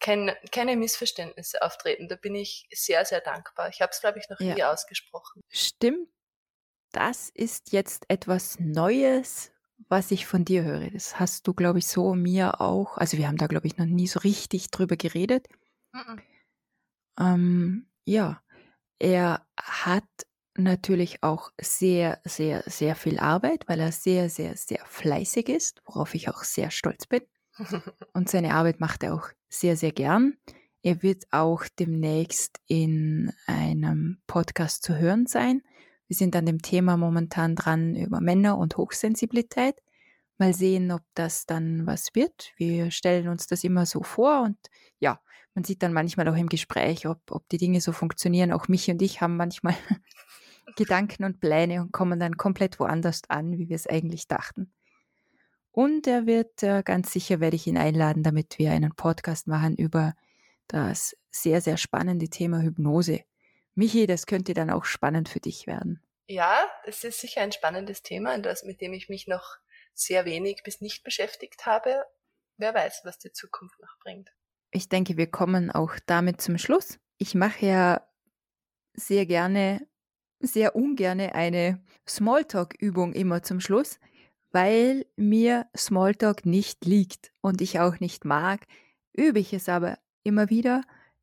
kein, 0.00 0.34
keine 0.50 0.76
Missverständnisse 0.76 1.62
auftreten. 1.62 2.08
Da 2.08 2.16
bin 2.16 2.34
ich 2.34 2.66
sehr, 2.72 3.04
sehr 3.04 3.20
dankbar. 3.20 3.68
Ich 3.68 3.80
habe 3.80 3.90
es, 3.90 4.00
glaube 4.00 4.18
ich, 4.18 4.28
noch 4.28 4.40
ja. 4.40 4.54
nie 4.54 4.64
ausgesprochen. 4.64 5.42
Stimmt. 5.50 6.08
Das 6.92 7.28
ist 7.30 7.72
jetzt 7.72 8.04
etwas 8.08 8.60
Neues, 8.60 9.50
was 9.88 10.10
ich 10.10 10.26
von 10.26 10.44
dir 10.44 10.64
höre. 10.64 10.90
Das 10.90 11.18
hast 11.18 11.46
du, 11.46 11.54
glaube 11.54 11.78
ich, 11.78 11.86
so 11.86 12.14
mir 12.14 12.60
auch. 12.60 12.96
Also 12.98 13.18
wir 13.18 13.28
haben 13.28 13.36
da, 13.36 13.46
glaube 13.46 13.66
ich, 13.66 13.76
noch 13.76 13.86
nie 13.86 14.06
so 14.06 14.20
richtig 14.20 14.70
drüber 14.70 14.96
geredet. 14.96 15.48
Mhm. 15.92 16.20
Ähm, 17.18 17.86
ja, 18.04 18.42
er 18.98 19.46
hat 19.56 20.04
natürlich 20.56 21.22
auch 21.22 21.50
sehr, 21.60 22.20
sehr, 22.24 22.62
sehr 22.66 22.94
viel 22.94 23.18
Arbeit, 23.18 23.66
weil 23.68 23.80
er 23.80 23.92
sehr, 23.92 24.30
sehr, 24.30 24.56
sehr 24.56 24.84
fleißig 24.86 25.48
ist, 25.48 25.82
worauf 25.84 26.14
ich 26.14 26.28
auch 26.28 26.44
sehr 26.44 26.70
stolz 26.70 27.06
bin. 27.06 27.22
Und 28.12 28.28
seine 28.28 28.54
Arbeit 28.54 28.80
macht 28.80 29.02
er 29.02 29.14
auch 29.14 29.28
sehr, 29.48 29.76
sehr 29.76 29.92
gern. 29.92 30.36
Er 30.82 31.02
wird 31.02 31.24
auch 31.30 31.64
demnächst 31.78 32.60
in 32.66 33.32
einem 33.46 34.18
Podcast 34.26 34.82
zu 34.82 34.98
hören 34.98 35.26
sein. 35.26 35.62
Wir 36.08 36.16
sind 36.16 36.36
an 36.36 36.46
dem 36.46 36.60
Thema 36.62 36.96
momentan 36.96 37.56
dran 37.56 37.96
über 37.96 38.20
Männer 38.20 38.58
und 38.58 38.76
Hochsensibilität. 38.76 39.76
Mal 40.38 40.52
sehen, 40.52 40.90
ob 40.90 41.02
das 41.14 41.46
dann 41.46 41.86
was 41.86 42.14
wird. 42.14 42.52
Wir 42.56 42.90
stellen 42.90 43.28
uns 43.28 43.46
das 43.46 43.64
immer 43.64 43.86
so 43.86 44.02
vor 44.02 44.42
und 44.42 44.58
ja, 44.98 45.20
man 45.54 45.64
sieht 45.64 45.82
dann 45.82 45.92
manchmal 45.92 46.28
auch 46.28 46.36
im 46.36 46.48
Gespräch, 46.48 47.06
ob, 47.06 47.20
ob 47.30 47.48
die 47.48 47.58
Dinge 47.58 47.80
so 47.80 47.92
funktionieren. 47.92 48.52
Auch 48.52 48.66
mich 48.66 48.90
und 48.90 49.00
ich 49.00 49.20
haben 49.20 49.36
manchmal 49.36 49.74
Gedanken 50.76 51.24
und 51.24 51.40
Pläne 51.40 51.80
und 51.80 51.92
kommen 51.92 52.18
dann 52.18 52.36
komplett 52.36 52.80
woanders 52.80 53.22
an, 53.28 53.56
wie 53.58 53.68
wir 53.68 53.76
es 53.76 53.86
eigentlich 53.86 54.26
dachten. 54.26 54.72
Und 55.70 56.06
er 56.06 56.26
wird 56.26 56.62
äh, 56.62 56.82
ganz 56.84 57.12
sicher, 57.12 57.40
werde 57.40 57.56
ich 57.56 57.66
ihn 57.66 57.78
einladen, 57.78 58.22
damit 58.22 58.58
wir 58.58 58.72
einen 58.72 58.94
Podcast 58.94 59.46
machen 59.46 59.76
über 59.76 60.14
das 60.68 61.16
sehr, 61.30 61.60
sehr 61.60 61.76
spannende 61.76 62.28
Thema 62.28 62.60
Hypnose. 62.60 63.20
Michi, 63.74 64.06
das 64.06 64.26
könnte 64.26 64.54
dann 64.54 64.70
auch 64.70 64.84
spannend 64.84 65.28
für 65.28 65.40
dich 65.40 65.66
werden. 65.66 66.02
Ja, 66.26 66.70
es 66.84 67.04
ist 67.04 67.20
sicher 67.20 67.42
ein 67.42 67.52
spannendes 67.52 68.02
Thema, 68.02 68.36
mit 68.64 68.80
dem 68.80 68.92
ich 68.92 69.08
mich 69.08 69.26
noch 69.26 69.58
sehr 69.92 70.24
wenig 70.24 70.62
bis 70.64 70.80
nicht 70.80 71.04
beschäftigt 71.04 71.66
habe. 71.66 72.04
Wer 72.56 72.74
weiß, 72.74 73.02
was 73.04 73.18
die 73.18 73.32
Zukunft 73.32 73.78
noch 73.80 73.98
bringt. 74.00 74.30
Ich 74.70 74.88
denke, 74.88 75.16
wir 75.16 75.30
kommen 75.30 75.70
auch 75.70 75.94
damit 76.06 76.40
zum 76.40 76.58
Schluss. 76.58 76.98
Ich 77.18 77.34
mache 77.34 77.66
ja 77.66 78.08
sehr 78.94 79.26
gerne 79.26 79.86
sehr 80.46 80.76
ungerne 80.76 81.34
eine 81.34 81.82
Smalltalk-Übung 82.08 83.12
immer 83.12 83.42
zum 83.42 83.60
Schluss, 83.60 83.98
weil 84.52 85.06
mir 85.16 85.66
Smalltalk 85.76 86.46
nicht 86.46 86.84
liegt 86.84 87.32
und 87.40 87.60
ich 87.60 87.80
auch 87.80 88.00
nicht 88.00 88.24
mag, 88.24 88.66
übe 89.12 89.38
ich 89.38 89.52
es 89.52 89.68
aber 89.68 89.98
immer 90.22 90.50
wieder, 90.50 90.82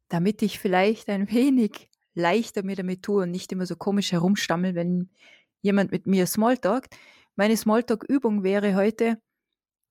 damit 0.10 0.42
ich 0.42 0.60
vielleicht 0.60 1.10
ein 1.10 1.32
wenig 1.32 1.90
leichter 2.14 2.64
mir 2.64 2.76
damit 2.76 3.04
tue 3.04 3.24
und 3.24 3.32
nicht 3.32 3.52
immer 3.52 3.66
so 3.66 3.76
komisch 3.76 4.12
herumstammel, 4.12 4.76
wenn 4.76 5.10
jemand 5.62 5.92
mit 5.92 6.08
mir 6.08 6.28
Smalltalkt. 6.28 6.96
Meine 7.36 7.58
Smalltalk-Übung 7.58 8.44
wäre 8.44 8.76
heute, 8.76 9.22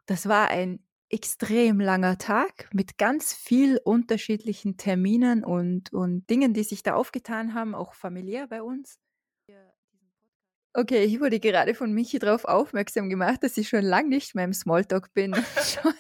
das 0.07 0.29
war 0.29 0.49
ein 0.49 0.85
extrem 1.11 1.81
langer 1.81 2.19
Tag 2.19 2.69
mit 2.73 2.99
ganz 2.99 3.35
viel 3.35 3.81
unterschiedlichen 3.85 4.77
Terminen 4.77 5.45
und, 5.45 5.93
und 5.93 6.29
Dingen, 6.31 6.55
die 6.55 6.63
sich 6.63 6.83
da 6.83 6.95
aufgetan 6.95 7.55
haben, 7.55 7.75
auch 7.75 7.95
familiär 7.95 8.47
bei 8.47 8.63
uns. 8.63 8.99
Okay, 10.73 11.05
ich 11.05 11.19
wurde 11.21 11.41
gerade 11.41 11.75
von 11.75 11.93
Michi 11.93 12.21
darauf 12.21 12.45
aufmerksam 12.45 13.09
gemacht, 13.11 13.43
dass 13.43 13.57
ich 13.57 13.69
schon 13.69 13.83
lange 13.85 14.09
nicht 14.11 14.37
mehr 14.37 14.45
im 14.45 14.53
Smalltalk 14.53 15.13
bin, 15.15 15.35
schon 15.65 15.95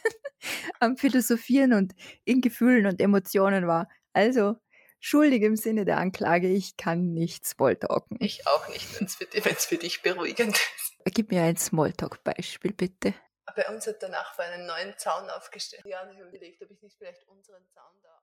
am 0.78 0.96
Philosophieren 0.96 1.72
und 1.72 1.94
in 2.24 2.40
Gefühlen 2.40 2.86
und 2.86 3.00
Emotionen 3.00 3.66
war. 3.66 3.88
Also, 4.12 4.56
schuldig 5.00 5.42
im 5.42 5.56
Sinne 5.56 5.84
der 5.84 5.98
Anklage, 5.98 6.48
ich 6.48 6.76
kann 6.76 7.12
nicht 7.12 7.46
Smalltalken. 7.46 8.18
Ich 8.20 8.46
auch 8.46 8.68
nicht, 8.68 9.00
wenn 9.00 9.06
es 9.06 9.16
für, 9.16 9.26
für, 9.26 9.76
dich 9.76 10.02
beruhigend 10.02 10.56
ist. 10.76 10.94
Gib 11.06 11.30
mir 11.30 11.42
ein 11.42 11.56
Smalltalk-Beispiel, 11.56 12.72
bitte. 12.72 13.14
Bei 13.56 13.68
uns 13.68 13.86
hat 13.86 14.00
der 14.00 14.10
Nachbar 14.10 14.46
einen 14.46 14.66
neuen 14.66 14.96
Zaun 14.96 15.28
aufgestellt. 15.30 15.82
Ja, 15.84 16.02
und 16.02 16.12
ich 16.12 16.18
habe 16.18 16.28
überlegt, 16.28 16.62
ob 16.62 16.70
ich 16.70 16.80
nicht 16.82 16.96
vielleicht 16.96 17.26
unseren 17.26 17.66
Zaun 17.74 18.00
da 18.02 18.20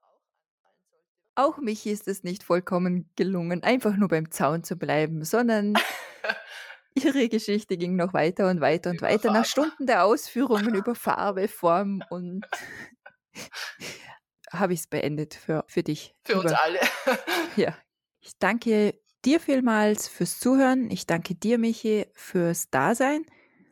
auch 1.38 1.58
mich 1.58 1.86
ist 1.86 2.08
es 2.08 2.24
nicht 2.24 2.42
vollkommen 2.42 3.08
gelungen, 3.14 3.62
einfach 3.62 3.96
nur 3.96 4.08
beim 4.08 4.32
Zaun 4.32 4.64
zu 4.64 4.74
bleiben, 4.74 5.24
sondern 5.24 5.74
ihre 6.94 7.28
Geschichte 7.28 7.76
ging 7.76 7.94
noch 7.94 8.12
weiter 8.12 8.50
und 8.50 8.60
weiter 8.60 8.90
und 8.90 8.96
über 8.96 9.06
weiter. 9.06 9.28
Farbe. 9.28 9.38
Nach 9.38 9.44
Stunden 9.44 9.86
der 9.86 10.04
Ausführungen 10.04 10.74
über 10.74 10.96
Farbe, 10.96 11.46
Form 11.46 12.02
und 12.10 12.44
habe 14.52 14.72
ich 14.72 14.80
es 14.80 14.86
beendet 14.86 15.34
für, 15.34 15.64
für 15.68 15.82
dich. 15.82 16.14
Für 16.24 16.32
über. 16.32 16.42
uns 16.42 16.52
alle. 16.52 16.80
ja. 17.56 17.76
Ich 18.20 18.38
danke 18.38 19.00
dir 19.24 19.40
vielmals 19.40 20.08
fürs 20.08 20.38
Zuhören. 20.38 20.90
Ich 20.90 21.06
danke 21.06 21.34
dir, 21.34 21.58
Michi, 21.58 22.06
fürs 22.14 22.70
Dasein. 22.70 23.24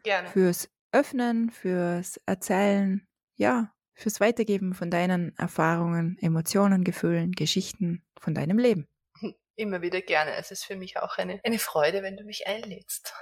Gerne. 0.02 0.28
Fürs 0.28 0.70
Öffnen, 0.92 1.50
fürs 1.50 2.18
Erzählen. 2.26 3.06
Ja, 3.36 3.72
fürs 3.94 4.20
Weitergeben 4.20 4.74
von 4.74 4.90
deinen 4.90 5.36
Erfahrungen, 5.36 6.18
Emotionen, 6.20 6.84
Gefühlen, 6.84 7.32
Geschichten 7.32 8.04
von 8.18 8.34
deinem 8.34 8.58
Leben. 8.58 8.86
Immer 9.56 9.82
wieder 9.82 10.00
gerne. 10.00 10.32
Es 10.36 10.50
ist 10.50 10.64
für 10.64 10.76
mich 10.76 10.98
auch 10.98 11.18
eine, 11.18 11.40
eine 11.44 11.58
Freude, 11.58 12.02
wenn 12.02 12.16
du 12.16 12.24
mich 12.24 12.46
einlädst. 12.46 13.12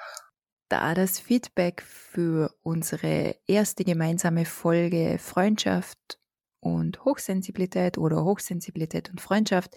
Da 0.69 0.95
das 0.95 1.21
Feedback 1.21 1.83
für 1.83 2.55
unsere 2.63 3.37
erste 3.47 3.85
gemeinsame 3.85 4.45
Folge 4.45 5.19
Freundschaft 5.19 6.19
und 6.65 7.05
Hochsensibilität 7.05 7.99
oder 7.99 8.24
Hochsensibilität 8.24 9.11
und 9.11 9.20
Freundschaft 9.20 9.77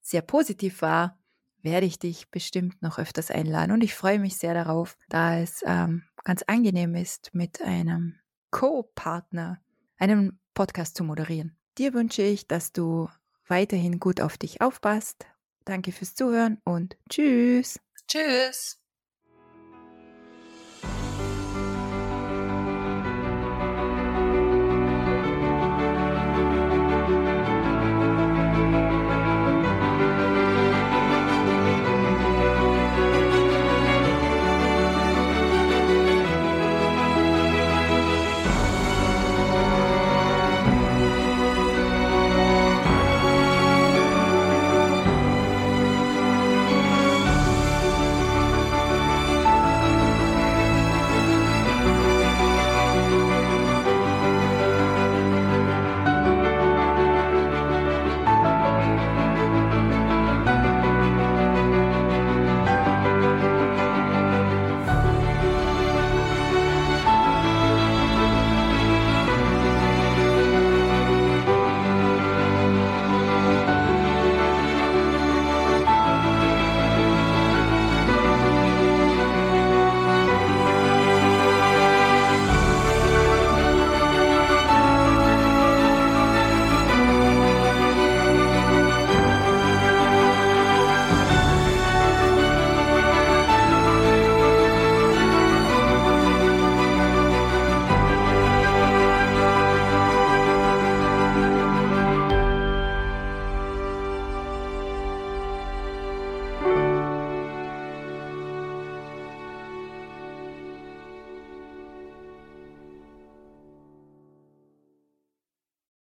sehr 0.00 0.22
positiv 0.22 0.82
war, 0.82 1.18
werde 1.62 1.86
ich 1.86 1.98
dich 1.98 2.30
bestimmt 2.30 2.82
noch 2.82 2.98
öfters 2.98 3.30
einladen. 3.30 3.72
Und 3.72 3.82
ich 3.82 3.94
freue 3.94 4.18
mich 4.18 4.36
sehr 4.36 4.52
darauf, 4.52 4.96
da 5.08 5.38
es 5.38 5.62
ähm, 5.64 6.02
ganz 6.24 6.42
angenehm 6.46 6.94
ist, 6.94 7.30
mit 7.32 7.62
einem 7.62 8.16
Co-Partner 8.50 9.60
einen 9.96 10.38
Podcast 10.54 10.96
zu 10.96 11.04
moderieren. 11.04 11.56
Dir 11.78 11.94
wünsche 11.94 12.22
ich, 12.22 12.46
dass 12.46 12.72
du 12.72 13.08
weiterhin 13.46 13.98
gut 13.98 14.20
auf 14.20 14.36
dich 14.36 14.60
aufpasst. 14.60 15.26
Danke 15.64 15.92
fürs 15.92 16.14
Zuhören 16.14 16.60
und 16.64 16.96
tschüss. 17.08 17.80
Tschüss. 18.08 18.81